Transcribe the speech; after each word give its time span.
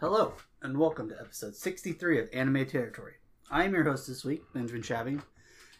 Hello, 0.00 0.34
and 0.62 0.78
welcome 0.78 1.08
to 1.08 1.18
episode 1.20 1.54
63 1.56 2.20
of 2.20 2.28
Anime 2.32 2.66
Territory. 2.66 3.14
I 3.50 3.64
am 3.64 3.74
your 3.74 3.84
host 3.84 4.06
this 4.06 4.24
week, 4.24 4.42
Benjamin 4.54 4.82
Shabby, 4.82 5.18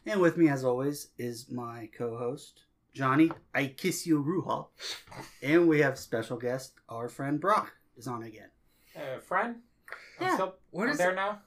and 0.07 0.21
with 0.21 0.37
me, 0.37 0.49
as 0.49 0.65
always, 0.65 1.09
is 1.19 1.51
my 1.51 1.89
co 1.97 2.17
host, 2.17 2.63
Johnny 2.95 3.31
I 3.55 3.67
Kiss 3.69 4.07
You 4.07 4.23
Ruha, 4.23 4.67
and 5.43 5.69
we 5.69 5.81
have 5.81 5.99
special 5.99 6.37
guest, 6.37 6.73
our 6.89 7.09
friend 7.09 7.41
Brock 7.41 7.73
is 7.97 8.07
on 8.09 8.23
again. 8.23 8.51
Uh, 8.97 9.19
friend? 9.21 9.57
I'm 10.21 10.27
Yeah. 10.27 10.35
still 10.35 10.55
What 10.71 10.85
I'm 10.85 10.91
is 10.91 10.99
there 10.99 11.15
now? 11.15 11.41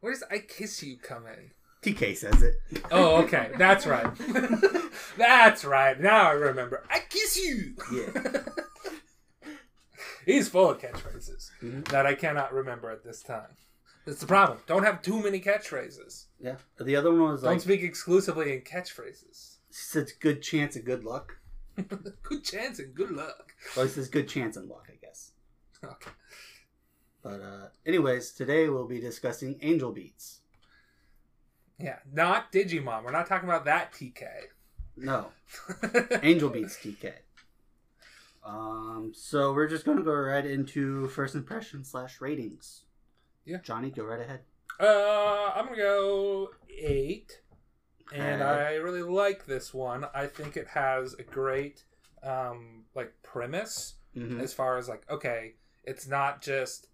Where 0.00 0.12
does 0.12 0.22
I 0.30 0.38
kiss 0.38 0.82
you 0.82 0.98
come 0.98 1.24
in? 1.26 1.50
TK 1.82 2.16
says 2.16 2.42
it. 2.42 2.54
Oh, 2.90 3.22
okay, 3.24 3.50
that's 3.58 3.86
right. 3.86 4.06
that's 5.18 5.64
right. 5.64 6.00
Now 6.00 6.28
I 6.28 6.32
remember. 6.32 6.84
I 6.90 7.00
kiss 7.08 7.36
you. 7.36 7.74
Yeah. 7.92 8.42
He's 10.26 10.48
full 10.50 10.68
of 10.70 10.78
catchphrases 10.78 11.50
Mhm. 11.62 11.88
that 11.88 12.04
I 12.04 12.14
cannot 12.14 12.52
remember 12.52 12.90
at 12.90 13.02
this 13.04 13.22
time. 13.22 13.56
That's 14.04 14.20
the 14.20 14.26
problem. 14.26 14.58
Don't 14.66 14.82
have 14.84 15.00
too 15.00 15.22
many 15.22 15.40
catchphrases. 15.40 16.26
Yeah. 16.38 16.56
The 16.78 16.96
other 16.96 17.10
one 17.12 17.32
was 17.32 17.42
Don't 17.42 17.60
speak 17.60 17.82
exclusively 17.82 18.52
in 18.52 18.60
catchphrases. 18.62 19.56
He 19.68 19.74
says 19.74 20.12
good 20.12 20.42
chance 20.42 20.76
and 20.76 20.84
good 20.84 21.04
luck. 21.04 21.38
good 22.22 22.44
chance 22.44 22.78
and 22.78 22.94
good 22.94 23.10
luck. 23.10 23.54
Well, 23.76 23.86
it 23.86 23.90
says 23.90 24.08
good 24.08 24.28
chance 24.28 24.56
and 24.56 24.68
luck, 24.68 24.88
I 24.92 24.96
guess. 24.96 25.32
Okay. 25.84 26.10
But, 27.22 27.40
uh, 27.40 27.68
anyways, 27.84 28.32
today 28.32 28.68
we'll 28.68 28.86
be 28.86 29.00
discussing 29.00 29.58
Angel 29.60 29.92
Beats. 29.92 30.40
Yeah, 31.78 31.98
not 32.12 32.50
Digimon. 32.52 33.04
We're 33.04 33.10
not 33.12 33.26
talking 33.26 33.48
about 33.48 33.64
that 33.66 33.92
TK. 33.92 34.24
No, 34.96 35.30
Angel 36.22 36.48
Beats 36.48 36.76
TK. 36.78 37.12
Um, 38.46 39.12
so 39.14 39.52
we're 39.52 39.66
just 39.66 39.84
gonna 39.84 40.02
go 40.02 40.12
right 40.14 40.46
into 40.46 41.08
first 41.08 41.34
impression 41.34 41.82
slash 41.84 42.20
ratings. 42.20 42.84
Yeah. 43.44 43.58
Johnny, 43.62 43.90
go 43.90 44.04
right 44.04 44.20
ahead. 44.20 44.40
Uh, 44.78 45.52
I'm 45.54 45.64
gonna 45.66 45.76
go 45.76 46.50
eight, 46.68 47.40
and 48.14 48.42
I 48.42 48.74
really 48.74 49.02
like 49.02 49.46
this 49.46 49.74
one. 49.74 50.06
I 50.14 50.26
think 50.26 50.56
it 50.56 50.68
has 50.68 51.14
a 51.14 51.22
great, 51.24 51.84
um, 52.22 52.84
like 52.94 53.12
premise 53.22 53.94
Mhm. 54.16 54.40
as 54.40 54.54
far 54.54 54.78
as 54.78 54.88
like, 54.88 55.08
okay, 55.10 55.54
it's 55.82 56.06
not 56.06 56.40
just 56.40 56.88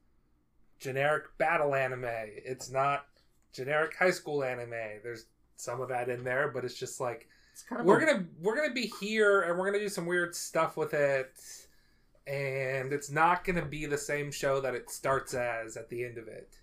generic 0.79 1.37
battle 1.39 1.75
anime. 1.75 2.05
It's 2.05 2.71
not 2.71 3.07
generic 3.53 3.95
high 3.97 4.11
school 4.11 4.43
anime. 4.43 5.01
There's 5.03 5.27
some 5.57 5.81
of 5.81 5.89
that 5.91 6.09
in 6.09 6.25
there, 6.25 6.49
but 6.49 6.65
it's 6.65 6.75
just 6.79 6.99
like 7.01 7.29
kind 7.69 7.81
of 7.81 7.87
we're 7.87 7.99
a- 8.01 8.07
gonna 8.07 8.25
we're 8.41 8.57
gonna 8.57 8.73
be 8.73 8.91
here 9.01 9.43
and 9.43 9.59
we're 9.59 9.67
gonna 9.67 9.79
do 9.83 9.89
some 9.91 10.07
weird 10.07 10.35
stuff 10.35 10.77
with 10.77 10.95
it, 10.95 11.35
and 12.27 12.93
it's 12.93 13.11
not 13.11 13.45
gonna 13.45 13.65
be 13.67 13.85
the 13.87 13.99
same 13.99 14.31
show 14.31 14.61
that 14.61 14.75
it 14.75 14.89
starts 14.91 15.35
as 15.35 15.77
at 15.77 15.89
the 15.91 16.05
end 16.05 16.17
of 16.19 16.29
it. 16.29 16.57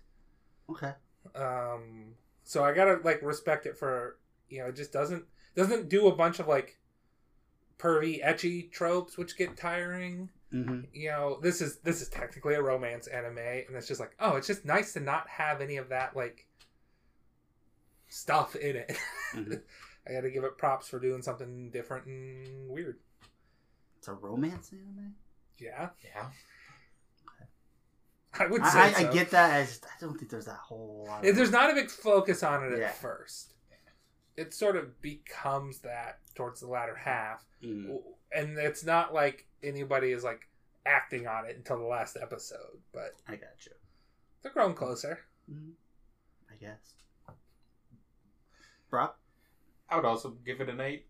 okay. 0.68 0.92
Um, 1.34 2.14
so 2.42 2.64
I 2.64 2.72
gotta 2.72 2.98
like 3.04 3.22
respect 3.22 3.66
it 3.66 3.76
for 3.78 4.16
you 4.48 4.58
know 4.58 4.66
it 4.66 4.76
just 4.76 4.92
doesn't 4.92 5.24
doesn't 5.54 5.88
do 5.88 6.08
a 6.08 6.16
bunch 6.16 6.40
of 6.40 6.48
like 6.48 6.78
pervy 7.78 8.24
ecchi 8.24 8.70
tropes 8.72 9.16
which 9.16 9.36
get 9.36 9.56
tiring. 9.56 10.28
hmm 10.50 10.80
You 10.92 11.10
know 11.10 11.38
this 11.40 11.60
is 11.60 11.76
this 11.78 12.00
is 12.02 12.08
technically 12.08 12.54
a 12.54 12.62
romance 12.62 13.06
anime, 13.06 13.38
and 13.38 13.76
it's 13.76 13.86
just 13.86 14.00
like 14.00 14.16
oh 14.18 14.36
it's 14.36 14.46
just 14.48 14.64
nice 14.64 14.92
to 14.94 15.00
not 15.00 15.28
have 15.28 15.60
any 15.60 15.76
of 15.76 15.90
that 15.90 16.16
like 16.16 16.46
stuff 18.08 18.56
in 18.56 18.76
it. 18.76 18.98
Mhm. 19.34 19.60
I 20.10 20.14
gotta 20.14 20.30
give 20.30 20.44
it 20.44 20.58
props 20.58 20.88
for 20.88 20.98
doing 20.98 21.22
something 21.22 21.70
different 21.70 22.06
and 22.06 22.68
weird. 22.68 22.98
It's 23.98 24.08
a 24.08 24.12
romance 24.12 24.72
anime. 24.72 25.14
Yeah, 25.58 25.90
Yeah. 26.04 26.26
I 28.32 28.46
would 28.46 28.64
say 28.64 28.78
I, 28.78 28.86
I, 28.86 28.92
so. 28.92 29.08
I 29.08 29.12
get 29.12 29.30
that. 29.32 29.54
I 29.60 29.64
just 29.64 29.84
I 29.84 29.88
don't 30.00 30.16
think 30.16 30.30
there's 30.30 30.46
that 30.46 30.54
whole 30.56 31.04
lot. 31.08 31.24
If 31.24 31.30
Of 31.30 31.36
There's 31.36 31.50
not 31.50 31.70
a 31.70 31.74
big 31.74 31.90
focus 31.90 32.42
on 32.42 32.64
it 32.64 32.78
Yeah. 32.78 32.86
at 32.86 32.96
first. 32.96 33.54
It 34.36 34.54
sort 34.54 34.76
of 34.76 35.02
becomes 35.02 35.80
that 35.80 36.20
towards 36.34 36.60
the 36.60 36.68
latter 36.68 36.94
half, 36.94 37.44
Mhm. 37.62 38.00
and 38.32 38.56
it's 38.56 38.84
not 38.84 39.12
like 39.12 39.46
anybody 39.62 40.12
is 40.12 40.24
like 40.24 40.48
acting 40.86 41.26
on 41.26 41.44
it 41.44 41.56
until 41.56 41.76
the 41.78 41.84
last 41.84 42.16
episode, 42.16 42.80
but 42.92 43.16
I 43.28 43.32
got 43.36 43.66
you. 43.66 43.72
they're 44.42 44.52
growing 44.52 44.74
closer. 44.74 45.18
Mhm. 45.50 45.72
I 46.50 46.54
guess. 46.54 46.94
Brock. 48.88 49.19
I 49.90 49.96
would 49.96 50.04
also 50.04 50.36
give 50.44 50.60
it 50.60 50.68
an 50.68 50.80
eight. 50.80 51.06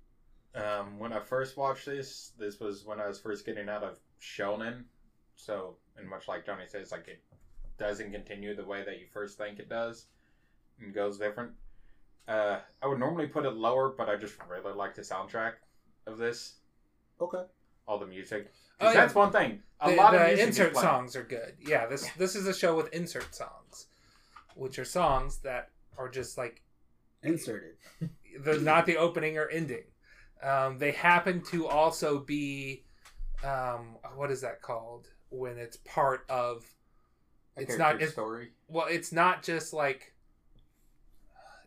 Um, 0.54 0.98
when 0.98 1.12
I 1.12 1.20
first 1.20 1.56
watched 1.56 1.86
this, 1.86 2.32
this 2.38 2.58
was 2.58 2.84
when 2.84 3.00
I 3.00 3.06
was 3.06 3.20
first 3.20 3.46
getting 3.46 3.68
out 3.68 3.84
of 3.84 3.98
shonen. 4.20 4.84
So, 5.36 5.76
and 5.96 6.08
much 6.08 6.26
like 6.28 6.44
Johnny 6.46 6.64
says, 6.66 6.90
like 6.90 7.06
it 7.06 7.22
doesn't 7.78 8.10
continue 8.12 8.54
the 8.56 8.64
way 8.64 8.82
that 8.84 8.98
you 8.98 9.06
first 9.12 9.38
think 9.38 9.58
it 9.58 9.68
does, 9.68 10.06
and 10.80 10.94
goes 10.94 11.18
different. 11.18 11.52
Uh, 12.26 12.58
I 12.82 12.86
would 12.86 12.98
normally 12.98 13.26
put 13.26 13.44
it 13.44 13.54
lower, 13.54 13.90
but 13.96 14.08
I 14.08 14.16
just 14.16 14.36
really 14.48 14.74
like 14.74 14.94
the 14.94 15.02
soundtrack 15.02 15.54
of 16.06 16.18
this. 16.18 16.54
Okay. 17.20 17.42
All 17.86 17.98
the 17.98 18.06
music. 18.06 18.52
Oh, 18.80 18.86
yeah. 18.88 18.94
That's 18.94 19.14
one 19.14 19.32
thing. 19.32 19.62
A 19.80 19.90
The, 19.90 19.96
lot 19.96 20.14
of 20.14 20.20
the 20.20 20.26
music 20.28 20.46
insert 20.48 20.76
songs 20.76 21.16
are 21.16 21.22
good. 21.22 21.54
Yeah, 21.60 21.86
this 21.86 22.04
Yeah. 22.04 22.10
this 22.18 22.34
is 22.34 22.46
a 22.46 22.54
show 22.54 22.76
with 22.76 22.92
insert 22.94 23.34
songs, 23.34 23.86
which 24.54 24.78
are 24.78 24.84
songs 24.84 25.38
that 25.38 25.70
are 25.98 26.08
just 26.08 26.38
like 26.38 26.62
Inserted. 27.22 27.74
the 28.44 28.58
not 28.58 28.86
the 28.86 28.96
opening 28.96 29.38
or 29.38 29.48
ending. 29.48 29.84
Um, 30.42 30.78
they 30.78 30.92
happen 30.92 31.42
to 31.50 31.66
also 31.66 32.18
be, 32.18 32.84
um, 33.44 33.96
what 34.14 34.30
is 34.30 34.40
that 34.40 34.62
called 34.62 35.08
when 35.28 35.58
it's 35.58 35.76
part 35.78 36.24
of? 36.30 36.64
A 37.56 37.62
It's 37.62 37.76
not. 37.76 38.00
It's, 38.00 38.12
story. 38.12 38.52
well, 38.68 38.86
it's 38.88 39.12
not 39.12 39.42
just 39.42 39.72
like. 39.72 40.14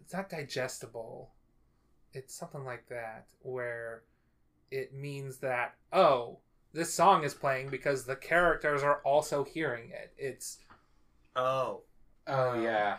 It's 0.01 0.13
not 0.13 0.29
digestible. 0.29 1.31
It's 2.13 2.35
something 2.35 2.63
like 2.65 2.87
that 2.89 3.27
where 3.41 4.03
it 4.71 4.93
means 4.93 5.37
that 5.37 5.75
oh 5.91 6.39
this 6.73 6.91
song 6.93 7.23
is 7.23 7.33
playing 7.33 7.69
because 7.69 8.05
the 8.05 8.15
characters 8.15 8.81
are 8.83 8.97
also 9.05 9.43
hearing 9.43 9.91
it. 9.91 10.11
It's 10.17 10.57
Oh. 11.35 11.81
Oh 12.27 12.51
Um, 12.51 12.63
yeah. 12.63 12.97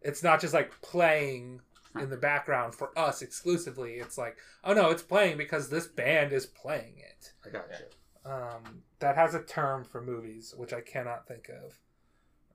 it's 0.00 0.22
not 0.22 0.40
just 0.40 0.54
like 0.54 0.70
playing 0.80 1.60
in 2.00 2.10
the 2.10 2.16
background 2.16 2.74
for 2.74 2.96
us 2.98 3.22
exclusively. 3.22 3.94
It's 3.94 4.18
like, 4.18 4.36
oh 4.64 4.72
no, 4.74 4.90
it's 4.90 5.02
playing 5.02 5.36
because 5.38 5.68
this 5.68 5.86
band 5.86 6.32
is 6.32 6.46
playing 6.46 6.94
it. 6.98 7.32
I 7.46 7.50
got 7.50 7.66
you. 7.70 8.30
Um, 8.30 8.82
that 9.00 9.16
has 9.16 9.34
a 9.34 9.42
term 9.42 9.84
for 9.84 10.02
movies, 10.02 10.54
which 10.56 10.72
I 10.72 10.80
cannot 10.80 11.26
think 11.26 11.48
of. 11.48 11.78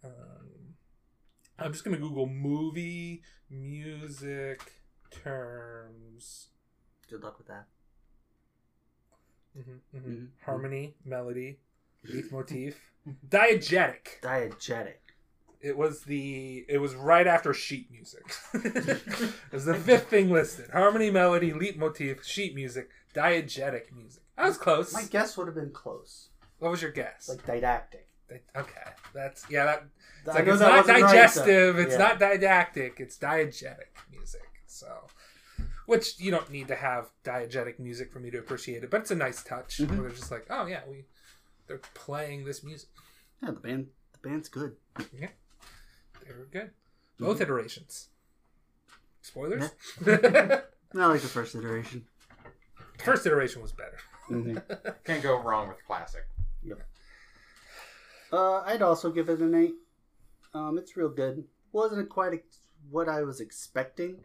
Um, 0.04 0.76
I'm 1.58 1.72
just 1.72 1.84
gonna 1.84 1.98
Google 1.98 2.28
movie 2.28 3.24
music 3.50 4.74
terms. 5.12 6.48
Good 7.10 7.24
luck 7.24 7.38
with 7.38 7.48
that. 7.48 7.68
hmm 9.56 9.78
hmm 9.92 10.10
Mhm. 10.10 10.28
Harmony, 10.46 10.96
melody, 11.06 11.60
leitmotif, 12.08 12.76
diegetic. 13.30 14.20
Diegetic. 14.22 15.03
It 15.64 15.78
was 15.78 16.02
the 16.04 16.66
it 16.68 16.78
was 16.80 16.94
right 16.94 17.26
after 17.26 17.54
sheet 17.54 17.90
music. 17.90 18.24
it 18.54 19.32
was 19.52 19.64
the 19.64 19.74
fifth 19.76 20.10
thing 20.10 20.30
listed: 20.30 20.70
harmony, 20.72 21.10
melody, 21.10 21.54
leitmotif, 21.54 22.24
sheet 22.26 22.54
music, 22.54 22.90
diegetic 23.16 23.94
music. 23.96 24.22
I 24.38 24.48
was 24.48 24.58
close. 24.58 24.94
My 24.94 25.04
guess 25.04 25.38
would 25.38 25.48
have 25.48 25.56
been 25.56 25.72
close. 25.72 26.28
What 26.60 26.70
was 26.72 26.82
your 26.82 26.92
guess? 26.92 27.30
Like 27.30 27.46
didactic. 27.46 28.08
okay, 28.56 28.92
that's 29.14 29.46
yeah. 29.50 29.66
That 29.66 29.84
it's 30.26 30.36
like 30.36 30.48
it's 30.48 30.60
not 30.60 30.72
wasn't 30.72 31.02
right, 31.02 31.12
digestive. 31.12 31.80
it's 31.80 31.94
Yeah. 31.94 31.98
not 31.98 32.20
didactic. 32.20 33.00
It's 33.00 33.18
diegetic 33.18 33.92
music. 34.12 34.42
So, 34.66 35.08
which 35.86 36.20
you 36.20 36.32
don't 36.32 36.50
need 36.52 36.68
to 36.70 36.76
have 36.76 37.10
diegetic 37.24 37.80
music 37.80 38.12
for 38.12 38.20
me 38.20 38.32
to 38.32 38.38
appreciate 38.40 38.84
it, 38.84 38.90
but 38.90 39.02
it's 39.02 39.12
a 39.12 39.16
nice 39.16 39.44
touch. 39.44 39.78
Mhm. 39.78 39.90
Where 39.92 40.02
they're 40.02 40.10
just 40.18 40.32
like, 40.32 40.46
oh 40.50 40.66
yeah, 40.66 40.82
we 40.90 41.06
they're 41.68 41.80
playing 41.94 42.44
this 42.44 42.64
music. 42.64 42.90
Yeah, 43.42 43.52
the 43.52 43.60
band. 43.60 43.88
The 44.14 44.30
band's 44.30 44.50
good. 44.50 44.76
They 46.28 46.34
were 46.34 46.48
good. 46.52 46.72
Both 47.20 47.42
iterations. 47.42 48.10
Spoilers. 49.22 49.72
I 50.06 50.62
like 50.94 51.22
the 51.22 51.28
first 51.28 51.56
iteration. 51.56 52.06
First 53.00 53.26
iteration 53.26 53.62
was 53.62 53.72
better. 53.72 53.98
Mm-hmm. 54.30 54.90
Can't 55.06 55.24
go 55.24 55.40
wrong 55.42 55.68
with 55.70 55.78
classic. 55.86 56.26
Uh, 58.32 58.62
I'd 58.62 58.82
also 58.82 59.12
give 59.12 59.30
it 59.30 59.40
an 59.40 59.54
eight. 59.54 59.76
Um, 60.54 60.78
it's 60.78 60.98
real 60.98 61.10
good. 61.10 61.44
Wasn't 61.72 62.10
quite 62.10 62.34
ex- 62.34 62.60
what 62.90 63.08
I 63.10 63.22
was 63.22 63.40
expecting. 63.40 64.18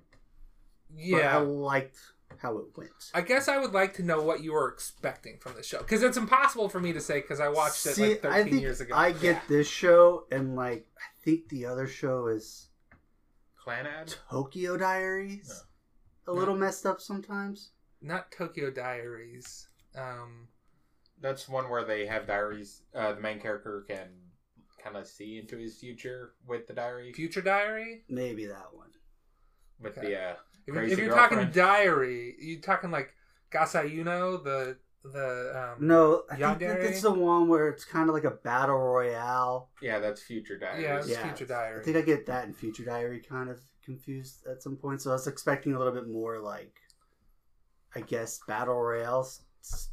but 1.10 1.22
I 1.24 1.38
liked 1.38 1.98
how 2.38 2.56
it 2.58 2.66
went. 2.76 2.90
I 3.14 3.20
guess 3.20 3.48
I 3.48 3.58
would 3.58 3.72
like 3.72 3.94
to 3.94 4.02
know 4.02 4.22
what 4.22 4.42
you 4.42 4.52
were 4.52 4.68
expecting 4.68 5.38
from 5.40 5.54
the 5.56 5.62
show 5.62 5.78
because 5.78 6.02
it's 6.02 6.16
impossible 6.16 6.68
for 6.68 6.80
me 6.80 6.92
to 6.92 7.00
say 7.00 7.20
because 7.20 7.40
I 7.40 7.48
watched 7.48 7.84
it 7.86 7.98
like 7.98 8.22
13 8.22 8.30
I 8.32 8.44
think 8.44 8.60
years 8.60 8.80
ago. 8.80 8.94
I 8.94 9.12
get 9.12 9.22
Yeah. 9.36 9.40
this 9.48 9.68
show, 9.68 10.24
and 10.30 10.54
like 10.56 10.86
I 10.96 11.17
think 11.28 11.48
the 11.50 11.66
other 11.66 11.86
show 11.86 12.26
is 12.28 12.68
Clannad. 13.62 14.16
Tokyo 14.30 14.76
Diaries. 14.78 15.64
A 16.26 16.32
little 16.32 16.56
messed 16.56 16.86
up 16.86 17.00
sometimes. 17.00 17.70
Not 18.00 18.30
Tokyo 18.32 18.70
Diaries. 18.70 19.68
Um, 19.94 20.48
That's 21.20 21.48
one 21.48 21.68
where 21.68 21.84
they 21.84 22.06
have 22.06 22.26
diaries. 22.26 22.82
Uh, 22.94 23.12
the 23.12 23.20
main 23.20 23.40
character 23.40 23.84
can 23.88 24.08
kind 24.82 24.96
of 24.96 25.06
see 25.06 25.38
into 25.38 25.56
his 25.58 25.76
future 25.76 26.32
with 26.46 26.66
the 26.66 26.72
diary, 26.72 27.12
Future 27.12 27.42
Diary. 27.42 28.04
Maybe 28.08 28.46
that 28.46 28.68
one. 28.72 28.88
with 29.80 29.98
Okay. 29.98 30.08
the 30.08 30.18
uh, 30.20 30.34
If, 30.66 30.74
Crazy 30.74 30.92
if 30.92 30.98
you're 30.98 31.14
talking 31.14 31.50
diary, 31.50 32.36
you're 32.40 32.60
talking 32.60 32.90
like 32.90 33.12
Gasai 33.50 33.94
Yuno, 33.94 34.42
the 34.42 34.76
the 35.04 35.74
um, 35.78 35.86
No, 35.86 36.22
I 36.30 36.36
think 36.36 36.46
Yandere? 36.46 36.58
that 36.68 36.80
it's 36.80 37.02
the 37.02 37.12
one 37.12 37.48
where 37.48 37.68
it's 37.68 37.84
kind 37.84 38.08
of 38.08 38.14
like 38.14 38.24
a 38.24 38.32
battle 38.32 38.76
royale. 38.78 39.70
yeah, 39.80 39.98
that's 39.98 40.20
future 40.22 40.58
diary. 40.58 40.82
Yeah, 40.82 41.02
Yeah, 41.06 41.22
Future 41.22 41.46
Diary. 41.46 41.80
I 41.80 41.84
think 41.84 41.96
I 41.96 42.02
get 42.02 42.26
that 42.26 42.44
and 42.44 42.56
Future 42.56 42.84
Diary 42.84 43.20
kind 43.20 43.48
of 43.48 43.60
confused 43.84 44.46
at 44.46 44.62
some 44.62 44.76
point. 44.76 45.00
So 45.02 45.10
I 45.10 45.14
was 45.14 45.26
expecting 45.26 45.74
a 45.74 45.78
little 45.78 45.92
bit 45.94 46.08
more 46.08 46.40
like, 46.40 46.74
I 47.94 48.00
guess, 48.00 48.40
battle 48.46 48.74
royale 48.74 49.28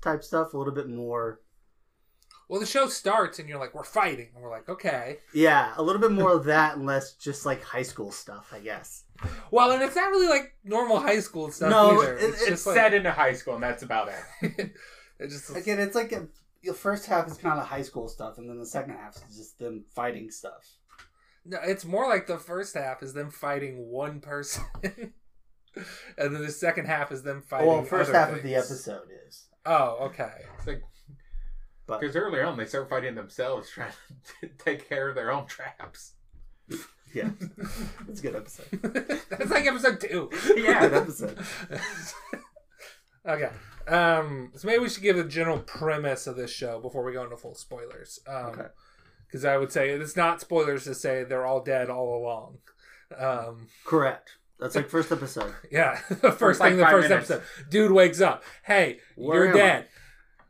type 0.02 0.24
stuff. 0.24 0.54
A 0.54 0.57
little 0.57 0.74
bit 0.74 0.90
more, 0.90 1.42
Well, 2.47 2.59
the 2.59 2.65
show 2.65 2.88
starts 2.88 3.39
and 3.39 3.50
you're 3.50 3.59
like, 3.59 3.74
we're 3.74 3.83
fighting, 3.83 4.30
and 4.36 4.44
we're 4.44 4.51
like, 4.51 4.69
okay. 4.69 5.18
yeah, 5.33 5.74
a 5.77 5.81
little 5.81 6.00
bit 6.01 6.12
more 6.12 6.31
of 6.31 6.44
that 6.45 6.75
and 6.77 6.86
less 6.86 7.13
just 7.13 7.45
like 7.45 7.63
high 7.63 7.81
school 7.83 8.12
stuff. 8.12 8.51
I 8.53 8.59
guess. 8.59 9.03
Well, 9.51 9.71
and 9.71 9.81
it's 9.81 9.95
not 9.95 10.09
really 10.12 10.27
like 10.27 10.53
normal 10.63 11.00
high 11.00 11.19
school 11.21 11.50
stuff 11.51 11.69
No, 11.71 12.01
either. 12.01 12.18
it- 12.18 12.24
it's, 12.24 12.42
It's 12.42 12.50
just 12.50 12.63
set 12.65 12.94
into 12.94 13.12
high 13.12 13.33
school, 13.33 13.56
and 13.56 13.63
that's 13.63 13.81
about 13.83 14.09
it. 14.42 14.75
it 15.19 15.30
just 15.30 15.56
Again, 15.56 15.80
it's 15.80 15.95
like 15.95 16.12
a, 16.12 16.27
the 16.63 16.74
first 16.74 17.06
half 17.07 17.27
is 17.27 17.38
kind 17.38 17.59
of 17.59 17.65
high 17.65 17.81
school 17.81 18.07
stuff, 18.07 18.38
and 18.38 18.50
then 18.50 18.59
the 18.59 18.65
second 18.65 18.95
half 18.95 19.15
is 19.30 19.38
just 19.38 19.57
them 19.59 19.86
fighting 19.95 20.30
stuff. 20.30 20.68
no, 21.45 21.57
it's 21.63 21.86
more 21.86 22.07
like 22.09 22.27
the 22.27 22.38
first 22.38 22.75
half 22.75 23.01
is 23.01 23.13
them 23.13 23.30
fighting 23.31 23.88
one 23.89 24.19
person, 24.19 24.63
and 24.83 26.33
then 26.36 26.41
the 26.41 26.51
second 26.51 26.86
half 26.86 27.12
is 27.12 27.24
them 27.24 27.41
fighting. 27.41 27.68
well, 27.68 27.83
first 27.83 28.09
other 28.09 28.19
half 28.19 28.33
of 28.38 28.44
the 28.44 28.56
episode 28.56 29.07
is, 29.27 29.45
Oh, 29.65 29.98
okay. 30.07 30.31
It's 30.57 30.68
like 30.68 30.83
but 31.88 32.00
because 32.02 32.16
early 32.16 32.42
on 32.42 32.58
they 32.58 32.66
start 32.66 32.90
fighting 32.90 33.16
themselves, 33.16 33.70
trying 33.74 33.92
to 34.42 34.48
take 34.58 34.88
care 34.90 35.10
of 35.10 35.16
their 35.16 35.32
own 35.32 35.46
traps. 35.46 36.14
yeah, 37.14 37.30
it's 38.08 38.20
a 38.20 38.24
good 38.24 38.36
episode. 38.36 38.66
That's 39.30 39.52
like 39.52 39.66
episode 39.66 40.00
two. 40.02 40.30
Yeah, 40.56 40.82
Good 40.88 40.94
episode. 40.94 41.40
okay. 43.28 43.50
Um, 43.88 44.52
so 44.56 44.68
maybe 44.68 44.80
we 44.80 44.90
should 44.90 45.04
give 45.04 45.18
a 45.18 45.24
general 45.24 45.60
premise 45.60 46.26
of 46.28 46.36
this 46.36 46.52
show 46.52 46.80
before 46.80 47.04
we 47.04 47.14
go 47.14 47.24
into 47.24 47.38
full 47.38 47.56
spoilers. 47.56 48.20
Um, 48.28 48.46
Okay. 48.48 48.68
Because 49.28 49.44
I 49.44 49.58
would 49.58 49.72
say 49.72 49.90
it's 49.90 50.16
not 50.16 50.40
spoilers 50.40 50.84
to 50.86 50.94
say 50.96 51.24
they're 51.24 51.46
all 51.46 51.60
dead 51.62 51.90
all 51.90 52.16
along. 52.18 52.60
Um, 53.18 53.68
Correct. 53.84 54.38
That's 54.60 54.76
like 54.76 54.88
first 54.90 55.12
episode. 55.12 55.54
yeah, 55.72 56.00
the 56.22 56.32
first 56.32 56.60
like 56.62 56.72
thing, 56.72 56.80
the 56.80 56.86
first 56.86 57.10
minutes. 57.10 57.30
episode, 57.32 57.44
dude 57.70 57.92
wakes 57.92 58.22
up. 58.22 58.44
Hey, 58.64 59.00
Where 59.16 59.46
you're 59.46 59.54
dead. 59.54 59.84
I? 59.84 59.88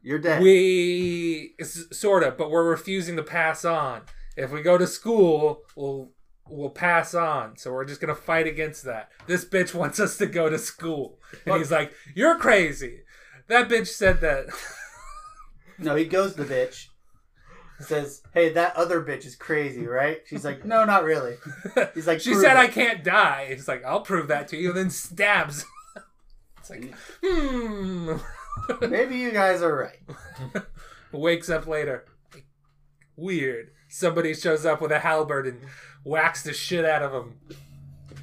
You're 0.05 0.19
dead. 0.19 0.39
We 0.43 1.55
sort 1.63 2.21
of, 2.21 2.37
but 2.37 2.51
we're 2.51 2.69
refusing 2.69 3.15
to 3.15 3.23
pass 3.23 3.65
on. 3.65 4.03
If 4.37 4.51
we 4.51 4.61
go 4.61 4.77
to 4.77 4.85
school, 4.85 5.63
we'll 5.75 6.11
we'll 6.47 6.69
pass 6.69 7.15
on. 7.15 7.57
So 7.57 7.71
we're 7.73 7.85
just 7.85 8.01
gonna 8.01 8.13
fight 8.13 8.45
against 8.45 8.83
that. 8.83 9.09
This 9.25 9.43
bitch 9.43 9.73
wants 9.73 9.99
us 9.99 10.17
to 10.17 10.27
go 10.27 10.47
to 10.47 10.59
school, 10.59 11.17
and 11.45 11.53
Look- 11.53 11.57
he's 11.57 11.71
like, 11.71 11.91
"You're 12.13 12.37
crazy." 12.37 13.01
That 13.47 13.67
bitch 13.67 13.87
said 13.87 14.21
that. 14.21 14.45
No, 15.77 15.93
he 15.95 16.05
goes 16.05 16.35
to 16.35 16.43
the 16.45 16.53
bitch. 16.53 16.85
Says, 17.81 18.21
"Hey, 18.33 18.53
that 18.53 18.77
other 18.77 19.01
bitch 19.01 19.25
is 19.25 19.35
crazy, 19.35 19.85
right?" 19.85 20.21
She's 20.25 20.45
like, 20.45 20.63
"No, 20.63 20.85
not 20.85 21.03
really." 21.03 21.35
He's 21.93 22.07
like, 22.07 22.21
she 22.21 22.31
"Prove 22.31 22.43
said, 22.43 22.55
it." 22.55 22.59
"I 22.59 22.67
can't 22.67 23.03
die." 23.03 23.47
He's 23.49 23.67
like, 23.67 23.83
"I'll 23.83 23.99
prove 24.01 24.29
that 24.29 24.47
to 24.49 24.57
you." 24.57 24.69
And 24.69 24.77
then 24.77 24.89
stabs. 24.89 25.65
it's 26.59 26.69
like, 26.69 26.93
hmm. 27.21 28.13
Maybe 28.81 29.17
you 29.17 29.31
guys 29.31 29.61
are 29.61 29.75
right. 29.75 30.63
Wakes 31.11 31.49
up 31.49 31.67
later. 31.67 32.05
Weird. 33.15 33.71
Somebody 33.89 34.33
shows 34.33 34.65
up 34.65 34.81
with 34.81 34.91
a 34.91 34.99
halberd 34.99 35.47
and 35.47 35.61
whacks 36.03 36.43
the 36.43 36.53
shit 36.53 36.85
out 36.85 37.01
of 37.01 37.13
him. 37.13 37.39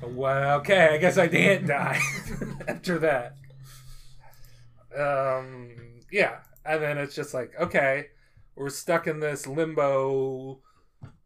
Well, 0.02 0.58
okay, 0.60 0.94
I 0.94 0.98
guess 0.98 1.16
I 1.16 1.28
didn't 1.28 1.68
die 1.68 2.00
after 2.68 2.98
that. 2.98 3.36
Um, 4.96 5.70
yeah, 6.10 6.38
and 6.66 6.82
then 6.82 6.98
it's 6.98 7.14
just 7.14 7.32
like, 7.32 7.52
okay, 7.58 8.08
we're 8.56 8.68
stuck 8.68 9.06
in 9.06 9.20
this 9.20 9.46
limbo, 9.46 10.60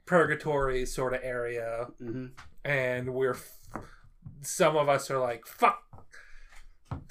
purgatory 0.05 0.87
sort 0.87 1.15
of 1.15 1.21
area, 1.23 1.89
hmm 1.99 2.27
and 2.65 3.15
we're 3.15 3.37
some 4.43 4.77
of 4.77 4.89
us 4.89 5.09
are 5.09 5.21
like, 5.21 5.47
fuck, 5.47 5.81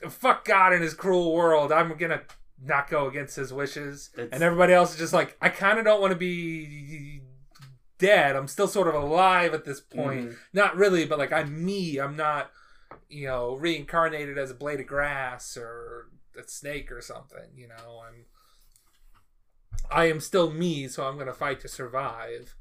fuck 0.10 0.46
God 0.46 0.74
in 0.74 0.82
his 0.82 0.94
cruel 0.94 1.34
world. 1.34 1.72
I'm 1.72 1.96
gonna 1.98 2.22
not 2.62 2.90
go 2.90 3.08
against 3.08 3.36
his 3.36 3.52
wishes, 3.54 4.10
It's- 4.14 4.30
and 4.32 4.42
everybody 4.44 4.74
else 4.74 4.92
is 4.94 4.98
just 4.98 5.14
like, 5.14 5.38
I 5.42 5.50
kind 5.50 5.78
of 5.80 5.86
don't 5.86 6.02
want 6.02 6.12
to 6.12 6.18
be 6.18 7.22
dead. 7.98 8.36
I'm 8.36 8.48
still 8.48 8.68
sort 8.68 8.88
of 8.88 8.96
alive 8.96 9.54
at 9.54 9.66
this 9.66 9.80
point. 9.82 10.32
Mhm. 10.32 10.38
Not 10.54 10.76
really, 10.76 11.06
but 11.06 11.20
like 11.20 11.32
I'm 11.32 11.64
me. 11.66 11.98
I'm 11.98 12.16
not, 12.16 12.52
you 13.10 13.28
know, 13.28 13.56
reincarnated 13.56 14.38
as 14.38 14.52
a 14.52 14.56
blade 14.56 14.80
of 14.80 14.88
grass 14.88 15.58
or 15.58 16.08
a 16.38 16.48
snake 16.48 16.92
or 16.92 17.02
something. 17.02 17.52
You 17.56 17.68
know, 17.70 18.04
I'm. 18.08 18.26
I 19.92 20.06
am 20.06 20.20
still 20.20 20.52
me, 20.52 20.88
so 20.88 21.08
I'm 21.08 21.18
gonna 21.18 21.34
fight 21.34 21.60
to 21.62 21.68
survive. 21.68 22.56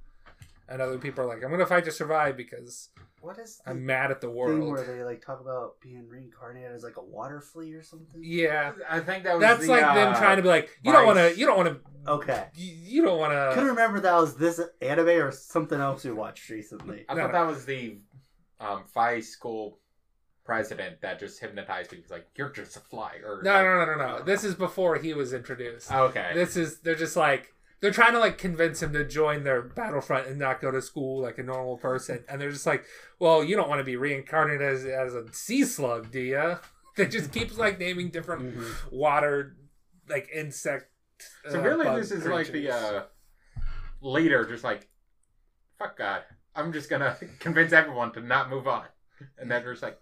And 0.69 0.81
other 0.83 0.99
people 0.99 1.25
are 1.25 1.27
like, 1.27 1.43
I'm 1.45 1.51
gonna 1.51 1.67
fight 1.67 1.85
to 1.87 1.91
survive 1.93 2.37
because 2.37 2.91
What 3.25 3.39
is 3.39 3.57
the 3.65 3.71
I'm 3.71 3.87
mad 3.87 4.11
at 4.11 4.21
the 4.21 4.27
thing 4.27 4.37
world. 4.37 4.71
where 4.71 4.85
they 4.85 5.03
like 5.03 5.25
talk 5.25 5.41
about 5.41 5.81
being 5.81 6.07
reincarnated 6.07 6.73
as 6.73 6.83
like 6.85 6.99
a 6.99 7.03
water 7.03 7.41
flea 7.41 7.73
or 7.73 7.83
something? 7.83 8.21
Yeah, 8.23 8.73
I 8.89 9.01
think 9.01 9.25
that 9.25 9.35
was 9.37 9.41
that's 9.41 9.63
the, 9.67 9.73
like 9.73 9.83
uh, 9.83 9.95
them 9.95 10.15
trying 10.15 10.37
to 10.37 10.43
be 10.43 10.49
like, 10.49 10.69
you 10.83 10.93
don't 10.93 11.07
want 11.07 11.19
to, 11.19 11.35
you 11.35 11.47
don't 11.47 11.57
want 11.57 11.69
to, 11.71 12.11
Okay. 12.11 12.49
you, 12.55 12.73
you 12.75 13.03
don't 13.03 13.19
want 13.19 13.33
to. 13.33 13.51
Couldn't 13.55 13.71
remember 13.71 14.01
that 14.01 14.15
was 14.15 14.37
this 14.37 14.61
anime 14.83 15.09
or 15.09 15.33
something 15.33 15.81
else 15.81 16.05
we 16.05 16.11
watched 16.13 16.51
recently. 16.51 17.07
I 17.09 17.15
No, 17.15 17.23
thought 17.23 17.33
no. 17.33 17.39
that 17.39 17.47
was 17.47 17.65
the 17.65 17.97
um, 18.61 18.85
Phi 18.93 19.21
school 19.21 19.79
president 20.45 21.01
that 21.01 21.19
just 21.19 21.41
hypnotized 21.41 21.89
people. 21.89 22.03
He's 22.03 22.11
like, 22.11 22.27
"You're 22.37 22.51
just 22.51 22.77
a 22.77 22.81
fly." 22.81 23.15
Or 23.25 23.41
No, 23.43 23.53
like, 23.55 23.63
no, 23.65 23.85
no, 23.87 23.95
no, 23.97 24.19
no. 24.19 24.23
This 24.25 24.45
is 24.45 24.55
before 24.55 24.97
he 24.99 25.15
was 25.15 25.33
introduced. 25.33 25.91
Okay. 25.91 26.33
This 26.35 26.59
is 26.59 26.81
they're 26.81 26.95
just 26.95 27.17
like 27.17 27.54
they're 27.85 27.93
trying 27.93 28.13
to 28.13 28.19
like 28.19 28.39
convince 28.39 28.83
him 28.83 28.95
to 28.95 29.05
join 29.07 29.45
their 29.45 29.61
battlefront 29.61 30.27
and 30.27 30.39
not 30.39 30.59
go 30.59 30.71
to 30.71 30.81
school 30.81 31.21
like 31.21 31.37
a 31.37 31.43
normal 31.43 31.77
person. 31.77 32.25
And 32.31 32.41
they're 32.41 32.51
just 32.51 32.65
like, 32.65 32.83
well, 33.19 33.45
you 33.45 33.57
don't 33.57 33.69
want 33.69 33.81
to 33.81 33.85
be 33.85 33.97
reincarnated 33.97 34.63
as 34.67 34.87
as 34.87 35.15
a 35.15 35.31
sea 35.35 35.65
slug, 35.65 36.11
do 36.11 36.21
you? 36.21 36.57
They 36.97 37.07
just 37.07 37.31
keeps 37.31 37.59
like 37.59 37.79
naming 37.79 38.09
different 38.11 38.57
Mhm. 38.57 38.93
water 38.93 39.57
like 40.09 40.31
insect. 40.35 40.87
so 41.51 41.59
uh, 41.61 41.63
really, 41.63 42.01
this 42.01 42.11
is 42.11 42.25
like 42.25 42.47
the 42.53 42.71
uh, 42.71 43.03
leader, 44.01 44.47
just 44.47 44.65
like, 44.65 44.89
"Fuck 45.79 45.99
God, 45.99 46.23
I'm 46.55 46.73
just 46.73 46.89
gonna 46.89 47.17
convince 47.41 47.73
everyone 47.73 48.13
to 48.13 48.21
not 48.21 48.49
move 48.49 48.67
on," 48.67 48.85
and 49.39 49.51
then 49.51 49.63
just 49.65 49.83
like, 49.83 49.99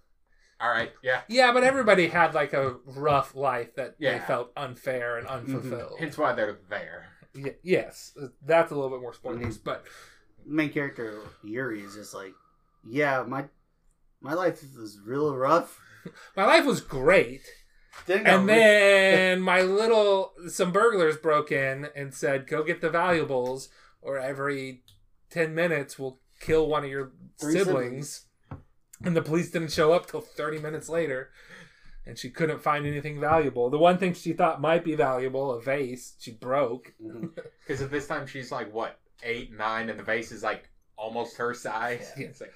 "All 0.61 0.69
right, 0.71 0.93
yeah." 1.03 1.23
Yeah, 1.29 1.53
but 1.53 1.65
everybody 1.65 2.09
had 2.09 2.35
like 2.35 2.53
a 2.53 2.77
rough 2.85 3.35
life 3.35 3.75
that 3.77 3.99
they 3.99 4.19
felt 4.21 4.53
unfair 4.57 5.17
and 5.19 5.27
unfulfilled. 5.27 5.99
Hence 5.99 6.19
why 6.19 6.33
they're 6.35 6.59
there. 6.69 7.07
Y- 7.35 7.57
yes, 7.63 8.13
uh, 8.21 8.27
that's 8.45 8.73
a 8.73 8.75
little 8.75 8.91
bit 8.91 9.01
more 9.01 9.15
spoilers, 9.15 9.59
mm-hmm. 9.59 9.65
but 9.65 9.85
Main 10.47 10.71
character 10.71 11.21
Yuri 11.45 11.81
is 11.81 11.95
just 11.95 12.15
like, 12.15 12.35
yeah, 12.89 13.25
my 13.27 13.45
my 14.21 14.35
life 14.35 14.63
was 14.79 14.99
real 15.05 15.35
rough. 15.35 15.81
my 16.37 16.45
life 16.45 16.65
was 16.65 16.81
great. 16.81 17.43
Then 18.07 18.27
And 18.27 18.49
then 18.49 19.41
my 19.53 19.63
little 19.63 20.33
some 20.49 20.73
burglars 20.73 21.17
broke 21.17 21.53
in 21.53 21.89
and 21.95 22.15
said, 22.15 22.47
"Go 22.47 22.63
get 22.63 22.81
the 22.81 22.91
valuables, 22.91 23.69
or 24.01 24.19
every 24.19 24.83
ten 25.31 25.55
minutes 25.55 25.99
we'll 25.99 26.19
kill 26.41 26.67
one 26.69 26.85
of 26.85 26.91
your 26.91 27.13
Three 27.41 27.55
siblings." 27.55 28.27
And 29.05 29.17
the 29.17 29.23
police 29.23 29.51
didn't 29.51 29.73
show 29.73 29.93
up 29.93 30.07
till 30.07 30.21
thirty 30.21 30.59
minutes 30.59 30.89
later, 30.89 31.31
and 32.07 32.19
she 32.19 32.31
couldn't 32.31 32.63
find 32.63 32.87
anything 32.87 33.21
valuable. 33.21 33.71
The 33.71 33.79
one 33.79 33.99
thing 33.99 34.15
she 34.15 34.33
thought 34.33 34.61
might 34.61 34.85
be 34.85 34.95
valuable, 34.95 35.53
a 35.53 35.61
vase, 35.61 36.15
she 36.19 36.33
broke. 36.33 36.93
Because 37.67 37.81
at 37.83 37.91
this 37.91 38.07
time 38.07 38.27
she's 38.27 38.51
like 38.53 38.73
what 38.73 38.99
eight, 39.23 39.53
nine, 39.57 39.89
and 39.89 39.99
the 39.99 40.03
vase 40.03 40.33
is 40.33 40.43
like 40.43 40.69
almost 40.97 41.37
her 41.37 41.55
size. 41.55 42.11
Yeah. 42.17 42.27
It's 42.27 42.41
like, 42.41 42.53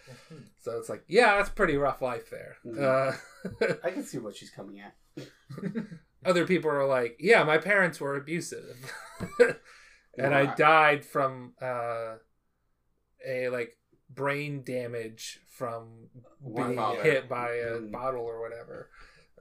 So 0.61 0.79
it's 0.79 0.89
like, 0.89 1.05
yeah, 1.09 1.37
that's 1.37 1.49
pretty 1.51 1.77
rough 1.77 2.03
life 2.03 2.29
there. 2.31 2.57
Mhm. 2.67 2.83
Uh, 2.83 3.75
I 3.85 3.91
can 3.91 4.05
see 4.05 4.19
what 4.19 4.37
she's 4.37 4.51
coming 4.51 4.81
at. 4.81 4.95
other 6.25 6.45
people 6.47 6.71
are 6.71 6.87
like, 6.87 7.17
yeah, 7.21 7.43
my 7.45 7.59
parents 7.59 8.01
were 8.01 8.17
abusive, 8.17 8.77
and 10.19 10.35
I 10.35 10.55
died 10.55 11.05
from 11.05 11.53
uh, 11.63 12.17
a 13.27 13.49
like 13.49 13.77
brain 14.11 14.63
damage 14.65 15.41
from 15.57 16.09
One 16.41 16.67
being 16.69 16.77
father. 16.79 17.03
hit 17.03 17.29
by 17.29 17.51
a 17.53 17.77
Mm. 17.79 17.93
bottle 17.93 18.23
or 18.25 18.41
whatever 18.41 18.91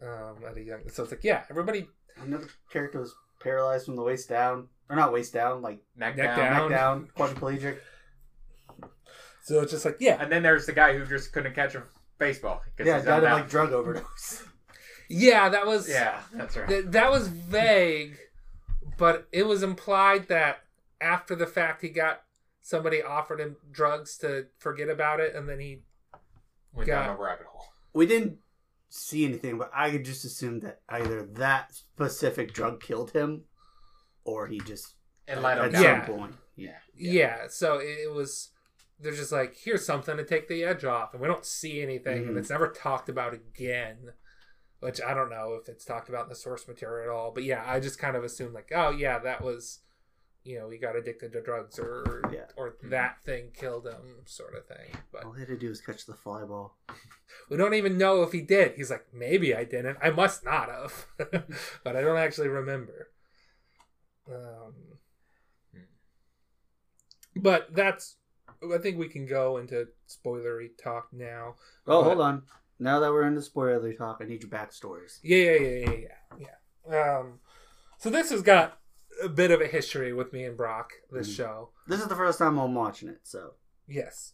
um, 0.01 0.35
at 0.49 0.57
a 0.57 0.61
young. 0.61 0.81
So 0.89 1.03
it's 1.03 1.11
like, 1.11 1.23
yeah, 1.23 1.43
everybody 1.49 1.87
Another 2.21 2.47
character 2.71 2.99
was 2.99 3.13
paralyzed 3.41 3.85
from 3.85 3.95
the 3.97 4.01
waist 4.01 4.29
down, 4.29 4.67
or 4.89 4.95
not 4.95 5.11
waist 5.11 5.33
down, 5.33 5.61
like 5.61 5.79
neck, 5.97 6.15
Neck 6.15 6.35
down. 6.35 6.37
down. 6.37 6.69
neck 6.69 6.79
down, 6.79 7.09
quadriplegic. 7.17 7.77
So 9.43 9.59
it's 9.61 9.71
just 9.71 9.85
like, 9.85 9.97
yeah, 9.99 10.17
And 10.21 10.31
then 10.31 10.41
there's 10.43 10.65
the 10.65 10.71
guy 10.73 10.97
who 10.97 11.05
just 11.05 11.31
couldn't 11.31 11.53
catch 11.53 11.75
a 11.75 11.83
baseball. 12.17 12.61
Yeah, 12.79 12.95
he's 12.97 13.05
died 13.05 13.23
of 13.23 13.31
like 13.31 13.49
drug 13.49 13.73
overdose. 13.73 14.43
yeah, 15.09 15.49
that 15.49 15.67
was 15.67 15.87
Yeah, 15.89 16.19
that's 16.33 16.57
right. 16.57 16.67
th- 16.67 16.85
that 16.87 17.11
was 17.11 17.27
vague, 17.27 18.17
but 18.97 19.27
it 19.31 19.45
was 19.45 19.61
implied 19.61 20.27
that 20.29 20.59
after 20.99 21.35
the 21.35 21.45
fact 21.45 21.81
he 21.81 21.89
got 21.89 22.21
somebody 22.61 23.03
offered 23.03 23.39
him 23.39 23.57
drugs 23.71 24.17
to 24.19 24.47
forget 24.57 24.89
about 24.89 25.19
it, 25.19 25.35
and 25.35 25.47
then 25.47 25.59
he 25.59 25.81
Went 26.73 26.87
Got- 26.87 27.05
down 27.05 27.17
a 27.17 27.21
rabbit 27.21 27.45
hole. 27.45 27.67
We 27.93 28.05
didn't 28.07 28.39
see 28.95 29.25
anything, 29.25 29.57
but 29.57 29.71
I 29.73 29.91
could 29.91 30.05
just 30.05 30.25
assume 30.25 30.59
that 30.61 30.81
either 30.89 31.23
that 31.33 31.73
specific 31.73 32.53
drug 32.53 32.81
killed 32.81 33.11
him, 33.11 33.43
or 34.23 34.47
he 34.47 34.59
just 34.59 34.95
And 35.27 35.41
let 35.41 35.57
him 35.57 35.65
at 35.65 35.71
down. 35.73 35.81
some 35.81 35.83
Yeah. 35.91 36.05
point. 36.05 36.35
Yeah. 36.55 36.77
Yeah. 36.95 37.47
so 37.49 37.77
it, 37.79 37.99
it 38.05 38.11
was. 38.13 38.51
They're 38.97 39.11
just 39.11 39.33
like, 39.33 39.57
here's 39.57 39.85
something 39.85 40.15
to 40.15 40.23
take 40.23 40.47
the 40.47 40.63
edge 40.63 40.85
off, 40.85 41.11
and 41.13 41.21
we 41.21 41.27
don't 41.27 41.45
see 41.45 41.81
anything, 41.81 42.27
and 42.27 42.35
Mhm. 42.35 42.39
it's 42.39 42.49
never 42.49 42.69
talked 42.69 43.09
about 43.09 43.33
again. 43.33 44.13
Which 44.79 45.01
I 45.01 45.13
don't 45.13 45.29
know 45.29 45.57
if 45.61 45.67
it's 45.67 45.83
talked 45.83 46.09
about 46.09 46.23
in 46.23 46.29
the 46.29 46.35
source 46.35 46.67
material 46.67 47.03
at 47.03 47.09
all, 47.15 47.31
but 47.31 47.43
yeah, 47.43 47.63
I 47.65 47.79
just 47.79 47.97
kind 47.99 48.15
of 48.15 48.23
assumed 48.23 48.53
like, 48.53 48.71
oh 48.73 48.91
yeah, 48.91 49.19
that 49.19 49.41
was, 49.41 49.79
you 50.45 50.59
know, 50.59 50.69
he 50.69 50.77
got 50.77 50.95
addicted 50.95 51.33
to 51.33 51.41
drugs, 51.41 51.77
or 51.79 52.21
Yeah. 52.31 52.45
or 52.55 52.75
that 52.83 53.21
thing 53.23 53.49
killed 53.53 53.87
him, 53.87 54.21
sort 54.25 54.55
of 54.55 54.65
thing. 54.67 54.95
But 55.11 55.25
All 55.25 55.33
he 55.33 55.39
had 55.41 55.49
to 55.49 55.57
do 55.57 55.69
was 55.69 55.81
catch 55.81 56.05
the 56.05 56.13
fly 56.13 56.43
ball. 56.45 56.77
we 57.49 57.57
don't 57.57 57.73
even 57.73 57.97
know 57.97 58.21
if 58.21 58.31
he 58.31 58.41
did. 58.41 58.75
He's 58.75 58.91
like, 58.91 59.07
maybe 59.11 59.55
I 59.55 59.63
didn't. 59.65 59.97
I 60.01 60.11
must 60.11 60.45
not 60.45 60.69
have, 60.69 61.07
but 61.83 61.95
I 61.95 62.01
don't 62.01 62.17
actually 62.17 62.47
remember. 62.47 63.09
Um, 64.31 64.73
but 67.35 67.73
that's. 67.75 68.15
I 68.73 68.77
think 68.77 68.97
we 68.97 69.09
can 69.09 69.25
go 69.27 69.57
into 69.57 69.87
spoilery 70.07 70.69
talk 70.81 71.07
now. 71.11 71.55
Oh, 71.87 72.01
But- 72.01 72.03
hold 72.03 72.21
on. 72.21 72.43
Now 72.77 72.99
that 72.99 73.11
we're 73.11 73.25
in 73.25 73.35
the 73.35 73.41
spoiler 73.41 73.93
talk, 73.93 74.17
I 74.21 74.25
need 74.25 74.41
your 74.43 74.49
backstories. 74.51 75.19
Yeah, 75.23 75.37
yeah, 75.37 75.59
yeah, 75.59 75.89
yeah, 75.91 76.07
yeah. 76.39 76.47
yeah. 76.89 77.17
Um, 77.19 77.39
so 77.97 78.09
this 78.09 78.31
has 78.31 78.41
got 78.41 78.79
a 79.23 79.29
bit 79.29 79.51
of 79.51 79.61
a 79.61 79.67
history 79.67 80.13
with 80.13 80.33
me 80.33 80.43
and 80.43 80.57
Brock. 80.57 80.93
This 81.11 81.29
Mhm. 81.29 81.35
show, 81.37 81.69
This 81.87 82.01
is 82.01 82.07
the 82.07 82.15
first 82.15 82.39
time 82.39 82.57
I'm 82.57 82.73
watching 82.75 83.09
it, 83.09 83.19
so 83.23 83.53
yes. 83.87 84.33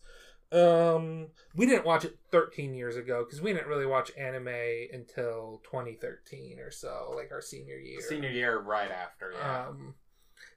Um, 0.51 1.29
we 1.55 1.65
didn't 1.65 1.85
watch 1.85 2.03
it 2.03 2.17
13 2.29 2.73
years 2.73 2.97
ago 2.97 3.23
because 3.23 3.41
we 3.41 3.53
didn't 3.53 3.67
really 3.67 3.85
watch 3.85 4.11
anime 4.17 4.47
until 4.91 5.61
2013 5.63 6.59
or 6.59 6.71
so, 6.71 7.13
like 7.15 7.31
our 7.31 7.41
senior 7.41 7.77
year. 7.77 8.01
Senior 8.01 8.29
year, 8.29 8.59
right 8.59 8.91
after. 8.91 9.31
Yeah. 9.31 9.67
Um, 9.67 9.95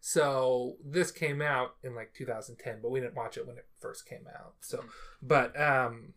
so 0.01 0.77
this 0.85 1.11
came 1.13 1.41
out 1.41 1.77
in 1.85 1.95
like 1.95 2.13
2010, 2.13 2.81
but 2.83 2.91
we 2.91 2.99
didn't 3.01 3.15
watch 3.15 3.37
it 3.37 3.47
when 3.47 3.57
it 3.57 3.67
first 3.81 4.07
came 4.09 4.27
out. 4.35 4.55
So, 4.61 4.85
but 5.23 5.59
um, 5.61 6.15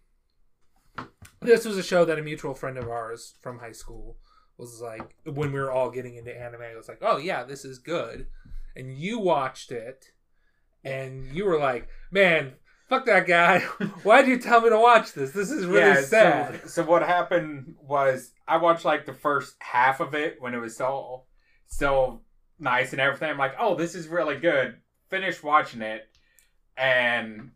this 1.42 1.64
was 1.66 1.78
a 1.78 1.84
show 1.84 2.04
that 2.06 2.18
a 2.18 2.22
mutual 2.24 2.54
friend 2.56 2.78
of 2.78 2.90
ours 2.90 3.36
from 3.42 3.60
high 3.60 3.72
school 3.74 4.18
was 4.58 4.82
like 4.82 5.16
when 5.26 5.52
we 5.52 5.60
were 5.60 5.72
all 5.72 5.90
getting 5.92 6.16
into 6.16 6.36
anime. 6.36 6.62
It 6.62 6.78
was 6.78 6.88
like, 6.88 7.02
oh 7.02 7.18
yeah, 7.18 7.44
this 7.44 7.66
is 7.66 7.80
good, 7.80 8.28
and 8.76 8.98
you 8.98 9.20
watched 9.20 9.72
it, 9.72 10.06
and 10.84 11.26
you 11.36 11.46
were 11.46 11.60
like, 11.60 11.88
man. 12.12 12.54
Fuck 12.90 13.06
that 13.08 13.28
guy! 13.28 13.60
Why'd 14.04 14.30
you 14.30 14.40
tell 14.40 14.62
me 14.62 14.70
to 14.70 14.80
watch 14.80 15.12
this? 15.12 15.32
This 15.32 15.52
is 15.52 15.66
really 15.66 15.82
yeah, 15.82 16.02
sad. 16.04 16.62
So, 16.62 16.68
so 16.68 16.86
what 16.86 17.02
happened 17.02 17.76
was 17.82 18.32
I 18.48 18.56
watched 18.56 18.86
like 18.86 19.06
the 19.06 19.12
first 19.12 19.58
half 19.60 20.00
of 20.00 20.16
it 20.16 20.38
when 20.40 20.54
it 20.54 20.60
was 20.60 20.76
still 20.76 21.26
still 21.68 22.22
nice 22.60 22.92
and 22.92 23.02
everything. 23.02 23.30
I'm 23.30 23.38
like, 23.38 23.56
oh, 23.60 23.76
this 23.76 23.96
is 23.96 24.08
really 24.08 24.38
good. 24.38 24.78
Finished 25.10 25.44
watching 25.44 25.82
it, 25.82 26.04
and 26.78 27.52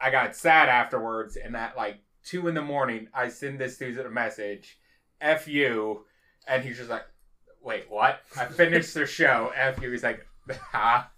I 0.00 0.10
got 0.10 0.36
sad 0.36 0.68
afterwards. 0.68 1.36
And 1.36 1.56
at 1.56 1.76
like 1.76 2.00
two 2.24 2.48
in 2.48 2.54
the 2.54 2.62
morning, 2.62 3.08
I 3.14 3.28
send 3.28 3.58
this 3.58 3.78
dude 3.78 3.98
a 3.98 4.10
message, 4.10 4.78
"F 5.20 5.48
you," 5.48 6.04
and 6.46 6.62
he's 6.64 6.76
just 6.78 6.90
like, 6.90 7.04
"Wait, 7.62 7.86
what?" 7.88 8.20
I 8.38 8.46
finished 8.46 8.94
the 8.94 9.06
show. 9.06 9.52
F 9.54 9.80
you. 9.82 9.90
He's 9.90 10.02
like, 10.02 10.26
"Ha." 10.72 11.10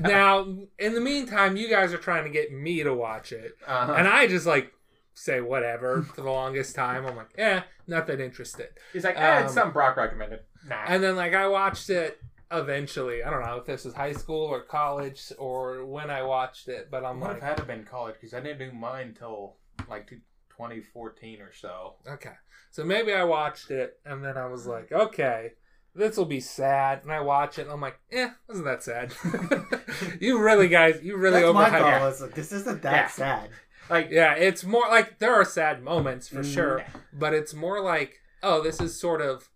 now, 0.00 0.46
in 0.78 0.94
the 0.94 1.00
meantime, 1.00 1.56
you 1.56 1.68
guys 1.68 1.92
are 1.92 1.98
trying 1.98 2.24
to 2.24 2.30
get 2.30 2.52
me 2.52 2.82
to 2.82 2.92
watch 2.94 3.32
it. 3.32 3.52
Uh-huh. 3.66 3.92
And 3.92 4.06
I 4.08 4.26
just 4.26 4.46
like 4.46 4.72
say 5.14 5.40
whatever 5.40 6.02
for 6.02 6.20
the 6.22 6.30
longest 6.30 6.74
time. 6.74 7.04
I'm 7.06 7.16
like, 7.16 7.30
eh, 7.36 7.60
not 7.86 8.06
that 8.06 8.20
interested. 8.20 8.68
He's 8.92 9.04
like, 9.04 9.16
eh, 9.18 9.40
it's 9.40 9.50
Um, 9.50 9.54
something 9.54 9.72
Brock 9.72 9.96
recommended. 9.96 10.40
Nah. 10.66 10.84
And 10.86 11.02
then 11.02 11.16
like 11.16 11.34
I 11.34 11.48
watched 11.48 11.90
it 11.90 12.20
eventually. 12.50 13.22
I 13.22 13.30
don't 13.30 13.42
know 13.44 13.56
if 13.56 13.66
this 13.66 13.84
was 13.84 13.94
high 13.94 14.12
school 14.12 14.44
or 14.46 14.62
college 14.62 15.32
or 15.38 15.84
when 15.84 16.10
I 16.10 16.22
watched 16.22 16.68
it, 16.68 16.88
but 16.90 17.04
I'm 17.04 17.18
Might 17.18 17.26
like, 17.26 17.40
have 17.40 17.48
had 17.50 17.56
to 17.58 17.64
been 17.64 17.84
college 17.84 18.14
because 18.14 18.34
I 18.34 18.40
didn't 18.40 18.58
do 18.70 18.72
mine 18.76 19.14
till 19.18 19.56
like 19.88 20.06
two- 20.08 20.20
2014 20.50 21.40
or 21.40 21.52
so. 21.52 21.96
okay. 22.08 22.32
So 22.72 22.84
maybe 22.84 23.12
I 23.12 23.22
watched 23.24 23.70
it 23.70 23.98
and 24.04 24.24
then 24.24 24.36
I 24.36 24.46
was 24.46 24.66
like, 24.66 24.90
okay, 24.90 25.52
this 25.94 26.16
will 26.16 26.24
be 26.24 26.40
sad. 26.40 27.02
And 27.02 27.12
I 27.12 27.20
watch 27.20 27.58
it 27.58 27.62
and 27.62 27.70
I'm 27.70 27.80
like, 27.82 28.00
eh, 28.10 28.30
wasn't 28.48 28.64
that 28.66 28.82
sad? 28.82 29.14
you 30.20 30.40
really 30.42 30.68
guys, 30.68 31.00
you 31.02 31.16
really 31.16 31.42
that's 31.42 31.52
my 31.54 31.68
overhyped. 31.70 31.78
call. 31.78 32.08
It's 32.08 32.20
like, 32.22 32.34
this 32.34 32.50
isn't 32.50 32.82
that 32.82 32.92
Yeah. 32.92 33.06
sad. 33.08 33.50
Like, 33.90 34.08
Yeah, 34.10 34.34
it's 34.34 34.64
more 34.64 34.88
like 34.88 35.18
there 35.18 35.34
are 35.34 35.44
sad 35.44 35.82
moments 35.82 36.28
for 36.28 36.40
Mm. 36.40 36.54
sure, 36.54 36.84
but 37.12 37.34
it's 37.34 37.52
more 37.54 37.80
like, 37.82 38.20
oh, 38.42 38.62
this 38.62 38.80
is 38.80 38.98
sort 38.98 39.20
of 39.20 39.50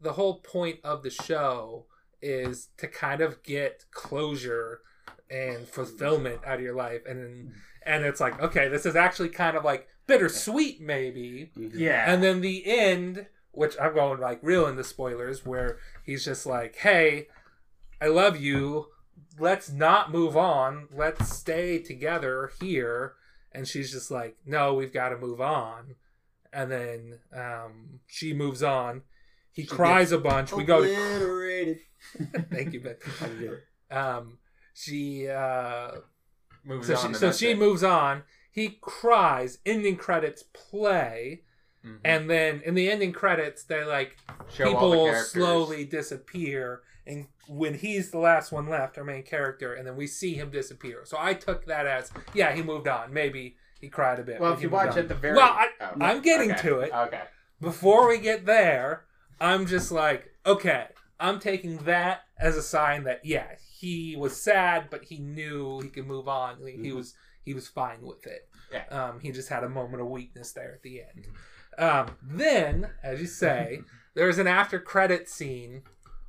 the 0.00 0.14
whole 0.14 0.40
point 0.40 0.78
of 0.84 1.02
the 1.02 1.10
show 1.10 1.86
is 2.22 2.68
to 2.78 2.88
kind 2.88 3.20
of 3.20 3.42
get 3.42 3.84
closure 3.90 4.80
and 5.28 5.68
fulfillment 5.68 6.40
out 6.46 6.54
of 6.54 6.60
your 6.62 6.74
life 6.74 7.02
and 7.06 7.52
and 7.86 8.04
it's 8.06 8.20
like, 8.20 8.40
okay, 8.40 8.68
this 8.68 8.86
is 8.86 8.96
actually 8.96 9.28
kind 9.28 9.54
of 9.56 9.64
like 9.64 9.86
bittersweet 10.06 10.80
maybe. 10.80 11.50
yeah. 11.56 12.04
And 12.12 12.22
then 12.22 12.40
the 12.40 12.64
end, 12.66 13.26
which 13.52 13.76
I'm 13.80 13.94
going 13.94 14.20
like 14.20 14.40
real 14.42 14.66
into 14.66 14.84
spoilers, 14.84 15.44
where 15.44 15.78
he's 16.04 16.24
just 16.24 16.46
like, 16.46 16.76
"Hey, 16.76 17.28
I 18.00 18.06
love 18.08 18.40
you. 18.40 18.86
Let's 19.38 19.70
not 19.70 20.12
move 20.12 20.36
on. 20.36 20.88
Let's 20.92 21.28
stay 21.34 21.78
together 21.78 22.50
here." 22.60 23.14
And 23.52 23.66
she's 23.68 23.92
just 23.92 24.10
like, 24.10 24.36
"No, 24.44 24.74
we've 24.74 24.92
got 24.92 25.10
to 25.10 25.18
move 25.18 25.40
on." 25.40 25.96
And 26.52 26.70
then 26.70 27.18
um, 27.34 28.00
she 28.06 28.32
moves 28.32 28.62
on. 28.62 29.02
He 29.52 29.62
She 29.62 29.68
cries 29.68 30.12
a 30.12 30.18
bunch. 30.18 30.52
We 30.52 30.64
go 30.64 30.82
to. 30.82 31.76
Thank 32.50 32.72
you, 32.72 32.80
Ben. 32.80 32.96
How 33.18 33.26
you? 33.26 33.58
Um, 33.90 34.38
she 34.74 35.28
uh, 35.28 35.92
moves 36.64 36.88
so 36.88 36.96
on. 36.96 37.12
she, 37.12 37.18
so 37.18 37.32
she 37.32 37.50
it. 37.50 37.58
moves 37.58 37.82
on. 37.82 38.24
He 38.54 38.78
cries. 38.80 39.58
Ending 39.66 39.96
credits 39.96 40.44
play. 40.44 41.42
Mhm. 41.84 41.98
And 42.04 42.30
then 42.30 42.62
in 42.64 42.74
the 42.74 42.88
ending 42.88 43.12
credits, 43.12 43.64
they 43.64 43.82
like 43.84 44.16
Show 44.48 44.74
all 44.76 44.90
the 44.90 44.96
people 45.08 45.22
slowly 45.24 45.84
disappear, 45.84 46.82
and 47.06 47.26
when 47.48 47.74
he's 47.74 48.10
the 48.12 48.18
last 48.18 48.52
one 48.52 48.68
left, 48.68 48.96
our 48.96 49.02
main 49.04 49.24
character, 49.24 49.74
and 49.74 49.86
then 49.86 49.96
we 49.96 50.06
see 50.06 50.34
him 50.34 50.50
disappear. 50.50 51.02
So 51.04 51.16
I 51.20 51.34
took 51.34 51.66
that 51.66 51.84
as 51.86 52.12
yeah, 52.32 52.52
he 52.54 52.62
moved 52.62 52.86
on. 52.88 53.12
Maybe 53.12 53.56
he 53.80 53.88
cried 53.88 54.18
a 54.20 54.22
bit. 54.22 54.40
Well, 54.40 54.52
if 54.52 54.62
you 54.62 54.70
watch 54.70 54.96
at 54.96 55.08
the 55.08 55.14
very. 55.14 55.36
Well, 55.36 55.50
I- 55.50 55.68
oh, 55.80 55.92
I'm 56.00 56.22
getting 56.22 56.52
okay. 56.52 56.62
to 56.68 56.78
it. 56.80 56.92
Okay. 56.94 57.22
before 57.60 58.06
we 58.08 58.18
get 58.18 58.46
there, 58.46 59.04
I'm 59.40 59.66
just 59.66 59.90
like, 59.90 60.30
okay, 60.46 60.86
I'm 61.18 61.38
taking 61.40 61.78
that 61.78 62.20
as 62.38 62.56
a 62.56 62.62
sign 62.62 63.02
that 63.04 63.24
yeah, 63.24 63.56
he 63.80 64.14
was 64.16 64.40
sad, 64.40 64.88
but 64.90 65.04
he 65.04 65.18
knew 65.18 65.80
he 65.80 65.88
could 65.88 66.06
move 66.06 66.28
on. 66.28 66.62
Like, 66.62 66.74
He 66.76 66.90
Mhm. 66.90 66.96
was 66.96 67.14
he 67.44 67.54
was 67.54 67.68
fine 67.68 68.00
with 68.02 68.26
it. 68.26 68.48
Yeah. 68.72 68.86
Um, 68.90 69.20
he 69.20 69.30
just 69.32 69.48
had 69.48 69.64
a 69.64 69.68
moment 69.68 70.02
of 70.02 70.08
weakness 70.08 70.52
there 70.52 70.72
at 70.74 70.82
the 70.82 71.00
end. 71.02 71.26
Um, 71.78 72.16
then, 72.22 72.90
as 73.02 73.20
you 73.20 73.26
say, 73.26 73.80
there's 74.14 74.38
an 74.38 74.46
after 74.46 74.80
credit 74.80 75.28
scene 75.28 75.82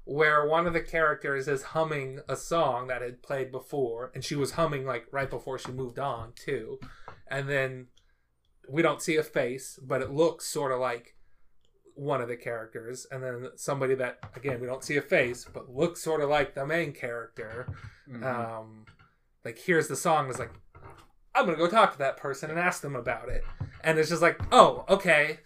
where 0.04 0.46
one 0.48 0.68
of 0.68 0.74
the 0.74 0.82
characters 0.82 1.48
is 1.48 1.64
humming 1.64 2.20
a 2.30 2.36
song 2.36 2.88
that 2.88 3.02
had 3.02 3.24
played 3.24 3.52
before, 3.52 4.12
and 4.14 4.24
she 4.24 4.36
was 4.36 4.52
humming 4.52 4.86
like 4.86 5.06
right 5.12 5.30
before 5.30 5.58
she 5.58 5.72
moved 5.72 5.98
on 6.00 6.34
too. 6.36 6.80
And 7.28 7.50
then 7.50 7.88
we 8.70 8.82
don't 8.82 9.02
see 9.02 9.16
a 9.16 9.24
face, 9.24 9.80
but 9.82 10.02
it 10.02 10.12
looks 10.12 10.46
sort 10.46 10.72
of 10.72 10.80
like 10.80 11.16
one 11.96 12.22
of 12.22 12.28
the 12.28 12.36
characters, 12.36 13.08
and 13.10 13.24
then 13.24 13.48
somebody 13.56 13.96
that 13.96 14.20
again 14.36 14.60
we 14.60 14.68
don't 14.68 14.84
see 14.84 14.98
a 14.98 15.02
face, 15.02 15.46
but 15.52 15.70
looks 15.70 16.02
sort 16.04 16.22
of 16.22 16.30
like 16.30 16.54
the 16.54 16.66
main 16.68 16.92
character. 16.92 17.68
Mhm. 18.08 18.24
Um, 18.24 18.86
like 19.44 19.58
here's 19.58 19.88
the 19.88 19.96
song. 19.96 20.30
Is 20.30 20.38
like 20.38 20.52
I'm 21.36 21.46
gonna 21.46 21.58
go 21.58 21.68
talk 21.68 21.92
to 21.94 21.98
that 22.00 22.18
person 22.18 22.50
and 22.50 22.60
ask 22.60 22.82
them 22.82 22.96
about 22.96 23.30
it, 23.30 23.44
and 23.84 24.00
it's 24.00 24.10
just 24.10 24.22
like 24.22 24.40
oh 24.52 24.86
okay, 24.90 25.40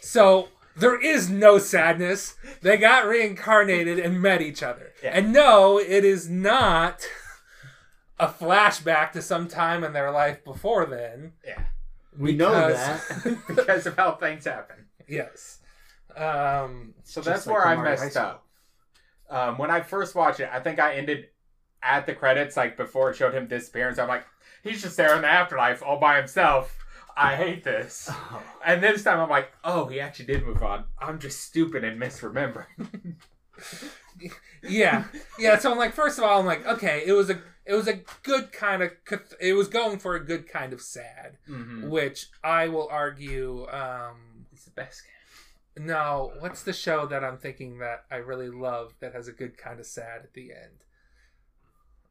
so 0.00 0.48
there 0.76 1.00
is 1.00 1.28
no 1.30 1.58
sadness. 1.58 2.36
They 2.62 2.76
got 2.76 3.06
reincarnated 3.06 3.98
and 3.98 4.20
met 4.20 4.40
each 4.42 4.62
other, 4.62 4.92
Yeah. 5.02 5.10
and 5.14 5.32
no, 5.32 5.78
it 5.78 6.04
is 6.04 6.28
not 6.28 7.06
a 8.18 8.28
flashback 8.28 9.12
to 9.12 9.22
some 9.22 9.48
time 9.48 9.82
in 9.82 9.92
their 9.92 10.10
life 10.10 10.44
before 10.44 10.86
then. 10.86 11.32
yeah. 11.46 11.64
We 12.18 12.32
know 12.34 12.52
that. 12.52 13.00
because 13.48 13.86
of 13.86 13.96
how 13.96 14.12
things 14.16 14.44
happen. 14.44 14.86
Yes. 15.08 15.60
Um, 16.16 16.92
So 17.04 17.20
Just 17.20 17.26
that's 17.26 17.46
like 17.46 17.54
where 17.54 17.66
I 17.66 17.76
messed 17.82 18.16
up. 18.16 18.44
Um, 19.30 19.56
when 19.58 19.70
I 19.70 19.80
first 19.80 20.14
watched 20.14 20.40
it, 20.40 20.50
I 20.52 20.60
think 20.60 20.78
I 20.80 20.96
ended 20.96 21.28
at 21.82 22.04
the 22.06 22.14
credits, 22.14 22.56
like 22.56 22.76
before 22.76 23.10
it 23.10 23.16
showed 23.16 23.32
him 23.32 23.46
disappearing. 23.46 23.94
So 23.94 24.02
I'm 24.02 24.08
like, 24.08 24.24
he's 24.62 24.82
just 24.82 24.96
there 24.96 25.14
in 25.16 25.22
the 25.22 25.28
afterlife 25.28 25.82
all 25.82 25.98
by 25.98 26.16
himself. 26.18 26.76
I 27.16 27.34
hate 27.36 27.64
this. 27.64 28.08
Oh. 28.10 28.42
And 28.64 28.82
this 28.82 29.02
time 29.04 29.20
I'm 29.20 29.28
like, 29.28 29.50
oh, 29.64 29.86
he 29.86 30.00
actually 30.00 30.26
did 30.26 30.44
move 30.46 30.62
on. 30.62 30.84
I'm 31.00 31.18
just 31.18 31.40
stupid 31.42 31.84
and 31.84 32.00
misremembering. 32.00 33.16
yeah, 34.62 35.04
yeah. 35.38 35.58
So 35.58 35.70
I'm 35.72 35.78
like, 35.78 35.92
first 35.92 36.18
of 36.18 36.24
all, 36.24 36.38
I'm 36.40 36.46
like, 36.46 36.66
okay, 36.66 37.02
it 37.06 37.12
was 37.12 37.30
a 37.30 37.38
it 37.66 37.74
was 37.74 37.88
a 37.88 38.00
good 38.22 38.52
kind 38.52 38.82
of 38.82 38.92
it 39.40 39.52
was 39.54 39.68
going 39.68 39.98
for 39.98 40.14
a 40.16 40.24
good 40.24 40.48
kind 40.48 40.72
of 40.72 40.80
sad, 40.80 41.36
Mm-hmm. 41.48 41.88
which 41.90 42.26
I 42.42 42.68
will 42.68 42.88
argue. 42.90 43.66
um 43.70 44.46
It's 44.52 44.64
the 44.64 44.70
best. 44.70 45.02
Game. 45.04 45.86
No, 45.86 46.32
what's 46.40 46.62
the 46.62 46.72
show 46.72 47.06
that 47.06 47.22
I'm 47.24 47.38
thinking 47.38 47.78
that 47.78 48.04
I 48.10 48.16
really 48.16 48.50
love 48.50 48.94
that 49.00 49.14
has 49.14 49.28
a 49.28 49.32
good 49.32 49.56
kind 49.56 49.78
of 49.80 49.86
sad 49.86 50.22
at 50.24 50.34
the 50.34 50.52
end? 50.52 50.84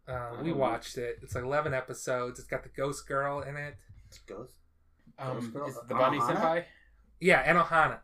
Uh, 0.09 0.31
we 0.41 0.51
Um, 0.51 0.57
watched 0.57 0.97
it. 0.97 1.19
It's 1.21 1.35
like 1.35 1.43
11 1.43 1.73
episodes. 1.73 2.39
It's 2.39 2.47
got 2.47 2.63
the 2.63 2.69
ghost 2.69 3.07
girl 3.07 3.41
in 3.41 3.55
it. 3.55 3.75
Ghost. 4.25 4.53
Um, 5.19 5.51
Girl- 5.51 5.67
is 5.67 5.77
it 5.77 5.87
the 5.87 5.93
Bunny 5.95 6.17
Anohana? 6.19 6.35
Senpai? 6.35 6.65
Yeah, 7.19 7.53
Anohana. 7.53 7.99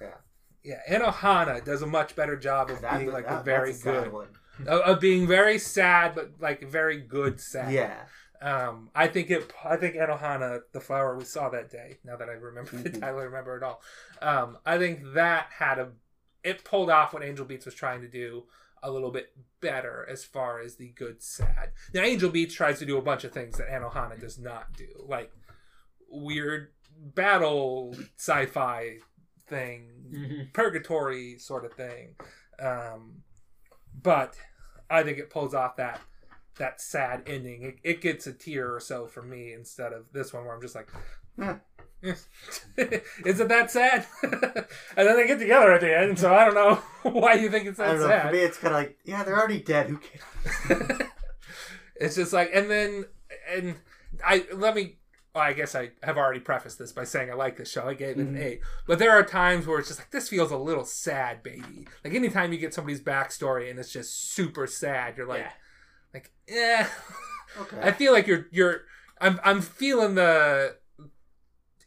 Yeah. 0.00 0.14
Yeah, 0.62 0.80
Anohana 0.88 1.64
does 1.64 1.82
a 1.82 1.86
much 1.86 2.14
better 2.14 2.36
job 2.36 2.70
of 2.70 2.80
That- 2.82 2.98
being 2.98 3.10
like 3.12 3.26
a 3.26 3.42
very 3.42 3.70
that's 3.72 3.80
a 3.80 3.82
sad 3.82 4.04
good, 4.04 4.12
one. 4.12 4.28
of, 4.66 4.80
of 4.82 5.00
being 5.00 5.26
very 5.26 5.58
sad, 5.58 6.14
but 6.14 6.32
like 6.38 6.62
very 6.62 7.00
good 7.00 7.40
sad. 7.40 7.72
Yeah. 7.72 8.06
Um, 8.42 8.90
I 8.94 9.06
think 9.08 9.30
it. 9.30 9.52
I 9.64 9.76
think 9.76 9.96
Anohana, 9.96 10.60
the 10.72 10.80
flower 10.80 11.16
we 11.16 11.24
saw 11.24 11.48
that 11.50 11.68
day. 11.70 11.98
Now 12.04 12.16
that 12.16 12.28
I 12.28 12.32
remember 12.32 12.70
the 12.76 12.90
title, 12.90 13.18
I 13.20 13.24
remember 13.24 13.56
it 13.56 13.62
all. 13.62 13.82
Um, 14.22 14.58
I 14.64 14.78
think 14.78 15.00
that 15.14 15.48
had 15.58 15.78
a. 15.78 15.92
It 16.44 16.64
pulled 16.64 16.88
off 16.90 17.12
what 17.12 17.22
Angel 17.22 17.44
Beats 17.44 17.66
was 17.66 17.74
trying 17.74 18.00
to 18.02 18.08
do 18.08 18.44
a 18.82 18.90
little 18.90 19.10
bit 19.10 19.32
better 19.60 20.06
as 20.10 20.24
far 20.24 20.60
as 20.60 20.76
the 20.76 20.88
good 20.88 21.22
sad. 21.22 21.72
Now 21.94 22.02
Angel 22.02 22.30
Beats 22.30 22.54
tries 22.54 22.78
to 22.78 22.86
do 22.86 22.96
a 22.98 23.02
bunch 23.02 23.24
of 23.24 23.32
things 23.32 23.58
that 23.58 23.68
Anohana 23.68 24.18
does 24.20 24.38
not 24.38 24.72
do, 24.76 24.86
like 25.06 25.30
weird 26.08 26.68
battle 26.96 27.94
sci-fi 28.16 28.98
thing, 29.48 29.88
Mm-hmm. 30.12 30.42
purgatory 30.52 31.38
sort 31.38 31.64
of 31.64 31.72
thing. 31.74 32.16
Um, 32.60 33.22
but 34.02 34.36
I 34.90 35.02
think 35.04 35.18
it 35.18 35.30
pulls 35.30 35.54
off 35.54 35.76
that 35.76 36.00
that 36.58 36.80
sad 36.80 37.22
ending. 37.26 37.62
It, 37.62 37.76
it 37.84 38.00
gets 38.00 38.26
a 38.26 38.32
tear 38.32 38.74
or 38.74 38.80
so 38.80 39.06
from 39.06 39.30
me 39.30 39.52
instead 39.52 39.92
of 39.92 40.12
this 40.12 40.32
one 40.32 40.44
where 40.44 40.54
I'm 40.54 40.60
just 40.60 40.74
like, 40.74 40.88
Huh. 41.38 41.56
is 42.76 43.40
it 43.40 43.48
that 43.48 43.70
sad? 43.70 44.06
and 44.22 44.66
then 44.96 45.16
they 45.16 45.26
get 45.26 45.38
together 45.38 45.72
at 45.72 45.80
the 45.80 45.96
end, 45.98 46.18
so 46.18 46.34
I 46.34 46.44
don't 46.46 46.54
know 46.54 46.74
why 47.10 47.34
you 47.34 47.50
think 47.50 47.66
it's 47.66 47.78
I 47.78 47.88
that 47.94 47.98
don't 48.00 48.08
know. 48.08 48.20
For 48.22 48.32
me, 48.32 48.38
it's 48.38 48.56
kind 48.58 48.74
of 48.74 48.80
like, 48.80 48.98
yeah, 49.04 49.22
they're 49.22 49.38
already 49.38 49.60
dead. 49.60 49.88
Who 49.90 49.98
cares? 49.98 51.02
it's 51.96 52.16
just 52.16 52.32
like, 52.32 52.50
and 52.54 52.70
then, 52.70 53.04
and 53.50 53.76
I 54.24 54.46
let 54.54 54.74
me. 54.74 54.96
Well, 55.34 55.44
I 55.44 55.52
guess 55.52 55.76
I 55.76 55.90
have 56.02 56.16
already 56.16 56.40
prefaced 56.40 56.80
this 56.80 56.90
by 56.90 57.04
saying 57.04 57.30
I 57.30 57.34
like 57.34 57.56
this 57.56 57.70
show. 57.70 57.86
I 57.86 57.94
gave 57.94 58.18
it 58.18 58.26
an 58.26 58.34
Mhm. 58.34 58.42
eight, 58.42 58.60
but 58.86 58.98
there 58.98 59.12
are 59.12 59.22
times 59.22 59.64
where 59.64 59.78
it's 59.78 59.86
just 59.86 60.00
like 60.00 60.10
this 60.10 60.28
feels 60.28 60.50
a 60.50 60.56
little 60.56 60.84
sad, 60.84 61.44
baby. 61.44 61.86
Like 62.04 62.14
anytime 62.14 62.52
you 62.52 62.58
get 62.58 62.74
somebody's 62.74 63.00
backstory 63.00 63.70
and 63.70 63.78
it's 63.78 63.92
just 63.92 64.32
super 64.32 64.66
sad, 64.66 65.16
you're 65.16 65.28
like, 65.28 65.42
yeah. 65.42 65.50
like, 66.14 66.32
eh. 66.48 66.86
Okay. 67.60 67.78
I 67.80 67.92
feel 67.92 68.12
like 68.12 68.26
you're 68.26 68.46
you're. 68.50 68.80
I'm 69.20 69.38
I'm 69.44 69.60
feeling 69.60 70.16
the. 70.16 70.76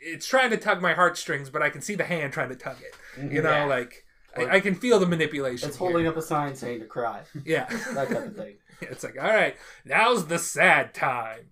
It's 0.05 0.27
trying 0.27 0.49
to 0.51 0.57
tug 0.57 0.81
my 0.81 0.93
heartstrings, 0.93 1.49
but 1.49 1.61
I 1.61 1.69
can 1.69 1.81
see 1.81 1.95
the 1.95 2.03
hand 2.03 2.33
trying 2.33 2.49
to 2.49 2.55
tug 2.55 2.77
it. 2.81 2.95
You 3.31 3.41
know, 3.41 3.51
Yeah. 3.51 3.65
like 3.65 4.05
I, 4.35 4.55
I 4.55 4.59
can 4.59 4.75
feel 4.75 4.99
the 4.99 5.05
manipulation. 5.05 5.69
it's 5.69 5.77
here. 5.77 5.87
holding 5.87 6.07
up 6.07 6.17
a 6.17 6.21
sign 6.21 6.55
saying 6.55 6.79
to 6.81 6.85
cry. 6.85 7.21
Yeah. 7.45 7.67
That 7.93 8.07
type 8.09 8.25
of 8.27 8.35
thing. 8.35 8.55
It's 8.81 9.03
like, 9.03 9.15
all 9.17 9.29
right, 9.29 9.55
now's 9.85 10.25
the 10.27 10.37
sad 10.39 10.93
time. 10.93 11.51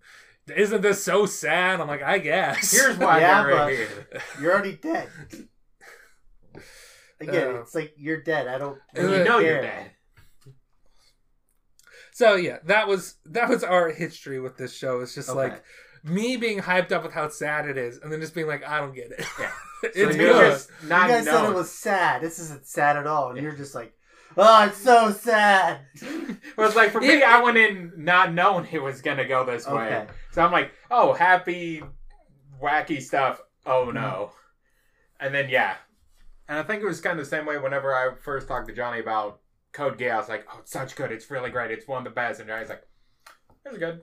Isn't 0.54 0.82
this 0.82 1.02
so 1.04 1.26
sad? 1.26 1.80
I'm 1.80 1.88
like, 1.88 2.02
I 2.04 2.18
guess. 2.18 2.72
Here's 2.78 2.98
why 2.98 3.20
Yeah, 3.22 3.44
they're 3.44 3.56
but- 3.56 3.70
here. 3.72 4.08
You're 4.42 4.52
already 4.54 4.76
dead. 4.76 5.08
Again, 7.22 7.56
Uh, 7.56 7.62
it's 7.62 7.76
like 7.76 7.94
you're 7.98 8.22
dead. 8.22 8.48
I 8.48 8.58
don't. 8.58 8.80
You 8.96 9.08
then- 9.08 9.26
know 9.26 9.40
care. 9.40 9.52
you're 9.54 9.62
dead. 9.62 9.92
so 12.12 12.36
yeah, 12.36 12.58
that 12.66 12.88
was 12.88 13.16
that 13.26 13.48
was 13.48 13.64
our 13.64 13.90
history 13.92 14.40
with 14.40 14.58
this 14.58 14.76
show. 14.76 15.00
It's 15.02 15.16
just 15.16 15.30
Okay. 15.30 15.38
like 15.38 15.64
me 16.04 16.36
being 16.38 16.60
hyped 16.60 16.92
up 16.92 17.04
with 17.04 17.14
how 17.14 17.30
sad 17.30 17.68
it 17.68 17.78
is, 17.78 17.98
and 18.00 18.12
then 18.12 18.20
just 18.22 18.34
being 18.34 18.48
like, 18.48 18.64
I 18.68 18.80
don't 18.80 18.94
get 18.96 19.12
it. 19.12 19.26
Yeah. 19.40 19.52
it's 19.84 19.96
So 19.98 20.02
you 20.10 20.14
good. 20.14 20.52
just 20.52 20.70
You 20.84 20.90
not 20.90 21.10
guys 21.10 21.26
said 21.26 21.50
it 21.50 21.54
was 21.54 21.72
sad. 21.72 22.22
This 22.22 22.40
isn't 22.40 22.66
sad 22.66 22.98
at 22.98 23.08
all, 23.08 23.30
and 23.32 23.42
you're 23.42 23.52
just 23.56 23.76
like, 23.76 23.94
oh, 24.38 24.66
it's 24.66 24.78
so 24.78 25.12
sad. 25.12 25.82
Well, 26.58 26.68
it's 26.68 26.76
like 26.76 26.92
for 26.92 27.00
me, 27.02 27.20
Yeah. 27.20 27.38
I 27.38 27.42
went 27.44 27.58
in 27.58 27.94
not 27.98 28.34
knowing 28.34 28.68
it 28.72 28.82
was 28.82 29.02
gonna 29.02 29.26
go 29.28 29.46
this 29.46 29.68
way. 29.68 30.06
So 30.32 30.42
I'm 30.42 30.52
like, 30.52 30.72
oh, 30.92 31.14
happy, 31.14 31.82
wacky 32.62 33.02
stuff. 33.02 33.40
Oh 33.66 33.90
no. 33.92 34.32
Mm-hmm. 35.22 35.26
And 35.26 35.36
then 35.36 35.50
yeah, 35.50 35.76
and 36.50 36.60
I 36.60 36.64
think 36.64 36.82
it 36.84 36.86
was 36.86 37.00
kind 37.00 37.18
of 37.20 37.26
the 37.26 37.30
same 37.30 37.46
way 37.46 37.58
whenever 37.58 37.96
I 37.96 38.16
first 38.22 38.48
talked 38.48 38.68
to 38.68 38.76
Johnny 38.76 39.00
about 39.00 39.40
Code 39.72 39.98
Geass. 39.98 40.12
I 40.12 40.18
was 40.18 40.30
like, 40.30 40.46
oh, 40.52 40.58
it's 40.60 40.72
such 40.72 40.96
good. 40.96 41.12
It's 41.12 41.32
really 41.32 41.50
great. 41.52 41.72
It's 41.72 41.88
one 41.88 42.00
of 42.00 42.04
the 42.04 42.10
best. 42.10 42.40
And 42.40 42.50
Johnny's 42.50 42.70
like, 42.70 42.84
it 43.66 43.70
was 43.72 43.80
good. 43.80 44.02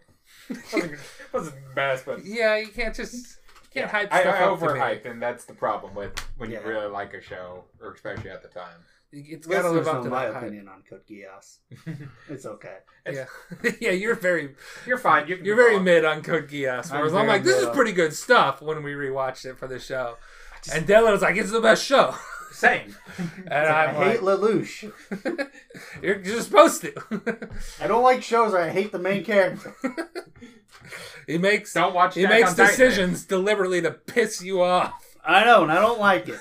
wasn't, 0.72 0.98
wasn't 1.32 1.54
the 1.56 1.74
best, 1.74 2.06
but 2.06 2.24
Yeah, 2.24 2.56
you 2.56 2.68
can't 2.68 2.94
just 2.94 3.14
you 3.14 3.82
can't 3.82 3.86
yeah. 3.86 3.88
hype 3.88 4.12
I, 4.12 4.20
stuff 4.22 4.34
I 4.34 4.44
up 4.44 4.58
to 4.60 4.64
me. 4.66 4.72
overhyped, 4.72 5.10
and 5.10 5.22
that's 5.22 5.44
the 5.44 5.54
problem 5.54 5.94
with 5.94 6.18
when 6.38 6.50
Yeah. 6.50 6.60
you 6.60 6.66
really 6.68 6.86
like 6.88 7.12
a 7.14 7.20
show, 7.20 7.64
or 7.80 7.92
especially 7.92 8.30
at 8.30 8.42
the 8.42 8.48
time. 8.48 8.80
It's 9.10 9.46
got 9.46 9.62
to 9.62 9.70
Listeners 9.70 9.86
live 9.86 9.94
up 9.96 10.02
to 10.04 10.10
my 10.10 10.26
that 10.26 10.34
hype. 10.34 10.42
opinion 10.42 10.68
on 10.68 10.82
Code 10.88 11.06
Geass. 11.08 11.58
It's 12.28 12.44
okay. 12.44 12.76
Yeah, 13.10 13.24
yeah, 13.80 13.92
you're 13.92 14.14
very 14.14 14.54
You're 14.86 14.98
fine. 14.98 15.26
You 15.28 15.40
you're 15.42 15.56
very 15.56 15.76
wrong. 15.76 15.84
mid 15.84 16.04
on 16.04 16.22
Code 16.22 16.48
Geass. 16.48 16.90
I'm 16.92 16.98
Whereas 16.98 17.14
I'm, 17.14 17.26
like, 17.26 17.42
this 17.42 17.56
is 17.56 17.68
pretty 17.70 17.92
good 17.92 18.12
stuff 18.12 18.60
when 18.60 18.82
we 18.82 18.92
rewatched 18.92 19.46
it 19.46 19.56
for 19.58 19.66
the 19.66 19.78
show. 19.78 20.16
Just- 20.62 20.76
And 20.76 20.86
Dylan 20.86 21.12
was 21.12 21.22
like, 21.22 21.36
it's 21.36 21.50
the 21.50 21.60
best 21.62 21.82
show. 21.84 22.14
Same. 22.52 22.94
And 23.46 23.66
I 23.66 23.86
I'm 23.86 23.94
hate 23.94 24.22
like, 24.22 24.38
Lelouch. 24.40 24.92
you're, 26.02 26.20
you're 26.20 26.40
supposed 26.42 26.82
to. 26.82 27.48
I 27.80 27.86
don't 27.86 28.02
like 28.02 28.22
shows 28.22 28.52
where 28.52 28.62
I 28.62 28.68
hate 28.70 28.92
the 28.92 28.98
main 28.98 29.24
character. 29.24 29.74
he 31.26 31.38
makes 31.38 31.72
Don't 31.72 31.94
watch. 31.94 32.14
he 32.14 32.24
Attack 32.24 32.38
makes 32.38 32.50
on 32.50 32.56
Titan. 32.56 32.70
decisions 32.70 33.24
deliberately 33.24 33.80
to 33.82 33.90
piss 33.90 34.42
you 34.42 34.62
off. 34.62 34.92
I 35.24 35.44
know, 35.44 35.62
and 35.62 35.72
I 35.72 35.80
don't 35.80 35.98
like 36.00 36.28
it. 36.28 36.38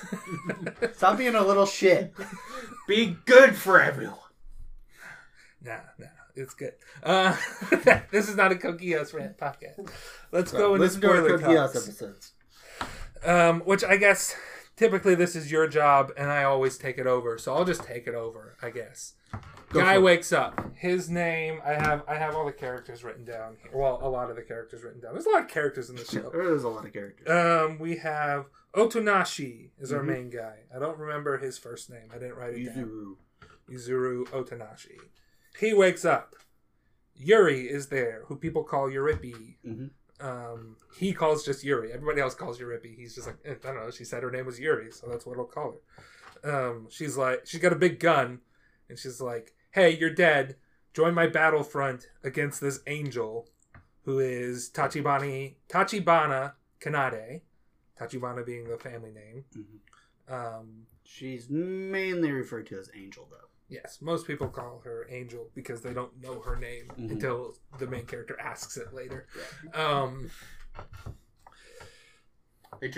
Stop 0.96 1.18
being 1.18 1.34
a 1.34 1.44
little 1.44 1.66
shit. 1.66 2.14
Be 2.86 3.16
good 3.26 3.54
for 3.56 3.80
everyone. 3.82 4.16
Nah, 5.62 5.78
nah, 5.98 6.06
it's 6.34 6.54
good. 6.54 6.72
Uh, 7.02 7.36
this 8.10 8.28
is 8.28 8.36
not 8.36 8.52
a 8.52 8.56
Code 8.56 8.78
Geass 8.78 9.12
rant 9.12 9.36
podcast. 9.36 9.90
Let's 10.32 10.52
go 10.52 10.74
into 10.74 10.84
Listen 10.84 11.00
to 11.02 11.10
our 11.10 11.16
spoiler 11.16 11.38
Code 11.38 11.56
talks. 11.56 11.76
episodes. 11.76 12.32
Um, 13.24 13.60
which 13.62 13.82
I 13.84 13.96
guess 13.96 14.34
typically 14.78 15.14
this 15.14 15.36
is 15.36 15.50
your 15.52 15.66
job, 15.68 16.12
and 16.16 16.30
I 16.30 16.44
always 16.44 16.78
take 16.78 16.96
it 16.96 17.06
over, 17.06 17.36
so 17.36 17.54
I'll 17.54 17.64
just 17.66 17.82
take 17.82 18.06
it 18.06 18.14
over. 18.14 18.56
I 18.62 18.70
guess. 18.70 19.14
Go 19.70 19.80
Guy 19.80 19.98
wakes 19.98 20.32
up. 20.32 20.72
His 20.76 21.10
name. 21.10 21.60
I 21.62 21.72
have. 21.74 22.02
I 22.08 22.14
have 22.14 22.34
all 22.34 22.46
the 22.46 22.52
characters 22.52 23.04
written 23.04 23.24
down. 23.24 23.56
Here. 23.62 23.70
Well, 23.74 23.98
a 24.02 24.08
lot 24.08 24.30
of 24.30 24.36
the 24.36 24.42
characters 24.42 24.82
written 24.82 25.00
down. 25.02 25.12
There's 25.12 25.26
a 25.26 25.30
lot 25.30 25.42
of 25.42 25.48
characters 25.48 25.90
in 25.90 25.96
the 25.96 26.04
show. 26.06 26.30
There's 26.32 26.64
a 26.64 26.68
lot 26.68 26.86
of 26.86 26.92
characters. 26.94 27.28
Um, 27.28 27.78
we 27.78 27.96
have 27.98 28.46
Otonashi 28.74 29.70
is 29.78 29.92
our 29.92 30.00
Mhm. 30.00 30.06
main 30.06 30.30
guy. 30.30 30.60
I 30.74 30.78
don't 30.78 30.96
remember 30.98 31.36
his 31.38 31.58
first 31.58 31.90
name. 31.90 32.08
I 32.14 32.18
didn't 32.18 32.36
write 32.36 32.54
it 32.54 32.64
down. 32.74 33.16
Yuzuru. 33.68 33.74
Yuzuru 33.74 34.24
Otonashi. 34.28 34.96
He 35.58 35.74
wakes 35.74 36.04
up. 36.04 36.34
Yuri 37.14 37.62
is 37.68 37.88
there, 37.88 38.22
who 38.26 38.36
people 38.36 38.62
call 38.64 38.88
Yurippy. 38.88 39.56
Mhm. 39.66 39.90
Um, 40.20 40.76
he 40.98 41.12
calls 41.12 41.44
just 41.44 41.62
Yuri. 41.64 41.92
Everybody 41.92 42.20
else 42.20 42.34
calls 42.34 42.58
Yurippy. 42.58 42.96
He's 42.96 43.14
just 43.14 43.26
like, 43.26 43.36
eh, 43.44 43.54
I 43.62 43.66
don't 43.72 43.76
know. 43.84 43.90
She 43.90 44.04
said 44.04 44.22
her 44.22 44.30
name 44.30 44.46
was 44.46 44.58
Yuri, 44.58 44.90
so 44.90 45.06
that's 45.08 45.24
what 45.26 45.38
I'll 45.38 45.44
call 45.44 45.80
her. 46.42 46.68
Um, 46.68 46.86
she's 46.90 47.16
like, 47.16 47.46
she's 47.46 47.60
got 47.60 47.72
a 47.72 47.76
big 47.76 48.00
gun, 48.00 48.40
and 48.88 48.98
she's 48.98 49.20
like, 49.20 49.54
Hey, 49.70 49.96
you're 49.96 50.10
dead. 50.14 50.56
Join 50.94 51.14
my 51.14 51.26
battlefront 51.26 52.08
against 52.24 52.60
this 52.60 52.80
angel, 52.86 53.48
who 54.04 54.18
is 54.18 54.70
Tachibani 54.70 55.54
Tachibana 55.68 56.54
Kanade. 56.80 57.42
Tachibana 58.00 58.44
being 58.46 58.68
the 58.68 58.78
family 58.78 59.10
name. 59.10 59.44
Mhm. 59.56 60.32
Um, 60.32 60.86
She's 61.10 61.48
mainly 61.48 62.30
referred 62.30 62.66
to 62.66 62.78
as 62.78 62.90
Angel, 62.94 63.26
though. 63.30 63.47
Yes, 63.68 63.98
most 64.00 64.26
people 64.26 64.48
call 64.48 64.80
her 64.84 65.06
Angel 65.10 65.50
because 65.54 65.82
they 65.82 65.92
don't 65.92 66.18
know 66.22 66.40
her 66.40 66.56
name 66.56 66.88
Mhm. 66.98 67.10
until 67.12 67.56
the 67.78 67.86
main 67.86 68.06
character 68.06 68.38
asks 68.40 68.76
it 68.78 68.94
later. 68.94 69.26
Um, 69.74 70.30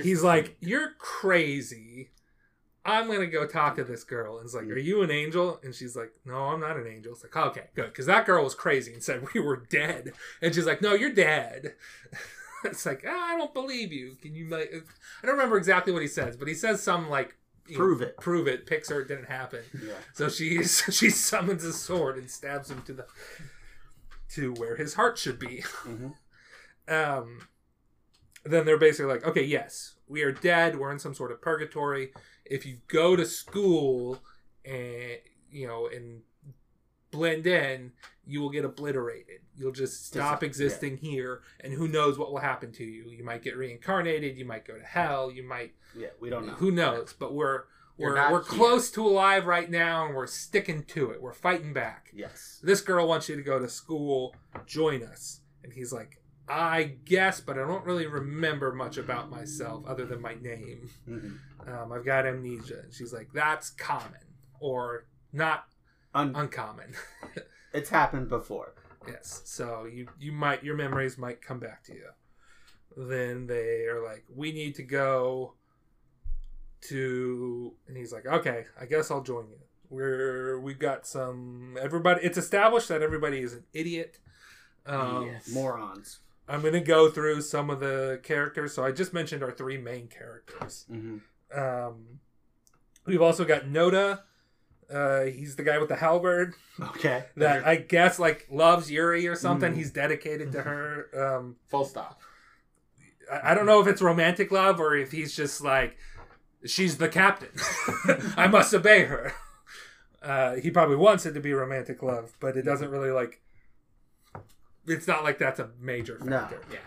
he's 0.02 0.22
like, 0.22 0.56
"You're 0.60 0.92
crazy. 0.98 2.10
I'm 2.84 3.08
gonna 3.10 3.26
go 3.26 3.46
talk 3.46 3.76
to 3.76 3.84
this 3.84 4.04
girl." 4.04 4.38
And 4.38 4.46
it's 4.46 4.54
like, 4.54 4.64
"Are 4.68 4.78
you 4.78 5.02
an 5.02 5.10
angel?" 5.10 5.60
And 5.62 5.74
she's 5.74 5.96
like, 5.96 6.12
"No, 6.24 6.36
I'm 6.36 6.60
not 6.60 6.76
an 6.76 6.86
angel." 6.86 7.12
It's 7.12 7.22
like, 7.22 7.36
"Okay, 7.36 7.68
good," 7.74 7.86
because 7.86 8.06
that 8.06 8.26
girl 8.26 8.44
was 8.44 8.54
crazy 8.54 8.92
and 8.94 9.02
said 9.02 9.22
we 9.34 9.40
were 9.40 9.56
dead. 9.56 10.12
And 10.40 10.54
she's 10.54 10.66
like, 10.66 10.80
"No, 10.82 10.94
you're 10.94 11.12
dead." 11.12 11.74
it's 12.64 12.84
like, 12.86 13.04
ah, 13.06 13.34
I 13.34 13.38
don't 13.38 13.54
believe 13.54 13.92
you. 13.92 14.16
Can 14.20 14.34
you 14.34 14.48
like? 14.48 14.72
I 15.22 15.26
don't 15.26 15.36
remember 15.36 15.56
exactly 15.56 15.92
what 15.92 16.02
he 16.02 16.08
says, 16.08 16.36
but 16.36 16.46
he 16.48 16.54
says 16.54 16.82
some 16.82 17.08
like, 17.08 17.36
you 17.66 17.74
know, 17.78 17.84
Prove 17.84 18.02
it. 18.02 18.16
prove 18.18 18.48
it. 18.48 18.66
Pixar 18.66 19.02
it 19.02 19.08
didn't 19.08 19.26
happen. 19.28 19.60
Yeah. 19.74 19.94
So 20.14 20.28
she 20.28 20.62
she 20.64 21.10
summons 21.10 21.64
a 21.64 21.72
sword 21.72 22.16
and 22.18 22.30
stabs 22.30 22.70
him 22.70 22.82
to 22.82 22.92
the 22.92 23.06
to 24.34 24.52
where 24.54 24.76
his 24.76 24.94
heart 24.94 25.18
should 25.18 25.38
be. 25.38 25.62
Mhm. 25.84 26.14
Um, 26.88 27.42
then 28.44 28.64
they're 28.66 28.76
basically 28.78 29.12
like, 29.12 29.24
okay, 29.24 29.44
yes, 29.44 29.94
we 30.08 30.22
are 30.22 30.32
dead. 30.32 30.76
We're 30.76 30.90
in 30.90 30.98
some 30.98 31.14
sort 31.14 31.30
of 31.30 31.40
purgatory. 31.40 32.12
If 32.44 32.66
you 32.66 32.78
go 32.88 33.14
to 33.14 33.24
school 33.24 34.18
and 34.64 35.18
you 35.52 35.68
know 35.68 35.86
and 35.86 36.22
blend 37.12 37.46
in, 37.46 37.92
you 38.30 38.40
will 38.40 38.50
get 38.50 38.64
obliterated. 38.64 39.40
You'll 39.56 39.72
just 39.72 40.06
stop 40.06 40.42
existing 40.42 40.96
here, 40.98 41.42
and 41.60 41.72
who 41.72 41.86
knows 41.88 42.16
what 42.18 42.30
will 42.32 42.38
happen 42.38 42.72
to 42.72 42.84
you? 42.84 43.10
You 43.10 43.24
might 43.24 43.42
get 43.42 43.56
reincarnated. 43.56 44.38
You 44.38 44.44
might 44.44 44.64
go 44.64 44.76
to 44.78 44.84
hell. 44.84 45.30
You 45.30 45.42
might 45.42 45.74
Yeah, 45.96 46.08
we 46.20 46.30
don't 46.30 46.46
know. 46.46 46.52
who 46.54 46.70
knows? 46.70 47.12
But 47.12 47.34
we're 47.34 47.64
You're 47.98 48.14
we're 48.14 48.30
we're 48.32 48.42
here. 48.44 48.58
close 48.58 48.90
to 48.92 49.06
alive 49.06 49.46
right 49.46 49.70
now, 49.70 50.06
and 50.06 50.14
we're 50.14 50.26
sticking 50.26 50.84
to 50.84 51.10
it. 51.10 51.20
We're 51.20 51.34
fighting 51.34 51.72
back. 51.74 52.10
Yes. 52.14 52.60
This 52.62 52.80
girl 52.80 53.06
wants 53.08 53.28
you 53.28 53.36
to 53.36 53.42
go 53.42 53.58
to 53.58 53.68
school. 53.68 54.34
Join 54.66 55.02
us. 55.02 55.40
And 55.62 55.72
he's 55.72 55.92
like, 55.92 56.22
I 56.48 56.94
guess, 57.04 57.40
but 57.40 57.58
I 57.58 57.66
don't 57.66 57.84
really 57.84 58.06
remember 58.06 58.72
much 58.72 58.96
about 58.96 59.28
myself 59.30 59.84
other 59.86 60.06
than 60.06 60.20
my 60.22 60.34
name. 60.34 60.88
Mhm. 61.08 61.38
Um, 61.68 61.92
I've 61.92 62.04
got 62.06 62.24
amnesia. 62.26 62.80
And 62.84 62.92
she's 62.94 63.12
like, 63.12 63.28
that's 63.34 63.68
common 63.70 64.24
or 64.58 65.04
not 65.32 65.66
Un- 66.14 66.34
uncommon. 66.34 66.94
it's 67.72 67.90
happened 67.90 68.28
before. 68.28 68.74
yes. 69.06 69.42
So 69.44 69.84
you 69.86 70.08
you 70.18 70.32
might 70.32 70.62
your 70.64 70.76
memories 70.76 71.16
might 71.18 71.40
come 71.42 71.58
back 71.60 71.82
to 71.84 71.92
you. 71.94 72.08
Then 72.96 73.46
they 73.46 73.86
are 73.86 74.02
like, 74.04 74.24
we 74.34 74.52
need 74.52 74.74
to 74.76 74.82
go 74.82 75.54
to, 76.82 77.72
and 77.86 77.96
he's 77.96 78.12
like, 78.12 78.26
okay, 78.26 78.64
I 78.80 78.86
guess 78.86 79.10
I'll 79.10 79.22
join 79.22 79.48
you. 79.48 79.58
We're 79.88 80.60
we've 80.60 80.78
got 80.78 81.06
some 81.06 81.76
everybody. 81.80 82.22
It's 82.24 82.38
established 82.38 82.88
that 82.88 83.02
everybody 83.02 83.40
is 83.40 83.54
an 83.54 83.64
idiot. 83.72 84.18
Um, 84.86 85.26
yes. 85.26 85.48
Morons. 85.52 86.20
I'm 86.48 86.62
gonna 86.62 86.80
go 86.80 87.10
through 87.10 87.42
some 87.42 87.70
of 87.70 87.80
the 87.80 88.20
characters. 88.22 88.72
So 88.74 88.84
I 88.84 88.92
just 88.92 89.12
mentioned 89.12 89.42
our 89.42 89.50
three 89.52 89.78
main 89.78 90.08
characters. 90.08 90.86
hmm 90.88 91.18
Um, 91.56 92.20
we've 93.04 93.22
also 93.22 93.44
got 93.44 93.64
Noda. 93.64 94.20
Uh, 94.92 95.22
he's 95.24 95.54
the 95.56 95.62
guy 95.62 95.78
with 95.78 95.88
the 95.88 95.96
halberd 95.96 96.54
Okay. 96.80 97.24
that 97.36 97.64
I 97.66 97.76
guess 97.76 98.18
like 98.18 98.46
loves 98.50 98.90
Yuri 98.90 99.26
or 99.28 99.36
something. 99.36 99.72
Mm. 99.72 99.76
He's 99.76 99.90
dedicated 99.90 100.50
to 100.52 100.62
her. 100.62 101.06
Um, 101.36 101.56
Full 101.68 101.84
stop. 101.84 102.20
I, 103.30 103.52
I 103.52 103.54
don't 103.54 103.66
know 103.66 103.80
if 103.80 103.86
it's 103.86 104.02
romantic 104.02 104.50
love 104.50 104.80
or 104.80 104.96
if 104.96 105.12
he's 105.12 105.34
just 105.36 105.60
like 105.62 105.96
she's 106.66 106.98
the 106.98 107.08
captain. 107.08 107.50
I 108.36 108.48
must 108.48 108.74
obey 108.74 109.04
her. 109.04 109.32
Uh, 110.22 110.56
he 110.56 110.70
probably 110.70 110.96
wants 110.96 111.24
it 111.24 111.32
to 111.32 111.40
be 111.40 111.52
romantic 111.52 112.02
love, 112.02 112.32
but 112.40 112.56
it 112.56 112.62
doesn't 112.62 112.90
really 112.90 113.10
like. 113.12 113.40
It's 114.86 115.06
not 115.06 115.22
like 115.24 115.38
that's 115.38 115.60
a 115.60 115.70
major 115.80 116.18
No. 116.22 116.40
factor. 116.48 116.78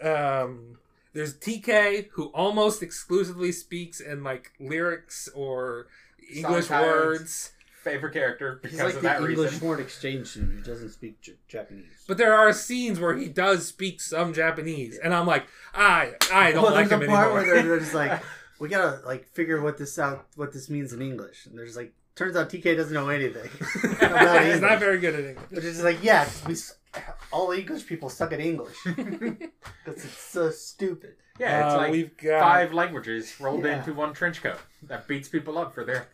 Um, 0.00 0.78
there's 1.12 1.34
TK 1.34 2.08
who 2.12 2.26
almost 2.28 2.82
exclusively 2.82 3.50
speaks 3.52 4.00
in 4.00 4.22
like 4.22 4.52
lyrics 4.60 5.28
or 5.34 5.88
English 6.32 6.66
Song 6.66 6.82
words. 6.82 7.52
Favorite 7.84 8.12
character 8.12 8.58
He's 8.62 8.72
because 8.72 8.86
like 8.86 8.94
of 8.96 9.02
the 9.02 9.08
that 9.08 9.20
English 9.20 9.38
reason. 9.38 9.60
foreign 9.60 9.80
exchange 9.80 10.26
student 10.26 10.52
who 10.52 10.60
doesn't 10.62 10.90
speak 10.90 11.20
J- 11.22 11.34
Japanese. 11.46 11.86
But 12.08 12.18
there 12.18 12.34
are 12.34 12.52
scenes 12.52 12.98
where 13.00 13.16
he 13.16 13.28
does 13.28 13.66
speak 13.68 14.00
some 14.00 14.32
Japanese, 14.34 14.98
and 14.98 15.14
I'm 15.14 15.26
like, 15.26 15.46
I 15.72 16.12
I 16.32 16.52
don't 16.52 16.64
well, 16.64 16.72
like 16.74 16.88
there's 16.88 17.02
him 17.02 17.08
a 17.08 17.12
part 17.12 17.26
anymore. 17.28 17.32
where 17.44 17.54
they're, 17.54 17.62
they're 17.68 17.78
just 17.78 17.94
like, 17.94 18.20
we 18.58 18.68
gotta 18.68 19.00
like 19.06 19.28
figure 19.28 19.62
what 19.62 19.78
this 19.78 19.98
out, 19.98 20.26
what 20.34 20.52
this 20.52 20.68
means 20.68 20.92
in 20.92 21.00
English. 21.00 21.46
And 21.46 21.56
there's 21.56 21.76
like, 21.76 21.92
turns 22.16 22.36
out 22.36 22.50
TK 22.50 22.76
doesn't 22.76 22.92
know 22.92 23.08
anything 23.08 23.48
about 24.02 24.44
He's 24.44 24.60
not 24.60 24.80
very 24.80 24.98
good 24.98 25.14
at 25.14 25.24
English. 25.24 25.50
Which 25.50 25.64
is 25.64 25.82
like, 25.82 26.02
yeah, 26.02 26.24
'cause 26.24 26.74
we 26.94 27.00
all 27.32 27.52
English 27.52 27.86
people 27.86 28.10
suck 28.10 28.32
at 28.32 28.40
English 28.40 28.76
because 28.84 30.04
it's 30.04 30.18
so 30.18 30.50
stupid. 30.50 31.14
Yeah, 31.38 31.66
it's 31.66 31.74
Uh, 31.74 31.78
like 31.78 31.92
we've 31.92 32.16
got 32.16 32.40
five 32.40 32.74
languages 32.74 33.40
rolled 33.40 33.64
Yeah. 33.64 33.78
into 33.78 33.94
one 33.94 34.12
trench 34.12 34.42
coat 34.42 34.58
that 34.82 35.06
beats 35.06 35.28
people 35.28 35.56
up 35.56 35.72
for 35.74 35.84
their. 35.84 36.08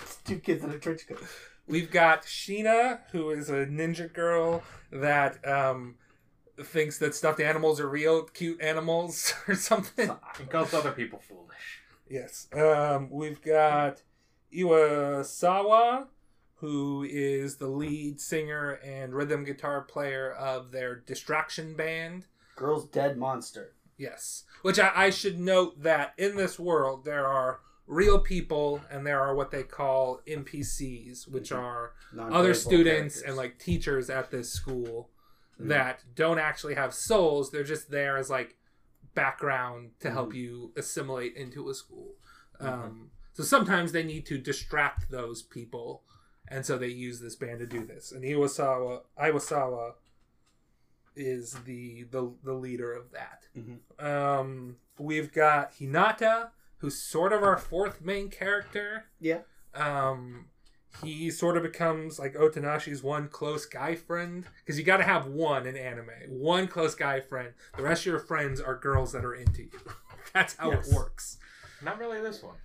It's 0.00 0.16
two 0.16 0.38
kids 0.38 0.64
in 0.64 0.70
a 0.70 0.78
trench 0.78 1.06
coat. 1.06 1.22
We've 1.66 1.90
got 1.90 2.24
Sheena, 2.24 3.00
who 3.12 3.30
is 3.30 3.48
a 3.48 3.66
ninja 3.66 4.12
girl 4.12 4.62
that 4.90 5.46
um, 5.48 5.96
thinks 6.60 6.98
that 6.98 7.14
stuffed 7.14 7.40
animals 7.40 7.80
are 7.80 7.88
real 7.88 8.24
cute 8.24 8.60
animals 8.60 9.34
or 9.48 9.54
something. 9.54 10.10
And 10.38 10.50
calls 10.50 10.74
other 10.74 10.92
people 10.92 11.20
foolish. 11.20 11.80
Yes. 12.08 12.48
Um, 12.52 13.08
we've 13.10 13.40
got 13.40 14.02
Iwasawa, 14.54 16.06
who 16.56 17.06
is 17.08 17.56
the 17.56 17.68
lead 17.68 18.20
singer 18.20 18.72
and 18.84 19.14
rhythm 19.14 19.44
guitar 19.44 19.82
player 19.82 20.30
of 20.32 20.72
their 20.72 20.96
distraction 20.96 21.74
band. 21.74 22.26
Girl's 22.56 22.86
dead 22.86 23.16
monster. 23.16 23.74
Yes. 23.96 24.44
Which 24.62 24.78
I, 24.78 24.92
I 24.94 25.10
should 25.10 25.38
note 25.38 25.82
that 25.82 26.12
in 26.18 26.36
this 26.36 26.58
world 26.58 27.04
there 27.04 27.26
are 27.26 27.60
real 27.86 28.18
people 28.18 28.80
and 28.90 29.06
there 29.06 29.20
are 29.20 29.34
what 29.34 29.50
they 29.50 29.62
call 29.62 30.20
NPCs, 30.26 31.26
which 31.28 31.50
Mhm. 31.50 31.58
are 31.58 31.94
other 32.16 32.54
students 32.54 33.16
characters. 33.16 33.22
and 33.22 33.36
like 33.36 33.58
teachers 33.58 34.08
at 34.08 34.30
this 34.30 34.52
school 34.52 35.10
Mhm. 35.60 35.68
that 35.68 36.04
don't 36.14 36.38
actually 36.38 36.74
have 36.74 36.94
souls. 36.94 37.50
They're 37.50 37.64
just 37.64 37.90
there 37.90 38.16
as 38.16 38.30
like 38.30 38.56
background 39.14 39.92
to 40.00 40.10
help 40.10 40.30
Mhm. 40.30 40.36
you 40.36 40.72
assimilate 40.76 41.34
into 41.36 41.68
a 41.68 41.74
school. 41.74 42.16
Mhm. 42.60 42.66
Um, 42.66 43.10
so 43.34 43.42
sometimes 43.42 43.92
they 43.92 44.02
need 44.04 44.24
to 44.26 44.38
distract 44.38 45.10
those 45.10 45.42
people, 45.42 46.04
and 46.48 46.64
so 46.64 46.78
they 46.78 46.88
use 46.88 47.20
this 47.20 47.36
band 47.36 47.58
to 47.58 47.66
do 47.66 47.84
this. 47.84 48.12
And 48.12 48.24
Iwasawa, 48.24 49.04
Iwasawa 49.18 49.94
is 51.14 51.52
the 51.64 52.04
the, 52.04 52.32
the 52.42 52.54
leader 52.54 52.92
of 52.92 53.10
that. 53.10 53.46
Mhm. 53.56 53.80
Um, 54.02 54.78
we've 54.98 55.30
got 55.32 55.72
Hinata, 55.74 56.50
who's 56.82 57.00
sort 57.00 57.32
of 57.32 57.42
our 57.42 57.56
fourth 57.56 58.02
main 58.02 58.28
character. 58.28 59.06
Yeah. 59.20 59.38
Um, 59.74 60.46
he 61.02 61.30
sort 61.30 61.56
of 61.56 61.62
becomes 61.62 62.18
like 62.18 62.34
Otonashi's 62.34 63.02
one 63.02 63.28
close 63.28 63.64
guy 63.64 63.94
friend 63.94 64.44
because 64.58 64.78
you 64.78 64.84
got 64.84 64.98
to 64.98 65.04
have 65.04 65.26
one 65.26 65.66
in 65.66 65.76
anime, 65.76 66.10
one 66.28 66.68
close 66.68 66.94
guy 66.94 67.20
friend. 67.20 67.54
The 67.76 67.82
rest 67.82 68.02
of 68.02 68.06
your 68.06 68.18
friends 68.18 68.60
are 68.60 68.74
girls 68.76 69.12
that 69.12 69.24
are 69.24 69.34
into 69.34 69.62
you. 69.62 69.70
That's 70.34 70.54
how 70.56 70.70
Yes. 70.70 70.88
it 70.90 70.94
works. 70.94 71.38
Not 71.82 71.98
really 71.98 72.20
this 72.20 72.42
one. 72.42 72.56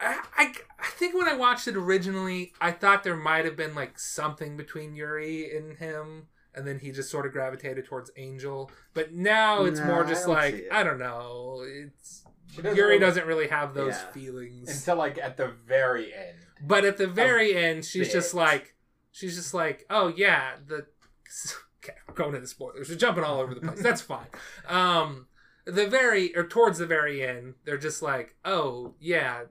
I, 0.00 0.20
I, 0.36 0.52
I 0.80 0.86
think 0.86 1.14
when 1.14 1.28
I 1.28 1.34
watched 1.36 1.68
it 1.68 1.76
originally, 1.76 2.52
I 2.60 2.72
thought 2.72 3.04
there 3.04 3.16
might 3.16 3.44
have 3.44 3.56
been 3.56 3.74
like 3.74 3.98
something 3.98 4.56
between 4.56 4.94
Yuri 4.96 5.56
and 5.56 5.76
him, 5.76 6.28
and 6.54 6.66
then 6.66 6.78
he 6.80 6.90
just 6.90 7.10
sort 7.10 7.26
of 7.26 7.32
gravitated 7.32 7.84
towards 7.84 8.10
Angel. 8.16 8.70
But 8.94 9.12
now 9.12 9.64
it's 9.66 9.78
Nah, 9.78 9.86
more 9.86 10.04
just 10.04 10.24
don't 10.26 10.34
like 10.34 10.54
it. 10.54 10.68
I 10.72 10.82
don't 10.82 10.98
know. 10.98 11.62
It's 11.66 12.22
She 12.24 12.29
doesn't 12.56 12.76
Yuri 12.76 12.88
really- 12.94 12.98
doesn't 13.00 13.26
really 13.26 13.48
have 13.48 13.74
those 13.74 13.94
Yeah. 13.94 14.10
feelings. 14.12 14.68
until 14.70 14.96
like 14.96 15.18
at 15.18 15.36
the 15.36 15.48
very 15.48 16.12
end. 16.14 16.38
But 16.62 16.84
at 16.84 16.96
the 16.98 17.06
very 17.06 17.54
end, 17.54 17.84
she's 17.84 18.12
just 18.12 18.34
like, 18.34 18.74
she's 19.12 19.34
just 19.36 19.54
like, 19.54 19.86
oh 19.90 20.08
yeah, 20.08 20.56
the. 20.66 20.86
Okay, 21.82 21.94
we're 22.06 22.12
going 22.14 22.28
into 22.34 22.40
the 22.42 22.46
spoilers. 22.46 22.90
We're 22.90 22.96
jumping 22.96 23.24
all 23.24 23.40
over 23.40 23.54
the 23.54 23.62
place. 23.62 23.80
That's 23.82 24.02
fine. 24.02 24.26
Um, 24.68 25.28
the 25.64 25.86
very 25.86 26.36
or 26.36 26.46
towards 26.46 26.76
the 26.76 26.84
very 26.84 27.26
end, 27.26 27.54
they're 27.64 27.78
just 27.78 28.02
like, 28.02 28.36
oh 28.44 28.96
yeah, 29.00 29.44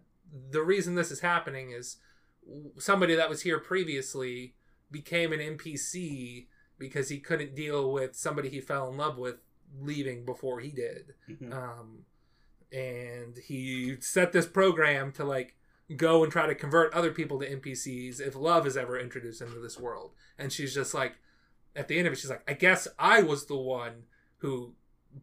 the 0.51 0.61
reason 0.61 0.93
this 0.93 1.09
is 1.09 1.21
happening 1.21 1.71
is 1.71 1.97
somebody 2.77 3.15
that 3.15 3.31
was 3.31 3.41
here 3.41 3.57
previously 3.57 4.53
became 4.91 5.33
an 5.33 5.39
NPC 5.39 6.45
because 6.77 7.09
he 7.09 7.19
couldn't 7.19 7.55
deal 7.55 7.91
with 7.91 8.15
somebody 8.15 8.47
he 8.49 8.61
fell 8.61 8.87
in 8.91 8.97
love 8.97 9.17
with 9.17 9.37
leaving 9.81 10.23
before 10.23 10.59
he 10.59 10.69
did 10.69 11.13
Mhm. 11.27 11.51
um, 11.51 12.05
and 12.71 13.37
he 13.37 13.97
set 13.99 14.31
this 14.31 14.45
program 14.45 15.11
to 15.13 15.23
like 15.23 15.55
go 15.95 16.23
and 16.23 16.31
try 16.31 16.45
to 16.45 16.55
convert 16.55 16.93
other 16.93 17.11
people 17.11 17.39
to 17.39 17.57
NPCs 17.57 18.19
if 18.19 18.35
love 18.35 18.67
is 18.67 18.77
ever 18.77 18.99
introduced 18.99 19.41
into 19.41 19.59
this 19.59 19.79
world. 19.79 20.11
And 20.37 20.51
she's 20.51 20.73
just 20.73 20.93
like, 20.93 21.15
at 21.75 21.87
the 21.87 21.97
end 21.97 22.07
of 22.07 22.13
it, 22.13 22.17
she's 22.17 22.29
like, 22.29 22.43
I 22.47 22.53
guess 22.53 22.87
I 22.97 23.21
was 23.21 23.45
the 23.45 23.57
one 23.57 24.03
who 24.37 24.73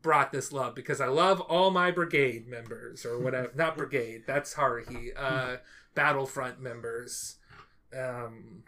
brought 0.03 0.33
this 0.33 0.53
love 0.53 0.75
because 0.75 1.01
I 1.01 1.07
love 1.07 1.41
all 1.41 1.71
my 1.71 1.91
brigade 1.91 2.49
members 2.49 3.07
or 3.07 3.19
whatever. 3.19 3.53
Not 3.55 3.77
brigade, 3.77 4.25
that's 4.27 4.55
Haruhi. 4.55 5.11
Uh, 5.17 5.57
Battlefront 5.97 6.61
members. 6.61 7.37
Um, 7.97 8.63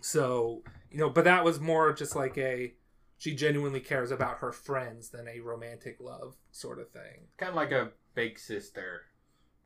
so 0.00 0.62
you 0.92 0.98
know, 0.98 1.10
but 1.10 1.24
that 1.24 1.44
was 1.44 1.58
more 1.58 1.92
just 1.92 2.14
like 2.14 2.38
a 2.38 2.74
she 3.18 3.34
genuinely 3.34 3.80
cares 3.80 4.10
about 4.10 4.38
her 4.38 4.52
friends 4.52 5.10
than 5.10 5.28
a 5.28 5.40
romantic 5.40 5.98
love 6.00 6.36
sort 6.50 6.78
of 6.78 6.90
thing. 6.90 7.28
Kind 7.36 7.50
of 7.50 7.56
like 7.56 7.72
a 7.72 7.92
big 8.14 8.38
sister. 8.38 9.02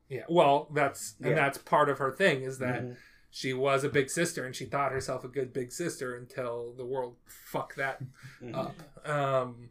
Yeah, 0.07 0.25
well, 0.29 0.69
that's 0.73 1.15
and 1.19 1.29
Yeah. 1.29 1.35
that's 1.35 1.57
part 1.57 1.89
of 1.89 1.97
her 1.99 2.11
thing 2.11 2.41
is 2.43 2.57
that 2.59 2.81
Mhm. 2.83 2.97
she 3.29 3.53
was 3.53 3.83
a 3.83 3.89
big 3.89 4.09
sister 4.09 4.43
and 4.45 4.55
she 4.55 4.65
thought 4.65 4.91
herself 4.91 5.23
a 5.23 5.27
good 5.27 5.53
big 5.53 5.71
sister 5.71 6.15
until 6.15 6.73
the 6.73 6.85
world 6.85 7.17
fucked 7.25 7.75
that 7.77 8.01
Mhm. 8.41 8.55
up. 8.55 9.07
Um, 9.07 9.69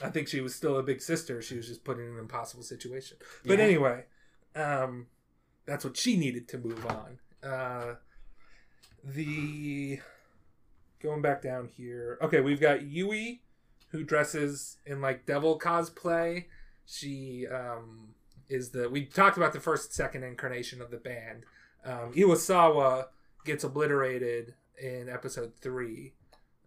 I 0.00 0.10
think 0.10 0.26
she 0.26 0.40
was 0.40 0.54
still 0.54 0.78
a 0.78 0.82
big 0.82 1.00
sister. 1.00 1.40
She 1.42 1.56
was 1.56 1.68
just 1.68 1.84
put 1.84 1.98
in 1.98 2.06
an 2.06 2.18
impossible 2.18 2.64
situation. 2.64 3.18
But 3.44 3.58
Yeah. 3.58 3.64
anyway, 3.66 4.06
um, 4.56 5.08
that's 5.64 5.84
what 5.84 5.96
she 5.96 6.16
needed 6.16 6.48
to 6.48 6.58
move 6.58 6.84
on. 6.86 7.20
Uh, 7.42 7.96
the 9.04 10.00
going 11.02 11.22
back 11.22 11.42
down 11.42 11.68
here. 11.76 12.18
Okay, 12.22 12.40
we've 12.40 12.60
got 12.60 12.82
Yui, 12.82 13.42
who 13.88 14.04
dresses 14.04 14.78
in 14.86 15.00
like 15.00 15.26
devil 15.26 15.58
cosplay. 15.58 16.46
She 16.86 17.46
um, 17.46 18.14
is 18.48 18.70
the 18.70 18.88
we 18.88 19.04
talked 19.04 19.36
about 19.36 19.52
the 19.52 19.60
first 19.60 19.92
second 19.92 20.24
incarnation 20.24 20.80
of 20.80 20.90
the 20.90 20.96
band. 20.96 21.44
Um, 21.84 22.12
Iwasawa 22.12 23.06
gets 23.44 23.64
obliterated 23.64 24.54
in 24.80 25.08
episode 25.08 25.52
three. 25.60 26.14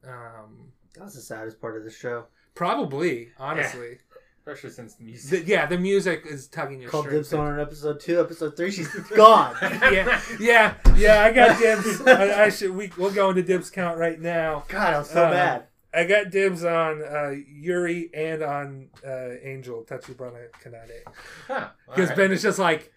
Um, 0.05 0.73
That 0.93 1.05
was 1.05 1.15
the 1.15 1.21
saddest 1.21 1.59
part 1.59 1.77
of 1.77 1.83
the 1.83 1.91
show. 1.91 2.25
probably, 2.53 3.29
honestly. 3.37 3.99
Especially 4.47 4.69
since 4.69 4.93
the 4.93 4.99
The- 5.05 5.09
music. 5.11 5.47
yeah, 5.47 5.65
the 5.65 5.77
music 5.77 6.23
is 6.27 6.47
tugging 6.47 6.79
your 6.79 6.91
Called 6.91 7.05
strings. 7.05 7.29
dibs 7.29 7.33
on 7.33 7.47
her 7.47 7.53
in 7.55 7.59
episode 7.61 7.99
two, 7.99 8.19
episode 8.21 8.55
three. 8.55 8.69
She's 8.69 8.87
gone. 9.15 9.55
yeah, 9.61 10.21
yeah, 10.39 10.75
yeah. 10.95 11.23
I 11.23 11.31
got 11.31 11.57
dibs. 11.57 12.01
I, 12.05 12.43
I 12.45 12.49
should. 12.49 12.69
We, 12.75 12.91
we'll 12.95 13.09
go 13.11 13.31
into 13.31 13.41
dibs 13.41 13.71
count 13.71 13.97
right 13.97 14.19
now. 14.21 14.63
God, 14.67 14.93
I'm 14.93 15.03
so 15.03 15.23
Uh, 15.25 15.31
bad. 15.31 15.63
I 15.95 16.03
got 16.03 16.29
dibs 16.29 16.63
on 16.63 17.01
uh, 17.01 17.31
Yuri 17.47 18.11
and 18.13 18.43
on 18.43 18.89
uh, 19.03 19.29
Angel 19.41 19.83
Tachibana 19.83 20.49
Kanade 20.63 21.01
Huh, 21.47 21.69
because 21.87 22.09
alright. 22.11 22.15
Ben 22.17 22.31
is 22.33 22.41
just 22.43 22.59
like, 22.59 22.91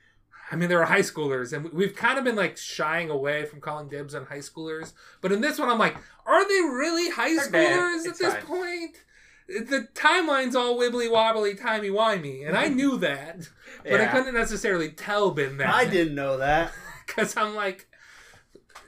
I 0.52 0.56
mean, 0.56 0.68
they're 0.68 0.84
high 0.84 1.00
schoolers, 1.00 1.52
and 1.54 1.72
we've 1.72 1.94
kind 1.94 2.18
of 2.18 2.24
been 2.24 2.36
like 2.36 2.58
shying 2.58 3.08
away 3.08 3.46
from 3.46 3.60
calling 3.62 3.88
dibs 3.88 4.14
on 4.14 4.26
high 4.26 4.38
schoolers. 4.40 4.92
But 5.22 5.32
in 5.32 5.40
this 5.40 5.58
one, 5.58 5.70
I'm 5.70 5.78
like, 5.78 5.96
are 6.26 6.46
they 6.46 6.60
really 6.60 7.08
high 7.08 7.34
They're 7.36 7.70
schoolers 7.78 8.00
at 8.00 8.06
It's 8.08 8.18
this 8.18 8.34
fine. 8.34 8.42
point? 8.42 8.96
The 9.48 9.88
timeline's 9.94 10.54
all 10.54 10.78
wibbly 10.78 11.10
wobbly, 11.10 11.54
timey 11.54 11.88
wimey, 11.88 12.46
and 12.46 12.56
I 12.56 12.68
knew 12.68 12.98
that, 12.98 13.48
but 13.82 14.00
I 14.00 14.06
couldn't 14.08 14.34
necessarily 14.34 14.90
tell 14.90 15.30
Ben 15.30 15.56
that. 15.56 15.74
I 15.74 15.86
didn't 15.86 16.14
know 16.14 16.36
that. 16.36 16.70
because 17.06 17.34
I'm 17.36 17.54
like, 17.54 17.88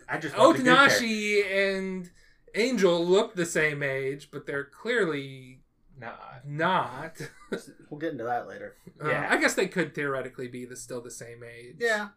I 0.09 0.19
just 0.19 0.37
want 0.37 0.59
the. 0.59 0.65
Otonashi 0.65 1.45
and 1.77 2.11
Angel 2.55 3.05
look 3.05 3.35
the 3.35 3.47
same 3.47 3.83
age, 3.83 4.29
but 4.31 4.47
they're 4.47 4.65
clearly 4.65 5.63
Nah. 5.99 6.13
not. 6.47 7.17
We'll 7.91 7.99
get 7.99 8.13
into 8.13 8.25
that 8.25 8.47
later. 8.47 8.77
Uh, 9.03 9.09
Yeah. 9.09 9.27
I 9.29 9.37
guess 9.39 9.55
they 9.55 9.67
could 9.67 9.93
theoretically 9.95 10.47
be 10.47 10.65
the, 10.67 10.77
still 10.77 11.01
the 11.01 11.11
same 11.11 11.43
age. 11.43 11.77
Yeah. 11.81 12.09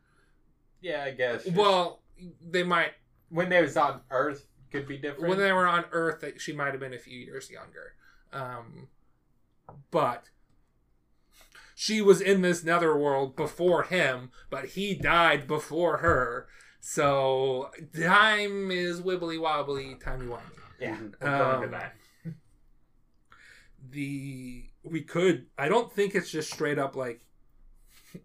Yeah, 0.81 1.03
I 1.05 1.11
guess. 1.11 1.45
Well, 1.47 2.01
they 2.45 2.61
might. 2.63 2.91
when 3.29 3.49
they 3.49 3.61
was 3.61 3.75
on 3.77 4.01
Earth, 4.11 4.45
could 4.71 4.87
be 4.87 4.97
different. 4.97 5.29
When 5.29 5.39
they 5.39 5.51
were 5.51 5.65
on 5.67 5.85
Earth, 5.91 6.23
she 6.39 6.51
might 6.53 6.71
have 6.71 6.79
been 6.79 6.93
a 6.93 6.99
few 6.99 7.17
years 7.17 7.49
younger. 7.49 7.93
Um, 8.33 8.87
but 9.91 10.25
she 11.75 12.01
was 12.01 12.21
in 12.21 12.41
this 12.41 12.63
netherworld 12.63 13.35
before 13.35 13.83
him, 13.83 14.31
but 14.49 14.65
he 14.69 14.95
died 14.95 15.47
before 15.47 15.97
her. 15.97 16.47
So 16.79 17.69
time 17.99 18.71
is 18.71 19.01
wibbly 19.01 19.39
wobbly, 19.39 19.95
timey 20.03 20.25
wimey. 20.25 20.41
yeah, 20.79 20.97
we'll 20.99 21.09
go 21.31 21.51
into 21.55 21.65
Um, 21.65 21.71
that. 21.71 21.95
the 23.89 24.65
we 24.83 25.01
could 25.01 25.45
i 25.57 25.67
don't 25.67 25.91
think 25.91 26.15
it's 26.15 26.31
just 26.31 26.51
straight 26.51 26.79
up 26.79 26.95
like 26.95 27.21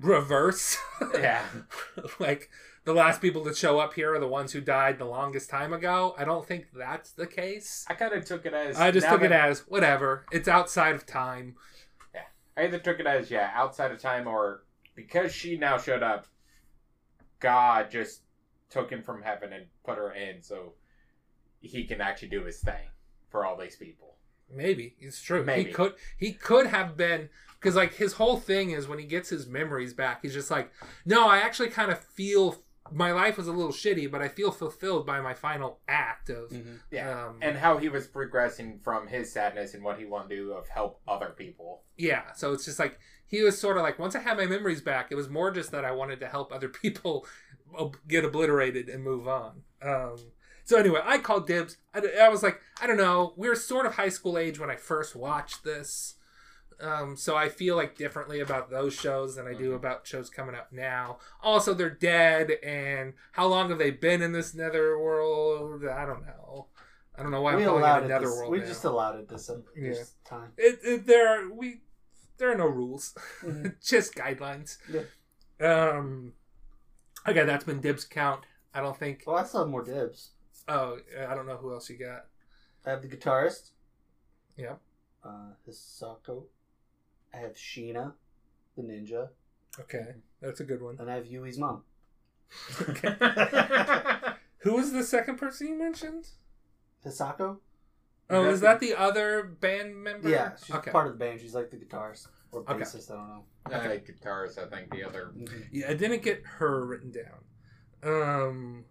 reverse 0.01 0.77
Yeah. 1.15 1.45
like 2.19 2.51
the 2.89 2.95
last 2.95 3.21
people 3.21 3.45
to 3.45 3.55
show 3.55 3.79
up 3.79 3.93
here 3.93 4.15
are 4.15 4.19
the 4.19 4.27
ones 4.27 4.53
who 4.53 4.61
died 4.63 4.99
the 4.99 5.05
longest 5.05 5.51
time 5.51 5.73
ago 5.75 6.15
i 6.19 6.25
don't 6.25 6.47
think 6.49 6.65
that's 6.75 7.13
the 7.13 7.27
case 7.27 7.85
I 7.87 7.93
kind 7.95 8.15
of 8.15 8.25
took 8.25 8.47
it 8.47 8.55
as. 8.55 8.79
i 8.79 8.91
just 8.91 9.07
took 9.09 9.21
it 9.23 9.31
as 9.33 9.61
whatever 9.69 10.25
it's 10.33 10.49
outside 10.49 10.95
of 10.95 11.05
time 11.05 11.55
Yeah, 12.15 12.23
I 12.57 12.65
either 12.65 12.79
took 12.79 12.99
it 12.99 13.07
as 13.07 13.31
yeah, 13.31 13.51
outside 13.55 13.91
of 13.93 14.01
time, 14.01 14.27
or 14.27 14.65
because 14.97 15.31
she 15.33 15.57
now 15.59 15.77
showed 15.79 16.03
up, 16.03 16.27
God 17.41 17.91
just 17.91 18.23
took 18.71 18.91
him 18.91 19.03
from 19.03 19.23
heaven 19.23 19.53
and 19.53 19.67
put 19.85 19.97
her 19.99 20.13
in, 20.13 20.43
so 20.43 20.73
he 21.61 21.85
can 21.85 22.01
actually 22.01 22.29
do 22.29 22.43
his 22.45 22.59
thing 22.61 22.89
for 23.31 23.45
all 23.45 23.57
these 23.57 23.77
people. 23.77 24.17
maybe 24.51 24.95
it's 24.99 25.21
true 25.23 25.45
Maybe. 25.45 25.65
he 25.69 25.73
could 25.75 25.93
he 26.17 26.33
could 26.33 26.67
have 26.69 26.97
been 26.97 27.29
because 27.61 27.77
like 27.77 27.95
his 27.95 28.15
whole 28.15 28.39
thing 28.39 28.71
is 28.71 28.89
when 28.89 28.99
he 28.99 29.05
gets 29.05 29.29
his 29.29 29.47
memories 29.47 29.93
back 29.93 30.21
he's 30.23 30.33
just 30.33 30.51
like 30.51 30.71
no 31.05 31.29
i 31.29 31.39
actually 31.39 31.69
kind 31.69 31.91
of 31.93 31.99
feel 31.99 32.57
my 32.93 33.13
life 33.13 33.37
was 33.37 33.47
a 33.47 33.53
little 33.53 33.73
shitty 33.73 34.11
but 34.11 34.21
i 34.23 34.29
feel 34.29 34.51
fulfilled 34.51 35.07
by 35.07 35.21
my 35.21 35.35
final 35.35 35.79
act 35.89 36.31
of 36.31 36.53
Yeah, 36.91 37.27
um, 37.27 37.39
and 37.43 37.57
how 37.57 37.79
he 37.79 37.89
was 37.89 38.07
progressing 38.07 38.79
from 38.79 39.07
his 39.09 39.33
sadness 39.33 39.75
and 39.75 39.83
what 39.83 39.99
he 39.99 40.05
wanted 40.05 40.31
to 40.31 40.37
do 40.37 40.53
of 40.53 40.69
help 40.69 41.01
other 41.07 41.31
people. 41.37 41.83
Yeah, 41.97 42.33
so 42.35 42.53
it's 42.53 42.65
just 42.65 42.79
like 42.79 42.99
he 43.27 43.43
was 43.43 43.59
sort 43.61 43.77
of 43.77 43.83
like 43.83 43.99
once 43.99 44.15
I 44.15 44.21
had 44.21 44.37
my 44.37 44.47
memories 44.47 44.81
back, 44.81 45.09
it 45.11 45.15
was 45.17 45.29
more 45.29 45.51
just 45.51 45.71
that 45.73 45.85
I 45.85 45.91
wanted 45.93 46.21
to 46.21 46.29
help 46.29 46.53
other 46.53 46.69
people 46.83 47.27
ob- 47.79 47.97
get 48.07 48.25
obliterated 48.25 48.89
and 48.89 49.03
move 49.03 49.27
on. 49.29 49.63
Um, 49.83 50.17
so 50.65 50.79
anyway, 50.79 51.01
I 51.05 51.19
called 51.19 51.47
dibs. 51.47 51.77
I 51.95 52.29
was 52.29 52.43
like, 52.43 52.61
I 52.81 52.87
don't 52.87 52.97
know, 52.99 53.33
we 53.37 53.49
were 53.49 53.55
sort 53.57 53.87
of 53.87 53.95
high 53.95 54.11
school 54.11 54.37
age 54.39 54.59
when 54.61 54.71
I 54.71 54.77
first 54.77 55.17
watched 55.17 55.65
this, 55.65 56.15
um, 56.81 57.17
so 57.17 57.37
I 57.37 57.49
feel 57.49 57.77
like 57.77 57.97
differently 57.97 58.41
about 58.41 58.71
those 58.71 58.95
shows 58.95 59.35
than 59.37 59.47
I 59.47 59.55
do 59.55 59.73
Mhm. 59.73 59.77
about 59.77 60.07
shows 60.07 60.31
coming 60.31 60.55
up 60.55 60.71
now. 60.73 61.19
Also, 61.43 61.75
they're 61.75 61.91
dead, 61.91 62.53
and 62.63 63.15
how 63.33 63.47
long 63.47 63.69
have 63.71 63.79
they 63.79 63.91
been 63.91 64.23
in 64.23 64.33
this 64.33 64.55
nether 64.55 64.99
world? 64.99 65.85
I 65.85 66.05
don't 66.07 66.25
know. 66.25 66.69
I 67.17 67.23
don't 67.23 67.33
know 67.33 67.43
why 67.43 67.57
we 67.57 67.63
I'm 67.63 67.69
calling 67.69 67.83
allowed 67.83 67.97
it 67.97 68.01
it. 68.03 68.05
a 68.05 68.09
This, 68.09 68.29
netherworld. 68.29 68.53
we 68.53 68.59
now. 68.61 68.67
just 68.67 68.85
allowed 68.85 69.19
it 69.19 69.29
this, 69.29 69.51
Yeah. 69.75 70.05
time. 70.25 70.53
it, 70.57 70.79
it, 70.85 71.07
there 71.07 71.27
are 71.29 71.53
we 71.53 71.83
there 72.37 72.53
are 72.53 72.55
no 72.57 72.67
rules 72.69 73.15
Mhm. 73.43 73.75
just 73.83 74.15
guidelines 74.15 74.79
Yeah. 74.89 75.03
um 75.91 76.35
okay 77.27 77.45
that's 77.45 77.65
been 77.65 77.81
dibs 77.81 78.05
count 78.05 78.45
i 78.73 78.81
don't 78.81 78.97
think 78.97 79.25
Well, 79.27 79.35
I 79.35 79.43
still 79.43 79.63
have 79.63 79.69
more 79.69 79.83
dibs. 79.83 80.31
oh 80.69 81.01
i 81.29 81.35
don't 81.35 81.47
know 81.47 81.57
who 81.57 81.73
else 81.73 81.91
you 81.91 81.97
got 81.99 82.27
I 82.87 82.91
have 82.91 83.03
the 83.03 83.09
guitarist. 83.09 83.73
Yep. 84.57 84.81
Uh, 85.25 85.51
Hisako. 85.69 86.45
I 87.39 87.43
have 87.43 87.55
Sheena, 87.55 88.13
the 88.77 88.83
ninja, 88.83 89.29
okay 89.81 90.15
that's 90.41 90.61
a 90.61 90.65
good 90.65 90.83
one 90.83 90.97
and 90.99 91.11
I 91.11 91.15
have 91.15 91.27
Yui's 91.27 91.59
mom. 91.59 91.83
Okay. 92.89 93.15
Who 94.59 94.73
was 94.75 94.93
the 94.93 95.05
second 95.05 95.37
person 95.37 95.69
you 95.69 95.79
mentioned 95.79 96.29
Hisako? 97.07 97.59
oh 98.31 98.51
is 98.51 98.61
that 98.61 98.81
the 98.81 98.95
other 98.95 99.43
band 99.45 99.97
member 99.97 100.29
Yeah, 100.29 100.53
she's 100.65 100.75
okay 100.77 100.91
part 100.91 101.07
of 101.07 101.13
the 101.13 101.19
band. 101.19 101.41
She's 101.41 101.55
like 101.55 101.71
the 101.71 101.77
guitarist 101.77 102.27
or 102.53 102.61
Okay. 102.63 102.75
bassist. 102.83 103.11
I 103.11 103.15
don't 103.15 103.29
know. 103.29 103.45
Uh, 103.71 103.99
guitarist, 103.99 104.59
I 104.59 104.67
think 104.69 104.91
the 104.91 105.05
other. 105.05 105.33
yeah 105.71 105.91
i 105.91 105.95
didn't 105.95 106.23
get 106.23 106.43
her 106.59 106.85
written 106.87 107.11
down 107.13 107.45
um 108.03 108.85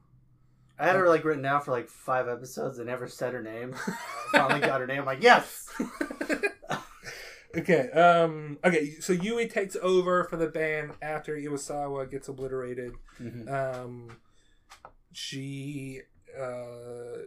I 0.79 0.85
had 0.85 0.95
her 0.95 1.07
like 1.09 1.23
written 1.25 1.41
down 1.41 1.61
for 1.61 1.71
like 1.71 1.89
five 1.89 2.27
episodes. 2.27 2.79
I 2.79 2.83
never 2.83 3.07
said 3.07 3.33
her 3.33 3.41
name. 3.41 3.73
I 3.87 3.93
finally 4.37 4.59
got 4.59 4.79
her 4.79 4.85
name. 4.85 4.99
I'm 4.99 5.05
like, 5.07 5.23
yes. 5.23 5.67
okay 7.55 7.89
um 7.91 8.57
okay 8.63 8.91
so 8.99 9.13
yui 9.13 9.47
takes 9.47 9.75
over 9.81 10.23
for 10.25 10.35
the 10.37 10.47
band 10.47 10.91
after 11.01 11.35
iwasawa 11.37 12.09
gets 12.11 12.27
obliterated 12.27 12.93
Mhm. 13.21 13.49
um, 13.49 14.17
she 15.13 16.01
uh, 16.39 17.23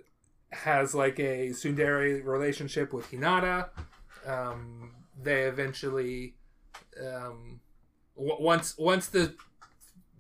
has 0.52 0.94
like 0.94 1.18
a 1.18 1.48
tsundere 1.50 2.24
relationship 2.24 2.92
with 2.92 3.10
Hinata. 3.10 3.70
Um, 4.26 4.92
they 5.20 5.42
eventually, 5.42 6.34
um, 7.04 7.60
w- 8.16 8.36
once 8.40 8.76
once 8.78 9.08
the 9.08 9.34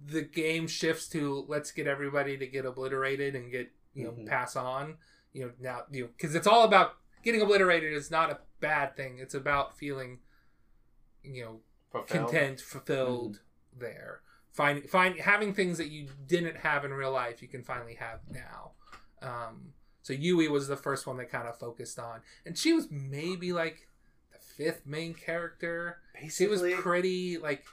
the 0.04 0.22
game 0.22 0.66
shifts 0.66 1.06
to 1.08 1.44
let's 1.48 1.70
get 1.70 1.86
everybody 1.86 2.36
to 2.38 2.46
get 2.46 2.64
obliterated 2.64 3.36
and 3.36 3.50
get 3.52 3.70
you 3.94 4.04
know 4.04 4.12
Mhm. 4.12 4.26
pass 4.26 4.56
on. 4.56 4.96
You 5.32 5.44
know 5.46 5.52
now 5.60 5.82
you 5.90 6.08
because 6.08 6.34
it's 6.34 6.46
all 6.46 6.64
about 6.64 6.94
getting 7.22 7.40
obliterated 7.42 7.92
is 7.92 8.10
not 8.10 8.30
a 8.30 8.38
bad 8.60 8.96
thing. 8.96 9.18
It's 9.18 9.34
about 9.34 9.76
feeling 9.76 10.18
you 11.22 11.42
know 11.44 11.60
Fulfilled. 11.92 12.28
content 12.28 12.60
fulfilled 12.60 13.40
there. 13.78 14.20
Find 14.52 14.88
find 14.88 15.18
having 15.18 15.54
things 15.54 15.78
that 15.78 15.88
you 15.88 16.08
didn't 16.26 16.58
have 16.58 16.84
in 16.84 16.92
real 16.92 17.12
life 17.12 17.42
you 17.42 17.48
can 17.48 17.62
finally 17.62 17.94
have 17.94 18.20
now. 18.30 18.72
Um 19.22 19.72
so 20.02 20.12
yui 20.12 20.48
was 20.48 20.66
the 20.68 20.76
first 20.76 21.06
one 21.06 21.16
that 21.18 21.30
kind 21.30 21.46
of 21.46 21.58
focused 21.58 21.98
on. 21.98 22.20
And 22.46 22.56
she 22.56 22.72
was 22.72 22.88
maybe 22.90 23.52
like 23.52 23.86
the 24.32 24.38
fifth 24.38 24.86
main 24.86 25.14
character. 25.14 25.98
She 26.30 26.46
was 26.46 26.62
pretty 26.80 27.38
like 27.38 27.64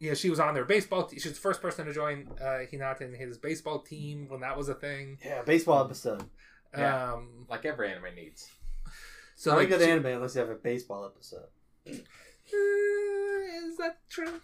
yeah 0.00 0.14
she 0.14 0.30
was 0.30 0.38
on 0.38 0.54
their 0.54 0.64
baseball 0.64 1.04
te- 1.06 1.18
she 1.18 1.28
was 1.28 1.36
the 1.36 1.42
first 1.42 1.60
person 1.60 1.84
to 1.86 1.92
join 1.92 2.28
uh 2.40 2.60
hinata 2.72 3.00
in 3.00 3.14
his 3.14 3.36
baseball 3.36 3.80
team 3.80 4.26
when 4.28 4.40
that 4.40 4.56
was 4.56 4.68
a 4.68 4.74
thing. 4.74 5.18
Yeah, 5.24 5.42
baseball 5.42 5.84
episode. 5.84 6.24
Yeah. 6.76 7.12
um 7.14 7.46
Like 7.48 7.64
every 7.64 7.90
anime 7.90 8.14
needs. 8.14 8.50
so 9.36 9.50
So 9.50 9.56
like 9.56 9.70
like 9.70 9.78
good 9.78 9.88
anime 9.88 10.06
unless 10.06 10.34
you 10.34 10.40
have 10.40 10.50
a 10.50 10.54
baseball 10.54 11.04
episode. 11.06 11.48
Uh, 11.86 11.92
is 13.68 13.76
that 13.76 13.98
true 14.08 14.40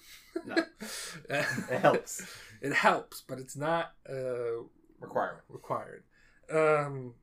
No. 0.47 0.57
It 1.31 1.81
helps. 1.81 2.23
it 2.61 2.73
helps 2.73 3.23
but 3.23 3.39
it's 3.39 3.57
not 3.57 3.93
uh 4.09 4.63
Requirement. 5.01 5.45
required. 5.49 6.05
Um, 6.51 7.15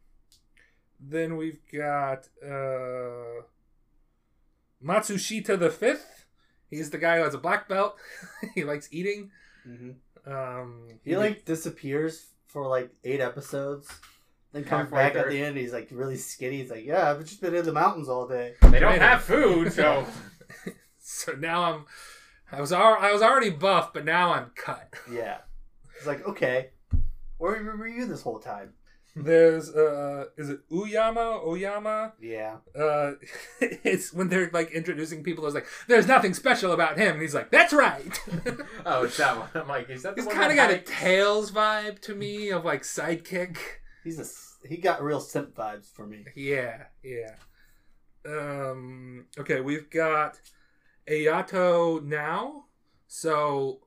then 1.00 1.36
we've 1.38 1.60
got 1.74 2.28
uh, 2.46 3.42
Matsushita 4.84 5.58
the 5.58 5.70
Fifth. 5.70 6.26
He's 6.70 6.90
the 6.92 6.98
guy 6.98 7.18
who 7.18 7.24
has 7.24 7.34
a 7.34 7.38
black 7.40 7.68
belt. 7.68 7.96
he 8.56 8.64
likes 8.64 8.88
eating. 8.92 9.32
hmm 9.64 9.92
Um, 10.26 10.88
He 11.04 11.18
like 11.18 11.46
disappears 11.46 12.28
for 12.48 12.68
like 12.68 12.92
eight 13.04 13.20
episodes, 13.22 13.90
then 14.54 14.64
comes 14.64 14.90
Halfway 14.90 14.98
back 14.98 15.16
at 15.16 15.30
the 15.30 15.42
end. 15.42 15.58
He's 15.58 15.74
like 15.74 15.90
really 15.92 16.18
skinny. 16.18 16.58
He's 16.62 16.70
like, 16.72 16.86
"Yeah, 16.86 17.10
I've 17.12 17.24
just 17.26 17.42
been 17.42 17.56
in 17.56 17.66
the 17.66 17.72
mountains 17.74 18.10
all 18.10 18.28
day." 18.28 18.54
They 18.62 18.80
don't 18.80 18.92
Right. 18.92 19.02
have 19.02 19.24
food, 19.24 19.72
so 19.74 20.06
so 21.00 21.34
now 21.34 21.64
I'm. 21.74 21.86
I 22.52 22.60
was 22.60 22.74
al- 22.74 22.98
I 23.00 23.12
was 23.14 23.22
already 23.22 23.50
buff, 23.50 23.94
but 23.94 24.04
now 24.06 24.34
I'm 24.34 24.52
cut. 24.56 24.94
Yeah, 25.12 25.38
he's 25.98 26.08
like, 26.08 26.28
"Okay, 26.28 26.72
where 27.38 27.64
were 27.64 27.88
you 27.88 28.06
this 28.06 28.22
whole 28.24 28.40
time?" 28.40 28.74
There's 29.14 29.70
uh, 29.70 30.26
is 30.38 30.50
it 30.50 30.62
Uyama? 30.70 31.46
Oyama? 31.46 32.14
Yeah. 32.22 32.58
Uh, 32.74 33.14
it's 33.60 34.14
when 34.14 34.30
they're 34.30 34.50
like 34.54 34.72
introducing 34.72 35.22
people. 35.22 35.46
It's 35.46 35.54
like 35.56 35.68
there's 35.88 36.08
nothing 36.08 36.34
special 36.34 36.72
about 36.72 36.98
him, 36.98 37.14
and 37.14 37.22
he's 37.22 37.36
like, 37.36 37.52
"That's 37.52 37.74
right." 37.74 38.18
Oh, 38.86 39.04
it's 39.04 39.18
that 39.18 39.38
one. 39.38 39.50
I'm 39.54 39.68
like, 39.68 39.90
is 39.90 40.04
that 40.04 40.16
the 40.16 40.22
He's 40.22 40.28
one? 40.28 40.36
kind 40.38 40.52
of 40.52 40.58
that 40.58 40.70
got 40.70 40.78
a? 40.78 40.80
Tails 40.84 41.52
vibe 41.52 42.00
to 42.04 42.16
me 42.16 42.52
of 42.52 42.64
like 42.64 42.84
sidekick. 42.84 43.58
He's 44.04 44.20
a 44.20 44.68
he 44.68 44.78
got 44.78 45.02
real 45.02 45.20
simp 45.20 45.56
vibes 45.56 45.92
for 45.92 46.06
me. 46.06 46.26
Yeah, 46.36 46.84
yeah. 47.04 47.36
Um. 48.26 49.26
Okay, 49.38 49.62
we've 49.62 49.90
got 49.90 50.40
Ayato 51.08 52.02
Naoi. 52.02 52.64
So 53.08 53.82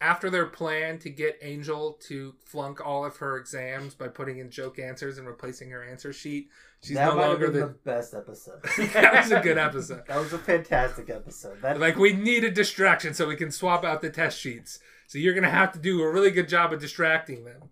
after 0.00 0.30
their 0.30 0.46
plan 0.46 0.98
to 0.98 1.10
get 1.10 1.38
Angel 1.42 1.92
to 2.08 2.34
flunk 2.44 2.84
all 2.84 3.04
of 3.04 3.18
her 3.18 3.36
exams 3.36 3.94
by 3.94 4.08
putting 4.08 4.38
in 4.38 4.50
joke 4.50 4.78
answers 4.78 5.18
and 5.18 5.26
replacing 5.26 5.70
her 5.70 5.84
answer 5.84 6.12
sheet, 6.12 6.48
she's 6.82 6.96
that 6.96 7.06
no 7.06 7.16
might 7.16 7.22
have 7.22 7.30
longer 7.32 7.50
been 7.50 7.60
the. 7.60 7.66
the 7.66 7.72
best 7.84 8.14
episode. 8.14 8.62
that 8.94 9.14
was 9.14 9.30
a 9.30 9.40
good 9.40 9.58
episode. 9.58 10.02
That 10.06 10.18
was 10.18 10.32
a 10.32 10.38
fantastic 10.38 11.10
episode. 11.10 11.60
That 11.60 11.78
Like 11.78 11.96
we 11.96 12.12
need 12.14 12.44
a 12.44 12.50
distraction 12.50 13.12
so 13.12 13.28
we 13.28 13.36
can 13.36 13.50
swap 13.50 13.84
out 13.84 14.00
the 14.00 14.10
test 14.10 14.40
sheets. 14.40 14.80
So 15.06 15.18
you're 15.18 15.34
gonna 15.34 15.50
have 15.50 15.72
to 15.72 15.78
do 15.78 16.00
a 16.02 16.10
really 16.10 16.30
good 16.30 16.48
job 16.48 16.72
of 16.72 16.80
distracting 16.80 17.44
them. 17.44 17.70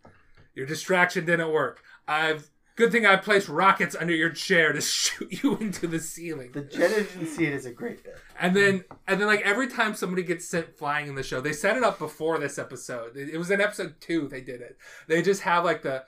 Your 0.58 0.66
distraction 0.66 1.24
didn't 1.24 1.52
work. 1.52 1.80
I've 2.08 2.50
good 2.74 2.90
thing 2.92 3.06
I 3.06 3.14
placed 3.16 3.48
rockets 3.48 3.94
under 3.98 4.12
your 4.14 4.30
chair 4.30 4.72
to 4.72 4.80
shoot 5.02 5.42
you 5.42 5.56
into 5.58 5.86
the 5.86 6.00
ceiling. 6.00 6.50
the 6.52 6.62
jet 6.62 6.90
engine 6.90 7.26
scene 7.26 7.52
is 7.52 7.64
a 7.64 7.70
great 7.72 8.02
bit. 8.02 8.16
And 8.40 8.56
then 8.56 8.84
and 9.06 9.20
then 9.20 9.28
like 9.28 9.42
every 9.42 9.68
time 9.68 9.94
somebody 9.94 10.24
gets 10.24 10.48
sent 10.48 10.76
flying 10.76 11.06
in 11.08 11.14
the 11.14 11.22
show, 11.22 11.40
they 11.40 11.52
set 11.52 11.76
it 11.76 11.84
up 11.84 12.00
before 12.00 12.38
this 12.40 12.58
episode. 12.58 13.16
It, 13.16 13.28
it 13.30 13.38
was 13.38 13.50
in 13.52 13.60
episode 13.60 13.94
two 14.00 14.26
they 14.26 14.40
did 14.40 14.60
it. 14.60 14.76
They 15.06 15.22
just 15.22 15.42
have 15.42 15.64
like 15.64 15.82
the 15.82 16.02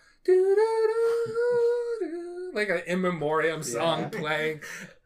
like 2.52 2.68
an 2.68 2.82
in 2.86 3.00
memoriam 3.00 3.62
song 3.62 4.00
Yeah. 4.00 4.08
playing. 4.20 4.60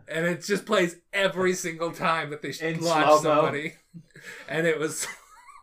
And 0.09 0.27
it 0.27 0.43
just 0.43 0.67
plays 0.67 0.97
every 1.13 1.55
single 1.55 1.91
time 1.93 2.31
that 2.31 2.43
they 2.43 2.53
In 2.61 2.81
launch 2.81 3.21
slow-mo. 3.21 3.23
somebody. 3.23 3.75
And 4.49 4.67
it 4.67 4.79
was 4.79 5.07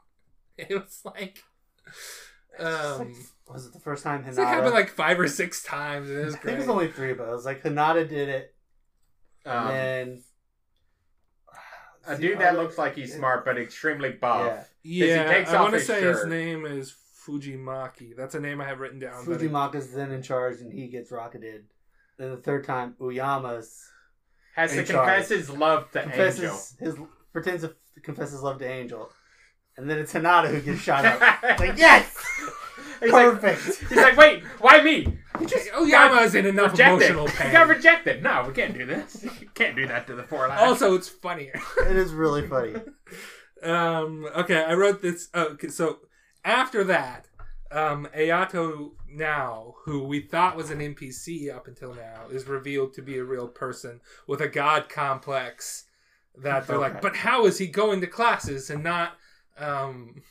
it 0.58 0.70
was 0.70 1.02
like 1.04 1.44
just 2.60 3.00
like- 3.00 3.00
um 3.00 3.13
was 3.47 3.65
it 3.65 3.73
the 3.73 3.80
first 3.80 4.04
time 4.04 4.23
it's 4.25 4.38
like 4.38 4.47
happened 4.47 4.73
like 4.73 4.89
five 4.89 5.19
or 5.19 5.27
six 5.27 5.62
times. 5.63 6.10
It 6.10 6.23
was 6.25 6.36
I 6.36 6.38
think 6.39 6.56
it 6.56 6.60
was 6.60 6.69
only 6.69 6.88
three, 6.91 7.13
but 7.13 7.27
it 7.27 7.32
was 7.32 7.45
like 7.45 7.63
Hinata 7.63 8.08
did 8.08 8.30
it, 8.30 8.56
Um, 9.45 9.67
and 9.67 9.71
then 10.17 10.23
a 12.08 12.17
dude 12.17 12.39
that 12.39 12.56
looks 12.56 12.77
like 12.77 12.95
he's 12.95 13.13
smart 13.15 13.45
but 13.45 13.58
extremely 13.58 14.12
buff. 14.12 14.67
Yeah. 14.84 15.06
yeah, 15.06 15.23
he 15.27 15.34
takes 15.36 15.51
I 15.51 15.56
off 15.58 15.62
want 15.63 15.73
to 15.73 15.77
his 15.80 15.88
say 15.88 16.01
his 16.01 16.25
name 16.25 16.65
is 16.65 16.95
Fujimaki. 17.27 18.15
That's 18.17 18.36
a 18.36 18.39
name 18.39 18.60
I 18.62 18.65
have 18.67 18.80
written 18.80 18.99
down. 18.99 19.25
Fujimaki 19.25 19.75
is 19.75 19.93
then 19.93 20.12
in 20.12 20.21
charge, 20.23 20.62
and 20.62 20.71
he 20.73 20.88
gets 20.88 21.12
rocketed. 21.12 21.65
Then 22.17 22.32
the 22.32 22.38
third 22.38 22.63
time, 22.65 22.95
Oyama's 23.01 23.89
Has 24.56 24.71
to 24.73 24.80
In 24.80 24.86
charge. 24.86 25.08
confess 25.08 25.30
his 25.30 25.49
love 25.49 25.91
to 25.91 25.99
Angel. 25.99 26.12
confesses 26.13 26.75
his 26.80 26.95
pretends 27.34 27.63
to 27.63 27.75
confess 28.01 28.32
his 28.32 28.41
love 28.41 28.58
to 28.60 28.65
Angel, 28.67 29.12
and 29.77 29.89
then 29.89 29.99
it's 29.99 30.13
Hinata 30.13 30.47
who 30.49 30.62
gets 30.62 30.82
shot 30.82 31.06
up. 31.06 31.19
Like 31.60 31.77
yes, 31.77 32.15
He's 33.01 33.11
like, 33.11 33.39
perfect. 33.41 33.89
he's 33.89 33.97
like, 33.97 34.15
wait, 34.17 34.43
why 34.59 34.81
me? 34.81 35.17
Oyama's 35.75 36.35
in 36.35 36.45
enough 36.45 36.71
Rejected. 36.71 37.11
emotional 37.11 37.27
He 37.27 37.37
pain. 37.37 37.51
got 37.51 37.67
rejected. 37.67 38.21
No, 38.23 38.45
we 38.47 38.53
can't 38.53 38.73
do 38.73 38.85
this. 38.85 39.25
You 39.41 39.49
can't 39.55 39.75
do 39.75 39.87
that 39.87 40.07
to 40.07 40.15
the 40.15 40.23
four 40.23 40.47
lads. 40.47 40.61
Also, 40.61 40.93
it's 40.95 41.09
funnier. 41.09 41.59
it 41.89 41.97
is 41.97 42.13
really 42.13 42.47
funny. 42.47 42.75
um, 43.63 44.27
okay, 44.35 44.63
I 44.63 44.73
wrote 44.73 45.01
this. 45.01 45.29
Oh, 45.33 45.47
okay, 45.53 45.67
so 45.69 45.99
after 46.45 46.83
that, 46.85 47.27
um, 47.71 48.07
Ayato 48.15 48.91
Naoi, 49.13 49.73
who 49.85 50.03
we 50.03 50.21
thought 50.21 50.55
was 50.55 50.69
an 50.71 50.79
NPC 50.79 51.53
up 51.53 51.67
until 51.67 51.93
now, 51.93 52.27
is 52.31 52.47
revealed 52.47 52.93
to 52.93 53.01
be 53.01 53.17
a 53.17 53.23
real 53.23 53.47
person 53.47 53.99
with 54.27 54.41
a 54.41 54.47
god 54.47 54.89
complex. 54.89 55.85
That 56.37 56.65
they're 56.67 56.77
like, 56.77 57.01
but 57.01 57.15
how 57.17 57.45
is 57.45 57.57
he 57.57 57.67
going 57.67 57.99
to 58.01 58.07
classes 58.07 58.69
and 58.69 58.83
not, 58.83 59.17
um, 59.57 60.21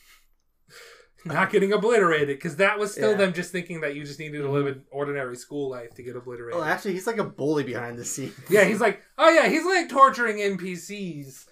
not 1.24 1.50
getting 1.50 1.72
obliterated? 1.72 2.28
Because 2.38 2.56
that 2.56 2.78
was 2.78 2.92
still 2.92 3.10
Yeah. 3.12 3.16
them 3.16 3.32
just 3.32 3.52
thinking 3.52 3.80
that 3.82 3.94
you 3.94 4.04
just 4.04 4.18
needed 4.18 4.38
to 4.42 4.50
live 4.50 4.66
an 4.66 4.84
ordinary 4.90 5.36
school 5.36 5.70
life 5.70 5.94
to 5.94 6.02
get 6.02 6.16
obliterated. 6.16 6.60
Oh, 6.60 6.64
actually, 6.64 6.92
he's 6.94 7.06
like 7.06 7.18
a 7.18 7.24
bully 7.24 7.64
behind 7.64 7.98
the 7.98 8.04
scenes. 8.04 8.34
Yeah, 8.48 8.64
he's 8.64 8.80
like, 8.80 9.02
oh 9.18 9.28
yeah, 9.30 9.48
he's 9.48 9.64
like 9.64 9.88
torturing 9.88 10.38
NPCs, 10.38 11.46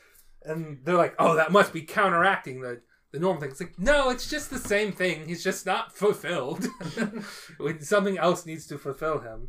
and 0.45 0.79
they're 0.85 0.95
like, 0.97 1.15
oh, 1.19 1.35
that 1.37 1.53
must 1.53 1.73
be 1.73 1.83
counteracting 1.83 2.61
the 2.61 2.81
the 3.11 3.19
normal 3.19 3.41
thing. 3.41 3.51
It's 3.51 3.61
like, 3.61 3.79
no, 3.79 4.11
it's 4.11 4.29
just 4.29 4.51
the 4.51 4.59
same 4.59 4.93
thing. 4.93 5.27
He's 5.27 5.43
just 5.43 5.65
not 5.65 5.97
fulfilled. 5.97 6.67
Something 7.81 8.19
else 8.19 8.47
needs 8.47 8.67
to 8.67 8.79
fulfill 8.79 9.21
him. 9.21 9.49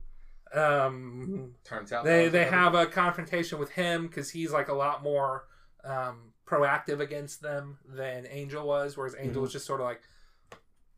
Um, 0.53 1.51
Turns 1.63 1.91
out 1.91 2.05
they 2.05 2.27
they 2.27 2.45
have 2.45 2.73
a 2.73 2.85
confrontation 2.87 3.59
with 3.59 3.69
him 3.71 4.07
because 4.07 4.31
he's 4.31 4.51
like 4.51 4.67
a 4.69 4.73
lot 4.73 5.03
more 5.03 5.45
um, 5.83 6.33
proactive 6.49 6.99
against 6.99 7.41
them 7.41 7.77
than 7.87 8.25
Angel 8.29 8.65
was, 8.65 8.97
whereas 8.97 9.15
Angel 9.17 9.39
Mhm. 9.39 9.43
was 9.43 9.51
just 9.51 9.65
sort 9.65 9.81
of 9.81 9.85
like, 9.85 10.01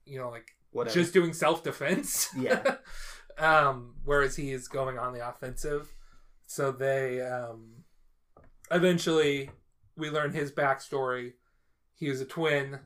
you 0.05 0.17
know, 0.17 0.29
like 0.29 0.55
Whatever. 0.71 0.93
just 0.93 1.13
doing 1.13 1.33
self 1.33 1.63
defense. 1.63 2.29
Yeah. 2.35 2.77
um, 3.37 3.95
whereas 4.05 4.35
he 4.35 4.51
is 4.51 4.67
going 4.67 4.97
on 4.97 5.13
the 5.13 5.27
offensive. 5.27 5.93
So 6.45 6.71
they 6.71 7.21
um, 7.21 7.83
eventually 8.69 9.49
we 9.97 10.09
learn 10.09 10.31
his 10.33 10.51
backstory. 10.51 11.33
He 11.95 12.09
was 12.09 12.21
a 12.21 12.25
twin. 12.25 12.79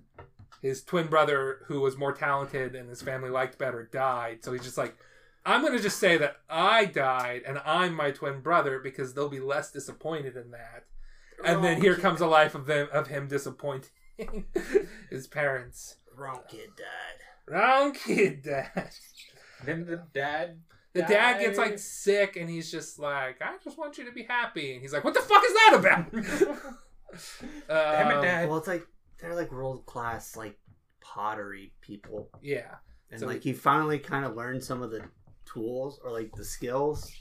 His 0.61 0.83
twin 0.83 1.07
brother, 1.07 1.59
who 1.67 1.79
was 1.81 1.97
more 1.97 2.13
talented 2.13 2.75
and 2.75 2.89
his 2.89 3.01
family 3.01 3.29
liked 3.29 3.59
better, 3.59 3.83
died. 3.91 4.43
So 4.43 4.51
he's 4.51 4.63
just 4.63 4.77
like, 4.77 4.95
I'm 5.45 5.61
gonna 5.63 5.79
just 5.79 5.99
say 5.99 6.17
that 6.17 6.37
I 6.49 6.85
died 6.85 7.43
and 7.45 7.59
I'm 7.65 7.93
my 7.93 8.09
twin 8.11 8.41
brother 8.41 8.79
because 8.79 9.13
they'll 9.13 9.29
be 9.29 9.39
less 9.39 9.71
disappointed 9.71 10.35
in 10.35 10.51
that. 10.51 10.85
And 11.43 11.63
then 11.63 11.81
here 11.81 11.95
comes 11.95 12.21
a 12.21 12.27
life 12.27 12.55
of 12.55 12.65
them 12.65 12.87
of 12.93 13.07
him 13.07 13.27
disappointing 13.27 13.89
his 15.09 15.27
parents. 15.27 15.97
wrong 16.15 16.39
kid 16.49 16.69
died. 16.77 17.53
Wrong 17.53 17.93
kid, 17.93 18.41
dad. 18.43 18.89
Then 19.63 19.85
the 19.85 20.03
dad. 20.13 20.59
The 20.93 21.01
dad 21.01 21.39
gets 21.41 21.57
like 21.57 21.77
sick 21.77 22.37
and 22.37 22.49
he's 22.49 22.71
just 22.71 22.97
like, 22.99 23.41
I 23.41 23.57
just 23.63 23.77
want 23.77 23.97
you 23.97 24.05
to 24.05 24.11
be 24.13 24.23
happy. 24.23 24.73
And 24.73 24.81
he's 24.81 24.93
like, 24.93 25.03
What 25.03 25.13
the 25.13 25.19
fuck 25.21 25.43
is 25.45 25.53
that 25.53 25.75
about? 25.77 26.11
Damn 26.11 28.09
it, 28.11 28.15
Um, 28.15 28.21
Dad. 28.23 28.47
Well, 28.49 28.57
it's 28.57 28.67
like 28.67 28.87
they're 29.19 29.35
like 29.35 29.51
world 29.51 29.85
class 29.85 30.35
like 30.37 30.57
pottery 31.01 31.73
people, 31.81 32.29
Yeah. 32.41 32.75
and 33.11 33.19
So- 33.19 33.27
like 33.27 33.43
he 33.43 33.51
finally 33.53 33.99
kind 33.99 34.23
of 34.25 34.35
learned 34.35 34.63
some 34.63 34.81
of 34.81 34.89
the 34.91 35.01
tools 35.45 35.99
or 36.03 36.11
like 36.11 36.31
the 36.35 36.43
skills 36.45 37.11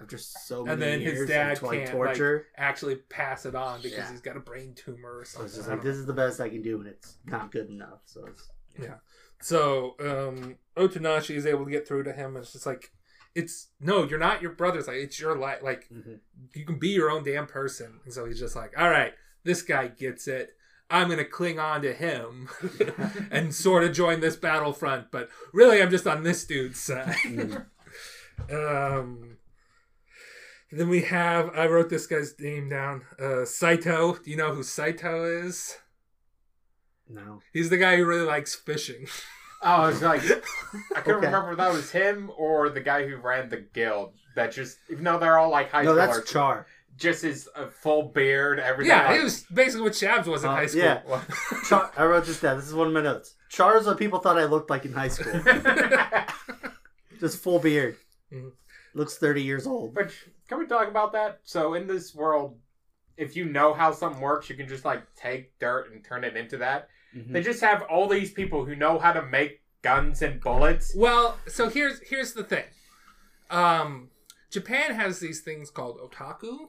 after 0.00 0.18
so 0.18 0.64
many 0.64 0.72
And 0.72 0.82
then 0.82 1.00
his 1.00 1.28
dad 1.28 1.60
like 1.62 1.78
can't, 1.80 1.90
torture. 1.90 2.46
Actually 2.56 2.96
pass 2.96 3.44
it 3.46 3.54
on 3.54 3.82
because 3.82 3.98
Yeah. 3.98 4.10
he's 4.10 4.20
got 4.20 4.36
a 4.36 4.40
brain 4.40 4.74
tumor 4.74 5.18
or 5.18 5.24
so 5.24 5.38
something. 5.38 5.46
it's 5.46 5.56
just 5.56 5.68
like 5.68 5.82
this 5.82 5.96
is 5.96 6.06
the 6.06 6.12
best 6.12 6.40
I 6.40 6.48
can 6.48 6.62
do, 6.62 6.78
and 6.78 6.88
it's 6.88 7.16
not 7.26 7.52
good 7.52 7.68
enough. 7.68 8.00
So 8.06 8.24
it's 8.26 8.48
Yeah. 8.78 8.94
So 9.40 9.96
um 10.00 10.56
Otonashi 10.76 11.34
is 11.36 11.46
able 11.46 11.64
to 11.64 11.70
get 11.70 11.86
through 11.86 12.04
to 12.04 12.12
him 12.12 12.36
and 12.36 12.44
it's 12.44 12.52
just 12.52 12.66
like 12.66 12.90
it's 13.34 13.68
no, 13.80 14.04
you're 14.04 14.18
not 14.18 14.42
your 14.42 14.52
brother's 14.52 14.86
like 14.86 14.96
it's 14.96 15.18
your 15.20 15.36
life 15.36 15.62
like 15.62 15.88
Mhm. 15.90 16.20
you 16.54 16.64
can 16.66 16.78
be 16.78 16.88
your 16.88 17.10
own 17.10 17.22
damn 17.24 17.46
person. 17.46 18.00
And 18.04 18.12
so 18.12 18.24
he's 18.24 18.38
just 18.40 18.56
like, 18.56 18.72
All 18.78 18.88
right, 18.90 19.14
this 19.44 19.62
guy 19.62 19.88
gets 19.88 20.26
it. 20.28 20.56
I'm 20.90 21.08
gonna 21.08 21.24
cling 21.24 21.58
on 21.58 21.82
to 21.82 21.92
him 21.94 22.48
and 23.30 23.54
sort 23.54 23.84
of 23.84 23.92
join 23.92 24.20
this 24.20 24.36
battlefront, 24.36 25.10
but 25.10 25.28
really 25.52 25.80
I'm 25.82 25.90
just 25.90 26.06
on 26.06 26.22
this 26.22 26.44
dude's 26.44 26.80
side. 26.80 27.14
Mhm. 27.24 27.66
um 28.50 29.36
then 30.72 30.88
we 30.88 31.02
have 31.02 31.50
I 31.56 31.66
wrote 31.66 31.90
this 31.90 32.06
guy's 32.06 32.34
name 32.40 32.68
down. 32.68 33.02
Uh 33.20 33.44
Saito. 33.44 34.14
Do 34.14 34.30
you 34.30 34.36
know 34.36 34.54
who 34.54 34.62
Saito 34.62 35.24
is? 35.24 35.76
no. 37.08 37.40
He's 37.52 37.68
the 37.70 37.76
guy 37.76 37.96
who 37.96 38.06
really 38.06 38.26
likes 38.26 38.54
fishing. 38.54 39.06
Oh, 39.64 39.82
I 39.82 39.86
was 39.86 40.02
like, 40.02 40.22
I 40.24 41.02
couldn't 41.02 41.18
Okay. 41.18 41.26
remember 41.26 41.52
if 41.52 41.58
that 41.58 41.72
was 41.72 41.92
him 41.92 42.32
or 42.36 42.68
the 42.68 42.80
guy 42.80 43.06
who 43.06 43.14
ran 43.18 43.48
the 43.48 43.58
guild. 43.58 44.14
That 44.34 44.50
just, 44.50 44.76
even 44.90 45.04
though 45.04 45.20
they're 45.20 45.38
all 45.38 45.52
like 45.52 45.70
high 45.70 45.84
No, 45.84 45.92
schoolers, 45.94 46.16
that's 46.16 46.32
Char. 46.32 46.66
just 46.96 47.22
his 47.22 47.48
uh, 47.54 47.68
full 47.68 48.08
beard, 48.08 48.58
everything. 48.58 48.90
Yeah, 48.90 49.06
like, 49.12 49.20
it 49.20 49.22
was 49.22 49.44
basically 49.54 49.82
what 49.82 49.92
Shabs 49.92 50.26
was 50.26 50.42
in 50.42 50.50
Uh, 50.50 50.56
high 50.56 50.66
school. 50.66 50.82
yeah. 50.82 51.02
Char. 51.68 51.92
I 51.96 52.04
wrote 52.06 52.26
this 52.26 52.40
down. 52.40 52.56
This 52.56 52.66
is 52.66 52.74
one 52.74 52.88
of 52.88 52.92
my 52.92 53.02
notes. 53.02 53.36
Char 53.50 53.76
is 53.78 53.86
what 53.86 53.98
people 53.98 54.18
thought 54.18 54.36
I 54.36 54.46
looked 54.46 54.68
like 54.68 54.84
in 54.84 54.92
high 54.94 55.06
school. 55.06 55.32
Just 57.20 57.40
full 57.40 57.60
beard. 57.60 57.96
Mhm. 58.32 58.50
Looks 58.94 59.16
thirty 59.16 59.42
years 59.44 59.64
old. 59.68 59.94
But 59.94 60.10
can 60.48 60.58
we 60.58 60.66
talk 60.66 60.88
about 60.88 61.12
that? 61.12 61.40
So 61.44 61.74
in 61.74 61.86
this 61.86 62.14
world, 62.14 62.58
if 63.16 63.36
you 63.36 63.44
know 63.44 63.74
how 63.74 63.92
something 63.92 64.20
works, 64.20 64.48
you 64.50 64.56
can 64.56 64.68
just 64.68 64.84
like 64.84 65.02
take 65.14 65.58
dirt 65.58 65.92
and 65.92 66.04
turn 66.04 66.24
it 66.24 66.36
into 66.36 66.56
that. 66.58 66.88
Mhm. 67.14 67.32
They 67.32 67.42
just 67.42 67.60
have 67.60 67.82
all 67.82 68.08
these 68.08 68.32
people 68.32 68.64
who 68.64 68.74
know 68.74 68.98
how 68.98 69.12
to 69.12 69.22
make 69.22 69.62
guns 69.82 70.22
and 70.22 70.40
bullets. 70.40 70.92
Well, 70.96 71.38
so 71.46 71.68
here's 71.68 72.00
here's 72.00 72.32
the 72.32 72.44
thing. 72.44 72.64
Um, 73.50 74.10
Japan 74.50 74.94
has 74.94 75.20
these 75.20 75.40
things 75.42 75.70
called 75.70 75.98
otaku. 75.98 76.68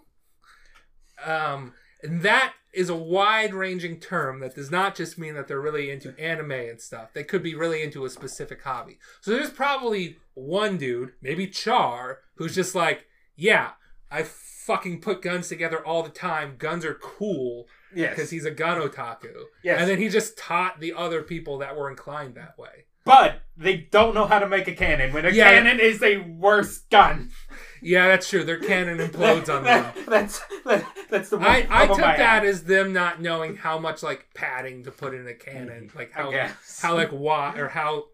Um, 1.25 1.73
and 2.01 2.21
that 2.23 2.53
is 2.73 2.89
a 2.89 2.95
wide 2.95 3.53
ranging 3.53 3.99
term 3.99 4.39
that 4.39 4.55
does 4.55 4.71
not 4.71 4.95
just 4.95 5.17
mean 5.17 5.35
that 5.35 5.47
they're 5.47 5.61
really 5.61 5.89
into 5.91 6.17
anime 6.19 6.51
and 6.51 6.81
stuff. 6.81 7.13
They 7.13 7.23
could 7.23 7.43
be 7.43 7.55
really 7.55 7.81
into 7.83 8.03
a 8.03 8.09
specific 8.09 8.63
hobby. 8.63 8.99
So 9.21 9.31
there's 9.31 9.51
probably 9.51 10.17
one 10.33 10.77
dude, 10.77 11.13
maybe 11.21 11.47
Char, 11.47 12.19
who's 12.35 12.55
just 12.55 12.73
like, 12.75 13.05
yeah, 13.35 13.71
I 14.11 14.23
fucking 14.23 15.01
put 15.01 15.21
guns 15.21 15.49
together 15.49 15.85
all 15.85 16.03
the 16.03 16.09
time. 16.09 16.55
Guns 16.57 16.85
are 16.85 16.93
cool 16.95 17.67
Yes. 17.95 18.15
because 18.15 18.29
he's 18.31 18.45
a 18.45 18.51
gun 18.51 18.79
otaku. 18.81 19.43
Yes. 19.63 19.79
And 19.79 19.89
then 19.89 19.99
he 19.99 20.09
just 20.09 20.37
taught 20.37 20.79
the 20.79 20.93
other 20.93 21.21
people 21.21 21.57
that 21.59 21.75
were 21.75 21.89
inclined 21.89 22.35
that 22.35 22.57
way. 22.57 22.85
but 23.05 23.41
they 23.57 23.75
don't 23.75 24.15
know 24.15 24.25
how 24.25 24.39
to 24.39 24.47
make 24.47 24.65
a 24.65 24.73
cannon 24.73 25.11
when 25.11 25.25
a 25.25 25.29
Yeah. 25.29 25.49
cannon 25.49 25.77
is 25.81 26.01
a 26.01 26.19
worse 26.19 26.77
gun. 26.89 27.31
Yeah, 27.81 28.07
that's 28.07 28.29
true. 28.29 28.45
Their 28.45 28.59
cannon 28.59 28.97
implodes 28.99 29.53
on 29.53 29.65
them. 29.65 29.83
That- 29.83 30.05
that's 30.07 30.41
that, 30.63 30.85
that's 31.09 31.29
the 31.29 31.37
I, 31.37 31.67
I 31.69 31.87
took 31.87 31.97
that 31.97 32.45
as 32.45 32.63
them 32.63 32.93
not 32.93 33.21
knowing 33.21 33.57
how 33.57 33.77
much 33.77 34.03
like 34.03 34.27
padding 34.33 34.85
to 34.85 34.91
put 34.91 35.13
in 35.13 35.27
a 35.27 35.33
cannon, 35.33 35.87
mm-hmm. 35.87 35.97
like 35.97 36.13
how 36.13 36.31
how 36.81 36.95
like 36.95 37.11
wide 37.11 37.59
or 37.59 37.67
how 37.69 38.05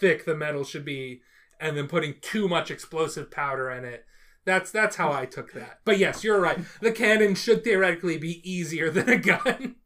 thick 0.00 0.24
the 0.24 0.36
metal 0.36 0.62
should 0.62 0.84
be, 0.84 1.22
and 1.58 1.76
then 1.76 1.88
putting 1.88 2.14
too 2.20 2.46
much 2.48 2.70
explosive 2.70 3.32
powder 3.32 3.68
in 3.68 3.84
it. 3.84 4.04
That's 4.48 4.70
that's 4.70 4.96
how 4.96 5.12
I 5.12 5.26
took 5.26 5.52
that. 5.52 5.80
But 5.84 5.98
yes, 5.98 6.24
you're 6.24 6.40
right. 6.40 6.58
The 6.80 6.90
cannon 6.90 7.34
should 7.34 7.62
theoretically 7.64 8.16
be 8.16 8.40
easier 8.50 8.90
than 8.90 9.08
a 9.10 9.18
gun. 9.18 9.76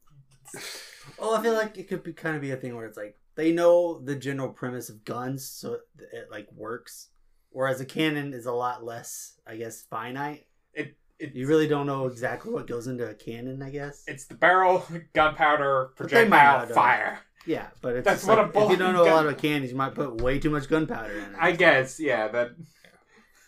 Well, 1.19 1.35
I 1.35 1.43
feel 1.43 1.55
like 1.55 1.77
it 1.79 1.89
could 1.89 2.05
be 2.05 2.13
kind 2.13 2.37
of 2.37 2.43
be 2.43 2.53
a 2.53 2.57
thing 2.57 2.77
where 2.77 2.87
it's 2.87 2.97
like 2.97 3.17
they 3.35 3.51
know 3.53 4.01
the 4.01 4.15
general 4.15 4.51
premise 4.51 4.89
of 4.89 5.05
guns, 5.05 5.49
so 5.49 5.75
it, 5.75 5.81
it 6.13 6.29
like 6.31 6.47
works. 6.55 7.09
Whereas 7.51 7.81
a 7.81 7.85
cannon 7.85 8.35
is 8.35 8.47
a 8.47 8.53
lot 8.53 8.85
less, 8.85 9.39
I 9.47 9.57
guess, 9.57 9.83
finite. 9.83 10.47
it, 10.73 10.97
it's, 11.19 11.35
You 11.35 11.47
really 11.49 11.67
don't 11.67 11.87
know 11.87 12.07
exactly 12.07 12.53
what 12.53 12.67
goes 12.69 12.87
into 12.87 13.09
a 13.09 13.15
cannon. 13.15 13.63
I 13.63 13.71
guess. 13.71 14.05
it's 14.07 14.27
the 14.27 14.35
barrel, 14.35 14.87
gunpowder, 15.13 15.91
But 15.99 16.09
they 16.09 16.27
might 16.29 16.59
projectile, 16.59 16.75
fire. 16.75 17.19
Yeah, 17.47 17.67
but 17.81 17.97
it's 17.97 18.05
That's 18.05 18.25
what 18.25 18.39
like, 18.39 18.55
a 18.55 18.65
if 18.65 18.71
you 18.71 18.77
don't 18.77 18.95
know 18.95 19.05
a 19.05 19.11
lot 19.11 19.27
of 19.27 19.37
cannons, 19.39 19.71
you 19.73 19.77
might 19.77 19.95
put 19.95 20.21
way 20.21 20.39
too 20.39 20.51
much 20.51 20.69
gunpowder 20.69 21.13
in 21.13 21.25
it. 21.25 21.37
I 21.39 21.53
guess, 21.53 21.99
yeah. 21.99 22.29
That 22.29 22.53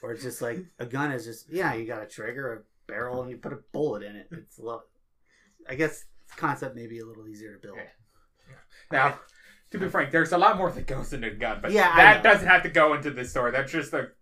or 0.05 0.13
it's 0.13 0.23
just 0.23 0.43
like 0.43 0.59
a 0.79 0.85
gun 0.87 1.11
is 1.13 1.25
just 1.25 1.51
yeah, 1.51 1.73
you 1.75 1.87
got 1.87 2.03
a 2.03 2.07
trigger, 2.07 2.53
a 2.53 2.93
barrel, 2.93 3.23
and 3.23 3.31
you 3.31 3.39
put 3.39 3.53
a 3.55 3.59
bullet 3.73 4.03
in 4.03 4.15
it. 4.17 4.29
It's 4.31 4.59
a 4.59 4.63
lot. 4.63 4.83
I 5.69 5.75
guess 5.77 6.05
the 6.29 6.35
concept 6.37 6.77
may 6.77 6.87
be 6.87 6.99
a 6.99 7.07
little 7.07 7.27
easier 7.27 7.55
to 7.55 7.59
build. 7.59 7.79
Yeah. 7.79 8.55
now, 8.93 9.19
to 9.71 9.79
be 9.79 9.89
frank, 9.89 10.11
there's 10.11 10.33
a 10.33 10.39
lot 10.39 10.59
more 10.59 10.71
that 10.71 10.87
goes 10.87 11.13
into 11.15 11.29
a 11.29 11.35
gun, 11.35 11.61
but 11.63 11.73
Yeah, 11.73 11.97
that 11.97 12.23
doesn't 12.23 12.47
have 12.47 12.63
to 12.65 12.69
go 12.69 12.93
into 12.95 13.11
this 13.11 13.31
story. 13.31 13.51
That's 13.51 13.73
just 13.73 13.91
the 13.93 14.13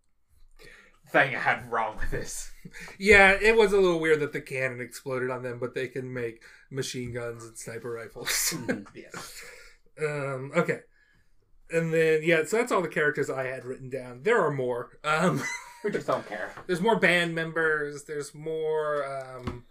thing 1.11 1.35
I 1.35 1.39
had 1.41 1.71
wrong 1.71 1.97
with 1.99 2.11
this. 2.11 2.51
yeah, 2.99 3.37
it 3.41 3.57
was 3.57 3.73
a 3.73 3.81
little 3.81 3.99
weird 3.99 4.21
that 4.21 4.33
the 4.33 4.41
cannon 4.41 4.81
exploded 4.81 5.31
on 5.31 5.43
them, 5.43 5.59
but 5.59 5.75
they 5.75 5.89
can 5.89 6.13
make 6.13 6.43
machine 6.71 7.13
guns 7.13 7.45
and 7.45 7.59
sniper 7.59 7.91
rifles. 7.91 8.55
Mhm. 8.67 8.87
Yes. 8.95 9.43
um, 10.01 10.53
okay. 10.57 10.81
And 11.71 11.93
then 11.93 12.21
yeah, 12.23 12.45
so 12.45 12.59
that's 12.59 12.71
all 12.71 12.83
the 12.83 12.89
characters 12.89 13.29
I 13.31 13.45
had 13.47 13.65
written 13.65 13.89
down. 13.91 14.23
There 14.23 14.41
are 14.41 14.51
more. 14.53 14.91
Um, 15.05 15.43
We 15.85 15.91
just 15.91 16.07
don't 16.07 16.27
care. 16.29 16.53
there's 16.67 16.81
more 16.81 16.97
band 16.97 17.35
members. 17.35 18.05
There's 18.05 18.35
more. 18.35 19.05
Um, 19.05 19.65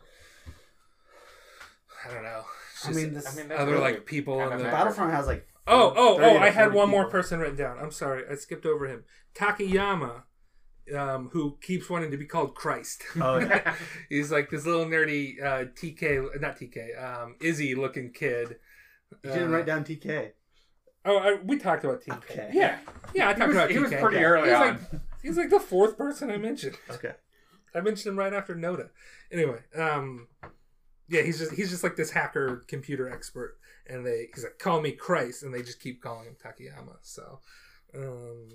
I 2.07 2.14
don't 2.14 2.24
know. 2.24 2.43
It's 2.74 2.88
I 2.88 2.91
mean, 2.91 3.14
this, 3.14 3.32
I 3.38 3.41
mean, 3.41 3.51
other 3.51 3.72
really 3.74 3.82
like 3.93 4.05
people 4.05 4.38
kind 4.39 4.53
in 4.53 4.59
the. 4.59 4.68
a- 4.68 4.72
Battlefront 4.72 5.12
has 5.14 5.28
like 5.28 5.47
Oh, 5.68 5.93
oh, 5.95 6.18
oh! 6.20 6.38
I 6.39 6.49
had 6.49 6.66
40 6.66 6.78
one 6.78 6.89
more 6.89 7.07
person 7.09 7.39
written 7.39 7.55
down. 7.55 7.78
I'm 7.80 7.91
sorry, 7.91 8.24
I 8.30 8.34
skipped 8.36 8.66
over 8.66 8.88
him. 8.88 9.03
Takayama, 9.36 10.24
um, 10.97 11.30
who 11.32 11.57
keeps 11.62 11.88
wanting 11.89 12.09
to 12.12 12.18
be 12.18 12.26
called 12.26 12.55
Christ. 12.55 13.03
Oh 13.22 13.38
yeah. 13.38 13.76
He's 14.09 14.32
like 14.32 14.49
this 14.49 14.66
little 14.66 14.86
nerdy 14.86 15.36
uh, 15.41 15.66
TK, 15.80 16.41
not 16.41 16.57
TK, 16.57 17.01
um, 17.24 17.36
Izzy 17.39 17.76
looking 17.76 18.12
kid. 18.12 18.55
You 19.24 19.30
didn't 19.32 19.53
Uh, 19.53 19.57
write 19.57 19.66
down 19.68 19.84
TK. 19.84 20.32
Oh, 21.05 21.18
I, 21.18 21.38
we 21.43 21.57
talked 21.57 21.84
about 21.84 22.01
TK. 22.01 22.18
Okay. 22.18 22.49
yeah, 22.53 22.80
Yeah, 23.14 23.30
I 23.30 23.34
he 23.34 23.39
talked 23.39 23.47
was, 23.49 23.57
about 23.57 23.70
he 23.72 23.78
TK. 23.78 23.82
was 23.82 23.93
pretty 23.93 24.18
Yeah. 24.18 24.24
early 24.24 24.49
He's 24.49 24.57
on. 24.57 24.68
like 24.68 24.80
he's 25.22 25.38
like 25.38 25.49
the 25.49 25.59
fourth 25.59 25.97
person 25.97 26.30
I 26.30 26.38
mentioned. 26.38 26.78
Okay. 26.89 27.13
I 27.74 27.82
mentioned 27.82 28.11
him 28.11 28.19
right 28.19 28.34
after 28.34 28.55
Noda. 28.55 28.89
Anyway, 29.32 29.59
um, 29.76 30.28
yeah, 31.07 31.22
he's 31.22 31.39
just 31.39 31.53
he's 31.53 31.69
just 31.69 31.84
like 31.84 31.95
this 31.95 32.11
hacker 32.11 32.63
computer 32.67 33.09
expert, 33.09 33.57
and 33.88 34.05
they 34.05 34.30
he's 34.34 34.43
like 34.43 34.59
call 34.59 34.82
me 34.82 34.91
Christ, 34.91 35.43
and 35.43 35.53
they 35.53 35.61
just 35.61 35.80
keep 35.80 36.01
calling 36.01 36.28
him 36.28 36.36
Takayama. 36.36 36.97
So, 37.01 37.39
um, 37.95 38.49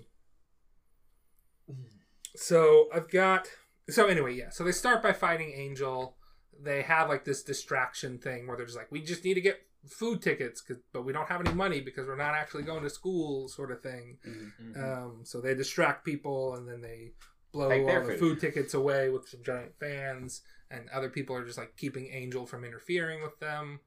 so 2.34 2.88
I've 2.94 3.10
got 3.10 3.48
so 3.88 4.06
anyway, 4.06 4.34
yeah. 4.34 4.50
So 4.50 4.64
they 4.64 4.72
start 4.72 5.02
by 5.02 5.12
fighting 5.12 5.52
Angel. 5.54 6.16
They 6.58 6.82
have 6.82 7.08
like 7.08 7.24
this 7.24 7.42
distraction 7.42 8.18
thing 8.18 8.46
where 8.46 8.56
they're 8.56 8.66
just 8.66 8.78
like, 8.78 8.90
we 8.90 9.02
just 9.02 9.24
need 9.24 9.34
to 9.34 9.40
get 9.40 9.60
food 9.88 10.22
tickets, 10.22 10.60
'cause- 10.60 10.80
but 10.92 11.02
we 11.02 11.12
don't 11.12 11.28
have 11.28 11.40
any 11.40 11.54
money 11.54 11.80
because 11.80 12.06
we're 12.06 12.16
not 12.16 12.34
actually 12.34 12.62
going 12.64 12.82
to 12.82 12.90
school, 12.90 13.48
sort 13.48 13.70
of 13.70 13.82
thing. 13.82 14.18
Mhm. 14.24 14.76
Um, 14.82 15.24
so 15.24 15.40
they 15.40 15.54
distract 15.54 16.04
people 16.04 16.54
and 16.54 16.68
then 16.68 16.80
they 16.80 17.12
blow 17.52 17.70
all 17.70 17.86
their 17.86 18.00
the 18.02 18.08
food. 18.12 18.18
food 18.18 18.40
tickets 18.40 18.74
away 18.74 19.08
with 19.08 19.28
some 19.28 19.42
giant 19.42 19.78
fans, 19.78 20.42
and 20.70 20.88
other 20.90 21.08
people 21.08 21.34
are 21.36 21.44
just 21.44 21.58
like 21.58 21.76
keeping 21.76 22.06
Angel 22.08 22.46
from 22.46 22.64
interfering 22.64 23.22
with 23.22 23.38
them. 23.38 23.80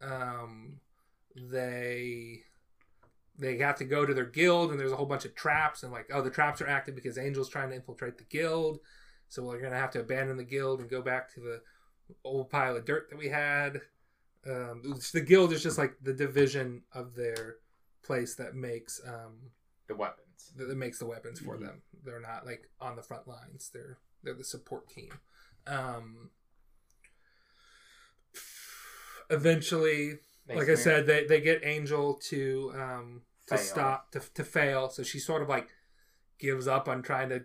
Um, 0.00 0.80
they 1.34 2.44
they 3.38 3.58
have 3.58 3.76
to 3.76 3.84
go 3.84 4.06
to 4.06 4.14
their 4.14 4.24
guild, 4.24 4.70
and 4.70 4.80
there's 4.80 4.92
a 4.92 4.96
whole 4.96 5.04
bunch 5.04 5.26
of 5.26 5.34
traps, 5.34 5.82
and 5.82 5.92
like, 5.92 6.06
oh, 6.10 6.22
the 6.22 6.30
traps 6.30 6.62
are 6.62 6.66
active 6.66 6.94
because 6.94 7.18
Angel's 7.18 7.50
trying 7.50 7.68
to 7.68 7.76
infiltrate 7.76 8.16
the 8.16 8.24
guild, 8.24 8.80
so 9.28 9.42
we're 9.44 9.60
gonna 9.60 9.76
have 9.76 9.90
to 9.90 10.00
abandon 10.00 10.38
the 10.38 10.44
guild 10.44 10.80
and 10.80 10.88
go 10.88 11.02
back 11.02 11.30
to 11.34 11.40
the 11.40 11.62
old 12.24 12.48
pile 12.48 12.76
of 12.76 12.86
dirt 12.86 13.10
that 13.10 13.18
we 13.18 13.28
had. 13.28 13.82
Um, 14.48 14.94
the 15.12 15.20
guild 15.20 15.52
is 15.52 15.62
just 15.62 15.78
like 15.78 15.94
the 16.02 16.12
division 16.12 16.82
of 16.92 17.14
their 17.14 17.56
place 18.02 18.34
that 18.36 18.54
makes 18.54 19.00
um, 19.06 19.50
the 19.88 19.96
weapons. 19.96 20.52
that, 20.56 20.66
that 20.66 20.76
makes 20.76 20.98
the 20.98 21.06
weapons 21.06 21.40
for 21.40 21.56
Mhm. 21.56 21.60
them. 21.60 21.82
They're 22.04 22.20
not 22.20 22.46
like 22.46 22.70
on 22.80 22.94
the 22.96 23.02
front 23.02 23.26
lines. 23.26 23.70
They're 23.72 23.98
they're 24.22 24.34
the 24.34 24.44
support 24.44 24.88
team. 24.88 25.12
Um, 25.66 26.30
eventually, 29.30 30.18
They 30.46 30.54
like 30.56 30.68
I 30.68 30.74
said, 30.74 31.06
they, 31.06 31.24
they 31.26 31.40
get 31.40 31.64
Angel 31.64 32.14
to 32.30 32.72
um, 32.74 33.22
to 33.48 33.56
Fail. 33.56 33.64
stop 33.64 34.10
to, 34.12 34.20
to 34.34 34.44
fail. 34.44 34.88
So 34.90 35.02
she 35.02 35.18
sort 35.18 35.42
of 35.42 35.48
like 35.48 35.68
gives 36.38 36.68
up 36.68 36.88
on 36.88 37.02
trying 37.02 37.28
to 37.30 37.44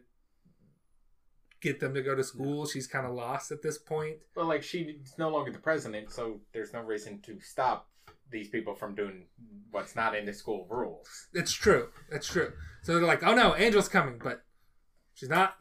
get 1.62 1.80
them 1.80 1.94
to 1.94 2.02
go 2.02 2.16
to 2.16 2.24
school. 2.24 2.66
She's 2.66 2.88
kind 2.88 3.06
of 3.06 3.14
lost 3.14 3.52
at 3.52 3.62
this 3.62 3.78
point. 3.78 4.18
well, 4.36 4.48
like 4.48 4.64
she's 4.64 5.14
no 5.18 5.30
longer 5.30 5.52
the 5.52 5.60
president, 5.60 6.12
so 6.12 6.40
there's 6.54 6.74
no 6.74 6.82
reason 6.82 7.22
to 7.22 7.40
stop 7.40 7.88
these 8.32 8.50
people 8.50 8.74
from 8.74 8.96
doing 8.96 9.26
what's 9.72 9.96
not 9.96 10.16
in 10.16 10.26
the 10.26 10.34
school 10.34 10.66
rules. 10.70 11.28
It's 11.34 11.52
true. 11.52 11.90
It's 12.12 12.28
true. 12.28 12.54
So 12.84 12.94
they're 12.94 13.06
like, 13.08 13.24
oh 13.24 13.36
no, 13.36 13.54
Angel's 13.54 13.90
coming, 13.90 14.20
but 14.24 14.44
she's 15.14 15.30
not. 15.30 15.56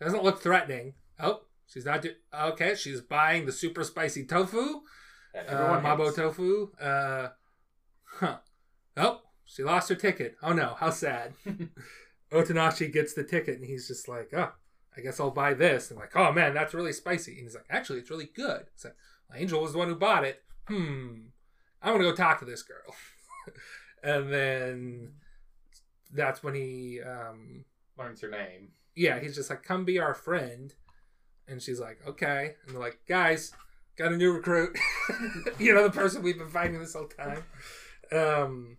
Doesn't 0.00 0.24
look 0.24 0.40
threatening. 0.40 0.94
Oh, 1.20 1.42
she's 1.66 1.84
not. 1.84 2.02
Do- 2.02 2.14
okay, 2.34 2.74
she's 2.74 3.00
buying 3.00 3.46
the 3.46 3.52
super 3.52 3.84
spicy 3.84 4.24
tofu, 4.24 4.80
uh, 5.34 5.42
everyone 5.46 5.82
Mabo 5.82 6.14
tofu. 6.14 6.70
Uh, 6.80 7.28
huh. 8.04 8.38
Oh, 8.96 9.20
she 9.44 9.62
lost 9.62 9.88
her 9.88 9.94
ticket. 9.94 10.36
Oh 10.42 10.52
no, 10.52 10.76
how 10.78 10.90
sad. 10.90 11.34
Otonashi 12.32 12.92
gets 12.92 13.14
the 13.14 13.24
ticket, 13.24 13.56
and 13.56 13.64
he's 13.66 13.88
just 13.88 14.08
like, 14.08 14.30
oh, 14.34 14.52
I 14.98 15.00
guess 15.00 15.20
I'll 15.20 15.30
buy 15.30 15.54
this. 15.54 15.90
And 15.90 15.98
like, 15.98 16.16
oh 16.16 16.32
man, 16.32 16.54
that's 16.54 16.74
really 16.74 16.92
spicy. 16.92 17.32
And 17.32 17.42
he's 17.42 17.54
like, 17.54 17.66
actually, 17.70 18.00
it's 18.00 18.10
really 18.10 18.30
good. 18.34 18.66
It's 18.74 18.84
like, 18.84 18.96
Angel 19.34 19.60
was 19.60 19.72
the 19.72 19.78
one 19.78 19.88
who 19.88 19.94
bought 19.94 20.24
it. 20.24 20.42
Hmm. 20.66 21.28
I'm 21.80 21.94
gonna 21.94 22.04
go 22.04 22.14
talk 22.14 22.40
to 22.40 22.44
this 22.44 22.62
girl. 22.62 22.94
and 24.02 24.32
then 24.32 25.12
that's 26.12 26.42
when 26.42 26.54
he 26.54 27.00
um 27.02 27.64
learns 27.98 28.20
her 28.22 28.30
name. 28.30 28.70
yeah, 28.94 29.20
he's 29.20 29.34
just 29.34 29.50
like, 29.50 29.62
come 29.62 29.84
be 29.84 29.98
our 29.98 30.14
friend. 30.14 30.74
And 31.46 31.62
she's 31.62 31.80
like, 31.80 31.98
okay. 32.06 32.54
And 32.66 32.74
they're 32.74 32.82
like, 32.82 32.98
guys, 33.08 33.52
got 33.96 34.12
a 34.12 34.16
new 34.16 34.32
recruit. 34.32 34.78
you 35.58 35.74
know, 35.74 35.82
the 35.82 35.90
person 35.90 36.22
we've 36.22 36.38
been 36.38 36.48
fighting 36.48 36.78
this 36.78 36.94
whole 36.94 37.08
time. 37.08 37.44
Um, 38.12 38.76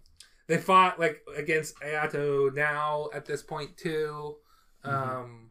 they 0.48 0.58
fought 0.58 1.00
like 1.00 1.22
against 1.36 1.80
Ayato 1.80 2.50
Naoi 2.52 3.16
at 3.16 3.26
this 3.26 3.42
point 3.42 3.78
too. 3.78 4.36
Um, 4.84 5.49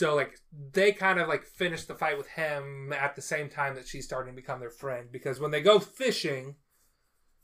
so 0.00 0.14
like 0.14 0.40
they 0.72 0.92
kind 0.92 1.20
of 1.20 1.28
like 1.28 1.44
finish 1.44 1.84
the 1.84 1.94
fight 1.94 2.16
with 2.16 2.28
him 2.28 2.90
at 2.90 3.16
the 3.16 3.20
same 3.20 3.50
time 3.50 3.74
that 3.74 3.86
she's 3.86 4.06
starting 4.06 4.32
to 4.32 4.40
become 4.40 4.58
their 4.58 4.70
friend 4.70 5.12
because 5.12 5.38
when 5.38 5.50
they 5.50 5.60
go 5.60 5.78
fishing, 5.78 6.54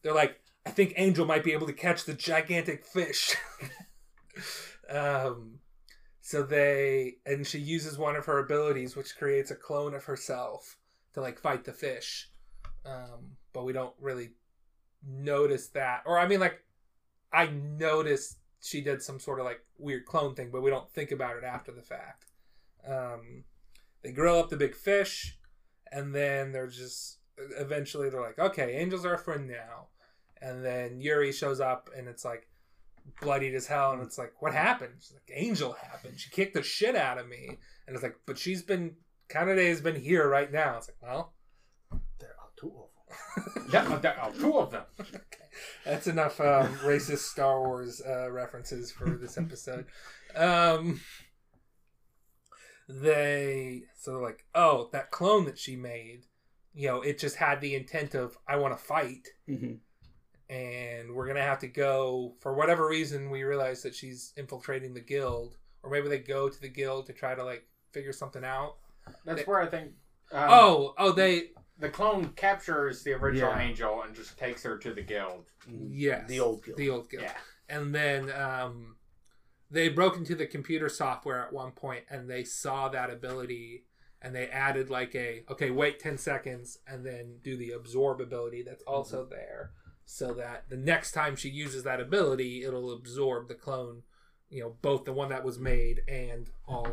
they're 0.01 0.15
like, 0.15 0.41
I 0.65 0.71
think 0.71 0.95
Angel 0.97 1.27
might 1.27 1.45
be 1.45 1.53
able 1.53 1.67
to 1.67 1.75
catch 1.75 2.05
the 2.05 2.15
gigantic 2.15 2.87
fish. 2.87 3.37
um, 4.91 5.59
so 6.23 6.43
they 6.45 7.17
and 7.27 7.47
she 7.47 7.59
uses 7.59 7.99
one 7.99 8.17
of 8.17 8.25
her 8.25 8.39
abilities, 8.39 8.97
which 8.97 9.19
creates 9.19 9.51
a 9.51 9.55
clone 9.55 9.93
of 9.93 10.05
herself 10.05 10.79
to 11.13 11.21
like 11.21 11.39
fight 11.39 11.67
the 11.67 11.75
fish. 11.75 12.31
Um, 12.87 13.37
but 13.53 13.67
we 13.67 13.75
don't 13.75 13.95
really 14.01 14.31
notice 15.07 15.67
that, 15.75 16.05
or 16.07 16.19
I 16.19 16.27
mean, 16.27 16.41
like 16.41 16.65
I 17.35 17.49
noticed 17.49 18.39
she 18.63 18.81
did 18.81 19.03
some 19.03 19.21
sort 19.21 19.41
of 19.41 19.45
like 19.45 19.61
weird 19.77 20.07
clone 20.07 20.35
thing, 20.35 20.49
but 20.51 20.63
we 20.63 20.71
don't 20.71 20.91
think 20.93 21.13
about 21.13 21.37
it 21.37 21.45
after 21.45 21.71
the 21.71 21.83
fact. 21.83 22.25
Um, 22.87 23.45
they 24.03 24.13
grill 24.13 24.39
up 24.39 24.51
the 24.51 24.57
big 24.57 24.75
fish, 24.75 25.39
and 25.91 26.15
then 26.15 26.53
they're 26.53 26.69
just 26.69 27.19
eventually 27.59 28.09
they're 28.09 28.21
like, 28.21 28.39
okay, 28.39 28.77
Angel's 28.77 29.05
our 29.05 29.19
friend 29.19 29.47
now, 29.47 29.89
and 30.41 30.65
then 30.65 31.01
Yuri 31.01 31.33
shows 31.33 31.61
up 31.61 31.91
and 31.97 32.09
it's 32.09 32.25
like 32.25 32.49
bloodied 33.21 33.55
as 33.55 33.67
hell, 33.67 33.93
and 33.93 34.03
it's 34.03 34.19
like, 34.19 34.33
what 34.41 34.53
happened? 34.53 34.95
She's 35.01 35.13
like, 35.13 35.31
Angel 35.37 35.73
happened. 35.73 36.19
She 36.19 36.31
kicked 36.31 36.55
the 36.55 36.63
shit 36.63 36.97
out 36.97 37.19
of 37.19 37.29
me, 37.29 37.59
and 37.87 37.95
it's 37.95 38.03
like, 38.03 38.17
but 38.27 38.39
she's 38.39 38.63
been 38.63 38.97
Kanade 39.29 39.69
has 39.69 39.81
been 39.81 39.97
here 39.97 40.29
right 40.29 40.53
now. 40.53 40.77
It's 40.77 40.89
like, 40.89 41.03
well, 41.03 41.33
There 42.21 42.31
are 42.31 42.51
two 42.57 42.69
of 42.69 42.75
them. 42.75 43.67
Yeah, 43.73 43.99
there 43.99 44.19
are 44.21 44.31
two 44.33 44.59
of 44.59 44.71
them. 44.71 44.85
Okay. 45.01 45.45
That's 45.87 46.07
enough 46.07 46.39
um, 46.41 46.75
racist 46.85 47.31
Star 47.31 47.61
Wars 47.61 48.03
uh, 48.07 48.31
references 48.31 48.93
for 48.93 49.09
this 49.11 49.39
episode. 49.39 49.87
Um, 50.35 51.01
they 52.89 53.83
so 53.99 54.13
they're 54.13 54.23
like, 54.23 54.45
oh, 54.55 54.89
that 54.93 55.11
clone 55.11 55.45
that 55.47 55.59
she 55.59 55.77
made, 55.77 56.27
you 56.75 56.89
know, 56.89 57.03
it 57.03 57.19
just 57.19 57.37
had 57.37 57.61
the 57.61 57.75
intent 57.75 58.15
of 58.15 58.37
I 58.47 58.57
want 58.57 58.77
to 58.77 58.83
fight, 58.85 59.29
Mhm. 59.49 59.79
and 60.49 61.15
we're 61.15 61.27
gonna 61.27 61.43
have 61.43 61.59
to 61.61 61.69
go 61.69 62.35
for 62.41 62.55
whatever 62.55 62.87
reason. 62.87 63.31
We 63.31 63.43
realize 63.43 63.83
that 63.83 63.95
she's 63.95 64.33
infiltrating 64.37 64.95
the 64.95 65.01
guild, 65.01 65.57
or 65.83 65.91
maybe 65.91 66.09
they 66.09 66.19
go 66.21 66.49
to 66.49 66.61
the 66.61 66.69
guild 66.69 67.07
to 67.07 67.13
try 67.13 67.35
to 67.35 67.45
like 67.45 67.67
figure 67.93 68.13
something 68.13 68.45
out. 68.45 68.77
That's 69.25 69.47
where 69.47 69.61
I 69.61 69.67
think. 69.67 69.93
Um, 70.33 70.49
oh, 70.51 70.95
oh, 70.99 71.13
they 71.13 71.51
the 71.79 71.89
clone 71.91 72.31
captures 72.35 73.03
the 73.03 73.13
original 73.13 73.51
Yeah. 73.51 73.61
angel 73.61 74.03
and 74.03 74.15
just 74.15 74.39
takes 74.39 74.63
her 74.63 74.79
to 74.79 74.95
the 74.95 75.03
guild. 75.03 75.45
Yes, 75.69 76.29
The 76.29 76.41
old 76.41 76.65
guild. 76.65 76.79
the 76.79 76.91
old 76.91 77.11
guild. 77.11 77.25
Yeah, 77.25 77.37
and 77.69 77.95
then 77.95 78.31
um, 78.33 78.97
they 79.71 79.89
broke 79.89 80.17
into 80.17 80.35
the 80.35 80.47
computer 80.47 80.89
software 80.89 81.43
at 81.45 81.53
one 81.53 81.73
point 81.73 82.05
and 82.11 82.29
they 82.31 82.45
saw 82.45 82.89
that 82.89 83.11
ability 83.11 83.85
and 84.23 84.35
they 84.35 84.47
added 84.49 84.89
like 84.91 85.15
a 85.15 85.43
okay 85.51 85.71
wait 85.71 85.99
10 85.99 86.19
seconds 86.19 86.79
and 86.87 87.05
then 87.05 87.37
do 87.43 87.57
the 87.57 87.71
absorb 87.73 88.21
ability 88.21 88.63
that's 88.63 88.85
also 88.85 89.27
there 89.29 89.71
so 90.05 90.33
that 90.33 90.65
the 90.69 90.77
next 90.77 91.13
time 91.13 91.35
she 91.37 91.49
uses 91.49 91.83
that 91.83 92.01
ability 92.01 92.65
it'll 92.65 92.93
absorb 92.93 93.49
the 93.49 93.55
clone 93.55 94.03
you 94.49 94.63
know 94.63 94.77
both 94.83 95.05
the 95.05 95.13
one 95.13 95.29
that 95.29 95.45
was 95.45 95.59
made 95.59 96.01
and 96.09 96.51
all 96.67 96.87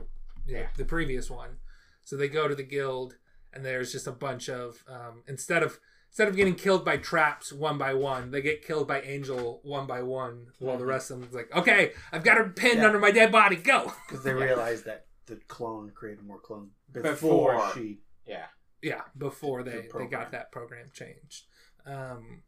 you 0.46 0.56
know, 0.56 0.60
Yeah. 0.62 0.68
the 0.78 0.86
previous 0.86 1.30
one 1.30 1.58
so 2.04 2.18
they 2.18 2.28
go 2.28 2.48
to 2.48 2.56
the 2.56 2.64
guild 2.64 3.16
and 3.54 3.64
there's 3.64 3.92
just 3.92 4.08
a 4.08 4.12
bunch 4.12 4.50
of 4.50 4.84
um, 4.88 5.24
instead 5.28 5.62
of 5.64 5.80
instead 6.14 6.28
of 6.28 6.36
getting 6.36 6.54
killed 6.54 6.86
by 6.86 6.96
traps 6.96 7.52
one 7.52 7.76
by 7.80 7.92
one, 7.92 8.30
they 8.30 8.40
get 8.40 8.64
killed 8.64 8.88
by 8.88 9.02
Angel 9.02 9.60
one 9.64 9.88
by 9.88 10.04
one, 10.04 10.46
while 10.60 10.78
the 10.78 10.86
rest 10.86 11.10
of 11.10 11.20
them's 11.20 11.34
like, 11.34 11.52
okay, 11.56 11.92
I've 12.12 12.24
got 12.24 12.38
her 12.38 12.50
pinned 12.50 12.78
Yeah. 12.78 12.86
under 12.86 13.00
my 13.00 13.10
dead 13.10 13.32
body, 13.32 13.56
go. 13.56 13.92
Because 14.08 14.24
they 14.24 14.30
Yeah. 14.30 14.44
realized 14.44 14.86
that 14.86 15.08
the 15.26 15.38
clone 15.48 15.90
created 15.90 16.24
more 16.24 16.40
clones 16.40 16.70
before, 16.92 17.54
Before. 17.56 17.74
she. 17.74 18.02
yeah. 18.28 18.46
Yeah, 18.84 19.02
before 19.18 19.64
The 19.64 19.72
they, 19.72 19.82
they 19.82 19.88
program. 19.88 20.10
got 20.22 20.32
that 20.34 20.52
program 20.52 20.92
changed. 20.94 21.46
Um, 21.86 22.44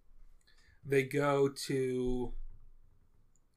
they 0.85 1.01
go 1.03 1.49
to 1.65 2.33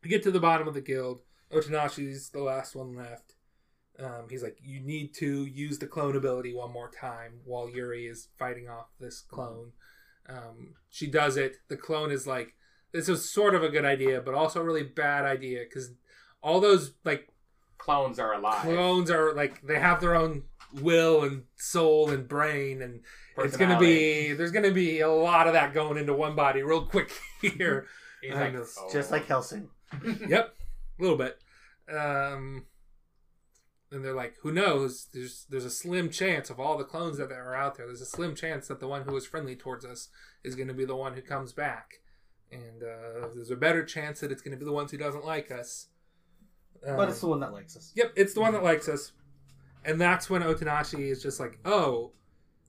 they 0.02 0.08
get 0.08 0.22
to 0.22 0.30
the 0.30 0.40
bottom 0.40 0.66
of 0.68 0.72
the 0.74 0.80
guild. 0.80 1.20
Otonashi's 1.52 2.30
the 2.30 2.40
last 2.42 2.74
one 2.74 2.94
left. 2.96 3.34
Um, 3.98 4.28
he's 4.30 4.42
like, 4.44 4.56
you 4.62 4.80
need 4.80 5.12
to 5.16 5.44
use 5.44 5.80
the 5.80 5.86
clone 5.88 6.16
ability 6.16 6.54
one 6.54 6.72
more 6.72 6.88
time 6.90 7.40
while 7.44 7.68
Yuri 7.68 8.06
is 8.06 8.28
fighting 8.38 8.68
off 8.70 8.86
this 9.00 9.20
clone. 9.20 9.72
Um, 10.28 10.74
she 10.90 11.06
does 11.06 11.36
it. 11.36 11.56
The 11.68 11.76
clone 11.76 12.10
is 12.10 12.26
like, 12.26 12.54
this 12.92 13.08
is 13.08 13.30
sort 13.30 13.54
of 13.54 13.62
a 13.62 13.68
good 13.68 13.84
idea, 13.84 14.20
but 14.20 14.34
also 14.34 14.60
a 14.60 14.64
really 14.64 14.82
bad 14.82 15.24
idea 15.24 15.60
because 15.64 15.92
all 16.42 16.60
those 16.60 16.92
like 17.04 17.28
Clones 17.78 18.18
are 18.18 18.34
alive. 18.34 18.62
clones 18.62 19.10
are 19.10 19.34
like 19.34 19.62
they 19.62 19.78
have 19.78 20.00
their 20.00 20.14
own 20.14 20.42
will 20.80 21.22
and 21.22 21.44
soul 21.56 22.10
and 22.10 22.28
brain 22.28 22.82
and 22.82 23.00
it's 23.38 23.56
gonna 23.56 23.78
be 23.78 24.32
there's 24.34 24.50
gonna 24.50 24.72
be 24.72 25.00
a 25.00 25.08
lot 25.08 25.46
of 25.46 25.52
that 25.54 25.72
going 25.72 25.96
into 25.96 26.12
one 26.12 26.34
body 26.34 26.62
real 26.62 26.84
quick 26.84 27.10
here 27.40 27.86
He's 28.20 28.34
like, 28.34 28.54
oh. 28.54 28.88
Just 28.92 29.10
like 29.12 29.26
Hellsing. 29.26 29.68
yep 30.26 30.54
a 30.98 31.02
little 31.02 31.16
bit 31.16 31.38
um 31.96 32.66
and 33.90 34.04
they're 34.04 34.14
like 34.14 34.36
who 34.42 34.52
knows 34.52 35.08
there's 35.12 35.46
there's 35.48 35.64
a 35.64 35.70
slim 35.70 36.10
chance 36.10 36.50
of 36.50 36.60
all 36.60 36.76
the 36.76 36.84
clones 36.84 37.18
that 37.18 37.32
are 37.32 37.54
out 37.54 37.76
there 37.76 37.86
there's 37.86 38.00
a 38.00 38.06
slim 38.06 38.34
chance 38.34 38.68
that 38.68 38.80
the 38.80 38.88
one 38.88 39.02
who 39.02 39.16
is 39.16 39.26
friendly 39.26 39.56
towards 39.56 39.84
us 39.84 40.08
is 40.44 40.54
going 40.54 40.68
to 40.68 40.74
be 40.74 40.84
the 40.84 40.96
one 40.96 41.14
who 41.14 41.22
comes 41.22 41.52
back 41.52 41.94
and 42.50 42.82
uh, 42.82 43.28
there's 43.34 43.50
a 43.50 43.56
better 43.56 43.84
chance 43.84 44.20
that 44.20 44.32
it's 44.32 44.42
going 44.42 44.52
to 44.52 44.58
be 44.58 44.64
the 44.64 44.72
ones 44.72 44.90
who 44.90 44.98
doesn't 44.98 45.24
like 45.24 45.50
us 45.50 45.88
But 46.82 46.98
Um, 46.98 47.08
it's 47.08 47.20
the 47.20 47.26
one 47.26 47.40
that 47.40 47.52
likes 47.52 47.76
us. 47.76 47.92
Yep, 47.96 48.12
it's 48.16 48.34
the 48.34 48.40
one 48.40 48.52
that 48.52 48.62
likes 48.62 48.88
us. 48.88 49.12
And 49.84 50.00
that's 50.00 50.28
when 50.30 50.42
Otonashi 50.42 51.10
is 51.10 51.22
just 51.22 51.40
like, 51.40 51.58
oh, 51.64 52.12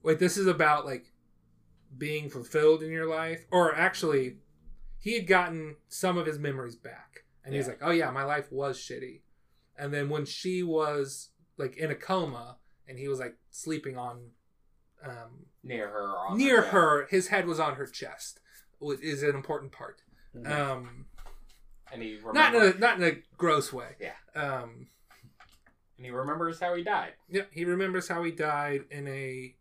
wait, 0.04 0.20
this 0.20 0.38
is 0.38 0.48
about 0.48 0.86
like 0.86 1.12
being 1.98 2.30
fulfilled 2.30 2.82
in 2.84 2.92
your 2.92 3.08
life. 3.08 3.46
Or 3.52 3.74
actually, 3.76 4.38
he 5.00 5.16
had 5.16 5.28
gotten 5.28 5.76
some 5.88 6.18
of 6.18 6.26
his 6.26 6.40
memories 6.40 6.76
back. 6.76 7.24
And 7.44 7.54
he's 7.56 7.68
like, 7.68 7.80
oh, 7.82 7.92
yeah, 7.92 8.12
my 8.12 8.24
life 8.24 8.52
was 8.52 8.78
shitty. 8.78 9.22
And 9.80 9.94
then 9.94 10.10
when 10.10 10.26
she 10.26 10.62
was 10.64 11.30
like 11.58 11.78
in 11.78 11.90
a 11.92 11.96
coma 11.96 12.58
and 12.88 12.98
he 13.00 13.08
was 13.08 13.20
like 13.20 13.36
sleeping 13.52 13.98
on 13.98 14.32
um, 15.06 15.46
near 15.64 15.88
her. 15.90 16.36
near 16.36 16.62
the- 16.62 16.68
her, 16.68 17.08
his 17.10 17.28
head 17.30 17.46
was 17.48 17.60
on 17.60 17.76
her 17.76 17.86
chest, 17.88 18.40
which 18.80 19.00
is 19.02 19.24
an 19.24 19.36
important 19.36 19.72
part. 19.72 20.02
Mhm. 20.36 20.50
Um, 20.52 21.06
and 21.92 22.04
he 22.04 22.20
not 22.34 22.54
in 22.54 22.62
a 22.62 22.74
not 22.78 22.98
in 22.98 23.04
a 23.04 23.18
gross 23.38 23.74
way. 23.74 23.96
Yeah. 24.00 24.14
Um, 24.36 24.88
and 25.98 26.06
he 26.06 26.12
remembers 26.12 26.60
how 26.60 26.76
he 26.76 26.84
died. 26.84 27.14
Yeah, 27.30 27.44
he 27.52 27.66
remembers 27.66 28.08
how 28.08 28.24
he 28.24 28.32
died 28.32 28.86
in 28.92 29.08
a, 29.08 29.56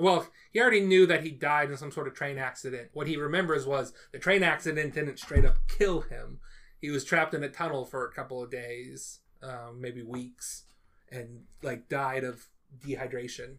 well. 0.00 0.28
He 0.52 0.60
already 0.60 0.80
knew 0.80 1.06
that 1.06 1.22
he 1.22 1.30
died 1.30 1.70
in 1.70 1.76
some 1.76 1.90
sort 1.90 2.06
of 2.06 2.14
train 2.14 2.38
accident. 2.38 2.90
What 2.92 3.08
he 3.08 3.16
remembers 3.16 3.66
was 3.66 3.92
the 4.12 4.18
train 4.18 4.42
accident 4.42 4.94
didn't 4.94 5.18
straight 5.18 5.44
up 5.44 5.56
kill 5.68 6.02
him. 6.02 6.38
He 6.78 6.90
was 6.90 7.04
trapped 7.04 7.34
in 7.34 7.42
a 7.42 7.48
tunnel 7.48 7.84
for 7.84 8.06
a 8.06 8.12
couple 8.12 8.42
of 8.42 8.50
days, 8.50 9.20
um, 9.42 9.80
maybe 9.80 10.02
weeks, 10.02 10.64
and 11.10 11.42
like 11.62 11.88
died 11.88 12.24
of 12.24 12.46
dehydration. 12.86 13.56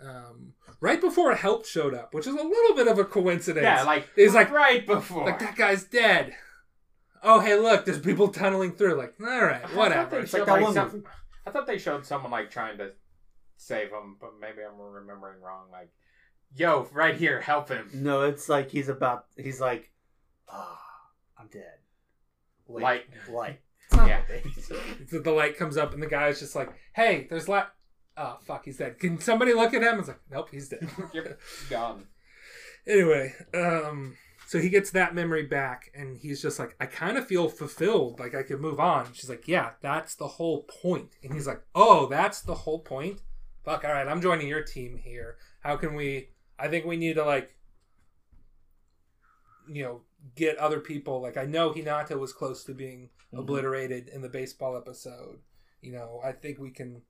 Um, 0.00 0.54
right 0.80 1.00
before 1.00 1.34
help 1.36 1.64
showed 1.64 1.94
up, 1.94 2.12
which 2.12 2.26
is 2.26 2.34
a 2.34 2.42
little 2.42 2.74
bit 2.76 2.88
of 2.88 2.98
a 2.98 3.04
coincidence. 3.04 3.62
Yeah, 3.64 3.84
like 3.84 4.08
He's 4.16 4.34
like- 4.34 4.50
right 4.50 4.84
before. 4.86 5.26
like 5.26 5.38
that 5.38 5.54
guy's 5.56 5.84
dead. 5.84 6.34
Oh, 7.22 7.38
hey, 7.38 7.56
look, 7.56 7.84
there's 7.84 8.00
people 8.00 8.26
tunneling 8.28 8.72
through. 8.72 8.94
Like, 8.94 9.14
all 9.20 9.26
right, 9.26 9.62
whatever. 9.62 9.62
I 9.62 9.68
thought 9.68 9.76
whatever. 9.76 10.10
they 10.10 10.22
It's 10.22 10.32
like 10.32 10.40
showed, 10.40 10.48
that 10.48 10.62
like, 10.62 10.74
some- 10.74 11.04
I 11.46 11.50
thought 11.52 11.66
they 11.68 11.78
showed 11.78 12.04
someone 12.04 12.32
like 12.32 12.50
trying 12.50 12.78
to 12.78 12.90
save 13.56 13.90
him, 13.90 14.16
but 14.20 14.32
maybe 14.40 14.58
I'm 14.68 14.76
remembering 14.80 15.40
wrong. 15.40 15.66
Like, 15.70 15.90
yo, 16.56 16.88
right 16.92 17.14
here, 17.14 17.40
help 17.40 17.68
him. 17.68 17.88
No, 17.94 18.22
it's 18.22 18.48
like 18.48 18.70
he's 18.72 18.88
about. 18.88 19.26
He's 19.36 19.60
like, 19.60 19.92
ah, 20.48 20.80
I'm 21.38 21.46
dead. 21.46 21.78
Wait, 22.66 22.82
Light. 22.82 23.04
light. 23.30 23.60
Yeah. 23.96 24.22
the, 25.10 25.20
the 25.20 25.32
light 25.32 25.56
comes 25.56 25.76
up 25.76 25.94
and 25.94 26.02
the 26.02 26.06
guy's 26.06 26.40
just 26.40 26.54
like, 26.54 26.70
"Hey, 26.94 27.26
there's 27.28 27.48
light." 27.48 27.66
Oh 28.16 28.38
fuck, 28.42 28.64
he's 28.64 28.76
dead. 28.76 28.98
Can 28.98 29.18
somebody 29.20 29.54
look 29.54 29.72
at 29.74 29.82
him? 29.82 29.98
It's 29.98 30.08
like, 30.08 30.20
nope, 30.30 30.48
he's 30.50 30.68
dead. 30.68 30.88
Yep, 31.14 31.40
gone. 31.70 32.06
anyway, 32.86 33.34
um, 33.54 34.16
so 34.46 34.58
he 34.58 34.68
gets 34.68 34.90
that 34.90 35.14
memory 35.14 35.44
back, 35.44 35.90
and 35.94 36.18
he's 36.18 36.42
just 36.42 36.58
like, 36.58 36.76
I 36.78 36.86
kind 36.86 37.16
of 37.16 37.26
feel 37.26 37.48
fulfilled, 37.48 38.20
like 38.20 38.34
I 38.34 38.42
could 38.42 38.60
move 38.60 38.78
on. 38.78 39.12
She's 39.12 39.30
like, 39.30 39.48
Yeah, 39.48 39.70
that's 39.80 40.14
the 40.14 40.28
whole 40.28 40.64
point. 40.64 41.16
And 41.22 41.32
he's 41.32 41.46
like, 41.46 41.62
Oh, 41.74 42.06
that's 42.06 42.42
the 42.42 42.54
whole 42.54 42.80
point. 42.80 43.20
Fuck, 43.64 43.84
all 43.84 43.92
right, 43.92 44.08
I'm 44.08 44.20
joining 44.20 44.48
your 44.48 44.62
team 44.62 44.98
here. 45.02 45.36
How 45.60 45.76
can 45.76 45.94
we? 45.94 46.30
I 46.58 46.68
think 46.68 46.84
we 46.84 46.96
need 46.96 47.14
to 47.14 47.24
like, 47.24 47.56
you 49.70 49.84
know, 49.84 50.00
get 50.36 50.58
other 50.58 50.80
people. 50.80 51.22
Like 51.22 51.36
I 51.36 51.44
know 51.46 51.72
Hinata 51.72 52.18
was 52.18 52.32
close 52.32 52.64
to 52.64 52.74
being 52.74 53.10
Mhm. 53.32 53.38
obliterated 53.40 54.08
in 54.08 54.20
the 54.22 54.28
baseball 54.28 54.76
episode. 54.76 55.40
You 55.80 55.92
know, 55.92 56.20
I 56.22 56.32
think 56.32 56.58
we 56.58 56.70
can. 56.70 57.02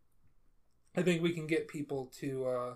I 0.94 1.02
think 1.02 1.22
we 1.22 1.32
can 1.32 1.46
get 1.46 1.68
people 1.68 2.06
to 2.20 2.46
uh, 2.46 2.74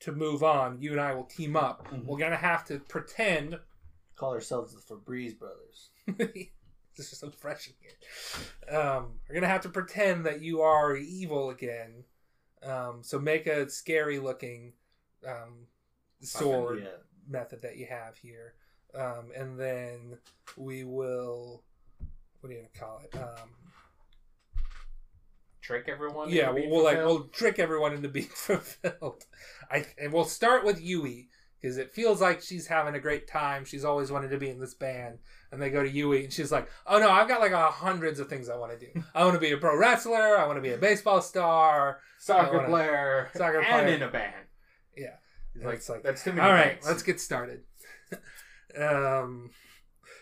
to 0.00 0.12
move 0.12 0.42
on. 0.42 0.80
You 0.80 0.92
and 0.92 1.00
I 1.00 1.14
will 1.14 1.24
team 1.24 1.56
up. 1.56 1.86
Mhm. 1.88 2.04
We're 2.06 2.18
gonna 2.18 2.36
have 2.36 2.64
to 2.66 2.78
pretend. 2.80 3.60
Call 4.16 4.32
ourselves 4.32 4.74
the 4.74 4.80
Febreze 4.80 5.38
brothers. 5.38 5.90
this 6.16 7.12
is 7.12 7.18
so 7.18 7.30
fresh 7.30 7.68
in 7.68 7.74
here. 7.78 8.76
Um, 8.76 9.20
we're 9.28 9.34
gonna 9.36 9.46
have 9.46 9.60
to 9.62 9.68
pretend 9.68 10.26
that 10.26 10.40
you 10.40 10.60
are 10.62 10.96
evil 10.96 11.50
again. 11.50 12.04
Um, 12.62 13.02
so 13.04 13.20
make 13.20 13.46
a 13.46 13.68
scary 13.70 14.18
looking 14.18 14.72
um, 15.26 15.68
sword 16.20 16.80
Yeah. 16.82 16.96
method 17.28 17.62
that 17.62 17.76
you 17.76 17.86
have 17.86 18.16
here, 18.16 18.54
um, 18.94 19.30
and 19.36 19.58
then 19.58 20.18
we 20.56 20.82
will. 20.84 21.62
What 22.48 22.56
are 22.56 22.60
you 22.60 22.66
call 22.78 23.00
it? 23.04 23.14
Um, 23.14 23.50
Trick 25.60 25.84
everyone. 25.88 26.30
yeah, 26.30 26.48
into 26.48 26.52
we'll, 26.52 26.54
being 26.62 26.70
we'll 26.70 26.84
like 26.84 26.96
we'll 26.96 27.24
trick 27.24 27.58
everyone 27.58 27.92
into 27.92 28.08
being 28.08 28.26
fulfilled. 28.34 29.24
I 29.70 29.84
and 30.00 30.12
we'll 30.14 30.24
start 30.24 30.64
with 30.64 30.80
Yui 30.80 31.28
because 31.60 31.76
it 31.76 31.92
feels 31.92 32.22
like 32.22 32.40
she's 32.40 32.66
having 32.66 32.94
a 32.94 33.00
great 33.00 33.28
time. 33.28 33.66
She's 33.66 33.84
always 33.84 34.10
wanted 34.10 34.30
to 34.30 34.38
be 34.38 34.48
in 34.48 34.60
this 34.60 34.72
band, 34.72 35.18
and 35.52 35.60
they 35.60 35.68
go 35.68 35.82
to 35.82 35.90
Yui, 35.90 36.24
and 36.24 36.32
she's 36.32 36.50
like, 36.50 36.70
"Oh 36.86 36.98
no, 36.98 37.10
I've 37.10 37.28
got 37.28 37.40
like 37.42 37.52
a 37.52 37.66
hundreds 37.70 38.18
of 38.18 38.30
things 38.30 38.48
I 38.48 38.56
want 38.56 38.78
to 38.80 38.86
do. 38.86 39.02
I 39.14 39.24
want 39.24 39.34
to 39.34 39.40
be 39.40 39.52
a 39.52 39.58
pro 39.58 39.76
wrestler. 39.76 40.38
I 40.38 40.46
want 40.46 40.56
to 40.56 40.62
be 40.62 40.72
a 40.72 40.78
baseball 40.78 41.20
star. 41.20 42.00
Soccer 42.18 42.56
wanna- 42.56 42.68
player, 42.68 43.30
Soccer 43.34 43.58
and 43.58 43.66
player. 43.66 43.86
in 43.88 44.02
a 44.02 44.08
band. 44.08 44.46
Yeah. 44.96 45.16
Like, 45.62 45.74
it's 45.74 45.88
like, 45.90 46.02
that's 46.02 46.24
too 46.24 46.32
many. 46.32 46.48
All 46.48 46.54
right, 46.54 46.78
let's 46.86 47.02
get 47.02 47.20
started. 47.20 47.64
um, 48.78 49.50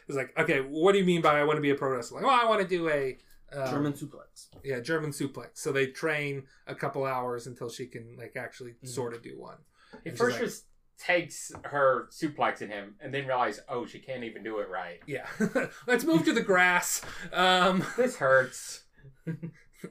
it's 0.09 0.17
like, 0.17 0.33
okay, 0.39 0.61
what 0.61 0.93
do 0.93 0.99
you 0.99 1.05
mean 1.05 1.21
by 1.23 1.39
I 1.41 1.45
want 1.45 1.57
to 1.57 1.63
be 1.63 1.71
a 1.71 1.75
pro 1.75 1.91
wrestler? 1.97 2.21
Like, 2.21 2.27
well, 2.27 2.41
I 2.41 2.49
want 2.49 2.63
to 2.63 2.69
do 2.69 2.89
a 2.89 3.19
um, 3.53 3.71
German 3.71 3.93
suplex. 3.93 4.49
yeah, 4.65 4.81
German 4.81 5.11
suplex. 5.11 5.51
So 5.55 5.73
they 5.73 5.87
train 5.87 6.45
a 6.67 6.75
couple 6.75 7.05
hours 7.05 7.47
until 7.47 7.69
she 7.69 7.87
can 7.87 8.17
like 8.19 8.37
actually 8.37 8.73
Mhm. 8.85 8.89
sort 8.89 9.15
of 9.15 9.23
do 9.23 9.39
one. 9.39 9.59
He 10.05 10.11
And 10.11 10.19
first 10.19 10.37
like- 10.37 10.45
just 10.47 10.65
takes 10.99 11.53
her 11.65 12.09
suplexing 12.11 12.69
him, 12.71 12.95
and 13.01 13.13
then 13.13 13.27
realize, 13.27 13.61
oh, 13.69 13.85
she 13.85 13.99
can't 13.99 14.25
even 14.25 14.43
do 14.43 14.61
it 14.61 14.69
right. 14.71 15.01
Yeah, 15.07 15.27
let's 15.87 16.05
move 16.05 16.25
to 16.25 16.33
the 16.33 16.41
grass. 16.43 17.03
Um, 17.33 17.85
This 17.99 18.17
hurts. 18.17 18.85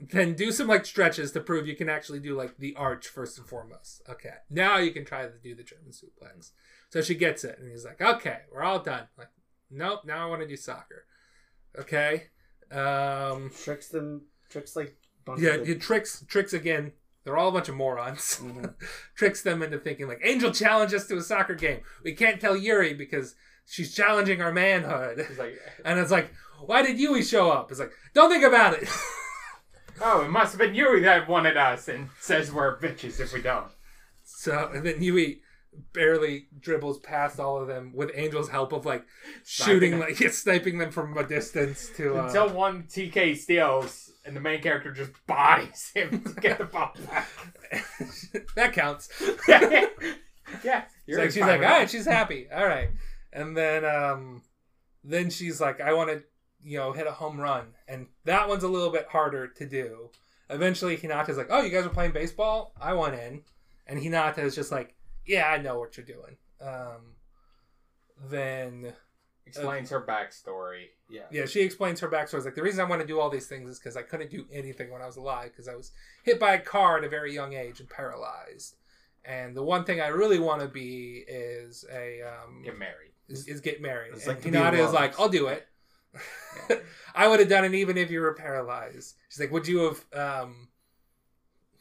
then 0.02 0.34
do 0.34 0.52
some 0.52 0.68
like 0.68 0.86
stretches 0.86 1.32
to 1.34 1.40
prove 1.40 1.68
you 1.68 1.76
can 1.76 1.90
actually 1.90 2.20
do 2.20 2.36
like 2.36 2.58
the 2.58 2.76
arch 2.76 3.08
first 3.08 3.38
and 3.38 3.48
foremost. 3.48 4.02
Okay, 4.10 4.34
now 4.50 4.78
you 4.78 4.92
can 4.92 5.06
try 5.06 5.24
to 5.28 5.32
do 5.44 5.54
the 5.56 5.64
German 5.64 5.92
suplex. 5.92 6.52
So 6.90 7.02
she 7.02 7.16
gets 7.16 7.44
it, 7.44 7.60
and 7.60 7.70
he's 7.70 7.86
like, 7.86 8.02
"Okay, 8.02 8.40
we're 8.52 8.64
all 8.64 8.80
done." 8.80 9.08
Like, 9.18 9.28
nope, 9.76 10.02
now 10.06 10.26
I 10.26 10.30
want 10.30 10.42
to 10.42 10.48
do 10.48 10.56
soccer. 10.58 11.06
Okay, 11.78 12.24
um, 12.72 13.52
Tricks 13.64 13.90
them. 13.90 14.24
Tricks 14.50 14.76
like. 14.76 14.96
bunch 15.26 15.42
yeah, 15.42 15.52
of 15.56 15.66
the- 15.66 15.72
it 15.74 15.82
tricks 15.82 16.24
tricks 16.28 16.54
again. 16.54 16.94
They're 17.24 17.38
all 17.38 17.50
a 17.50 17.52
bunch 17.52 17.70
of 17.70 17.76
morons. 17.76 18.40
Mhm. 18.42 18.76
tricks 19.16 19.42
them 19.42 19.64
into 19.64 19.80
thinking 19.80 20.08
like 20.08 20.22
Angel 20.24 20.52
challenged 20.52 20.94
us 20.94 21.08
to 21.08 21.18
a 21.18 21.22
soccer 21.22 21.56
game. 21.56 21.82
We 22.04 22.14
can't 22.14 22.40
tell 22.40 22.56
Yuri 22.56 22.94
because 22.94 23.36
she's 23.66 23.96
challenging 23.96 24.42
our 24.42 24.54
manhood. 24.54 25.26
He's 25.28 25.40
like, 25.40 25.60
And 25.86 26.00
it's 26.00 26.12
like, 26.12 26.32
why 26.64 26.84
did 26.84 27.00
Yui 27.00 27.24
show 27.24 27.50
up? 27.50 27.72
It's 27.72 27.80
like, 27.80 27.92
don't 28.14 28.30
think 28.30 28.44
about 28.44 28.76
it. 28.76 28.88
oh, 30.02 30.22
it 30.24 30.30
must 30.30 30.52
have 30.54 30.60
been 30.60 30.76
you 30.76 31.00
that 31.02 31.28
wanted 31.28 31.58
us, 31.58 31.88
and 31.88 32.10
says 32.20 32.52
we're 32.52 32.78
bitches 32.80 33.20
if 33.20 33.34
we 33.34 33.42
don't. 33.42 33.72
So 34.24 34.70
and 34.74 34.86
then 34.86 35.02
Yui 35.02 35.42
barely 35.94 36.48
dribbles 36.60 37.00
past 37.00 37.40
all 37.40 37.58
of 37.62 37.68
them 37.68 37.92
with 37.96 38.12
Angel's 38.16 38.50
help 38.50 38.74
of 38.74 38.86
like 38.86 39.06
shooting, 39.46 39.94
Sniping. 39.94 40.00
like 40.00 40.20
yeah, 40.20 40.30
sniping 40.30 40.78
them 40.78 40.92
from 40.92 41.18
a 41.18 41.24
distance 41.24 41.90
to. 41.98 42.18
Uh, 42.20 42.26
Until 42.28 42.50
one 42.50 42.84
TK 42.84 43.38
steals, 43.38 44.12
and 44.26 44.36
the 44.36 44.42
main 44.42 44.62
character 44.62 44.92
just 44.92 45.12
bodies 45.28 45.92
him 45.96 46.24
to 46.24 46.42
get 46.42 46.58
the 46.58 46.66
ball 46.66 46.92
back. 47.10 47.28
that 48.56 48.74
counts. 48.74 49.10
yeah, 49.48 49.86
yeah. 50.64 50.84
She's 51.06 51.18
like, 51.18 51.32
she's 51.32 51.42
like, 51.42 51.62
all 51.62 51.68
right, 51.68 51.90
she's 51.90 52.06
happy. 52.06 52.48
All 52.54 52.66
right, 52.66 52.90
and 53.34 53.56
then 53.56 53.86
um, 53.86 54.42
then 55.04 55.30
she's 55.30 55.62
like, 55.62 55.82
I 55.82 55.94
want 55.94 56.10
to, 56.10 56.24
you 56.64 56.78
know, 56.78 56.92
hit 56.92 57.08
a 57.08 57.12
home 57.12 57.40
run, 57.40 57.68
and 57.88 58.08
that 58.26 58.50
one's 58.50 58.64
a 58.64 58.68
little 58.68 58.92
bit 58.92 59.08
harder 59.12 59.48
to 59.48 59.66
do. 59.66 60.10
Eventually, 60.50 60.96
Hinata's 60.96 61.38
like, 61.38 61.48
oh, 61.50 61.62
you 61.62 61.70
guys 61.70 61.86
are 61.86 61.90
playing 61.90 62.12
baseball. 62.12 62.74
I 62.80 62.94
want 62.94 63.16
in, 63.16 63.42
and 63.88 64.00
Hinata 64.00 64.40
is 64.40 64.54
just 64.54 64.72
like, 64.72 64.94
yeah, 65.26 65.48
I 65.48 65.58
know 65.58 65.80
what 65.80 65.98
you're 65.98 66.06
doing. 66.06 66.38
Um, 66.62 67.16
then 68.30 68.94
explains 69.46 69.90
her 69.92 70.02
backstory. 70.02 70.86
yeah. 71.10 71.24
yeah, 71.32 71.46
she 71.46 71.62
explains 71.62 72.00
her 72.00 72.08
backstory. 72.10 72.36
It's 72.36 72.46
like 72.46 72.56
the 72.56 72.64
reason 72.64 72.84
I 72.84 72.90
want 72.90 73.02
to 73.02 73.08
do 73.08 73.20
all 73.20 73.30
these 73.30 73.48
things 73.48 73.70
is 73.70 73.80
because 73.80 73.96
I 73.96 74.02
couldn't 74.02 74.32
do 74.32 74.46
anything 74.52 74.92
when 74.92 75.02
I 75.02 75.06
was 75.06 75.18
alive 75.18 75.52
because 75.52 75.68
I 75.68 75.76
was 75.76 75.92
hit 76.24 76.40
by 76.40 76.54
a 76.54 76.60
car 76.60 76.98
at 76.98 77.04
a 77.04 77.10
very 77.10 77.34
young 77.34 77.54
age 77.54 77.80
and 77.80 77.90
paralyzed. 77.90 78.76
And 79.24 79.56
the 79.56 79.64
one 79.64 79.86
thing 79.86 80.02
I 80.02 80.08
really 80.08 80.40
want 80.40 80.62
to 80.62 80.68
be 80.68 81.24
is 81.28 81.86
a 81.92 82.22
um, 82.22 82.64
Get 82.64 82.78
married. 82.78 83.12
is, 83.28 83.48
is 83.48 83.60
get 83.60 83.82
married. 83.82 84.14
It's 84.14 84.28
and 84.28 84.36
like 84.38 84.46
Hinata 84.46 84.86
is 84.86 84.94
like, 84.94 85.20
I'll 85.20 85.30
do 85.30 85.48
it. 85.48 85.68
I 87.16 87.28
would 87.28 87.40
have 87.40 87.50
done 87.50 87.66
it 87.66 87.74
even 87.74 87.98
if 87.98 88.12
you 88.12 88.22
were 88.22 88.34
paralyzed. 88.34 89.16
She's 89.30 89.40
like, 89.40 89.52
would 89.52 89.68
you 89.68 89.80
have 90.14 90.44
um, 90.44 90.68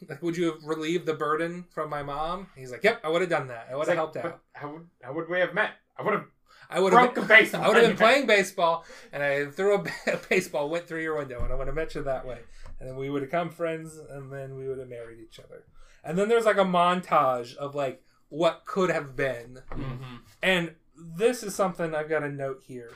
like 0.09 0.23
would 0.23 0.37
you 0.37 0.47
have 0.47 0.65
relieved 0.65 1.07
the 1.07 1.15
burden 1.15 1.65
from 1.71 1.91
my 1.91 2.03
mom? 2.03 2.49
He's 2.57 2.71
like, 2.71 2.85
yep, 2.85 3.01
I 3.05 3.09
would 3.09 3.21
have 3.21 3.31
done 3.31 3.49
that. 3.49 3.69
I 3.71 3.77
would 3.77 3.89
have 3.89 3.89
like, 3.89 3.97
helped 3.97 4.17
out. 4.17 4.41
How 4.53 4.73
would 4.73 4.87
how 5.03 5.13
would 5.13 5.29
we 5.29 5.41
have 5.41 5.55
met? 5.55 5.71
I 5.97 6.03
would 6.03 6.15
have 6.15 6.25
I 6.71 6.81
would 6.81 6.93
have 6.93 7.29
baseball. 7.29 7.63
I 7.63 7.69
would 7.69 7.77
have 7.77 7.87
been 7.87 7.97
playing 8.07 8.27
baseball, 8.27 8.85
and 9.13 9.23
I 9.23 9.47
threw 9.47 9.77
a, 9.77 9.85
a 10.13 10.17
baseball, 10.29 10.69
went 10.69 10.87
through 10.87 11.03
your 11.03 11.17
window, 11.17 11.43
and 11.43 11.53
I 11.53 11.57
would 11.57 11.67
have 11.67 11.77
met 11.77 11.95
you 11.95 12.03
that 12.03 12.27
way. 12.27 12.39
And 12.81 12.89
then 12.89 12.97
we 12.97 13.11
would 13.11 13.23
have 13.23 13.31
become 13.31 13.51
friends, 13.51 13.99
and 14.11 14.33
then 14.33 14.57
we 14.57 14.69
would 14.69 14.79
have 14.79 14.89
married 14.89 15.19
each 15.21 15.39
other. 15.39 15.65
And 16.03 16.19
then 16.19 16.29
there's 16.29 16.45
like 16.45 16.57
a 16.57 16.65
montage 16.65 17.55
of 17.57 17.75
like 17.75 18.03
what 18.29 18.65
could 18.67 18.91
have 18.91 19.15
been. 19.17 19.61
Mhm. 19.71 20.21
And 20.43 20.75
this 20.97 21.43
is 21.43 21.55
something 21.55 21.95
I've 21.95 22.09
got 22.09 22.23
a 22.23 22.29
note 22.29 22.63
here. 22.67 22.91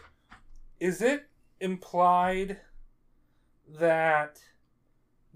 Is 0.80 1.00
it 1.00 1.28
implied 1.60 2.58
that 3.78 4.40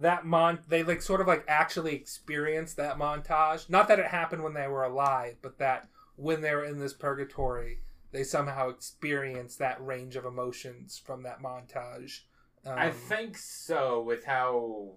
that 0.02 0.26
mon 0.26 0.58
they 0.68 0.82
like 0.82 1.00
sort 1.02 1.20
of 1.20 1.26
like 1.26 1.44
actually 1.48 1.94
experienced 1.94 2.76
that 2.76 2.98
montage? 2.98 3.70
Not 3.70 3.88
that 3.88 3.98
it 3.98 4.06
happened 4.06 4.42
when 4.42 4.54
they 4.54 4.68
were 4.68 4.84
alive, 4.84 5.36
but 5.42 5.58
that 5.58 5.88
when 6.16 6.40
they 6.40 6.54
were 6.54 6.64
in 6.64 6.78
this 6.78 6.92
purgatory, 6.92 7.80
they 8.10 8.24
somehow 8.24 8.68
experienced 8.68 9.58
that 9.58 9.84
range 9.84 10.16
of 10.16 10.24
emotions 10.24 11.00
from 11.04 11.22
that 11.22 11.40
montage. 11.40 12.20
Um, 12.66 12.78
I 12.78 12.90
think 12.90 13.38
so. 13.38 14.02
With 14.02 14.24
how 14.24 14.92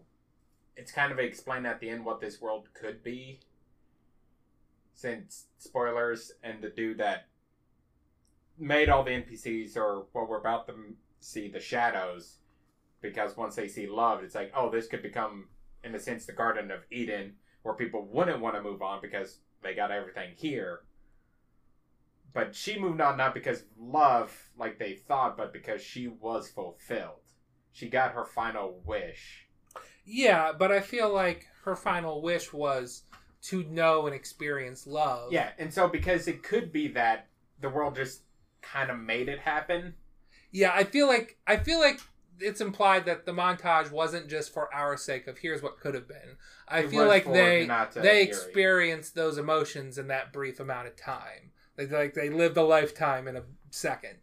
it's 0.75 0.91
kind 0.91 1.11
of 1.11 1.19
explained 1.19 1.65
at 1.65 1.79
the 1.79 1.89
end 1.89 2.03
what 2.03 2.19
this 2.19 2.41
world 2.41 2.67
could 2.73 3.03
be. 3.03 3.39
Since 4.93 5.45
spoilers 5.57 6.31
and 6.43 6.61
the 6.61 6.69
dude 6.69 6.97
that 6.99 7.27
made 8.57 8.89
all 8.89 9.03
the 9.03 9.11
NPCs 9.11 9.75
or 9.75 10.05
what 10.13 10.29
we're 10.29 10.39
about 10.39 10.67
to 10.67 10.73
see 11.19 11.49
the 11.49 11.59
shadows, 11.59 12.37
because 13.09 13.37
once 13.37 13.55
they 13.55 13.67
see 13.67 13.87
love, 13.87 14.23
it's 14.23 14.35
like 14.35 14.51
oh 14.55 14.69
this 14.69 14.87
could 14.87 15.01
become 15.01 15.47
in 15.83 15.95
a 15.95 15.99
sense 15.99 16.25
the 16.25 16.33
Garden 16.33 16.71
of 16.71 16.81
Eden 16.91 17.33
where 17.63 17.75
people 17.75 18.07
wouldn't 18.11 18.41
want 18.41 18.55
to 18.55 18.61
move 18.61 18.81
on 18.81 19.01
because 19.01 19.39
they 19.63 19.73
got 19.73 19.91
everything 19.91 20.31
here. 20.35 20.81
But 22.33 22.53
she 22.53 22.77
moved 22.77 22.99
on 22.99 23.17
not 23.17 23.33
because 23.33 23.61
of 23.61 23.67
love 23.79 24.49
like 24.57 24.77
they 24.77 24.95
thought, 24.95 25.37
but 25.37 25.53
because 25.53 25.81
she 25.81 26.07
was 26.07 26.49
fulfilled. 26.49 27.21
She 27.71 27.89
got 27.89 28.11
her 28.11 28.25
final 28.25 28.81
wish. 28.85 29.47
Yeah, 30.05 30.51
but 30.57 30.71
I 30.71 30.81
feel 30.81 31.13
like 31.13 31.47
her 31.63 31.75
final 31.75 32.21
wish 32.21 32.53
was 32.53 33.03
to 33.43 33.63
know 33.63 34.05
and 34.05 34.15
experience 34.15 34.85
love. 34.85 35.31
Yeah, 35.31 35.49
and 35.57 35.73
so 35.73 35.87
because 35.87 36.27
it 36.27 36.43
could 36.43 36.71
be 36.71 36.89
that 36.89 37.27
the 37.61 37.69
world 37.69 37.95
just 37.95 38.21
kind 38.61 38.89
of 38.89 38.99
made 38.99 39.29
it 39.29 39.39
happen. 39.39 39.95
Yeah, 40.51 40.71
I 40.73 40.83
feel 40.83 41.07
like 41.07 41.37
I 41.47 41.57
feel 41.57 41.79
like 41.79 41.99
it's 42.39 42.61
implied 42.61 43.05
that 43.05 43.25
the 43.25 43.31
montage 43.31 43.91
wasn't 43.91 44.27
just 44.29 44.53
for 44.53 44.73
our 44.73 44.97
sake 44.97 45.27
of 45.27 45.37
here's 45.39 45.61
what 45.61 45.79
could 45.79 45.93
have 45.93 46.07
been. 46.07 46.37
I 46.67 46.79
It 46.79 46.89
feel 46.89 47.07
like 47.07 47.25
they 47.25 47.67
they 47.95 48.19
Yuri. 48.19 48.21
experienced 48.23 49.15
those 49.15 49.37
emotions 49.37 49.97
in 49.97 50.07
that 50.07 50.33
brief 50.33 50.59
amount 50.59 50.87
of 50.87 50.95
time. 50.95 51.51
Like 51.77 51.91
like 51.91 52.13
they 52.13 52.29
lived 52.29 52.57
a 52.57 52.63
lifetime 52.63 53.27
in 53.27 53.35
a 53.35 53.43
second. 53.69 54.17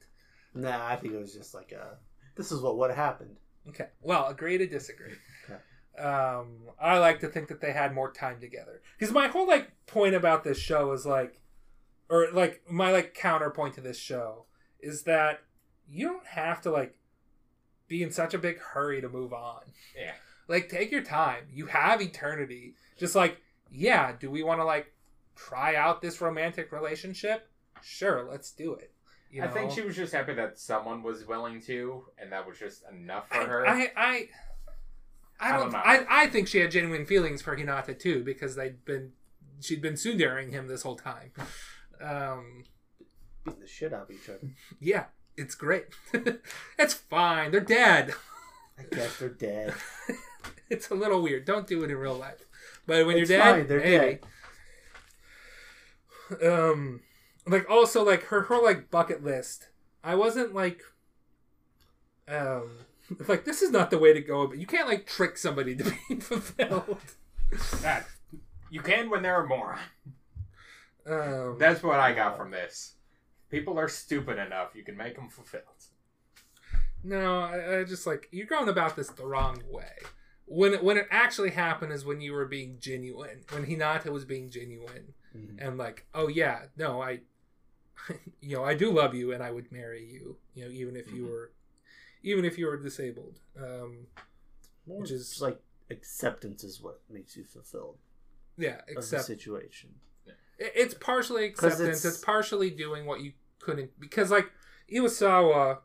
Nah, 0.55 0.87
I 0.87 0.97
think 0.97 1.15
it 1.15 1.19
was 1.19 1.33
just 1.35 1.55
like 1.55 1.73
a. 1.73 1.99
This 2.35 2.53
is 2.53 2.61
what 2.61 2.77
would 2.79 2.91
have 2.91 2.97
happened. 2.99 3.37
Okay. 3.69 3.89
Well, 4.03 4.27
agree 4.29 4.59
to 4.59 4.67
disagree. 4.67 5.15
Okay. 5.45 6.03
Um, 6.03 6.63
I 6.81 6.99
like 6.99 7.21
to 7.21 7.29
think 7.29 7.49
that 7.49 7.61
they 7.61 7.73
had 7.73 7.95
more 7.95 8.11
time 8.11 8.41
together 8.41 8.81
because 8.99 9.13
my 9.15 9.29
whole 9.29 9.47
like 9.47 9.71
point 9.87 10.15
about 10.15 10.43
this 10.45 10.59
show 10.59 10.93
is 10.93 11.05
like, 11.07 11.41
or 12.09 12.29
like 12.33 12.63
my 12.69 12.91
like 12.93 13.15
counterpoint 13.15 13.75
to 13.75 13.81
this 13.81 13.99
show 13.99 14.47
is 14.81 15.03
that 15.05 15.41
you 15.89 16.09
don't 16.09 16.27
have 16.27 16.61
to 16.63 16.71
like 16.71 16.97
be 17.93 18.03
in 18.03 18.11
such 18.11 18.33
a 18.33 18.39
big 18.39 18.59
hurry 18.59 19.01
to 19.03 19.09
move 19.09 19.33
on. 19.33 19.61
Yeah. 19.97 20.13
Like 20.49 20.69
take 20.69 20.91
your 20.91 21.03
time. 21.03 21.45
You 21.53 21.67
have 21.67 22.01
eternity. 22.01 22.75
Just 22.99 23.15
like 23.15 23.37
yeah, 23.71 24.13
do 24.19 24.31
we 24.31 24.43
want 24.43 24.61
to 24.61 24.65
like 24.65 24.93
try 25.37 25.77
out 25.77 26.01
this 26.03 26.21
romantic 26.21 26.73
relationship? 26.73 27.49
Sure, 27.83 28.27
let's 28.31 28.51
do 28.53 28.75
it. 28.75 28.93
You 29.31 29.43
I 29.45 29.49
think 29.49 29.71
she 29.71 29.81
was 29.81 29.97
just 29.97 30.13
happy 30.13 30.35
that 30.35 30.59
someone 30.59 31.03
was 31.03 31.27
willing 31.27 31.61
to, 31.63 32.05
and 32.19 32.33
that 32.33 32.47
was 32.47 32.59
just 32.59 32.83
enough 32.91 33.29
for 33.29 33.41
I, 33.41 33.45
her. 33.45 33.67
I, 33.67 33.73
I, 33.73 33.91
I 33.97 34.29
I 35.41 35.53
don't. 35.53 35.61
don't 35.61 35.73
know. 35.73 35.79
I, 35.85 36.25
I 36.25 36.27
think 36.29 36.49
she 36.49 36.59
had 36.59 36.71
genuine 36.71 37.07
feelings 37.07 37.41
for 37.43 37.57
Hinata 37.57 37.99
too 37.99 38.23
because 38.25 38.55
they'd 38.57 38.85
been, 38.85 39.13
she'd 39.61 39.83
been 39.83 39.97
sundaring 39.97 40.51
him 40.51 40.67
this 40.69 40.83
whole 40.83 40.97
time. 40.97 41.33
Um, 42.01 42.65
Beating 43.45 43.61
the 43.61 43.67
shit 43.67 43.93
out 43.93 44.03
of 44.03 44.11
each 44.11 44.29
other. 44.29 44.41
yeah, 44.81 45.07
it's 45.37 45.55
great. 45.55 45.87
it's 46.79 46.95
fine. 46.95 47.51
They're 47.51 47.61
dead. 47.61 48.15
I 48.79 48.83
guess 48.95 49.19
they're 49.19 49.29
dead. 49.29 49.75
It's 50.71 50.89
a 50.89 50.95
little 50.95 51.21
weird. 51.21 51.45
Don't 51.45 51.67
do 51.67 51.85
it 51.85 51.91
in 51.91 51.97
real 51.99 52.15
life. 52.15 52.47
But 52.87 53.05
when 53.05 53.19
It's 53.19 53.29
you're 53.29 53.39
dead, 53.39 53.55
fine, 53.55 53.67
they're 53.67 53.81
maybe. 53.81 54.21
Um, 56.43 57.01
like 57.47 57.69
also 57.69 58.03
like 58.03 58.23
her 58.25 58.43
her 58.43 58.59
like 58.63 58.91
bucket 58.91 59.23
list. 59.23 59.69
I 60.03 60.15
wasn't 60.15 60.55
like, 60.55 60.81
um, 62.27 62.71
like 63.29 63.45
this 63.45 63.61
is 63.61 63.71
not 63.71 63.91
the 63.91 63.99
way 63.99 64.15
to 64.15 64.21
go. 64.23 64.47
But 64.47 64.59
you 64.59 64.67
can't 64.67 64.89
like 64.89 65.07
trick 65.07 65.37
somebody 65.37 65.77
to 65.77 65.85
be 66.09 66.17
fulfilled. 66.21 66.97
That- 67.83 68.07
you 68.71 68.81
can 68.81 69.11
when 69.11 69.21
they're 69.21 69.43
a 69.45 69.47
moron. 69.47 69.79
Um, 71.07 71.57
That's 71.59 71.83
what 71.83 72.01
I 72.01 72.13
got 72.15 72.39
from 72.39 72.51
this. 72.51 72.95
People 73.53 73.79
are 73.79 73.87
stupid 73.89 74.39
enough. 74.39 74.71
You 74.75 74.83
can 74.83 74.97
make 74.97 75.15
them 75.15 75.29
fulfilled. 75.29 75.63
No, 77.05 77.41
I, 77.41 77.81
I 77.81 77.85
just 77.85 78.07
like 78.07 78.29
you're 78.33 78.47
going 78.47 78.69
about 78.69 78.97
this 78.97 79.09
the 79.11 79.27
wrong 79.27 79.63
way. 79.69 79.93
When 80.47 80.75
it, 80.75 80.83
when 80.83 80.97
it 80.97 81.07
actually 81.11 81.51
happened 81.51 81.93
is 81.93 82.05
when 82.05 82.21
you 82.21 82.33
were 82.33 82.47
being 82.47 82.79
genuine. 82.81 83.43
When 83.51 83.65
Hinata 83.67 84.07
was 84.11 84.25
being 84.25 84.51
genuine 84.51 85.15
Mhm. 85.37 85.57
and 85.67 85.79
like, 85.79 86.07
oh 86.15 86.29
yeah, 86.29 86.63
no, 86.77 87.01
I, 87.03 87.21
you 88.41 88.57
know, 88.57 88.65
I 88.65 88.75
do 88.75 88.91
love 88.91 89.15
you 89.15 89.33
and 89.33 89.43
I 89.43 89.51
would 89.51 89.71
marry 89.73 90.05
you. 90.05 90.37
You 90.55 90.65
know, 90.65 90.71
even 90.71 90.97
if 90.97 91.13
you 91.13 91.25
Mhm. 91.25 91.31
were, 91.31 91.53
even 92.23 92.45
if 92.45 92.59
you 92.59 92.67
were 92.67 92.77
disabled. 92.77 93.39
Um, 93.57 94.07
More 94.87 95.01
Which 95.03 95.11
is- 95.13 95.41
like 95.41 95.61
acceptance 95.91 96.65
is 96.65 96.81
what 96.81 97.01
makes 97.11 97.37
you 97.37 97.45
fulfilled 97.45 97.99
yeah, 98.57 98.81
of 98.97 99.09
the 99.09 99.19
situation. 99.21 99.91
it's 100.59 100.95
partially 100.95 101.45
acceptance. 101.45 101.81
it's- 101.81 102.05
It's... 102.05 102.19
partially 102.19 102.71
doing 102.71 103.05
what 103.07 103.21
you 103.21 103.33
couldn't 103.63 103.99
because 103.99 104.31
like 104.31 104.51
Iwasawa. 104.93 105.79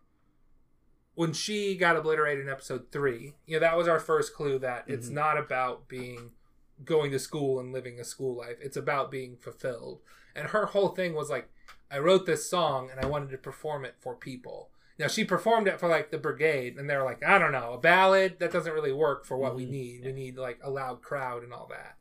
When 1.16 1.34
she 1.34 1.76
got 1.76 1.96
obliterated 1.96 2.46
in 2.46 2.52
episode 2.52 2.92
three, 2.92 3.34
you 3.48 3.56
know 3.56 3.60
that 3.62 3.76
was 3.76 3.88
our 3.88 4.00
first 4.00 4.36
clue 4.36 4.60
that 4.60 4.84
it's 4.88 5.10
Mhm. 5.10 5.14
not 5.14 5.38
about 5.38 5.88
being 5.88 6.34
going 6.86 7.10
to 7.10 7.18
school 7.18 7.60
and 7.60 7.74
living 7.74 8.00
a 8.00 8.04
school 8.04 8.36
life. 8.36 8.58
It's 8.62 8.78
about 8.78 9.10
being 9.10 9.36
fulfilled. 9.36 10.02
And 10.36 10.50
her 10.50 10.68
whole 10.68 10.90
thing 10.90 11.16
was 11.16 11.28
like, 11.32 11.50
I 11.90 11.98
wrote 11.98 12.28
this 12.28 12.48
song 12.48 12.92
and 12.92 13.00
I 13.04 13.08
wanted 13.08 13.32
to 13.32 13.40
perform 13.40 13.84
it 13.84 13.96
for 14.00 14.16
people. 14.16 14.70
Now 15.00 15.08
she 15.08 15.26
performed 15.26 15.68
it 15.68 15.80
for 15.80 15.88
like 15.88 16.12
the 16.12 16.20
brigade, 16.20 16.78
and 16.78 16.88
they're 16.88 17.04
like, 17.04 17.24
I 17.24 17.40
don't 17.40 17.52
know, 17.52 17.74
a 17.74 17.80
ballad 17.80 18.38
that 18.38 18.52
doesn't 18.52 18.74
really 18.74 18.94
work 18.94 19.26
for 19.26 19.38
what 19.38 19.56
we 19.56 19.66
Mhm. 19.66 19.70
need. 19.72 20.06
We 20.06 20.12
need 20.12 20.38
like 20.38 20.60
a 20.62 20.70
loud 20.70 21.02
crowd 21.02 21.42
and 21.44 21.52
all 21.52 21.66
that. 21.72 21.97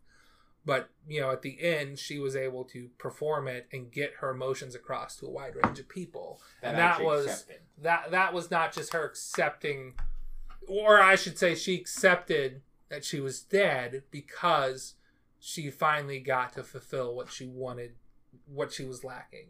But 0.67 0.91
you 1.09 1.21
know, 1.21 1.31
at 1.31 1.43
the 1.43 1.63
end, 1.63 1.99
she 1.99 2.19
was 2.19 2.35
able 2.35 2.65
to 2.65 2.91
perform 2.99 3.47
it 3.47 3.69
and 3.73 3.91
get 3.91 4.15
her 4.19 4.31
emotions 4.31 4.75
across 4.75 5.17
to 5.17 5.27
a 5.27 5.31
wide 5.31 5.55
range 5.55 5.79
of 5.79 5.89
people. 5.89 6.43
And 6.63 6.77
that 6.77 7.01
was- 7.03 7.27
accepted. 7.27 7.61
That 7.83 8.11
that 8.11 8.35
was 8.35 8.51
not 8.51 8.73
just 8.73 8.93
her 8.93 9.05
accepting, 9.05 9.95
or 10.67 11.01
I 11.01 11.15
should 11.15 11.39
say, 11.39 11.55
she 11.55 11.75
accepted 11.77 12.63
that 12.89 13.05
she 13.05 13.21
was 13.21 13.41
dead 13.43 14.03
because 14.11 14.95
she 15.39 15.71
finally 15.71 16.19
got 16.19 16.55
to 16.55 16.63
fulfill 16.63 17.15
what 17.15 17.31
she 17.31 17.47
wanted, 17.47 17.93
what 18.47 18.73
she 18.73 18.85
was 18.85 19.05
lacking. 19.05 19.49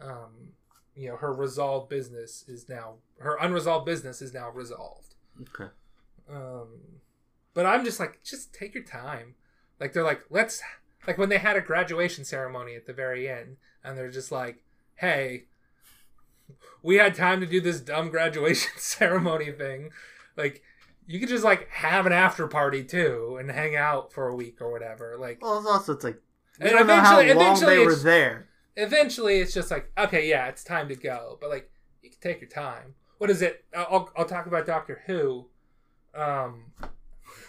Um, 0.00 0.54
you 0.96 1.08
know, 1.08 1.16
her 1.16 1.32
resolved 1.32 1.88
business 1.88 2.44
is 2.48 2.68
now 2.68 2.94
her 3.18 3.36
unresolved 3.40 3.86
business 3.86 4.20
is 4.20 4.32
now 4.34 4.50
resolved. 4.50 5.14
Okay. 5.42 5.70
Um, 6.28 7.00
but 7.54 7.66
I'm 7.66 7.84
just 7.84 8.00
like, 8.00 8.22
just 8.24 8.52
take 8.54 8.74
your 8.74 8.84
time. 8.84 9.34
Like 9.80 9.92
they're 9.92 10.04
like, 10.04 10.22
let's 10.30 10.60
like 11.06 11.18
when 11.18 11.28
they 11.28 11.38
had 11.38 11.56
a 11.56 11.60
graduation 11.60 12.24
ceremony 12.24 12.74
at 12.74 12.86
the 12.86 12.92
very 12.92 13.28
end, 13.28 13.56
and 13.84 13.96
they're 13.96 14.10
just 14.10 14.32
like, 14.32 14.62
hey, 14.96 15.44
we 16.82 16.96
had 16.96 17.14
time 17.14 17.40
to 17.40 17.46
do 17.46 17.60
this 17.60 17.80
dumb 17.80 18.10
graduation 18.10 18.72
ceremony 18.76 19.52
thing. 19.52 19.90
Like, 20.36 20.62
you 21.06 21.18
could 21.20 21.28
just 21.28 21.44
like 21.44 21.68
have 21.70 22.06
an 22.06 22.12
after 22.12 22.46
party 22.46 22.84
too 22.84 23.36
and 23.40 23.50
hang 23.50 23.74
out 23.76 24.12
for 24.12 24.28
a 24.28 24.34
week 24.34 24.60
or 24.60 24.70
whatever. 24.70 25.16
Like, 25.18 25.42
Well, 25.42 25.58
it's 25.58 25.66
also 25.66 25.92
it's 25.94 26.04
like 26.04 26.20
we 26.60 26.68
And 26.68 26.76
don't 26.78 26.86
know 26.86 26.96
how 26.96 27.18
eventually- 27.18 27.34
long 27.34 27.46
eventually 27.56 27.76
they 27.76 27.86
were 27.86 27.94
there. 27.94 28.48
eventually 28.76 29.38
it's 29.40 29.54
just 29.54 29.70
like, 29.70 29.90
okay, 29.96 30.28
yeah, 30.28 30.46
it's 30.48 30.62
time 30.64 30.88
to 30.88 30.94
go. 30.96 31.38
But 31.40 31.50
like, 31.50 31.70
you 32.02 32.10
can 32.10 32.20
take 32.20 32.40
your 32.40 32.50
time. 32.50 32.94
What 33.18 33.30
is 33.30 33.42
it? 33.42 33.64
I'll, 33.76 34.10
I'll 34.16 34.24
talk 34.26 34.46
about 34.46 34.66
Doctor 34.66 35.02
Who. 35.06 35.46
Um, 36.14 36.66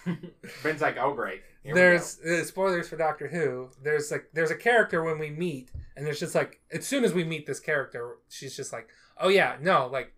Ben's 0.63 0.81
like, 0.81 0.97
oh 0.97 1.13
great. 1.13 1.41
Here 1.63 1.75
there's 1.75 2.19
uh, 2.21 2.43
spoilers 2.45 2.87
for 2.87 2.95
Doctor 2.95 3.27
Who. 3.27 3.69
There's 3.83 4.11
like 4.11 4.29
there's 4.33 4.51
a 4.51 4.55
character 4.55 5.03
when 5.03 5.19
we 5.19 5.29
meet, 5.29 5.71
and 5.95 6.05
there's 6.05 6.19
just 6.19 6.35
like 6.35 6.61
as 6.71 6.87
soon 6.87 7.03
as 7.03 7.13
we 7.13 7.23
meet 7.23 7.45
this 7.45 7.59
character, 7.59 8.17
she's 8.29 8.55
just 8.55 8.71
like, 8.71 8.87
oh 9.19 9.29
yeah, 9.29 9.57
no, 9.61 9.87
like 9.87 10.13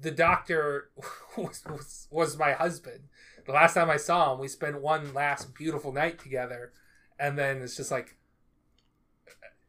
the 0.00 0.10
Doctor 0.10 0.90
was 1.36 1.62
was, 1.68 2.08
was 2.10 2.38
my 2.38 2.52
husband. 2.52 3.00
The 3.44 3.52
last 3.52 3.74
time 3.74 3.90
I 3.90 3.96
saw 3.96 4.32
him, 4.32 4.38
we 4.40 4.48
spent 4.48 4.80
one 4.80 5.12
last 5.12 5.54
beautiful 5.54 5.92
night 5.92 6.18
together, 6.18 6.72
and 7.18 7.36
then 7.38 7.60
it's 7.60 7.76
just 7.76 7.90
like, 7.90 8.16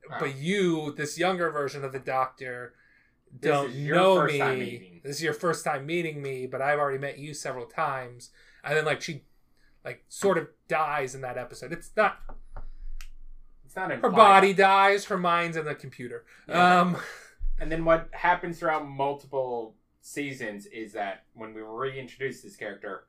Wow. 0.09 0.17
but 0.19 0.35
you, 0.35 0.93
this 0.95 1.17
younger 1.17 1.49
version 1.49 1.83
of 1.83 1.91
the 1.91 1.99
Doctor. 1.99 2.73
Don't 3.39 3.75
know 3.75 4.25
me. 4.25 5.01
This 5.03 5.15
is 5.17 5.23
your 5.23 5.33
first 5.33 5.65
time 5.65 5.87
meeting 5.87 6.21
me, 6.21 6.45
but 6.45 6.61
I've 6.61 6.77
already 6.77 6.99
met 6.99 7.17
you 7.17 7.33
several 7.33 7.65
times. 7.65 8.29
And 8.63 8.77
then 8.77 8.85
like 8.85 9.01
she 9.01 9.23
like 9.83 10.03
sort 10.09 10.37
of 10.37 10.47
dies 10.67 11.15
in 11.15 11.21
that 11.21 11.37
episode. 11.37 11.71
It's 11.71 11.91
not 11.95 12.19
It's 13.65 13.75
not 13.75 13.91
her 13.91 14.09
body 14.09 14.53
dies, 14.53 15.05
her 15.05 15.17
mind's 15.17 15.57
in 15.57 15.65
the 15.65 15.75
computer. 15.75 16.25
Yeah. 16.47 16.81
Um 16.81 16.97
And 17.59 17.71
then 17.71 17.85
what 17.85 18.09
happens 18.11 18.59
throughout 18.59 18.87
multiple 18.87 19.75
seasons 20.01 20.65
is 20.65 20.93
that 20.93 21.23
when 21.33 21.53
we 21.53 21.61
reintroduce 21.61 22.41
this 22.41 22.55
character, 22.55 23.05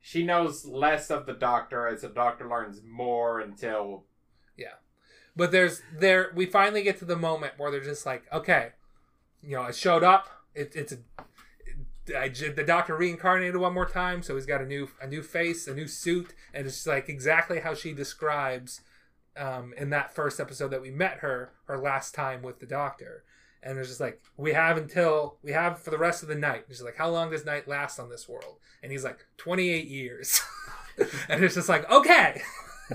she 0.00 0.24
knows 0.24 0.64
less 0.64 1.10
of 1.10 1.26
the 1.26 1.32
Doctor 1.32 1.86
as 1.86 2.02
the 2.02 2.08
Doctor 2.08 2.48
learns 2.48 2.82
more 2.84 3.40
until 3.40 4.04
yeah. 4.56 4.74
but 5.36 5.52
there's 5.52 5.82
there 5.98 6.32
we 6.34 6.44
finally 6.46 6.82
get 6.82 6.98
to 6.98 7.04
the 7.04 7.16
moment 7.16 7.54
where 7.56 7.70
they're 7.70 7.80
just 7.80 8.04
like, 8.04 8.24
okay, 8.32 8.70
you 9.42 9.56
know, 9.56 9.64
it 9.64 9.74
showed 9.74 10.02
up. 10.02 10.28
It, 10.54 10.72
it's 10.74 10.92
a 10.92 10.98
I, 12.08 12.28
the 12.28 12.64
doctor 12.66 12.96
reincarnated 12.96 13.56
one 13.56 13.74
more 13.74 13.88
time, 13.88 14.22
so 14.22 14.34
he's 14.34 14.46
got 14.46 14.60
a 14.60 14.66
new 14.66 14.88
a 15.00 15.06
new 15.06 15.22
face, 15.22 15.68
a 15.68 15.74
new 15.74 15.86
suit, 15.86 16.34
and 16.52 16.66
it's 16.66 16.86
like 16.86 17.08
exactly 17.08 17.60
how 17.60 17.74
she 17.74 17.92
describes 17.92 18.80
um, 19.36 19.72
in 19.76 19.90
that 19.90 20.14
first 20.14 20.40
episode 20.40 20.68
that 20.68 20.82
we 20.82 20.90
met 20.90 21.18
her, 21.18 21.52
her 21.66 21.78
last 21.78 22.14
time 22.14 22.42
with 22.42 22.58
the 22.58 22.66
doctor. 22.66 23.24
And 23.62 23.78
it's 23.78 23.88
just 23.88 24.00
like 24.00 24.20
we 24.36 24.52
have 24.52 24.76
until 24.76 25.36
we 25.42 25.52
have 25.52 25.78
for 25.78 25.90
the 25.90 25.98
rest 25.98 26.22
of 26.22 26.28
the 26.28 26.34
night. 26.34 26.64
And 26.66 26.76
she's 26.76 26.82
like, 26.82 26.96
how 26.96 27.08
long 27.08 27.30
does 27.30 27.44
night 27.44 27.68
last 27.68 28.00
on 28.00 28.10
this 28.10 28.28
world? 28.28 28.56
And 28.82 28.90
he's 28.90 29.04
like, 29.04 29.24
twenty 29.36 29.70
eight 29.70 29.86
years. 29.86 30.40
and 31.28 31.44
it's 31.44 31.54
just 31.54 31.68
like, 31.68 31.88
okay, 31.88 32.42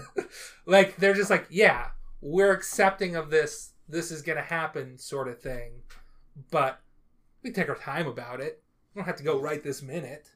like 0.65 0.97
they're 0.97 1.13
just 1.13 1.29
like, 1.29 1.47
yeah, 1.49 1.87
we're 2.19 2.51
accepting 2.51 3.15
of 3.15 3.29
this. 3.29 3.71
This 3.87 4.11
is 4.11 4.21
gonna 4.21 4.41
happen, 4.41 4.97
sort 4.97 5.29
of 5.29 5.39
thing. 5.39 5.83
But 6.51 6.81
we 7.41 7.51
take 7.51 7.69
our 7.69 7.75
time 7.75 8.07
about 8.07 8.41
it. 8.41 8.61
We 8.97 9.01
don't 9.01 9.07
have 9.09 9.17
to 9.17 9.23
go 9.23 9.39
right 9.39 9.63
this 9.63 9.83
minute. 9.83 10.31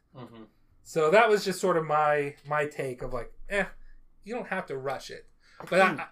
So 0.84 1.10
that 1.10 1.28
was 1.28 1.44
just 1.44 1.60
sort 1.60 1.78
of 1.78 1.86
my 1.86 2.36
my 2.48 2.68
take 2.68 3.02
of 3.02 3.12
like, 3.12 3.34
eh, 3.50 3.66
you 4.24 4.36
don't 4.36 4.48
have 4.50 4.68
to 4.68 4.78
rush 4.78 5.10
it. 5.10 5.26
But 5.68 5.82
I, 5.82 5.86
I, 5.94 6.06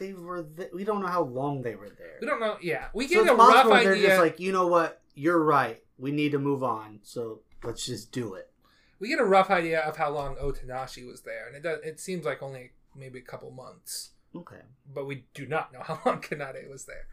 They 0.00 0.12
were. 0.12 0.42
Th- 0.42 0.70
we 0.74 0.82
don't 0.82 1.00
know 1.00 1.06
how 1.06 1.22
long 1.22 1.62
they 1.62 1.76
were 1.76 1.90
there. 1.90 2.16
we 2.20 2.26
don't 2.26 2.40
know. 2.40 2.56
Yeah, 2.60 2.88
we 2.92 3.06
so 3.06 3.14
get 3.14 3.20
it's 3.22 3.30
a 3.30 3.34
rough 3.36 3.52
possible 3.54 3.76
they're 3.76 3.92
idea. 3.92 4.08
just 4.08 4.20
like, 4.20 4.40
you 4.40 4.50
know 4.50 4.66
what? 4.66 5.00
You're 5.14 5.44
right. 5.44 5.80
We 5.96 6.10
need 6.10 6.32
to 6.32 6.40
move 6.40 6.64
on. 6.64 6.98
So 7.04 7.42
let's 7.62 7.86
just 7.86 8.10
do 8.10 8.34
it. 8.34 8.50
we 8.98 9.06
get 9.06 9.20
a 9.20 9.24
rough 9.24 9.48
idea 9.50 9.78
of 9.82 9.96
how 9.96 10.10
long 10.10 10.34
Otonashi 10.36 11.06
was 11.06 11.20
there, 11.20 11.46
and 11.46 11.54
it 11.54 11.62
does. 11.62 11.78
It 11.84 12.00
seems 12.00 12.24
like 12.24 12.42
only 12.42 12.72
maybe 12.96 13.20
a 13.20 13.22
couple 13.22 13.52
months, 13.52 14.10
Okay. 14.34 14.62
but 14.92 15.06
we 15.06 15.26
do 15.34 15.46
not 15.46 15.72
know 15.72 15.82
how 15.84 16.00
long 16.04 16.20
Kanade 16.28 16.68
was 16.68 16.84
there. 16.86 17.06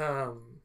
Um, 0.00 0.58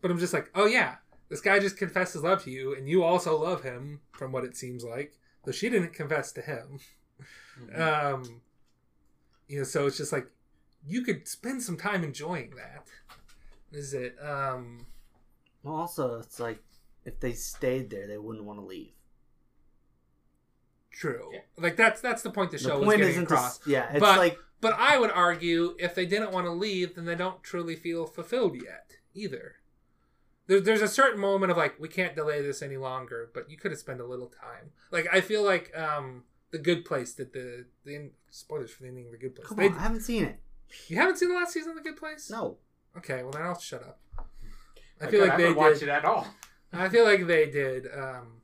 but 0.00 0.10
I'm 0.10 0.18
just 0.18 0.32
like, 0.32 0.48
oh 0.54 0.64
yeah, 0.64 0.94
this 1.30 1.40
guy 1.40 1.58
just 1.58 1.78
confessed 1.78 2.12
his 2.12 2.22
love 2.22 2.42
to 2.44 2.50
you, 2.50 2.74
and 2.74 2.86
you 2.88 3.02
also 3.02 3.38
love 3.40 3.62
him, 3.62 4.00
from 4.12 4.32
what 4.32 4.44
it 4.44 4.54
seems 4.56 4.84
like. 4.84 5.14
Though 5.44 5.52
she 5.52 5.70
didn't 5.70 5.94
confess 5.94 6.32
to 6.32 6.42
him. 6.42 6.80
Um, 7.74 8.42
you 9.48 9.58
know, 9.58 9.64
so 9.64 9.86
it's 9.86 9.96
just 9.96 10.12
like 10.12 10.26
you 10.86 11.02
could 11.02 11.26
spend 11.28 11.62
some 11.62 11.76
time 11.78 12.04
enjoying 12.04 12.52
that. 12.56 12.86
Is 13.72 13.94
it? 13.94 14.16
Um, 14.22 14.86
Well, 15.62 15.74
also, 15.76 16.18
it's 16.18 16.38
like 16.40 16.62
if 17.04 17.20
they 17.20 17.32
stayed 17.32 17.88
there, 17.90 18.06
they 18.06 18.18
wouldn't 18.18 18.44
want 18.44 18.58
to 18.58 18.64
leave. 18.64 18.92
true. 20.90 21.30
Yeah. 21.32 21.40
Like 21.56 21.76
that's 21.76 22.00
that's 22.00 22.22
the 22.22 22.30
point 22.30 22.50
the 22.50 22.58
The 22.58 22.64
show 22.64 22.78
was 22.78 22.86
point 22.86 22.98
getting 22.98 23.12
isn't 23.14 23.28
to, 23.28 23.34
across. 23.34 23.60
s- 23.60 23.66
yeah, 23.66 23.90
it's 23.90 24.00
But- 24.00 24.18
like 24.18 24.38
But 24.60 24.74
I 24.74 24.98
would 24.98 25.10
argue 25.10 25.74
if 25.78 25.94
they 25.94 26.04
didn't 26.04 26.32
want 26.32 26.46
to 26.46 26.50
leave, 26.52 26.94
then 26.94 27.06
they 27.06 27.14
don't 27.14 27.42
truly 27.42 27.76
feel 27.76 28.04
fulfilled 28.06 28.56
yet 28.62 28.96
either. 29.14 29.56
There, 30.50 30.60
there's 30.60 30.82
a 30.82 30.88
certain 30.88 31.20
moment 31.20 31.52
of 31.52 31.56
like, 31.56 31.78
we 31.78 31.86
can't 31.88 32.16
delay 32.16 32.42
this 32.42 32.60
any 32.60 32.76
longer, 32.76 33.30
but 33.32 33.48
you 33.48 33.56
could 33.56 33.70
have 33.70 33.78
spent 33.78 34.00
a 34.00 34.04
little 34.04 34.26
time. 34.26 34.72
Like 34.90 35.06
I 35.12 35.20
feel 35.20 35.44
like 35.44 35.70
um, 35.78 36.24
the 36.50 36.58
Good 36.58 36.84
Place 36.84 37.14
did 37.14 37.32
the 37.32 37.66
the 37.84 37.94
end, 37.94 38.10
spoilers 38.30 38.72
for 38.72 38.82
the 38.82 38.88
ending 38.88 39.06
of 39.06 39.12
the 39.12 39.18
Good 39.18 39.36
Place. 39.36 39.46
come 39.46 39.58
They- 39.58 39.68
on, 39.68 39.74
I 39.78 39.82
haven't 39.82 40.00
seen 40.00 40.24
it. 40.24 40.40
you 40.88 40.96
haven't 40.96 41.18
seen 41.18 41.28
the 41.28 41.36
last 41.36 41.52
season 41.52 41.70
of 41.70 41.76
the 41.76 41.82
Good 41.88 41.96
Place? 41.96 42.28
No. 42.30 42.58
Okay, 42.98 43.22
well 43.22 43.30
then 43.30 43.42
I'll 43.42 43.58
shut 43.60 43.82
up. 43.84 44.00
I 45.00 45.06
I 45.06 45.10
feel 45.10 45.20
like 45.24 45.36
they 45.36 45.44
haven't 45.44 45.56
watched 45.56 45.78
did. 45.80 45.88
it 45.88 45.92
at 45.92 46.04
all. 46.04 46.26
I 46.72 46.88
feel 46.88 47.04
like 47.04 47.26
they 47.28 47.48
did. 47.48 47.86
Um, 47.96 48.42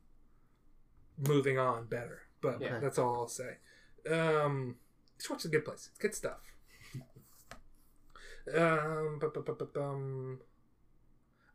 moving 1.18 1.58
on 1.58 1.86
better, 1.86 2.20
but 2.40 2.60
Yeah. 2.60 2.78
that's 2.78 2.98
all 2.98 3.16
I'll 3.16 3.28
say. 3.28 3.56
Um, 4.08 4.76
just 5.18 5.28
watch 5.28 5.42
the 5.42 5.48
Good 5.48 5.64
Place. 5.64 5.88
It's 5.90 5.98
good 5.98 6.14
stuff. 6.14 6.38
Um, 8.54 9.18
bu- 9.20 9.30
bu- 9.32 9.42
bu- 9.42 9.56
bu- 9.56 9.66
bum. 9.74 10.40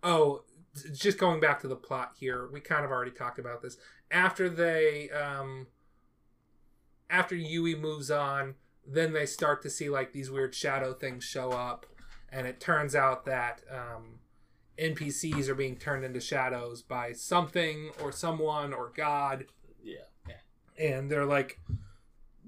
Oh, 0.04 0.43
just 0.93 1.18
going 1.18 1.39
back 1.39 1.60
to 1.62 1.68
the 1.68 1.76
plot 1.76 2.14
here, 2.20 2.47
we 2.52 2.60
kind 2.62 2.86
of 2.86 2.91
already 2.91 3.12
talked 3.12 3.39
about 3.39 3.62
this. 3.62 3.78
After 4.10 4.49
they, 4.49 5.10
um, 5.10 5.68
after 7.10 7.36
Yui 7.36 7.76
moves 7.76 8.10
on, 8.10 8.56
then 8.88 9.14
they 9.14 9.26
start 9.26 9.62
to 9.64 9.70
see 9.70 9.89
like 9.89 10.12
these 10.14 10.32
weird 10.32 10.56
shadow 10.56 10.93
things 10.93 11.24
show 11.24 11.52
up, 11.52 11.86
and 12.32 12.47
it 12.47 12.60
turns 12.60 12.95
out 12.95 13.26
that 13.26 13.62
um, 13.70 14.20
NPCs 14.80 15.47
are 15.47 15.56
being 15.56 15.76
turned 15.78 16.04
into 16.06 16.20
shadows 16.20 16.82
by 16.82 17.12
something 17.12 17.91
or 18.02 18.12
someone 18.12 18.74
or 18.74 18.91
God, 18.95 19.45
Yeah. 19.84 19.99
Yeah. 20.28 20.36
and 20.97 21.12
they're 21.12 21.26
like, 21.26 21.60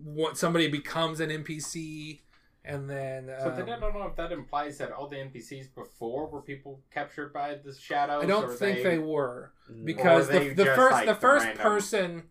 what 0.01 0.37
somebody 0.37 0.67
becomes 0.67 1.19
an 1.19 1.29
NPC, 1.29 2.21
and 2.65 2.89
then 2.89 3.29
So 3.41 3.49
um, 3.49 3.55
then 3.55 3.69
I 3.69 3.79
don't 3.79 3.93
know 3.93 4.07
if 4.07 4.15
that 4.15 4.31
implies 4.31 4.77
that 4.77 4.91
all 4.91 5.07
the 5.07 5.17
NPCs 5.17 5.73
before 5.75 6.27
were 6.27 6.41
people 6.41 6.81
captured 6.93 7.33
by 7.33 7.55
the 7.55 7.73
shadows. 7.75 8.23
I 8.23 8.27
don't 8.27 8.45
or 8.45 8.53
think 8.53 8.83
they, 8.83 8.97
were. 8.97 9.51
Mm. 9.71 9.85
because 9.85 10.29
Or 10.29 10.33
the, 10.33 10.39
they 10.39 10.53
the 10.53 10.63
just, 10.65 10.75
first 10.75 10.91
like, 10.93 11.05
the 11.05 11.13
the 11.13 11.19
first 11.19 11.45
random- 11.45 11.63
person 11.63 12.23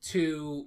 to 0.00 0.66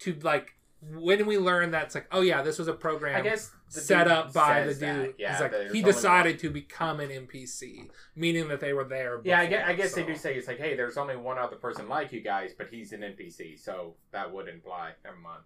to 0.00 0.18
like 0.22 0.54
when 0.82 1.24
we 1.26 1.38
learn 1.38 1.70
that's 1.70 1.94
like 1.94 2.06
oh 2.12 2.20
yeah 2.20 2.42
this 2.42 2.58
was 2.58 2.68
a 2.68 2.74
program 2.74 3.16
I 3.16 3.22
guess 3.22 3.50
set 3.68 4.06
up 4.06 4.34
by 4.34 4.64
the 4.64 4.74
dude 4.74 4.80
that. 4.80 5.14
Yeah, 5.18 5.32
he's 5.32 5.40
like 5.40 5.52
he 5.52 5.78
only 5.78 5.82
decided 5.82 6.38
to 6.40 6.50
become 6.50 7.00
an 7.00 7.08
npc 7.08 7.88
meaning 8.14 8.48
that 8.48 8.60
they 8.60 8.74
were 8.74 8.84
there 8.84 9.20
Yeah, 9.24 9.40
I 9.40 9.46
guess, 9.46 9.64
I 9.66 9.72
guess 9.72 9.94
they 9.94 10.04
do 10.04 10.14
say 10.14 10.34
it's 10.34 10.46
like, 10.46 10.58
hey, 10.58 10.76
there's 10.76 10.98
only 10.98 11.16
one 11.16 11.38
other 11.38 11.56
person 11.56 11.88
like 11.88 12.12
you 12.12 12.20
guys, 12.20 12.52
but 12.56 12.68
he's 12.70 12.92
an 12.92 13.00
NPC, 13.00 13.58
so 13.58 13.94
that 14.12 14.30
would 14.30 14.46
imply. 14.48 14.92
Never 15.04 15.16
mind. 15.16 15.40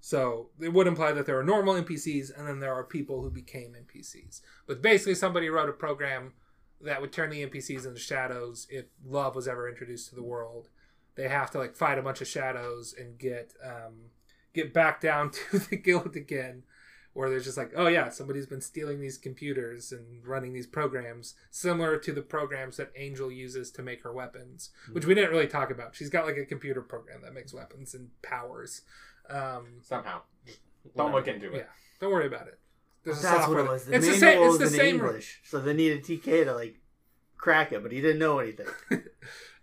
So 0.00 0.50
it 0.60 0.72
would 0.72 0.86
imply 0.86 1.12
that 1.12 1.26
there 1.26 1.38
are 1.38 1.44
normal 1.44 1.74
npcs 1.74 2.36
and 2.36 2.46
then 2.46 2.60
there 2.60 2.74
are 2.74 2.84
people 2.84 3.22
who 3.22 3.30
became 3.30 3.74
npcs 3.74 4.40
but 4.66 4.82
basically 4.82 5.14
somebody 5.14 5.48
wrote 5.48 5.68
a 5.68 5.72
program 5.72 6.32
that 6.80 7.00
would 7.00 7.12
turn 7.12 7.30
the 7.30 7.46
npcs 7.46 7.86
into 7.86 7.98
shadows 7.98 8.66
if 8.70 8.86
love 9.04 9.34
was 9.34 9.48
ever 9.48 9.68
introduced 9.68 10.08
to 10.08 10.14
the 10.14 10.22
world. 10.22 10.68
They 11.14 11.28
have 11.28 11.50
to 11.52 11.58
like 11.58 11.74
fight 11.74 11.98
a 11.98 12.02
bunch 12.02 12.20
of 12.20 12.28
shadows 12.28 12.94
and 12.98 13.18
get 13.18 13.54
um 13.64 14.10
get 14.52 14.72
back 14.72 15.00
down 15.00 15.30
to 15.50 15.58
the 15.58 15.76
guild 15.76 16.16
again 16.16 16.64
where 17.14 17.30
there's 17.30 17.44
just 17.44 17.56
like 17.56 17.72
oh 17.74 17.86
yeah 17.86 18.10
somebody's 18.10 18.46
been 18.46 18.60
stealing 18.60 19.00
these 19.00 19.16
computers 19.16 19.90
and 19.90 20.26
running 20.26 20.52
these 20.52 20.66
programs 20.66 21.34
similar 21.50 21.96
to 21.96 22.12
the 22.12 22.20
programs 22.20 22.76
that 22.76 22.92
angel 22.96 23.32
uses 23.32 23.70
to 23.70 23.82
make 23.82 24.02
her 24.02 24.12
weapons 24.12 24.70
which 24.92 25.06
we 25.06 25.14
didn't 25.14 25.30
really 25.30 25.46
talk 25.46 25.70
about. 25.70 25.94
She's 25.94 26.10
got 26.10 26.26
like 26.26 26.36
a 26.36 26.44
computer 26.44 26.82
program 26.82 27.22
that 27.22 27.34
makes 27.34 27.54
weapons 27.54 27.94
and 27.94 28.10
powers 28.22 28.82
um 29.30 29.66
Somehow. 29.82 30.20
Don't 30.96 31.12
look 31.12 31.28
into 31.28 31.52
it. 31.52 31.56
Yeah. 31.56 31.62
don't 32.00 32.12
worry 32.12 32.26
about 32.26 32.46
it 32.46 32.58
there's 33.06 33.20
a 33.20 33.22
That's 33.22 33.34
what 33.34 33.44
software 33.44 33.64
it 33.64 33.68
was. 33.68 33.84
The 33.86 33.94
it's 33.94 34.06
the 34.06 34.12
manual 34.12 34.20
same 34.20 34.42
it's 34.42 34.48
was 34.48 34.58
the 34.58 34.76
in 34.76 34.84
same 34.84 34.94
English, 34.96 35.40
so 35.44 35.60
they 35.60 35.72
needed 35.72 36.02
TK 36.02 36.44
to 36.44 36.52
like 36.52 36.80
crack 37.38 37.72
it, 37.72 37.82
but 37.82 37.92
he 37.92 38.00
didn't 38.00 38.18
know 38.18 38.40
anything. 38.40 38.66
oh, 38.90 38.98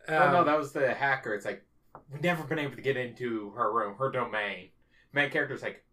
no, 0.08 0.40
um, 0.40 0.46
that 0.46 0.58
was 0.58 0.72
the 0.72 0.94
hacker. 0.94 1.34
It's 1.34 1.46
like, 1.46 1.64
we've 2.10 2.24
never 2.24 2.44
been 2.44 2.58
able 2.58 2.78
to 2.78 2.82
get 2.82 2.96
into 2.96 3.52
her 3.52 3.72
room, 3.72 3.98
her 3.98 4.10
domain. 4.10 4.70
Main 5.12 5.30
character's 5.30 5.62
like, 5.62 5.84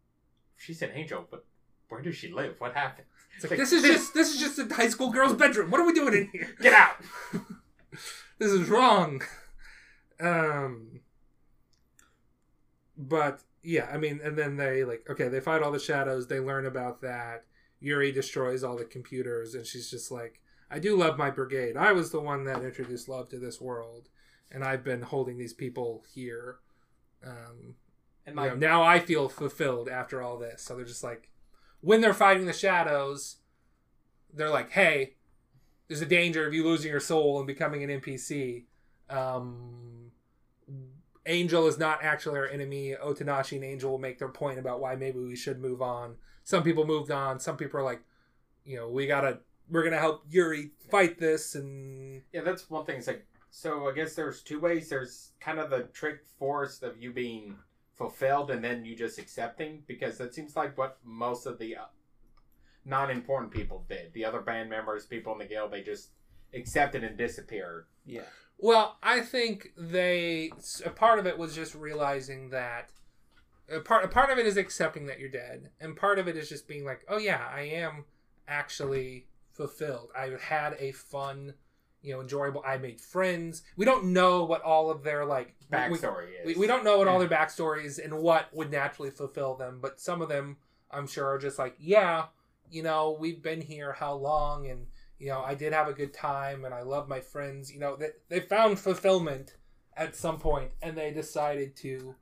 she's 0.57 0.81
an 0.83 0.91
angel, 0.95 1.27
but 1.29 1.45
where 1.89 2.01
does 2.01 2.15
she 2.15 2.33
live? 2.33 2.55
What 2.59 2.75
happened? 2.75 3.09
it's 3.35 3.51
like, 3.51 3.59
this 3.59 3.73
is 3.73 3.83
just 3.83 4.15
this 4.15 4.33
is 4.33 4.41
just 4.41 4.59
a 4.59 4.73
high 4.75 4.89
school 4.89 5.11
girl's 5.11 5.35
bedroom 5.35 5.71
what 5.71 5.81
are 5.81 5.87
we 5.87 5.93
doing 5.93 6.15
in 6.15 6.29
here 6.33 6.49
Get 6.61 6.73
out! 6.73 6.97
this 8.39 8.51
is 8.53 8.69
wrong. 8.69 9.23
Um, 10.21 11.01
but 12.97 13.41
yeah, 13.63 13.89
I 13.93 13.99
mean, 13.99 14.21
and 14.23 14.37
then 14.39 14.57
they 14.57 14.85
like 14.85 15.07
okay, 15.11 15.29
they 15.29 15.41
fight 15.41 15.63
all 15.63 15.73
the 15.73 15.79
shadows. 15.79 16.27
They 16.27 16.41
learn 16.41 16.67
about 16.67 17.01
that. 17.03 17.45
Yuri 17.81 18.13
destroys 18.13 18.63
all 18.65 18.77
the 18.77 18.85
computers, 18.85 19.55
and 19.55 19.67
she's 19.67 19.91
just 19.91 20.11
like, 20.11 20.41
I 20.71 20.79
do 20.79 20.97
love 20.97 21.17
my 21.19 21.31
brigade. 21.31 21.77
I 21.77 21.93
was 21.93 22.11
the 22.11 22.21
one 22.21 22.45
that 22.45 22.63
introduced 22.63 23.09
love 23.09 23.29
to 23.31 23.39
this 23.39 23.61
world, 23.61 24.09
and 24.51 24.63
I've 24.65 24.85
been 24.85 25.03
holding 25.03 25.39
these 25.39 25.55
people 25.55 26.05
here. 26.15 26.59
Um, 27.25 27.77
And 28.27 28.37
you 28.37 28.43
know, 28.43 28.55
now 28.55 28.83
I 28.83 28.99
feel 29.01 29.29
fulfilled 29.29 29.89
after 29.89 30.23
all 30.23 30.39
this. 30.39 30.63
So 30.63 30.77
they're 30.77 30.85
just 30.85 31.05
like, 31.05 31.31
when 31.81 32.01
they're 32.01 32.15
fighting 32.15 32.47
the 32.47 32.53
shadows, 32.53 33.37
they're 34.33 34.51
like, 34.51 34.71
hey, 34.73 35.15
there's 35.89 36.03
a 36.03 36.07
danger 36.07 36.47
of 36.47 36.55
you 36.55 36.65
losing 36.65 36.91
your 36.91 37.01
soul 37.01 37.39
and 37.39 37.47
becoming 37.47 37.83
an 37.83 37.91
NPC. 37.91 38.65
Um, 39.09 40.00
Angel 41.31 41.67
is 41.67 41.79
not 41.79 42.03
actually 42.03 42.39
our 42.39 42.49
enemy. 42.49 42.97
Otonashi 43.03 43.57
and 43.57 43.65
Angel 43.65 43.91
will 43.91 43.99
make 43.99 44.19
their 44.19 44.29
point 44.29 44.59
about 44.59 44.81
why 44.81 44.97
maybe 44.97 45.19
we 45.19 45.37
should 45.37 45.61
move 45.61 45.81
on. 45.81 46.17
Some 46.45 46.63
people 46.63 46.85
moved 46.85 47.11
on. 47.11 47.39
Some 47.39 47.57
people 47.57 47.81
are 47.81 47.85
like, 47.85 48.03
you 48.65 48.77
know, 48.77 48.89
we 48.89 49.07
gotta, 49.07 49.39
we're 49.71 49.85
gonna 49.85 49.99
help 49.99 50.25
Yuri 50.29 50.73
fight 50.91 51.19
this, 51.19 51.55
and 51.55 52.23
yeah, 52.33 52.43
that's 52.43 52.69
one 52.69 52.85
thing. 52.85 52.99
It's 52.99 53.07
like, 53.07 53.25
so 53.51 53.89
I 53.89 53.93
guess 53.95 54.15
there's 54.15 54.43
two 54.43 54.61
ways. 54.61 54.89
There's 54.89 55.33
kind 55.41 55.59
of 55.59 55.71
the 55.71 55.85
trick 55.93 56.27
force 56.39 56.83
of 56.83 57.01
you 57.01 57.13
being 57.13 57.57
fulfilled 57.95 58.51
and 58.51 58.65
then 58.65 58.85
you 58.85 58.97
just 58.97 59.19
accepting, 59.19 59.83
because 59.87 60.19
that 60.19 60.35
seems 60.35 60.57
like 60.57 60.77
what 60.79 60.99
most 61.05 61.47
of 61.47 61.59
the 61.59 61.77
uh, 61.77 61.85
non-important 62.85 63.53
people 63.53 63.85
did. 63.89 64.13
The 64.13 64.25
other 64.25 64.41
band 64.41 64.71
members, 64.71 65.07
people 65.07 65.33
in 65.35 65.39
the 65.39 65.45
guild, 65.45 65.71
they 65.71 65.83
just 65.83 66.11
accepted 66.55 67.05
and 67.05 67.17
disappeared. 67.17 67.87
Yeah. 68.07 68.23
Well, 68.63 68.99
I 69.03 69.21
think 69.21 69.73
they 69.77 70.53
a 70.85 70.91
part 70.91 71.19
of 71.19 71.27
it 71.27 71.39
was 71.39 71.55
just 71.55 71.75
realizing 71.75 72.51
that 72.51 72.91
a 73.71 73.81
part 73.81 74.05
a 74.05 74.09
part 74.09 74.31
of 74.31 74.39
it 74.39 74.47
is 74.47 74.57
accepting 74.57 75.07
that 75.07 75.19
you're 75.19 75.31
dead, 75.31 75.71
and 75.81 75.97
part 75.97 76.19
of 76.19 76.29
it 76.29 76.37
is 76.37 76.49
just 76.49 76.69
being 76.69 76.85
like, 76.85 77.01
oh 77.09 77.19
yeah, 77.19 77.43
I 77.53 77.63
am 77.63 78.05
actually 78.47 79.27
fulfilled. 79.53 80.11
I 80.17 80.31
had 80.41 80.77
a 80.79 80.93
fun, 80.93 81.55
you 82.03 82.13
know, 82.13 82.21
enjoyable. 82.21 82.63
I 82.67 82.77
made 82.77 83.01
friends. 83.01 83.63
We 83.77 83.85
don't 83.85 84.13
know 84.13 84.45
what 84.45 84.63
all 84.63 84.91
of 84.91 85.03
their 85.05 85.25
like 85.25 85.55
we- 85.71 85.77
Backstory 85.77 86.27
we, 86.45 86.53
is. 86.53 86.59
we 86.59 86.67
don't 86.67 86.85
know 86.85 86.99
what 86.99 87.09
all 87.09 87.19
their 87.19 87.29
backstories 87.29 88.03
and 88.03 88.19
what 88.19 88.53
would 88.53 88.71
naturally 88.71 89.11
fulfill 89.11 89.55
them, 89.55 89.79
but 89.81 90.01
some 90.01 90.21
of 90.21 90.29
them, 90.29 90.57
I'm 90.91 91.07
sure, 91.07 91.29
are 91.29 91.39
just 91.39 91.59
like, 91.59 91.77
yeah, 91.79 92.25
you 92.71 92.83
know, 92.83 93.17
we've 93.19 93.43
been 93.43 93.61
here 93.61 93.93
how 93.93 94.15
long, 94.15 94.69
and 94.69 94.87
you 95.21 95.29
know, 95.29 95.43
I 95.43 95.55
did 95.55 95.73
have 95.75 95.87
a 95.87 95.93
good 95.93 96.15
time, 96.15 96.65
and 96.65 96.75
I 96.75 96.81
love 96.81 97.07
my 97.07 97.21
friends. 97.21 97.71
You 97.71 97.79
know, 97.79 97.95
that 97.97 98.21
they, 98.29 98.41
found 98.41 98.79
fulfillment 98.81 99.55
at 99.97 100.17
some 100.17 100.39
point, 100.39 100.71
and 100.83 100.97
they 100.97 101.13
decided 101.13 101.77
to 101.77 102.17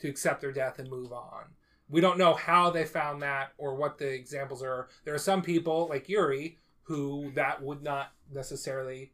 to 0.00 0.08
accept 0.08 0.40
their 0.40 0.52
death 0.52 0.78
and 0.78 0.88
move 0.90 1.12
on. 1.12 1.44
We 1.90 2.00
don't 2.00 2.18
know 2.18 2.34
how 2.34 2.70
they 2.70 2.84
found 2.84 3.22
that 3.22 3.52
or 3.58 3.74
what 3.74 3.98
the 3.98 4.08
examples 4.08 4.62
are. 4.62 4.88
There 5.04 5.14
are 5.14 5.18
some 5.18 5.42
people 5.42 5.88
like 5.88 6.08
Yuri 6.08 6.58
who 6.82 7.30
that 7.34 7.62
would 7.62 7.82
not 7.82 8.12
necessarily 8.32 9.12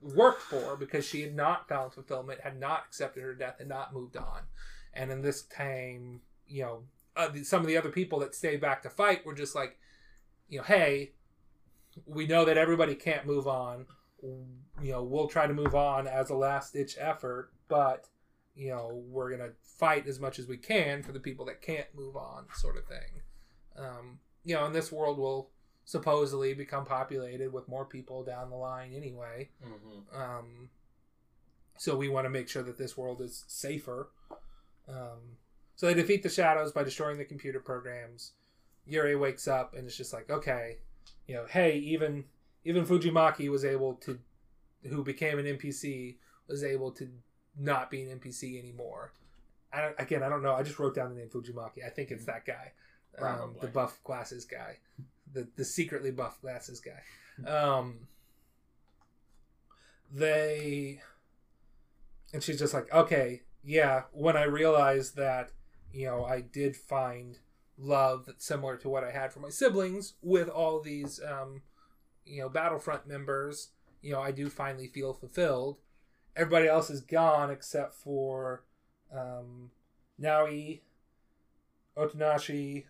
Work. 0.00 0.40
for 0.40 0.76
because 0.76 1.06
she 1.06 1.22
had 1.22 1.34
not 1.34 1.68
found 1.68 1.92
fulfillment, 1.92 2.40
had 2.40 2.58
not 2.58 2.84
accepted 2.86 3.22
her 3.22 3.34
death, 3.34 3.56
and 3.60 3.68
not 3.68 3.94
moved 3.94 4.16
on. 4.16 4.42
And 4.94 5.10
in 5.10 5.22
this 5.22 5.42
time, 5.42 6.20
you 6.46 6.62
know, 6.62 6.82
uh, 7.16 7.30
some 7.42 7.60
of 7.60 7.66
the 7.66 7.76
other 7.76 7.90
people 7.90 8.18
that 8.20 8.34
stayed 8.34 8.60
back 8.60 8.82
to 8.82 8.90
fight 8.90 9.24
were 9.24 9.34
just 9.34 9.54
like, 9.54 9.78
you 10.48 10.58
know, 10.58 10.64
hey, 10.64 11.12
we 12.06 12.26
know 12.26 12.44
that 12.44 12.58
everybody 12.58 12.94
can't 12.94 13.26
move 13.26 13.46
on. 13.46 13.86
You 14.22 14.92
know, 14.92 15.02
we'll 15.02 15.28
try 15.28 15.46
to 15.46 15.54
move 15.54 15.74
on 15.74 16.06
as 16.06 16.30
a 16.30 16.34
last 16.34 16.72
ditch 16.72 16.96
effort, 16.98 17.50
but 17.68 18.08
you 18.54 18.70
know, 18.70 19.02
we're 19.08 19.30
gonna 19.30 19.52
fight 19.62 20.06
as 20.06 20.20
much 20.20 20.38
as 20.38 20.46
we 20.46 20.56
can 20.56 21.02
for 21.02 21.12
the 21.12 21.20
people 21.20 21.44
that 21.46 21.62
can't 21.62 21.86
move 21.94 22.16
on, 22.16 22.46
sort 22.54 22.76
of 22.76 22.84
thing. 22.86 23.22
Um, 23.76 24.18
you 24.44 24.54
know, 24.54 24.66
and 24.66 24.74
this 24.74 24.92
world 24.92 25.18
will 25.18 25.50
supposedly 25.84 26.54
become 26.54 26.84
populated 26.84 27.52
with 27.52 27.68
more 27.68 27.84
people 27.84 28.22
down 28.22 28.50
the 28.50 28.56
line 28.56 28.92
anyway. 28.94 29.50
Mhm. 29.64 30.14
Um, 30.14 30.70
so 31.78 31.96
we 31.96 32.08
want 32.08 32.26
to 32.26 32.30
make 32.30 32.48
sure 32.48 32.62
that 32.62 32.78
this 32.78 32.96
world 32.96 33.20
is 33.20 33.44
safer. 33.48 34.10
Um, 34.86 35.38
so 35.74 35.86
they 35.86 35.94
defeat 35.94 36.22
the 36.22 36.28
shadows 36.28 36.70
by 36.72 36.84
destroying 36.84 37.18
the 37.18 37.24
computer 37.24 37.58
programs. 37.58 38.32
Yuri 38.84 39.16
wakes 39.16 39.48
up 39.48 39.74
and 39.74 39.86
it's 39.86 39.96
just 39.96 40.12
like, 40.12 40.30
okay, 40.30 40.78
you 41.26 41.34
know, 41.34 41.46
hey, 41.48 41.78
even 41.78 42.24
even 42.64 42.86
Fujimaki 42.86 43.48
was 43.50 43.64
able 43.64 43.94
to, 43.94 44.18
who 44.88 45.02
became 45.02 45.38
an 45.38 45.46
NPC, 45.46 46.16
was 46.48 46.62
able 46.62 46.92
to 46.92 47.08
not 47.58 47.90
be 47.90 48.02
an 48.02 48.18
NPC 48.18 48.58
anymore. 48.58 49.12
I 49.72 49.92
again, 49.98 50.22
I 50.22 50.28
don't 50.28 50.42
know. 50.42 50.54
I 50.54 50.62
just 50.62 50.78
wrote 50.78 50.94
down 50.94 51.10
the 51.10 51.16
name 51.16 51.28
Fujimaki. 51.28 51.84
I 51.84 51.90
think 51.90 52.10
it's 52.10 52.26
that 52.26 52.44
guy, 52.44 52.72
um, 53.18 53.56
the 53.60 53.68
buff 53.68 53.98
glasses 54.04 54.44
guy, 54.44 54.78
the 55.32 55.48
the 55.56 55.64
secretly 55.64 56.10
buff 56.10 56.40
glasses 56.40 56.80
guy. 56.80 57.48
Um, 57.50 58.06
they 60.12 61.00
and 62.32 62.42
she's 62.42 62.58
just 62.58 62.74
like 62.74 62.92
okay 62.92 63.42
yeah 63.64 64.02
when 64.12 64.36
i 64.36 64.42
realized 64.42 65.16
that 65.16 65.50
you 65.92 66.06
know 66.06 66.24
i 66.24 66.40
did 66.40 66.76
find 66.76 67.38
love 67.82 68.24
that's 68.26 68.44
similar 68.44 68.76
to 68.76 68.88
what 68.88 69.04
i 69.04 69.10
had 69.10 69.32
for 69.32 69.40
my 69.40 69.48
siblings 69.48 70.14
with 70.22 70.48
all 70.48 70.80
these 70.80 71.20
um 71.28 71.62
you 72.24 72.40
know 72.40 72.48
battlefront 72.48 73.06
members 73.06 73.70
you 74.00 74.12
know 74.12 74.20
i 74.20 74.30
do 74.30 74.48
finally 74.48 74.86
feel 74.86 75.12
fulfilled 75.12 75.78
everybody 76.36 76.66
else 76.66 76.90
is 76.90 77.00
gone 77.00 77.50
except 77.50 77.94
for 77.94 78.64
um 79.14 79.70
naoi 80.20 80.80
otonashi 81.96 82.84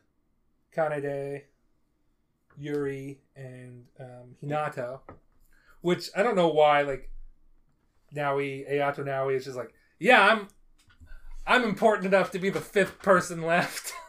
kanade 0.75 1.43
yuri 2.59 3.21
and 3.35 3.87
um, 3.99 4.37
hinata 4.43 5.01
which 5.83 6.09
I 6.17 6.23
don't 6.23 6.37
know 6.37 6.49
why. 6.49 6.83
Like 6.83 7.11
Naoi, 8.17 8.71
Ayato 8.73 9.01
Naoi 9.01 9.37
is 9.37 9.45
just 9.45 9.57
like, 9.57 9.75
yeah, 9.99 10.27
I'm, 10.27 10.49
I'm 11.47 11.65
important 11.65 12.07
enough 12.07 12.31
to 12.31 12.39
be 12.39 12.49
the 12.49 12.61
fifth 12.61 13.03
person 13.03 13.43
left. 13.43 13.93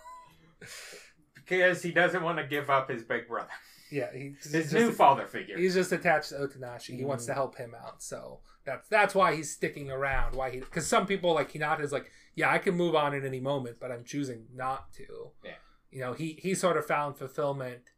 because 1.57 1.81
he 1.81 1.91
doesn't 1.91 2.23
want 2.23 2.37
to 2.39 2.43
give 2.45 2.69
up 2.69 2.89
his 2.89 3.03
big 3.03 3.27
brother, 3.27 3.49
Yeah, 3.91 4.11
he's, 4.13 4.43
his 4.51 4.71
he's 4.71 4.73
new 4.73 4.91
father 4.91 5.25
figure. 5.27 5.57
he's 5.57 5.73
just 5.73 5.91
attached 5.91 6.29
to 6.29 6.35
Otonashi. 6.35 6.97
He 6.97 7.05
wants 7.05 7.23
Mhm. 7.25 7.27
to 7.27 7.33
help 7.33 7.55
him 7.57 7.75
out, 7.75 8.01
so 8.03 8.41
that's 8.65 8.87
that's 8.89 9.13
why 9.15 9.35
he's 9.35 9.51
sticking 9.51 9.91
around. 9.91 10.35
Why 10.35 10.49
he? 10.51 10.59
Because 10.59 10.87
some 10.87 11.05
people 11.05 11.33
like 11.33 11.51
Hinata 11.51 11.81
is 11.81 11.91
like, 11.91 12.11
yeah, 12.35 12.51
I 12.51 12.57
can 12.57 12.75
move 12.75 12.95
on 12.95 13.13
at 13.13 13.23
any 13.25 13.39
moment, 13.39 13.77
but 13.79 13.91
I'm 13.91 14.03
choosing 14.03 14.47
not 14.53 14.91
to. 14.93 15.31
Yeah. 15.43 15.51
You 15.91 15.99
know, 16.01 16.13
he 16.13 16.39
he 16.41 16.55
sort 16.55 16.77
of 16.77 16.85
found 16.87 17.17
fulfillment, 17.17 17.91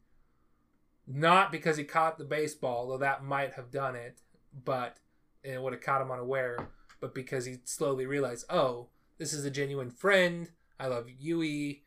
not 1.08 1.52
because 1.52 1.78
he 1.78 1.84
caught 1.84 2.18
the 2.18 2.26
baseball, 2.26 2.88
though 2.88 2.98
that 2.98 3.24
might 3.24 3.54
have 3.54 3.72
done 3.72 3.96
it, 3.96 4.22
but 4.64 4.98
it 5.44 5.62
would 5.62 5.74
have 5.74 5.82
caught 5.82 6.02
him 6.02 6.12
unaware, 6.12 6.70
but 7.00 7.14
because 7.14 7.46
he 7.46 7.58
slowly 7.64 8.06
realized, 8.06 8.46
oh, 8.50 8.90
this 9.18 9.32
is 9.32 9.46
a 9.46 9.52
genuine 9.52 9.92
friend. 9.92 10.50
I 10.80 10.88
love 10.88 11.08
Yui. 11.10 11.84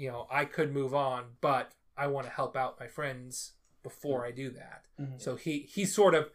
You 0.00 0.10
know, 0.10 0.26
I 0.30 0.46
could 0.46 0.72
move 0.72 0.94
on, 0.94 1.36
but 1.42 1.72
I 1.94 2.06
want 2.06 2.26
to 2.26 2.32
help 2.32 2.56
out 2.56 2.80
my 2.80 2.86
friends 2.86 3.52
before 3.82 4.24
I 4.24 4.30
do 4.30 4.48
that. 4.48 4.86
Mhm. 4.98 5.20
So 5.20 5.36
he 5.36 5.60
he 5.60 5.84
sort 5.84 6.14
of 6.14 6.30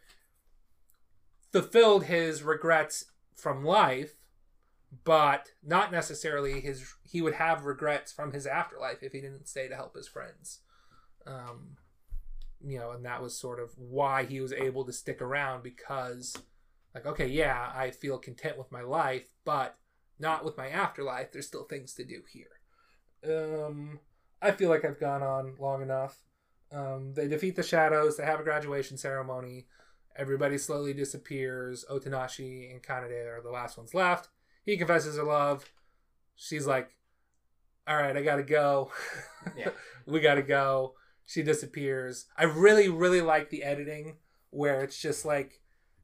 fulfilled 1.51 2.03
his 2.03 2.43
regrets 2.43 3.05
from 3.33 3.65
life, 3.65 4.17
but 5.03 5.53
not 5.63 5.91
necessarily 5.91 6.61
his. 6.61 6.93
He 7.01 7.23
would 7.23 7.33
have 7.33 7.65
regrets 7.65 8.11
from 8.11 8.33
his 8.33 8.45
afterlife 8.45 9.01
if 9.01 9.13
he 9.13 9.21
didn't 9.21 9.47
stay 9.47 9.67
to 9.67 9.75
help 9.75 9.95
his 9.95 10.07
friends. 10.07 10.59
Um, 11.25 11.77
you 12.63 12.77
know, 12.77 12.91
and 12.91 13.03
that 13.03 13.23
was 13.23 13.35
sort 13.35 13.59
of 13.59 13.75
why 13.79 14.25
he 14.25 14.39
was 14.41 14.53
able 14.53 14.85
to 14.85 14.93
stick 14.93 15.23
around 15.23 15.63
because, 15.63 16.35
like, 16.93 17.07
okay, 17.07 17.27
yeah, 17.27 17.71
I 17.73 17.89
feel 17.89 18.19
content 18.19 18.59
with 18.59 18.71
my 18.71 18.81
life, 18.81 19.33
but 19.43 19.79
not 20.19 20.45
with 20.45 20.55
my 20.55 20.69
afterlife. 20.69 21.31
There's 21.31 21.47
still 21.47 21.63
things 21.63 21.95
to 21.95 22.05
do 22.05 22.23
here. 22.31 22.61
Um, 23.27 23.99
I 24.41 24.51
feel 24.51 24.69
like 24.69 24.85
I've 24.85 24.99
gone 24.99 25.23
on 25.23 25.55
long 25.59 25.81
enough. 25.81 26.19
Um, 26.71 27.13
they 27.13 27.27
defeat 27.27 27.55
the 27.55 27.63
shadows. 27.63 28.17
They 28.17 28.25
have 28.25 28.39
a 28.39 28.43
graduation 28.43 28.97
ceremony. 28.97 29.67
Everybody 30.17 30.57
slowly 30.57 30.93
disappears. 30.93 31.85
Otonashi 31.91 32.71
and 32.71 32.81
Kanade 32.81 33.25
are 33.27 33.41
the 33.41 33.49
last 33.51 33.77
ones 33.77 33.93
left. 33.93 34.29
He 34.65 34.77
confesses 34.77 35.17
her 35.17 35.23
love. 35.23 35.65
She's 36.35 36.65
like, 36.65 36.89
"All 37.87 37.95
right, 37.97 38.15
I 38.15 38.21
gotta 38.21 38.43
go. 38.43 38.91
Yeah. 39.57 39.69
we 40.05 40.19
gotta 40.19 40.41
go." 40.41 40.95
She 41.25 41.41
disappears. 41.43 42.25
I 42.37 42.43
really, 42.43 42.87
really 42.89 43.21
like 43.21 43.49
the 43.49 43.63
editing 43.63 44.17
where 44.51 44.83
it's 44.83 45.01
just 45.01 45.25
like, 45.25 45.59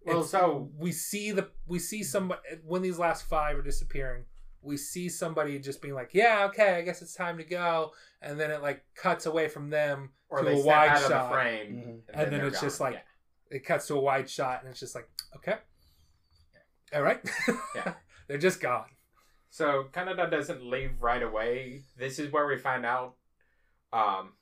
Well, 0.06 0.18
it's- 0.18 0.32
so- 0.32 0.70
we 0.78 0.92
see 0.92 1.32
the 1.32 1.50
we 1.68 1.80
see 1.80 2.04
somebody 2.04 2.42
when 2.66 2.82
these 2.82 3.00
last 3.00 3.24
five 3.24 3.58
are 3.58 3.62
disappearing. 3.64 4.26
We 4.64 4.78
see 4.78 5.09
somebody 5.09 5.57
just 5.59 5.82
being 5.82 5.93
like, 5.95 6.12
"Yeah, 6.14 6.45
okay, 6.49 6.76
I 6.76 6.82
guess 6.82 7.01
it's 7.01 7.14
time 7.16 7.38
to 7.38 7.43
go," 7.43 7.93
and 8.22 8.39
then 8.39 8.51
it 8.51 8.62
like 8.62 8.84
cuts 8.95 9.26
away 9.26 9.47
from 9.47 9.70
them 9.70 10.12
or 10.30 10.39
to 10.39 10.45
they 10.45 10.53
a 10.53 10.57
step 10.57 10.66
wide 10.68 10.89
out 10.89 10.99
shot. 11.01 11.12
of 11.12 11.30
the 11.30 11.34
frame, 11.36 11.76
Mhm. 11.76 12.01
And 12.14 12.32
then 12.32 12.39
they're 12.39 12.47
it's 12.47 12.62
just 12.62 12.80
gone. 12.80 12.93
like- 12.93 13.05
It 13.49 13.66
cuts 13.66 13.88
to 13.88 13.95
a 13.95 13.99
wide 13.99 14.30
shot, 14.30 14.62
and 14.62 14.70
it's 14.70 14.80
just 14.80 14.95
like, 14.95 15.09
okay, 15.36 15.57
all 16.93 17.01
right, 17.01 17.20
Yeah. 17.76 17.95
they're 18.28 18.38
just 18.38 18.62
gone. 18.62 18.89
So 19.49 19.86
Kanade 19.91 20.30
doesn't 20.32 20.64
leave 20.64 21.01
right 21.01 21.22
away. 21.22 21.84
This 21.97 22.20
is 22.20 22.32
where 22.32 22.47
we 22.47 22.57
find 22.57 22.86
out. 22.86 23.16
Um, 23.91 24.36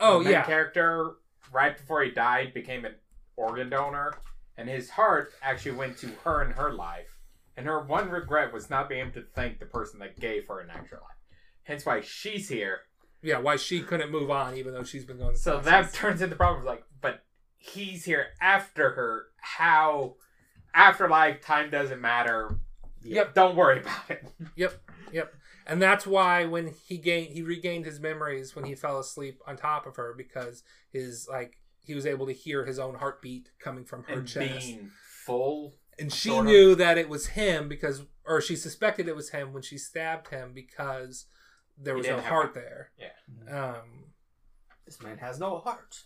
Oh 0.00 0.22
the 0.22 0.32
yeah, 0.32 0.44
character 0.44 1.12
right 1.52 1.76
before 1.76 2.02
he 2.02 2.10
died 2.10 2.52
became 2.52 2.84
an 2.84 2.96
organ 3.36 3.70
donor, 3.70 4.12
and 4.56 4.68
his 4.68 4.90
heart 4.90 5.32
actually 5.40 5.76
went 5.76 5.96
to 5.98 6.08
her 6.24 6.42
in 6.42 6.50
her 6.50 6.72
life. 6.72 7.13
And 7.56 7.66
her 7.66 7.82
one 7.84 8.10
regret 8.10 8.52
was 8.52 8.68
not 8.70 8.88
being 8.88 9.02
able 9.02 9.12
to 9.12 9.24
thank 9.34 9.60
the 9.60 9.66
person 9.66 10.00
that 10.00 10.18
gave 10.18 10.48
her 10.48 10.60
an 10.60 10.70
extra 10.70 10.98
life. 10.98 11.16
Hence 11.62 11.86
why 11.86 12.00
she's 12.00 12.48
here. 12.48 12.80
yeah. 13.22 13.38
Why 13.38 13.56
she 13.56 13.80
couldn't 13.80 14.10
move 14.10 14.30
on 14.30 14.56
even 14.56 14.74
though 14.74 14.82
she's 14.84 15.04
been 15.04 15.18
going. 15.18 15.36
So 15.36 15.60
that 15.60 15.92
turns 15.92 16.20
into 16.20 16.36
problems 16.36 16.66
like, 16.66 16.84
but 17.00 17.24
he's 17.56 18.04
here 18.04 18.26
after 18.40 18.90
her. 18.90 19.26
How 19.40 20.16
afterlife 20.74 21.40
time 21.40 21.70
doesn't 21.70 22.00
matter. 22.00 22.58
Yep. 23.02 23.34
Don't 23.34 23.56
worry 23.56 23.80
about 23.80 24.10
it. 24.10 24.24
Yep. 24.56 24.74
Yep. 25.12 25.34
And 25.66 25.80
that's 25.80 26.06
why 26.06 26.44
when 26.44 26.74
he 26.86 26.98
gained 26.98 27.32
he 27.32 27.42
regained 27.42 27.86
his 27.86 28.00
memories 28.00 28.54
when 28.56 28.64
he 28.64 28.74
fell 28.74 28.98
asleep 28.98 29.40
on 29.46 29.56
top 29.56 29.86
of 29.86 29.96
her 29.96 30.12
because 30.16 30.62
his 30.92 31.26
like 31.30 31.58
he 31.80 31.94
was 31.94 32.04
able 32.06 32.26
to 32.26 32.32
hear 32.32 32.64
his 32.64 32.78
own 32.78 32.94
heartbeat 32.96 33.50
coming 33.60 33.84
from 33.84 34.02
her 34.04 34.14
and 34.18 34.28
chest 34.28 34.66
being 34.66 34.90
full. 35.24 35.74
And 35.98 36.12
she 36.12 36.28
sort 36.30 36.46
of. 36.46 36.52
knew 36.52 36.74
that 36.74 36.98
it 36.98 37.08
was 37.08 37.28
him 37.28 37.68
because 37.68 38.02
or 38.26 38.40
she 38.40 38.56
suspected 38.56 39.06
it 39.08 39.16
was 39.16 39.30
him 39.30 39.52
when 39.52 39.62
she 39.62 39.78
stabbed 39.78 40.28
him 40.28 40.52
because 40.54 41.26
there 41.78 41.94
was 41.96 42.06
no 42.06 42.20
heart 42.20 42.50
a- 42.56 42.60
there 42.60 42.90
Yeah. 42.98 43.72
um 43.74 44.12
This 44.84 45.00
man 45.02 45.18
has 45.18 45.38
no 45.38 45.58
heart. 45.58 46.02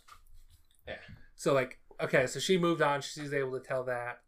Yeah. 0.87 0.97
So 1.37 1.53
like 1.55 1.79
okay 2.01 2.27
so 2.27 2.39
she 2.41 2.59
moved 2.59 2.81
on 2.83 3.01
she's 3.01 3.33
able 3.33 3.59
to 3.59 3.67
tell 3.67 3.85
that 3.85 4.21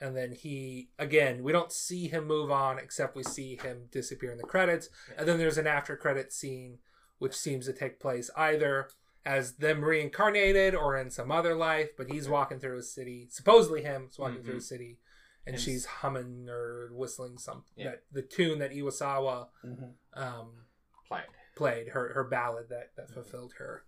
and 0.00 0.16
then 0.16 0.32
he 0.32 0.90
again 0.98 1.42
we 1.42 1.50
don't 1.52 1.72
see 1.72 2.06
him 2.08 2.26
move 2.26 2.50
on 2.50 2.78
except 2.78 3.16
we 3.16 3.24
see 3.24 3.56
him 3.56 3.88
disappear 3.90 4.30
in 4.30 4.38
the 4.38 4.44
credits 4.44 4.88
and 5.16 5.26
then 5.26 5.38
there's 5.38 5.58
an 5.58 5.66
after 5.66 5.96
credit 5.96 6.32
scene 6.32 6.78
which 7.18 7.34
seems 7.34 7.66
to 7.66 7.72
take 7.72 7.98
place 7.98 8.30
either 8.36 8.88
as 9.28 9.56
them 9.56 9.84
reincarnated 9.84 10.74
or 10.74 10.96
in 10.96 11.10
some 11.10 11.30
other 11.30 11.54
life 11.54 11.90
but 11.98 12.10
he's 12.10 12.28
walking 12.28 12.58
through 12.58 12.78
a 12.78 12.82
city 12.82 13.26
supposedly 13.30 13.82
him 13.82 14.08
is 14.10 14.18
walking 14.18 14.42
through 14.42 14.56
a 14.56 14.60
city 14.60 14.98
and 15.46 15.54
And- 15.54 15.62
she's 15.62 15.84
humming 15.84 16.48
or 16.48 16.88
whistling 16.92 17.36
some 17.38 17.64
Yeah. 17.76 17.90
that 17.90 18.04
the 18.10 18.22
tune 18.22 18.58
that 18.60 18.70
Iwasawa 18.72 19.48
Mhm. 19.64 19.94
um, 20.14 20.66
Played. 21.06 21.26
played 21.56 21.88
her 21.90 22.12
her 22.14 22.24
ballad 22.24 22.68
that 22.70 22.96
that 22.96 23.10
fulfilled 23.10 23.52
her 23.58 23.84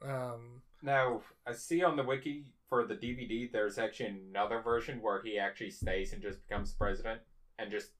um 0.00 0.62
Now, 0.82 1.22
I 1.46 1.52
see 1.52 1.82
on 1.84 1.96
the 1.96 2.02
wiki 2.02 2.46
for 2.68 2.84
the 2.86 2.94
DVD, 2.96 3.46
there's 3.52 3.78
actually 3.78 4.08
another 4.30 4.60
version 4.60 5.00
where 5.00 5.22
he 5.22 5.38
actually 5.38 5.70
stays 5.70 6.12
and 6.12 6.20
just 6.22 6.46
becomes 6.48 6.72
president, 6.72 7.20
and 7.58 7.70
just, 7.70 7.92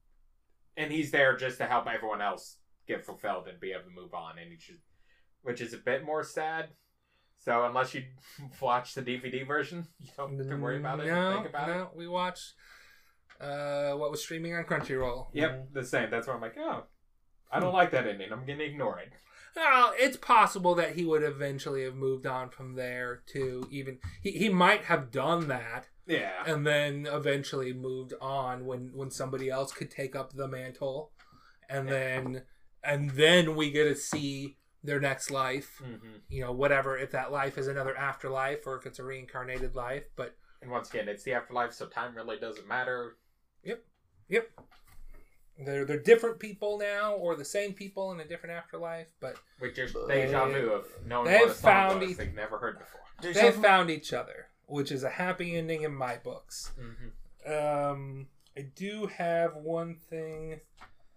and 0.76 0.90
he's 0.90 1.10
there 1.12 1.36
just 1.36 1.58
to 1.58 1.66
help 1.66 1.86
everyone 1.86 2.20
else 2.20 2.58
get 2.88 3.04
fulfilled 3.04 3.46
and 3.46 3.60
be 3.60 3.70
able 3.72 3.84
to 3.84 3.90
move 3.90 4.14
on, 4.14 4.38
and 4.38 4.50
he 4.50 4.58
should, 4.58 4.80
which 5.42 5.60
is 5.60 5.72
a 5.74 5.78
bit 5.78 6.04
more 6.04 6.22
sad. 6.22 6.68
So 7.38 7.64
unless 7.64 7.94
you 7.94 8.04
watch 8.60 8.94
the 8.94 9.02
DVD 9.02 9.46
version, 9.46 9.86
you 10.00 10.08
don't 10.16 10.36
have 10.38 10.48
to 10.48 10.56
worry 10.56 10.78
about 10.78 11.00
it. 11.00 11.06
no 11.06 11.34
think 11.34 11.48
about 11.48 11.68
no 11.68 11.82
it. 11.82 11.88
we 11.96 12.06
watched 12.08 12.52
uh 13.40 13.92
what 13.92 14.10
was 14.10 14.22
streaming 14.22 14.54
on 14.54 14.64
Crunchyroll 14.64 15.26
Yep, 15.32 15.68
the 15.72 15.84
same. 15.84 16.10
That's 16.10 16.26
why 16.26 16.34
I'm 16.34 16.40
like, 16.40 16.56
oh, 16.58 16.84
I 17.50 17.60
don't 17.60 17.72
like 17.74 17.90
that 17.90 18.06
ending. 18.06 18.32
I'm 18.32 18.46
gonna 18.46 18.62
ignore 18.64 18.98
it. 19.00 19.12
Well, 19.54 19.92
it's 19.98 20.16
possible 20.16 20.74
that 20.76 20.94
he 20.94 21.04
would 21.04 21.22
eventually 21.22 21.84
have 21.84 21.94
moved 21.94 22.26
on 22.26 22.48
from 22.48 22.74
there 22.74 23.22
to 23.34 23.66
even 23.70 23.98
he, 24.22 24.30
he 24.30 24.48
might 24.48 24.84
have 24.84 25.10
done 25.10 25.48
that 25.48 25.88
Yeah. 26.06 26.44
and 26.46 26.66
then 26.66 27.06
eventually 27.10 27.72
moved 27.72 28.14
on 28.20 28.64
when 28.64 28.92
when 28.94 29.10
somebody 29.10 29.50
else 29.50 29.72
could 29.72 29.90
take 29.90 30.14
up 30.16 30.32
the 30.32 30.48
mantle 30.48 31.10
and 31.68 31.88
then 31.88 32.42
and 32.84 33.10
then 33.10 33.54
we 33.56 33.70
get 33.70 33.84
to 33.84 33.94
see 33.96 34.56
their 34.84 35.00
next 35.00 35.30
life 35.30 35.80
hmm 35.84 36.16
you 36.28 36.40
know 36.40 36.52
whatever 36.52 36.96
if 36.98 37.10
that 37.12 37.30
life 37.32 37.56
is 37.58 37.68
another 37.68 37.96
afterlife 37.96 38.66
or 38.66 38.76
if 38.76 38.86
it's 38.86 38.98
a 38.98 39.04
reincarnated 39.04 39.74
life 39.76 40.04
but 40.16 40.34
And 40.60 40.70
once 40.70 40.90
again, 40.90 41.08
it's 41.08 41.24
the 41.24 41.32
afterlife, 41.34 41.72
so 41.72 41.86
time 41.86 42.14
really 42.14 42.38
doesn't 42.38 42.66
matter. 42.68 43.16
yep 43.64 43.84
yep. 44.28 44.48
they're 45.64 45.84
they're 45.84 45.98
different 46.02 46.38
people 46.40 46.78
now 46.78 47.14
or 47.14 47.36
the 47.36 47.44
same 47.44 47.72
people 47.74 48.12
in 48.12 48.20
a 48.20 48.24
different 48.26 48.54
afterlife 48.56 49.08
but 49.20 49.36
which 49.58 49.76
just 49.76 49.94
But- 49.94 50.08
deja 50.08 50.46
vu 50.48 50.70
of 50.72 50.86
knowing 51.06 51.26
They've 51.30 51.48
what 51.48 51.56
found 51.56 52.02
e- 52.02 52.14
they've 52.14 52.34
never 52.34 52.58
heard 52.58 52.78
before. 52.78 53.00
They've 53.20 53.54
found 53.54 53.90
each 53.90 54.12
other 54.12 54.46
which 54.66 54.90
is 54.90 55.02
a 55.04 55.10
happy 55.10 55.56
ending 55.56 55.82
in 55.82 55.94
my 55.94 56.16
books 56.16 56.72
Mm-hmm. 56.80 57.08
Um, 57.52 58.28
I 58.56 58.62
do 58.76 59.06
have 59.06 59.56
one 59.56 59.96
thing. 59.96 60.60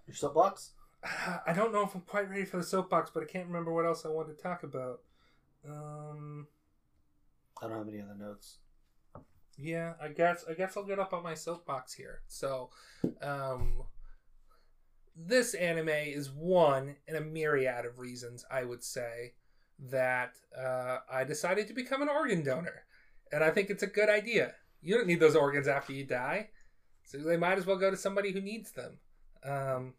Your 0.07 0.16
soapbox? 0.16 0.72
I 1.47 1.53
don't 1.53 1.72
know 1.72 1.84
if 1.84 1.93
I'm 1.95 2.01
quite 2.01 2.30
ready 2.30 2.45
for 2.45 2.58
the 2.58 2.64
soapbox, 2.64 3.12
but 3.14 3.24
I 3.24 3.26
can't 3.26 3.47
remember 3.47 3.74
what 3.74 3.86
else 3.86 4.06
I 4.06 4.10
wanted 4.10 4.38
to 4.38 4.43
talk 4.43 4.64
about. 4.64 5.01
Um, 5.68 6.47
I 7.62 7.68
don't 7.68 7.78
have 7.78 7.88
any 7.88 8.01
other 8.01 8.16
notes. 8.18 8.58
yeah, 9.58 9.93
I 10.01 10.10
guess 10.10 10.45
I 10.49 10.53
guess 10.53 10.76
I'll 10.76 10.84
get 10.84 10.99
up 10.99 11.14
on 11.14 11.24
my 11.24 11.34
soapbox 11.34 11.93
here. 11.93 12.22
So, 12.28 12.70
um, 13.22 13.84
this 15.16 15.53
anime 15.53 15.89
is 15.89 16.30
one 16.30 16.95
in 17.08 17.16
a 17.16 17.22
myriad 17.22 17.86
of 17.86 17.99
reasons. 17.99 18.45
I 18.51 18.64
would 18.64 18.84
say 18.84 19.34
that 19.80 20.34
uh, 20.58 20.99
I 21.12 21.24
decided 21.24 21.68
to 21.68 21.74
become 21.74 22.01
an 22.01 22.10
organ 22.10 22.43
donor, 22.43 22.84
and 23.32 23.43
I 23.43 23.51
think 23.51 23.70
it's 23.70 23.84
a 23.84 23.88
good 23.88 24.10
idea. 24.10 24.53
You 24.82 24.95
don't 24.95 25.08
need 25.08 25.20
those 25.20 25.36
organs 25.36 25.68
after 25.68 25.93
you 25.93 26.03
die, 26.03 26.49
so 27.06 27.18
they 27.18 27.38
might 27.38 27.58
as 27.58 27.66
well 27.66 27.78
go 27.78 27.89
to 27.89 27.97
somebody 27.97 28.32
who 28.32 28.41
needs 28.41 28.72
them. 28.72 28.99
Um, 29.43 29.93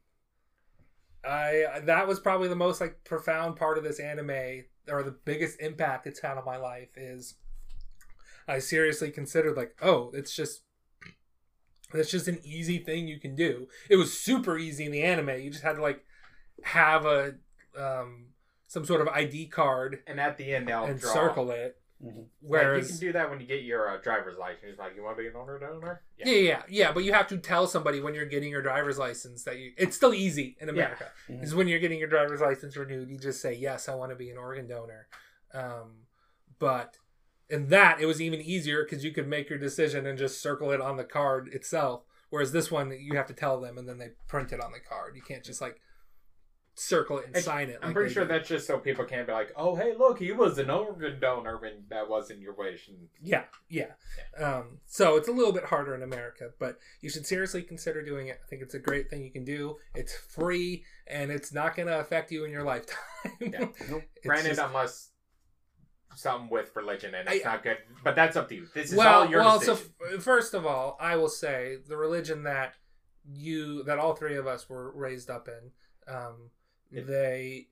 I 1.27 1.81
that 1.85 2.07
was 2.07 2.21
probably 2.21 2.49
the 2.49 2.57
most 2.57 2.81
like 2.81 3.05
profound 3.05 3.57
part 3.57 3.79
of 3.79 3.85
this 3.85 3.99
anime, 3.99 4.65
or 4.89 5.03
the 5.03 5.17
biggest 5.25 5.61
impact 5.61 6.07
it's 6.07 6.21
had 6.21 6.39
on 6.39 6.45
my 6.45 6.57
life 6.57 6.91
is. 6.97 7.35
I 8.49 8.61
seriously 8.61 9.11
considered 9.11 9.57
like, 9.57 9.77
oh, 9.83 10.13
it's 10.15 10.35
just 10.35 10.63
that's 11.93 12.11
just 12.11 12.29
an 12.29 12.39
easy 12.45 12.79
thing 12.79 13.09
you 13.09 13.19
can 13.19 13.35
do. 13.35 13.69
It 13.91 13.97
was 13.97 14.19
super 14.19 14.57
easy 14.59 14.85
in 14.85 14.93
the 14.93 15.03
anime. 15.03 15.41
You 15.41 15.51
just 15.51 15.65
had 15.65 15.77
to 15.77 15.83
like 15.83 16.05
have 16.63 17.07
a 17.07 17.35
um, 17.77 18.27
some 18.69 18.85
sort 18.85 19.01
of 19.01 19.09
ID 19.09 19.49
card 19.49 20.01
And 20.07 20.21
at 20.21 20.37
the 20.37 20.55
end, 20.55 20.69
they'll 20.69 20.85
and 20.85 21.01
draw. 21.01 21.13
circle 21.13 21.51
it. 21.51 21.77
Mhm. 22.05 22.27
Like, 22.43 22.83
you 22.83 22.89
can 22.89 22.99
do 22.99 23.13
that 23.13 23.31
when 23.31 23.41
you 23.41 23.47
get 23.47 23.63
your 23.63 23.89
uh, 23.89 23.97
driver's 24.03 24.37
license. 24.37 24.79
Like, 24.79 24.95
you 24.95 25.03
want 25.03 25.17
to 25.17 25.23
be 25.23 25.29
an 25.29 25.37
owner 25.37 25.59
donor? 25.59 26.03
Yeah, 26.19 26.27
yeah, 26.33 26.63
yeah, 26.69 26.93
but 26.93 27.05
you 27.05 27.13
have 27.15 27.27
to 27.29 27.39
tell 27.39 27.67
somebody 27.67 28.01
when 28.01 28.15
you're 28.15 28.27
getting 28.27 28.51
your 28.51 28.63
driver's 28.63 28.99
license 28.99 29.45
that 29.45 29.59
you. 29.59 29.73
It's 29.79 29.97
still 29.97 30.13
easy 30.13 30.57
in 30.61 30.69
America. 30.69 31.11
Mhm. 31.29 31.43
Is 31.43 31.55
when 31.55 31.69
you're 31.69 31.79
getting 31.79 31.99
your 31.99 32.09
driver's 32.09 32.41
license 32.41 32.77
renewed, 32.77 33.09
you 33.09 33.19
just 33.19 33.41
say 33.41 33.55
yes, 33.55 33.89
I 33.89 33.95
want 33.95 34.11
to 34.11 34.17
be 34.17 34.31
an 34.31 34.37
organ 34.37 34.67
donor. 34.67 35.09
Um, 35.55 36.07
but 36.59 36.99
in 37.49 37.69
that, 37.69 38.01
it 38.01 38.07
was 38.07 38.21
even 38.21 38.41
easier 38.43 38.85
because 38.85 39.03
you 39.05 39.13
could 39.13 39.27
make 39.29 39.49
your 39.49 39.59
decision 39.59 40.07
and 40.07 40.19
just 40.19 40.43
circle 40.43 40.71
it 40.73 40.81
on 40.81 40.97
the 40.97 41.05
card 41.05 41.49
itself. 41.49 42.05
Whereas 42.29 42.53
this 42.53 42.71
one, 42.71 42.91
you 42.99 43.17
have 43.17 43.29
to 43.29 43.35
tell 43.35 43.61
them 43.61 43.79
and 43.79 43.89
then 43.89 43.99
they 43.99 44.11
print 44.29 44.53
it 44.53 44.61
on 44.61 44.73
the 44.73 44.81
card. 44.81 45.15
You 45.17 45.23
can't 45.23 45.45
just 45.45 45.61
like 45.61 45.81
circle 46.79 47.19
it 47.19 47.27
and 47.29 47.37
I- 47.37 47.41
sign 47.41 47.71
it. 47.71 47.79
I'm 47.81 47.89
like 47.89 47.95
pretty 47.97 48.13
sure 48.15 48.25
do. 48.25 48.29
that's 48.29 48.49
just 48.49 48.67
so 48.67 48.79
people 48.79 49.05
can't 49.07 49.27
be 49.27 49.33
like, 49.33 49.51
oh, 49.57 49.75
hey, 49.77 49.95
look, 49.99 50.19
he 50.19 50.31
was 50.33 50.59
an 50.59 50.69
organ 50.71 51.19
donor 51.19 51.57
and 51.65 51.89
that 51.89 52.09
wasn't 52.09 52.41
your 52.41 52.55
wish. 52.55 52.89
And 52.89 53.09
Yeah, 53.21 53.45
yeah. 53.69 53.93
Um, 54.39 54.79
so 54.87 55.17
it's 55.17 55.27
a 55.29 55.33
little 55.33 55.53
bit 55.53 55.65
harder 55.65 55.95
in 55.95 56.03
America, 56.03 56.51
but 56.61 56.79
you 57.01 57.09
should 57.11 57.27
seriously 57.27 57.63
consider 57.63 58.03
doing 58.05 58.29
it. 58.29 58.41
I 58.45 58.47
think 58.49 58.61
it's 58.63 58.75
a 58.75 58.79
great 58.79 59.09
thing 59.09 59.25
you 59.25 59.33
can 59.33 59.45
do. 59.45 59.77
It's 59.95 60.15
free 60.15 60.85
and 61.07 61.31
it's 61.31 61.53
not 61.53 61.77
going 61.77 61.89
to 61.89 61.99
affect 61.99 62.31
you 62.31 62.45
in 62.45 62.51
your 62.51 62.63
lifetime. 62.65 62.97
Yeah. 63.41 63.67
Nope. 63.91 64.03
Granted, 64.25 64.49
just- 64.51 64.61
unless 64.61 65.11
something 66.15 66.49
with 66.51 66.75
religion 66.75 67.15
and 67.15 67.29
it's 67.29 67.45
I- 67.45 67.53
not 67.53 67.63
good, 67.63 67.79
but 68.05 68.15
that's 68.15 68.37
up 68.37 68.49
to 68.51 68.55
you. 68.55 68.67
This 68.75 68.91
is 68.93 68.97
well, 68.97 69.23
all 69.23 69.27
your 69.31 69.41
well. 69.41 69.61
So 69.61 69.75
decision. 69.75 69.93
f- 70.17 70.23
first 70.23 70.55
of 70.55 70.65
all, 70.67 70.97
I 71.01 71.17
will 71.17 71.29
say 71.29 71.77
the 71.89 71.97
religion 71.97 72.45
that 72.45 72.75
you 73.29 73.83
that 73.85 73.99
all 73.99 74.15
three 74.15 74.37
of 74.37 74.47
us 74.47 74.69
were 74.69 74.93
raised 74.97 75.29
up 75.31 75.49
in, 75.49 75.73
um, 76.15 76.51
Yeah. 76.91 77.03
they 77.03 77.69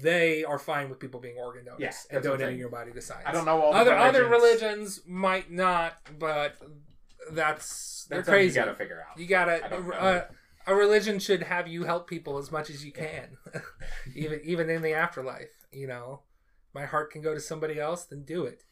they 0.00 0.44
are 0.44 0.58
fine 0.58 0.90
with 0.90 0.98
people 0.98 1.18
being 1.20 1.36
organ 1.38 1.64
donors 1.64 1.80
Yeah, 1.80 1.86
and 1.88 1.94
that's 1.94 2.10
what 2.12 2.16
I'm 2.16 2.22
donating 2.40 2.48
saying. 2.48 2.58
your 2.60 2.68
body 2.68 2.92
to 2.92 3.00
science. 3.00 3.24
I 3.26 3.32
don't 3.32 3.44
know 3.46 3.60
all 3.62 3.72
the 3.72 3.78
other 3.78 3.96
other 3.96 4.26
religions. 4.26 4.60
religions 4.62 5.00
might 5.06 5.50
not, 5.50 5.94
but 6.18 6.56
that's 7.32 8.06
they're 8.08 8.18
That's 8.18 8.28
crazy. 8.28 8.58
you 8.58 8.64
got 8.66 8.70
to 8.72 8.76
figure 8.76 9.00
out. 9.10 9.18
You 9.18 9.26
gotta. 9.26 9.64
I 9.64 9.68
don't 9.68 9.86
know. 9.88 9.94
Uh, 9.94 10.24
a 10.66 10.74
religion 10.74 11.18
should 11.18 11.42
have 11.44 11.66
you 11.66 11.84
help 11.84 12.08
people 12.08 12.36
as 12.38 12.50
much 12.52 12.68
as 12.68 12.84
you 12.84 12.92
can, 12.92 13.36
even 14.14 14.40
even 14.44 14.68
in 14.70 14.82
the 14.82 14.92
afterlife. 14.92 15.66
You 15.72 15.86
know, 15.86 16.22
my 16.74 16.84
heart 16.86 17.10
can 17.10 17.22
go 17.22 17.32
to 17.34 17.40
somebody 17.40 17.78
else, 17.80 18.04
then 18.04 18.24
do 18.24 18.44
it. 18.44 18.64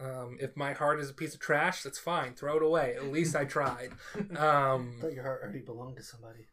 Um, 0.00 0.38
if 0.40 0.56
my 0.56 0.72
heart 0.72 0.98
is 1.00 1.08
a 1.10 1.14
piece 1.14 1.34
of 1.34 1.40
trash, 1.40 1.82
that's 1.82 1.98
fine. 1.98 2.34
Throw 2.34 2.56
it 2.56 2.62
away. 2.62 2.94
At 2.96 3.12
least 3.12 3.36
I 3.36 3.44
tried. 3.44 3.90
I 4.14 4.18
Um, 4.72 4.96
thought 5.00 5.12
your 5.12 5.22
heart 5.22 5.42
already 5.42 5.60
belonged 5.60 5.96
to 5.98 6.02
somebody. 6.02 6.46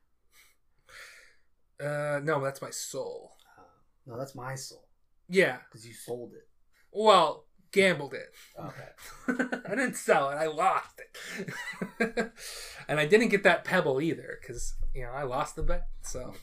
Uh, 1.83 2.19
no, 2.23 2.43
that's 2.43 2.61
my 2.61 2.69
soul. 2.69 3.31
Uh, 3.57 3.63
no, 4.07 4.17
that's 4.17 4.35
my 4.35 4.55
soul 4.55 4.87
Yeah. 5.29 5.57
because 5.69 5.85
you 5.87 5.93
sold 5.93 6.33
it. 6.33 6.47
Well, 6.91 7.45
gambled 7.71 8.13
it. 8.13 8.33
Okay. 8.59 9.49
I 9.65 9.69
didn't 9.69 9.95
sell 9.95 10.29
it. 10.29 10.35
I 10.35 10.47
lost 10.47 10.99
it, 10.99 12.31
and 12.87 12.99
I 12.99 13.05
didn't 13.05 13.29
get 13.29 13.43
that 13.43 13.63
pebble 13.63 14.01
either 14.01 14.37
because 14.41 14.73
you 14.93 15.03
know 15.03 15.11
I 15.11 15.23
lost 15.23 15.55
the 15.55 15.63
bet. 15.63 15.87
So. 16.01 16.33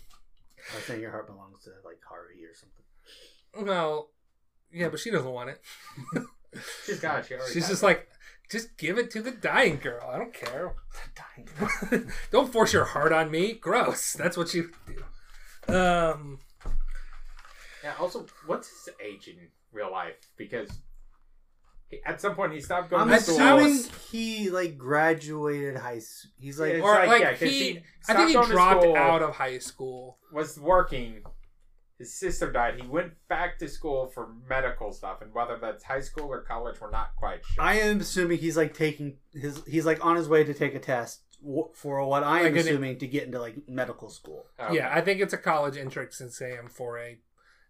I 0.76 0.80
think 0.80 1.00
your 1.00 1.10
heart 1.12 1.26
belongs 1.26 1.64
to 1.64 1.70
like 1.84 1.98
Harvey 2.08 2.44
or 2.44 2.54
something. 2.54 3.66
Well, 3.66 4.10
yeah, 4.72 4.88
but 4.88 5.00
she 5.00 5.10
doesn't 5.10 5.30
want 5.30 5.50
it. 5.50 5.60
She's 6.84 7.00
got 7.00 7.20
it. 7.20 7.26
She 7.26 7.34
already 7.34 7.52
She's 7.52 7.68
just 7.68 7.82
it. 7.82 7.86
like, 7.86 8.08
just 8.50 8.76
give 8.76 8.98
it 8.98 9.10
to 9.12 9.22
the 9.22 9.30
dying 9.30 9.78
girl. 9.78 10.10
I 10.12 10.18
don't 10.18 10.34
care. 10.34 10.74
The 10.92 11.22
Dying. 11.22 11.48
girl. 12.00 12.12
don't 12.30 12.52
force 12.52 12.72
your 12.72 12.84
heart 12.84 13.12
on 13.12 13.30
me. 13.30 13.52
Gross. 13.52 14.12
That's 14.14 14.36
what 14.36 14.52
you 14.52 14.70
do. 14.86 15.04
Um, 15.68 16.38
Yeah. 17.84 17.94
Also, 18.00 18.26
what's 18.46 18.68
his 18.68 18.94
age 19.04 19.28
in 19.28 19.36
real 19.72 19.90
life? 19.90 20.16
Because 20.36 20.68
he, 21.88 22.00
at 22.04 22.20
some 22.20 22.34
point 22.34 22.52
he 22.52 22.60
stopped 22.60 22.90
going 22.90 23.02
I'm 23.02 23.08
to 23.08 23.20
school. 23.20 23.40
I 23.40 23.60
assuming 23.60 23.90
he 24.10 24.50
like 24.50 24.76
graduated 24.78 25.76
high 25.76 26.00
school. 26.00 26.32
He's 26.38 26.58
like, 26.60 26.72
It's 26.74 26.84
or 26.84 26.94
like, 26.94 27.08
like, 27.08 27.20
yeah, 27.22 27.30
'cause 27.30 27.40
he, 27.40 27.48
he 27.72 27.82
I 28.08 28.14
think 28.14 28.28
he 28.30 28.34
to 28.36 28.44
dropped 28.46 28.82
school. 28.82 28.96
out 28.96 29.22
of 29.22 29.34
high 29.36 29.58
school. 29.58 30.18
was 30.32 30.58
working. 30.58 31.22
His 31.98 32.14
sister 32.14 32.52
died. 32.52 32.80
He 32.80 32.86
went 32.86 33.14
back 33.28 33.58
to 33.58 33.68
school 33.68 34.06
for 34.06 34.28
medical 34.48 34.92
stuff, 34.92 35.20
and 35.20 35.34
whether 35.34 35.56
that's 35.60 35.82
high 35.82 36.00
school 36.00 36.26
or 36.32 36.42
college, 36.42 36.80
we're 36.80 36.92
not 36.92 37.16
quite 37.16 37.40
sure. 37.44 37.64
I 37.64 37.80
am 37.80 38.00
assuming 38.00 38.38
he's 38.38 38.56
like 38.56 38.72
taking 38.72 39.16
his. 39.32 39.60
He's 39.66 39.84
like 39.84 40.04
on 40.04 40.14
his 40.14 40.28
way 40.28 40.44
to 40.44 40.54
take 40.54 40.76
a 40.76 40.78
test 40.78 41.22
w- 41.27 41.27
for 41.74 42.04
what 42.06 42.22
I 42.24 42.38
am 42.40 42.44
Like 42.44 42.52
an- 42.52 42.58
assuming 42.58 42.98
to 42.98 43.06
get 43.06 43.24
into 43.24 43.38
like 43.40 43.68
medical 43.68 44.10
school. 44.10 44.46
Okay. 44.58 44.76
Yeah, 44.76 44.90
I 44.92 45.00
think 45.00 45.20
it's 45.20 45.32
a 45.32 45.38
college 45.38 45.76
entrance 45.76 46.20
exam 46.20 46.68
for 46.68 46.98
a 46.98 47.18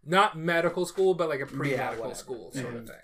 not 0.04 0.38
medical 0.38 0.86
school, 0.86 1.14
but 1.14 1.28
like 1.28 1.40
a 1.40 1.46
pre-medical 1.46 1.96
whatever. 2.04 2.14
school 2.14 2.52
sort 2.52 2.74
of 2.74 2.82
Mhm. 2.84 2.86
thing. 2.86 2.96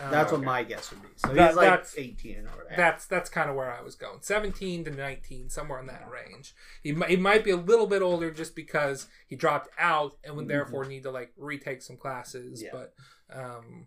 Um, 0.00 0.10
That's 0.10 0.32
okay. 0.32 0.38
what 0.38 0.46
my 0.46 0.64
guess 0.64 0.90
would 0.90 1.02
be. 1.02 1.08
So 1.16 1.34
That- 1.34 1.48
he's 1.48 1.56
like 1.56 1.68
that's- 1.68 1.94
18 1.98 2.46
or 2.46 2.50
whatever. 2.56 2.74
that's 2.76 3.06
that's 3.06 3.28
kind 3.28 3.50
of 3.50 3.56
where 3.56 3.70
I 3.70 3.82
was 3.82 3.96
going. 3.96 4.22
17 4.22 4.84
to 4.84 4.90
19, 4.90 5.50
somewhere 5.50 5.78
in 5.78 5.86
that 5.86 6.08
range. 6.10 6.54
He 6.82 6.92
might, 6.92 7.10
he 7.10 7.16
might 7.16 7.44
be 7.44 7.50
a 7.50 7.56
little 7.56 7.86
bit 7.86 8.00
older 8.00 8.30
just 8.30 8.56
because 8.56 9.08
he 9.26 9.36
dropped 9.36 9.68
out 9.78 10.16
and 10.24 10.36
would 10.36 10.46
Mhm. 10.46 10.48
therefore 10.48 10.84
need 10.86 11.02
to 11.02 11.10
like 11.10 11.32
retake 11.36 11.82
some 11.82 11.98
classes. 11.98 12.62
Yeah. 12.62 12.70
But 12.72 12.94
um, 13.30 13.86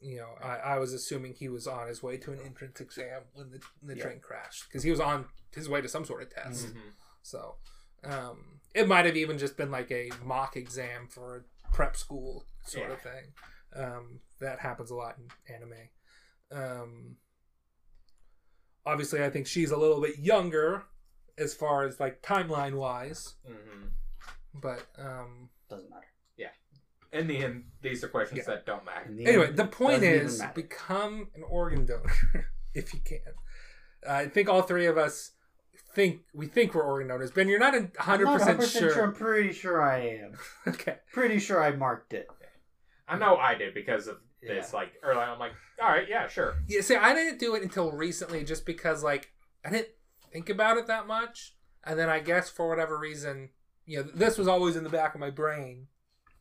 you 0.00 0.16
know, 0.18 0.28
I, 0.42 0.56
I 0.74 0.78
was 0.78 0.92
assuming 0.92 1.34
he 1.34 1.48
was 1.48 1.66
on 1.66 1.88
his 1.88 2.02
way 2.02 2.16
to 2.18 2.32
an 2.32 2.38
entrance 2.44 2.80
exam 2.80 3.22
when 3.34 3.50
the, 3.50 3.60
the 3.82 3.96
Yeah. 3.96 4.02
train 4.02 4.20
crashed 4.20 4.64
because 4.68 4.82
he 4.82 4.90
was 4.90 5.00
on 5.00 5.26
his 5.54 5.68
way 5.68 5.80
to 5.80 5.88
some 5.88 6.04
sort 6.04 6.22
of 6.22 6.30
test. 6.30 6.74
Mhm. 6.74 6.92
So 7.22 7.56
um, 8.04 8.60
it 8.74 8.86
might 8.86 9.06
have 9.06 9.16
even 9.16 9.38
just 9.38 9.56
been 9.56 9.70
like 9.70 9.90
a 9.90 10.10
mock 10.24 10.56
exam 10.56 11.08
for 11.08 11.36
a 11.36 11.72
prep 11.72 11.96
school 11.96 12.44
sort 12.64 12.90
of 12.90 13.00
thing. 13.00 13.32
Um, 13.74 14.20
that 14.40 14.60
happens 14.60 14.90
a 14.90 14.94
lot 14.94 15.16
in 15.18 15.54
anime. 15.54 15.88
Um, 16.52 17.16
obviously, 18.84 19.22
I 19.24 19.30
think 19.30 19.46
she's 19.46 19.70
a 19.70 19.76
little 19.76 20.00
bit 20.00 20.18
younger 20.18 20.84
as 21.38 21.54
far 21.54 21.84
as 21.84 21.98
like 22.00 22.22
timeline 22.22 22.74
wise, 22.74 23.34
Mhm. 23.48 23.90
but 24.54 24.86
um, 24.98 25.50
Doesn't 25.68 25.90
matter. 25.90 26.06
In 27.16 27.26
the 27.26 27.38
end, 27.38 27.64
these 27.82 28.04
are 28.04 28.08
questions 28.08 28.38
Yeah. 28.46 28.54
that 28.54 28.66
don't 28.66 28.84
matter. 28.84 29.10
The 29.10 29.26
anyway, 29.26 29.46
end, 29.48 29.56
the 29.56 29.66
point 29.66 30.02
is 30.02 30.42
become 30.54 31.28
an 31.34 31.42
organ 31.48 31.86
donor 31.86 32.12
if 32.74 32.92
you 32.92 33.00
can. 33.04 33.20
I 34.08 34.26
think 34.26 34.48
all 34.48 34.62
three 34.62 34.86
of 34.86 34.98
us 34.98 35.32
think 35.94 36.20
we 36.34 36.46
think 36.46 36.74
we're 36.74 36.82
organ 36.82 37.08
donors. 37.08 37.30
Ben, 37.30 37.48
you're 37.48 37.58
not 37.58 37.74
I'm 37.74 37.90
hundred 37.98 38.26
not 38.26 38.38
percent 38.38 38.60
100% 38.60 38.78
sure. 38.78 39.02
I'm 39.04 39.14
pretty 39.14 39.52
sure 39.52 39.82
I 39.82 40.20
am. 40.20 40.32
okay. 40.68 40.98
Pretty 41.12 41.38
sure 41.38 41.62
I 41.62 41.70
marked 41.74 42.12
it. 42.12 42.28
I 43.08 43.16
know 43.18 43.36
I 43.36 43.54
did 43.54 43.72
because 43.72 44.06
of 44.06 44.18
this. 44.42 44.70
Yeah. 44.72 44.78
Like 44.78 44.92
early, 45.02 45.20
on, 45.20 45.30
I'm 45.30 45.38
like, 45.38 45.52
all 45.82 45.88
right, 45.88 46.06
yeah, 46.08 46.28
sure. 46.28 46.54
Yeah, 46.68 46.80
see, 46.82 46.96
I 46.96 47.14
didn't 47.14 47.38
do 47.38 47.54
it 47.54 47.62
until 47.62 47.92
recently 47.92 48.44
just 48.44 48.66
because, 48.66 49.02
like, 49.02 49.32
I 49.64 49.70
didn't 49.70 49.88
think 50.32 50.48
about 50.50 50.76
it 50.76 50.86
that 50.88 51.06
much. 51.06 51.54
And 51.84 51.98
then 51.98 52.08
I 52.08 52.18
guess 52.20 52.50
for 52.50 52.68
whatever 52.68 52.98
reason, 52.98 53.50
you 53.84 53.98
know, 53.98 54.10
this 54.14 54.36
was 54.38 54.48
always 54.48 54.76
in 54.76 54.84
the 54.84 54.90
back 54.90 55.14
of 55.14 55.20
my 55.20 55.30
brain. 55.30 55.86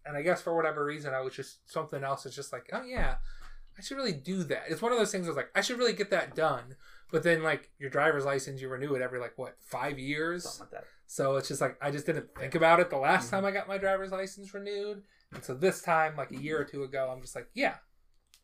And 0.06 0.16
I 0.16 0.22
guess 0.22 0.42
for 0.42 0.56
whatever 0.56 0.86
reason, 0.86 1.14
I 1.14 1.22
was 1.22 1.34
just 1.36 1.70
something 1.72 2.04
else. 2.04 2.26
It's 2.26 2.36
just 2.36 2.54
like, 2.54 2.70
oh, 2.72 2.84
yeah, 2.84 3.16
I 3.78 3.82
should 3.82 3.98
really 3.98 4.14
do 4.14 4.44
that. 4.44 4.64
It's 4.70 4.82
one 4.82 4.92
of 4.92 4.98
those 5.00 5.12
things 5.12 5.26
I 5.26 5.30
was 5.30 5.38
like, 5.38 5.50
I 5.56 5.62
should 5.62 5.78
really 5.80 5.94
get 5.94 6.12
that 6.12 6.36
done. 6.36 6.76
But 7.12 7.24
then, 7.24 7.42
like, 7.44 7.72
your 7.80 7.90
driver's 7.90 8.26
license, 8.26 8.62
you 8.62 8.70
renew 8.70 8.94
it 8.96 9.02
every, 9.02 9.20
like, 9.20 9.34
what, 9.38 9.56
five 9.62 9.98
years? 9.98 10.44
Something 10.44 10.62
like 10.62 10.72
that. 10.72 10.88
So 11.08 11.36
it's 11.38 11.48
just 11.48 11.62
like, 11.62 11.78
I 11.82 11.92
just 11.92 12.06
didn't 12.06 12.28
think 12.38 12.56
about 12.56 12.80
it 12.80 12.90
the 12.90 12.98
last 12.98 13.28
Mm-hmm. 13.28 13.36
time 13.36 13.46
I 13.46 13.52
got 13.52 13.68
my 13.68 13.78
driver's 13.78 14.12
license 14.12 14.54
renewed. 14.54 15.04
And 15.34 15.44
so 15.44 15.54
this 15.54 15.82
time, 15.82 16.16
like 16.16 16.32
a 16.32 16.38
year 16.42 16.60
or 16.60 16.66
two 16.66 16.84
ago, 16.84 17.10
I'm 17.12 17.22
just 17.22 17.36
like, 17.36 17.48
yeah, 17.54 17.76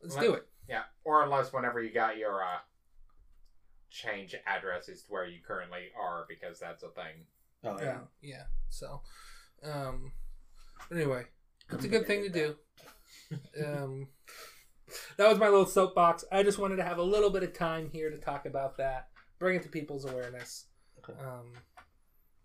let's 0.02 0.16
do 0.16 0.34
it. 0.34 0.46
Yeah, 0.68 0.82
or 1.04 1.22
unless 1.24 1.52
whenever 1.52 1.82
you 1.82 1.92
got 1.92 2.16
your 2.18 2.42
uh, 2.42 2.58
change 3.90 4.34
addresses 4.46 5.02
to 5.02 5.12
where 5.12 5.26
you 5.26 5.38
currently 5.46 5.88
are, 6.00 6.24
because 6.28 6.58
that's 6.58 6.82
a 6.82 6.88
thing. 6.88 7.26
Oh, 7.64 7.76
yeah 7.78 7.84
yeah. 7.84 7.98
yeah 8.20 8.42
so 8.70 9.02
um 9.62 10.10
anyway 10.90 11.22
it's 11.72 11.84
a 11.84 11.88
good 11.88 12.06
thing 12.06 12.22
to 12.22 12.28
do 12.28 12.56
um 13.64 14.08
that 15.16 15.28
was 15.28 15.38
my 15.38 15.48
little 15.48 15.66
soapbox 15.66 16.24
i 16.32 16.42
just 16.42 16.58
wanted 16.58 16.76
to 16.76 16.82
have 16.84 16.98
a 16.98 17.02
little 17.02 17.30
bit 17.30 17.42
of 17.42 17.52
time 17.52 17.88
here 17.92 18.10
to 18.10 18.18
talk 18.18 18.46
about 18.46 18.76
that 18.76 19.08
bring 19.38 19.56
it 19.56 19.62
to 19.62 19.68
people's 19.68 20.04
awareness 20.04 20.66
Okay. 20.98 21.18
um 21.20 21.52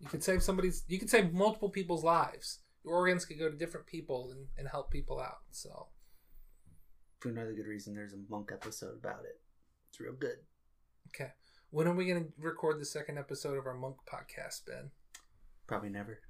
you 0.00 0.08
could 0.08 0.24
save 0.24 0.42
somebody's 0.42 0.84
you 0.88 0.98
could 0.98 1.10
save 1.10 1.32
multiple 1.32 1.68
people's 1.70 2.02
lives 2.04 2.60
your 2.84 2.94
organs 2.94 3.24
could 3.24 3.38
go 3.38 3.50
to 3.50 3.56
different 3.56 3.86
people 3.86 4.30
and, 4.32 4.46
and 4.56 4.68
help 4.68 4.90
people 4.90 5.20
out 5.20 5.38
so 5.50 5.88
For 7.20 7.28
another 7.30 7.52
good 7.52 7.66
reason, 7.66 7.94
there's 7.94 8.12
a 8.14 8.18
monk 8.30 8.50
episode 8.52 8.96
about 8.98 9.24
it. 9.24 9.40
It's 9.90 10.00
real 10.00 10.12
good. 10.12 10.38
okay 11.14 11.32
when 11.70 11.86
are 11.86 11.94
we 11.94 12.06
going 12.06 12.24
to 12.24 12.32
record 12.38 12.80
the 12.80 12.84
second 12.86 13.18
episode 13.18 13.58
of 13.58 13.66
our 13.66 13.74
monk 13.74 13.96
podcast 14.10 14.62
ben 14.66 14.90
Probably 15.66 15.90
never. 15.90 16.20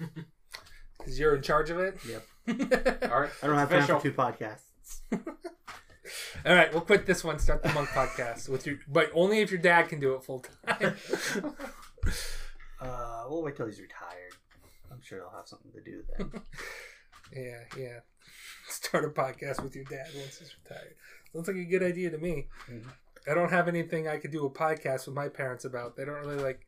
because 1.02 1.18
you're 1.18 1.34
in 1.36 1.42
charge 1.42 1.70
of 1.70 1.78
it 1.78 1.98
Yep. 2.08 2.24
All 3.12 3.20
right, 3.20 3.30
I 3.42 3.46
don't 3.46 3.56
have 3.58 3.70
it's 3.72 3.86
time 3.86 3.96
for 3.98 4.02
two 4.02 4.12
podcasts. 4.12 5.00
All 6.44 6.54
right, 6.56 6.72
we'll 6.72 6.82
quit 6.82 7.06
this 7.06 7.22
one. 7.22 7.38
Start 7.38 7.62
the 7.62 7.68
monk 7.72 7.88
podcast 7.90 8.48
with 8.48 8.66
your, 8.66 8.78
but 8.88 9.10
only 9.14 9.38
if 9.40 9.50
your 9.52 9.60
dad 9.60 9.88
can 9.88 10.00
do 10.00 10.14
it 10.14 10.24
full 10.24 10.40
time. 10.66 10.96
Uh, 12.80 13.26
we'll 13.28 13.44
wait 13.44 13.54
till 13.54 13.66
he's 13.66 13.80
retired. 13.80 14.32
I'm 14.90 15.00
sure 15.00 15.20
he'll 15.20 15.30
have 15.38 15.46
something 15.46 15.70
to 15.70 15.80
do 15.80 16.02
then. 16.18 16.32
Yeah, 17.32 17.60
yeah. 17.78 17.98
Start 18.68 19.04
a 19.04 19.08
podcast 19.08 19.62
with 19.62 19.76
your 19.76 19.84
dad 19.84 20.08
once 20.16 20.38
he's 20.40 20.52
retired. 20.64 20.96
Sounds 21.32 21.46
like 21.46 21.58
a 21.58 21.64
good 21.64 21.84
idea 21.84 22.10
to 22.10 22.18
me. 22.18 22.48
Mhm. 22.68 22.88
I 23.30 23.34
don't 23.34 23.50
have 23.52 23.68
anything 23.68 24.08
I 24.08 24.16
could 24.16 24.32
do 24.32 24.44
a 24.46 24.50
podcast 24.50 25.06
with 25.06 25.14
my 25.14 25.28
parents 25.28 25.64
about. 25.64 25.94
They 25.96 26.04
don't 26.04 26.26
really 26.26 26.42
like 26.42 26.66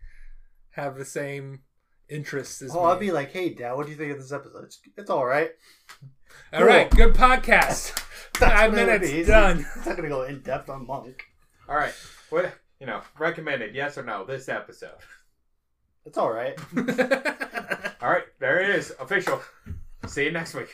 have 0.71 0.97
the 0.97 1.05
same 1.05 1.63
interests 2.09 2.63
as 2.63 2.75
Oh, 2.75 2.81
me. 2.81 2.87
I'll 2.91 2.99
be 2.99 3.11
like, 3.13 3.33
hey, 3.33 3.55
Dad, 3.55 3.75
what 3.75 3.87
do 3.87 3.93
you 3.93 3.99
think 3.99 4.13
of 4.13 4.19
this 4.19 4.33
episode? 4.33 4.65
It's, 4.65 4.81
it's 4.97 5.11
all 5.11 5.25
right. 5.25 5.51
All 6.53 6.65
right, 6.65 6.91
good 6.91 7.15
podcast. 7.15 7.95
That's 8.41 8.53
Five 8.53 8.73
what 8.73 8.79
it 8.81 8.87
minutes 8.87 9.11
be. 9.11 9.25
Done. 9.25 9.57
not- 9.63 9.67
It's 9.77 9.87
not 9.87 9.97
going 9.97 10.09
to 10.09 10.15
go 10.15 10.23
in 10.25 10.41
depth 10.41 10.69
on 10.69 10.87
Monk. 10.87 11.23
All 11.69 11.77
right. 11.77 11.95
What 12.31 12.53
you 12.81 12.87
know? 12.87 13.01
Recommended? 13.19 13.75
Yes 13.75 13.97
or 13.99 14.03
no? 14.05 14.25
This 14.25 14.49
episode. 14.49 14.91
It's 16.05 16.19
all 16.19 16.31
right. 16.31 16.59
All 18.03 18.11
right. 18.11 18.25
There 18.39 18.61
it 18.61 18.71
is. 18.77 18.93
Official. 19.01 19.41
See 20.07 20.25
you 20.25 20.33
next 20.33 20.55
week. 20.55 20.69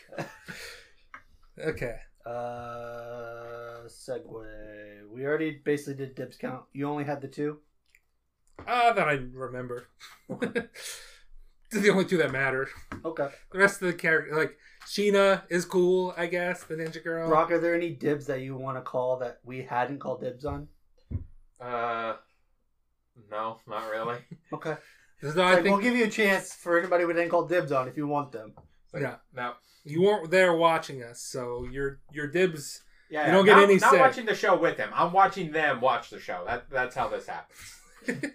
okay. 1.65 1.97
Uh, 2.27 3.87
segue. 3.87 5.09
We 5.09 5.25
already 5.25 5.61
basically 5.65 5.95
did 6.05 6.17
dibs 6.17 6.37
count. 6.37 6.65
You 6.73 6.89
only 6.89 7.05
had 7.05 7.21
the 7.21 7.29
two. 7.29 7.59
Ah, 8.67 8.93
that 8.93 9.07
I 9.09 9.21
remember. 9.33 9.87
They're 11.71 11.81
the 11.83 11.91
only 11.91 12.05
two 12.05 12.17
that 12.19 12.33
matter. 12.33 12.69
Okay. 13.05 13.29
The 13.53 13.59
rest 13.59 13.81
of 13.83 13.87
the 13.89 13.95
character, 13.95 14.37
like 14.37 14.57
Shiina, 14.87 15.43
is 15.49 15.65
cool. 15.65 16.15
I 16.17 16.27
guess 16.27 16.65
the 16.65 16.75
ninja 16.75 17.03
girl. 17.03 17.29
Rock, 17.29 17.51
are 17.53 17.61
there 17.61 17.75
any 17.75 17.91
dibs 17.91 18.27
that 18.27 18.41
you 18.41 18.57
want 18.57 18.77
to 18.77 18.83
call 18.83 19.19
that 19.19 19.39
we 19.45 19.63
hadn't 19.63 19.99
called 20.01 20.21
dibs 20.21 20.45
on? 20.45 20.69
Uh, 21.61 22.15
no, 23.31 23.59
not 23.67 23.91
really. 23.91 24.17
Okay. 24.53 24.77
There's 25.23 25.37
no, 25.37 25.45
Like, 25.45 25.59
I 25.59 25.63
think 25.63 25.75
we'll 25.75 25.83
give 25.85 25.95
you 25.95 26.07
a 26.07 26.11
chance 26.11 26.55
for 26.55 26.79
anybody 26.79 27.05
we 27.05 27.13
didn't 27.13 27.29
call 27.31 27.47
dibs 27.47 27.73
on 27.73 27.87
if 27.89 27.97
you 27.97 28.07
want 28.07 28.33
them. 28.33 28.55
Like, 28.93 29.03
Yeah. 29.03 29.17
No. 29.35 29.53
you 29.85 30.03
weren't 30.03 30.31
there 30.31 30.55
watching 30.55 31.03
us, 31.03 31.21
so 31.21 31.67
your 31.71 32.01
your 32.11 32.27
dibs. 32.27 32.83
Yeah. 33.11 33.27
You 33.27 33.33
don't 33.33 33.45
get 33.45 33.57
not, 33.57 33.65
any 33.65 33.77
Not 33.77 33.91
say. 33.93 33.99
watching 34.01 34.25
the 34.27 34.35
show 34.35 34.57
with 34.57 34.77
them. 34.79 34.91
I'm 34.95 35.13
watching 35.13 35.53
them 35.53 35.81
watch 35.81 36.11
the 36.11 36.19
show. 36.19 36.43
That 36.47 36.71
that's 36.71 36.95
how 36.97 37.09
this 37.09 37.27
happens. 37.27 38.33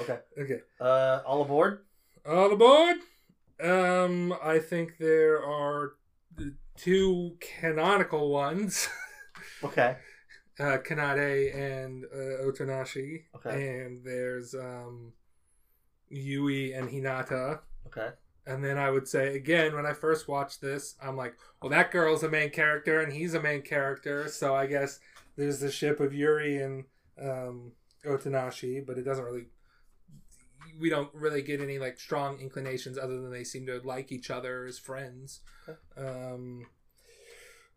Okay. 0.00 0.18
Okay. 0.38 0.60
Uh, 0.80 1.20
all 1.26 1.42
aboard. 1.42 1.80
All 2.28 2.52
aboard. 2.52 2.96
Um, 3.62 4.34
I 4.42 4.58
think 4.58 4.98
there 4.98 5.42
are 5.44 5.94
two 6.76 7.36
canonical 7.40 8.30
ones. 8.30 8.88
Okay. 9.62 9.96
uh, 10.58 10.78
Kanade 10.78 11.54
and 11.54 12.04
uh, 12.06 12.42
Otonashi. 12.44 13.24
Okay. 13.36 13.84
And 13.84 14.04
there's 14.04 14.54
um, 14.54 15.12
Yui 16.10 16.72
and 16.72 16.88
Hinata. 16.90 17.60
Okay. 17.86 18.08
And 18.46 18.62
then 18.64 18.76
I 18.76 18.90
would 18.90 19.06
say 19.08 19.34
again, 19.36 19.74
when 19.74 19.86
I 19.86 19.92
first 19.92 20.26
watched 20.28 20.60
this, 20.60 20.96
I'm 21.02 21.16
like, 21.16 21.36
well, 21.60 21.70
that 21.70 21.90
girl's 21.90 22.22
a 22.22 22.28
main 22.28 22.50
character 22.50 23.00
and 23.00 23.12
he's 23.12 23.34
a 23.34 23.40
main 23.42 23.62
character, 23.62 24.28
so 24.28 24.54
I 24.54 24.66
guess 24.66 25.00
there's 25.36 25.60
the 25.60 25.70
ship 25.70 26.00
of 26.00 26.12
Yuri 26.12 26.62
and 26.62 26.84
um, 27.20 27.72
Otonashi, 28.04 28.84
but 28.84 28.98
it 28.98 29.02
doesn't 29.04 29.24
really. 29.24 29.46
We 30.78 30.90
don't 30.90 31.10
really 31.14 31.42
get 31.42 31.60
any 31.60 31.78
like 31.78 31.98
strong 31.98 32.38
inclinations 32.40 32.98
other 32.98 33.20
than 33.20 33.30
they 33.30 33.44
seem 33.44 33.66
to 33.66 33.80
like 33.84 34.12
each 34.12 34.30
other 34.30 34.66
as 34.66 34.78
friends. 34.78 35.40
Um, 35.96 36.66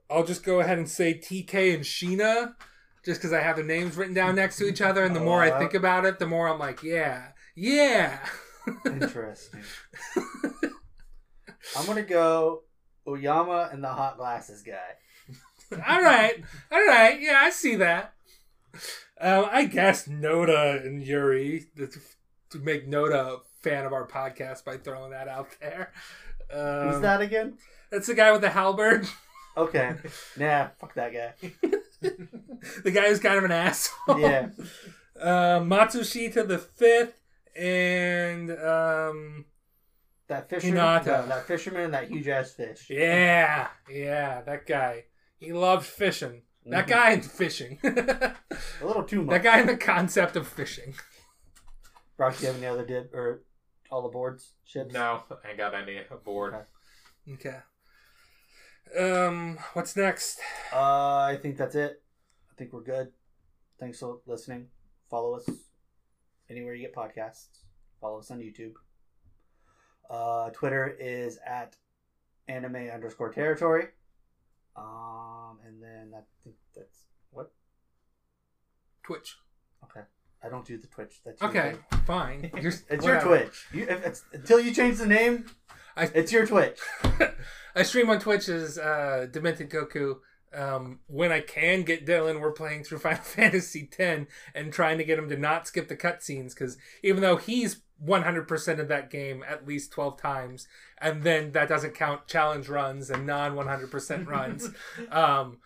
I'll 0.09 0.25
just 0.25 0.43
go 0.43 0.59
ahead 0.59 0.77
and 0.77 0.89
say 0.89 1.13
TK 1.13 1.75
and 1.75 1.83
Shiina, 1.83 2.55
just 3.05 3.21
because 3.21 3.33
I 3.33 3.41
have 3.41 3.55
their 3.55 3.65
names 3.65 3.95
written 3.95 4.13
down 4.15 4.35
next 4.35 4.57
to 4.57 4.67
each 4.67 4.81
other, 4.81 5.03
and 5.03 5.15
the 5.15 5.19
Oh, 5.19 5.25
more 5.25 5.41
I 5.41 5.57
think 5.59 5.73
about 5.73 6.05
it, 6.05 6.19
the 6.19 6.27
more 6.27 6.47
I'm 6.47 6.59
like, 6.59 6.83
yeah, 6.83 7.29
yeah. 7.55 8.19
Interesting. 8.85 9.61
I'm 11.77 11.85
gonna 11.85 12.01
go 12.03 12.63
Oyama 13.07 13.69
and 13.71 13.83
the 13.83 13.89
hot 13.89 14.17
glasses 14.17 14.63
guy. 14.63 14.95
all 15.87 16.01
right, 16.01 16.43
all 16.71 16.85
right, 16.85 17.19
yeah, 17.21 17.39
I 17.43 17.49
see 17.51 17.75
that. 17.75 18.13
Um, 19.21 19.45
I 19.51 19.65
guess 19.65 20.07
Noda 20.07 20.83
and 20.85 21.03
Yuri 21.03 21.65
to, 21.77 21.89
to 22.51 22.59
make 22.59 22.87
Noda 22.89 23.35
a 23.35 23.37
fan 23.61 23.85
of 23.85 23.93
our 23.93 24.07
podcast 24.07 24.63
by 24.65 24.77
throwing 24.77 25.11
that 25.11 25.27
out 25.27 25.49
there. 25.59 25.91
Um, 26.51 26.89
Who's 26.93 27.01
that 27.01 27.21
again? 27.21 27.57
That's 27.91 28.07
the 28.07 28.13
guy 28.15 28.31
with 28.31 28.41
the 28.41 28.49
halberd. 28.49 29.07
Okay. 29.57 29.93
Nah, 30.37 30.67
fuck 30.79 30.93
that 30.93 31.11
guy. 31.11 31.33
the 32.83 32.91
guy 32.91 33.09
who's 33.09 33.19
kind 33.19 33.37
of 33.37 33.43
an 33.43 33.51
asshole. 33.51 34.17
Yeah. 34.19 34.49
Uh, 35.19 35.59
Matsushita 35.59 36.47
the 36.47 36.59
fifth, 36.59 37.15
and 37.57 38.51
um, 38.51 39.45
That 40.27 40.49
fisherman. 40.49 40.75
No, 40.75 41.03
that 41.03 41.45
fisherman 41.45 41.81
and 41.81 41.93
that 41.93 42.07
huge 42.09 42.27
ass 42.29 42.51
fish. 42.51 42.85
yeah, 42.89 43.67
yeah, 43.91 44.41
that 44.43 44.65
guy. 44.65 45.05
He 45.37 45.51
loved 45.51 45.85
fishing. 45.85 46.43
That 46.67 46.85
Mhm. 46.85 46.89
guy 46.89 47.11
and 47.13 47.25
fishing. 47.25 47.79
A 47.83 48.35
little 48.81 49.03
too 49.03 49.23
much. 49.23 49.33
That 49.33 49.43
guy 49.43 49.59
and 49.59 49.67
the 49.67 49.77
concept 49.77 50.37
of 50.37 50.47
fishing. 50.47 50.93
Brock, 52.19 52.35
do 52.35 52.41
you 52.41 52.47
have 52.47 52.57
any 52.57 52.65
other 52.65 52.85
dib 52.85 53.13
or 53.13 53.43
all 53.89 54.01
the 54.01 54.09
boards 54.09 54.51
ships? 54.65 54.93
No, 54.93 55.23
I 55.41 55.47
ain't 55.47 55.57
got 55.57 55.73
any 55.73 56.01
board. 56.25 56.53
Okay. 57.31 57.57
Okay. 58.97 59.01
Um, 59.01 59.57
what's 59.71 59.95
next? 59.95 60.41
Uh, 60.73 61.19
I 61.19 61.39
think 61.41 61.55
that's 61.55 61.75
it. 61.75 62.03
I 62.51 62.55
think 62.57 62.73
we're 62.73 62.83
good. 62.83 63.13
Thanks 63.79 63.99
for 63.99 64.19
listening. 64.25 64.67
Follow 65.09 65.35
us 65.35 65.49
anywhere 66.49 66.73
you 66.73 66.81
get 66.81 66.93
podcasts. 66.93 67.63
Follow 68.01 68.19
us 68.19 68.29
on 68.31 68.39
YouTube. 68.39 68.73
Uh, 70.09 70.49
Twitter 70.49 70.93
is 70.99 71.39
at 71.47 71.77
anime 72.49 72.89
underscore 72.93 73.31
territory. 73.31 73.87
Um, 74.75 75.59
and 75.65 75.81
then 75.81 76.11
I 76.13 76.23
think 76.43 76.57
that's 76.75 77.05
what. 77.31 77.53
Twitch. 79.03 79.37
I 80.43 80.49
don't 80.49 80.65
do 80.65 80.77
the 80.77 80.87
Twitch. 80.87 81.19
That's 81.25 81.41
your 81.41 81.49
Okay, 81.49 81.71
thing. 81.91 82.01
fine. 82.05 82.51
You're, 82.61 82.73
It's 82.89 83.05
your. 83.05 83.19
Twitch. 83.21 83.65
You, 83.73 83.83
if 83.89 84.05
it's, 84.05 84.23
until 84.33 84.59
you 84.59 84.73
change 84.73 84.97
the 84.97 85.05
name, 85.05 85.45
I- 85.97 86.09
it's 86.13 86.31
your 86.31 86.45
Twitch. 86.47 86.79
I 87.75 87.83
stream 87.83 88.09
on 88.09 88.19
Twitch 88.19 88.47
as 88.49 88.77
uh, 88.77 89.27
Demented 89.31 89.69
Goku. 89.69 90.17
Um, 90.51 90.99
when 91.05 91.31
I 91.31 91.41
can 91.41 91.83
get 91.83 92.07
Dylan, 92.07 92.41
we're 92.41 92.51
playing 92.53 92.83
through 92.83 92.97
Final 92.99 93.21
Fantasy 93.21 93.87
X 93.99 94.25
and 94.55 94.73
trying 94.73 94.97
to 94.97 95.03
get 95.03 95.19
him 95.19 95.29
to 95.29 95.37
not 95.37 95.67
skip 95.67 95.87
the 95.87 95.95
cutscenes 95.95 96.55
because 96.55 96.77
even 97.03 97.21
though 97.21 97.35
he's 97.37 97.81
100% 98.03 98.79
of 98.79 98.87
that 98.87 99.09
game 99.11 99.43
at 99.47 99.67
least 99.67 99.91
12 99.91 100.19
times, 100.19 100.67
and 100.99 101.21
then 101.23 101.51
that 101.51 101.67
doesn't 101.69 101.93
count 101.93 102.25
challenge 102.27 102.67
runs 102.69 103.09
and 103.11 103.27
non 103.27 103.55
100% 103.55 104.25
runs, 104.27 104.69
um, 105.11 105.57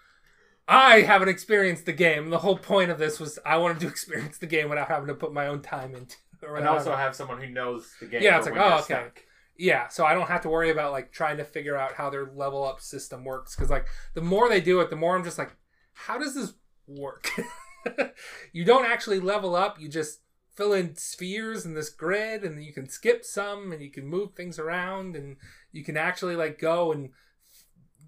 I 0.68 1.02
haven't 1.02 1.30
experienced 1.30 1.86
the 1.86 1.94
game. 1.94 2.30
The 2.30 2.40
whole 2.40 2.58
point 2.58 2.90
of 2.92 2.98
this 2.98 3.20
was 3.20 3.40
I 3.46 3.58
wanted 3.58 3.80
to 3.82 3.88
experience 3.94 4.38
the 4.38 4.48
game 4.48 4.70
without 4.70 4.88
having 4.88 5.08
to 5.08 5.14
put 5.16 5.34
my 5.34 5.48
own 5.48 5.62
time 5.62 5.94
into 5.96 6.16
it. 6.42 6.46
or 6.46 6.58
And 6.58 6.68
also 6.68 6.96
have 6.96 7.16
someone 7.16 7.42
who 7.42 7.50
knows 7.50 7.92
the 8.00 8.06
game. 8.08 8.22
Yeah, 8.22 8.38
it's 8.38 8.48
like, 8.48 8.58
oh, 8.58 8.76
okay. 8.76 8.84
stuck. 8.84 9.24
yeah 9.56 9.88
so 9.88 10.04
i 10.04 10.14
don't 10.14 10.28
have 10.28 10.42
to 10.42 10.50
worry 10.50 10.72
about 10.72 10.92
like 10.92 11.12
trying 11.12 11.38
to 11.38 11.44
figure 11.44 11.78
out 11.78 11.94
how 11.94 12.10
their 12.10 12.26
level 12.34 12.64
up 12.64 12.82
system 12.82 13.24
works 13.24 13.56
because 13.56 13.70
like 13.70 13.86
the 14.16 14.22
more 14.22 14.50
they 14.50 14.60
do 14.60 14.80
it 14.80 14.90
the 14.90 14.96
more 14.96 15.16
i'm 15.16 15.24
just 15.24 15.38
like 15.38 15.56
how 15.94 16.18
does 16.18 16.34
this 16.34 16.54
work 16.88 17.30
you 18.52 18.66
don't 18.66 18.86
actually 18.86 19.20
level 19.20 19.56
up 19.56 19.80
you 19.80 19.88
just 19.88 20.22
fill 20.56 20.74
in 20.74 20.96
spheres 20.96 21.66
in 21.66 21.74
this 21.76 21.90
grid 21.90 22.44
and 22.44 22.64
you 22.64 22.74
can 22.74 22.88
skip 22.90 23.24
some 23.24 23.72
and 23.72 23.82
you 23.82 23.92
can 23.92 24.06
move 24.06 24.34
things 24.34 24.58
around 24.60 25.16
and 25.16 25.38
you 25.72 25.84
can 25.84 25.98
actually 25.98 26.36
like 26.36 26.60
go 26.60 26.92
and 26.92 27.10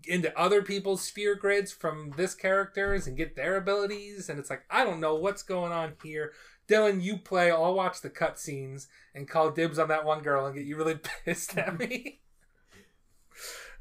into 0.08 0.38
other 0.38 0.62
people's 0.62 1.02
sphere 1.02 1.36
grids 1.36 1.72
from 1.72 2.14
this 2.18 2.34
characters 2.34 3.08
and 3.08 3.18
get 3.18 3.36
their 3.36 3.58
abilities 3.58 4.30
and 4.30 4.40
it's 4.40 4.50
like 4.50 4.64
i 4.70 4.84
don't 4.84 5.00
know 5.00 5.16
what's 5.16 5.44
going 5.44 5.72
on 5.72 5.94
here 6.04 6.32
dylan 6.68 7.02
you 7.02 7.18
play 7.18 7.52
i'll 7.52 7.74
watch 7.74 8.02
the 8.02 8.10
cutscenes 8.10 8.88
and 9.14 9.28
call 9.30 9.52
dibs 9.52 9.80
on 9.80 9.88
that 9.88 10.06
one 10.06 10.22
girl 10.22 10.46
and 10.46 10.56
get 10.56 10.66
you 10.66 10.76
really 10.76 11.00
pissed 11.26 11.58
at 11.58 11.80
me. 11.80 12.20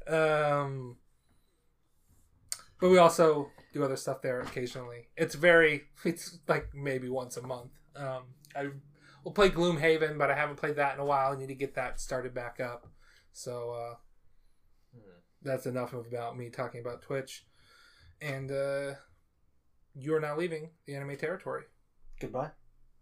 um, 0.07 0.97
but 2.79 2.89
we 2.89 2.97
also 2.97 3.51
do 3.73 3.83
other 3.83 3.97
stuff 3.97 4.21
there 4.21 4.39
occasionally. 4.41 5.09
It's 5.17 5.35
very, 5.35 5.83
it's 6.03 6.39
like 6.47 6.69
maybe 6.73 7.09
once 7.09 7.37
a 7.37 7.41
month. 7.41 7.71
Um, 7.95 8.23
I 8.55 8.69
will 9.23 9.31
play 9.31 9.49
Gloomhaven, 9.49 10.17
but 10.17 10.31
I 10.31 10.35
haven't 10.35 10.57
played 10.57 10.77
that 10.77 10.95
in 10.95 10.99
a 10.99 11.05
while. 11.05 11.33
I 11.33 11.35
need 11.37 11.47
to 11.47 11.55
get 11.55 11.75
that 11.75 11.99
started 11.99 12.33
back 12.33 12.59
up. 12.59 12.87
So 13.33 13.71
uh. 13.71 13.95
That's 15.45 15.65
enough 15.65 15.93
about 15.93 16.37
me 16.37 16.49
talking 16.49 16.81
about 16.81 17.01
Twitch. 17.01 17.45
And 18.21 18.51
uh, 18.51 18.95
you 19.95 20.15
are 20.15 20.19
now 20.19 20.37
leaving 20.37 20.69
the 20.85 20.95
anime 20.95 21.17
territory. 21.17 21.63
Goodbye. 22.19 22.51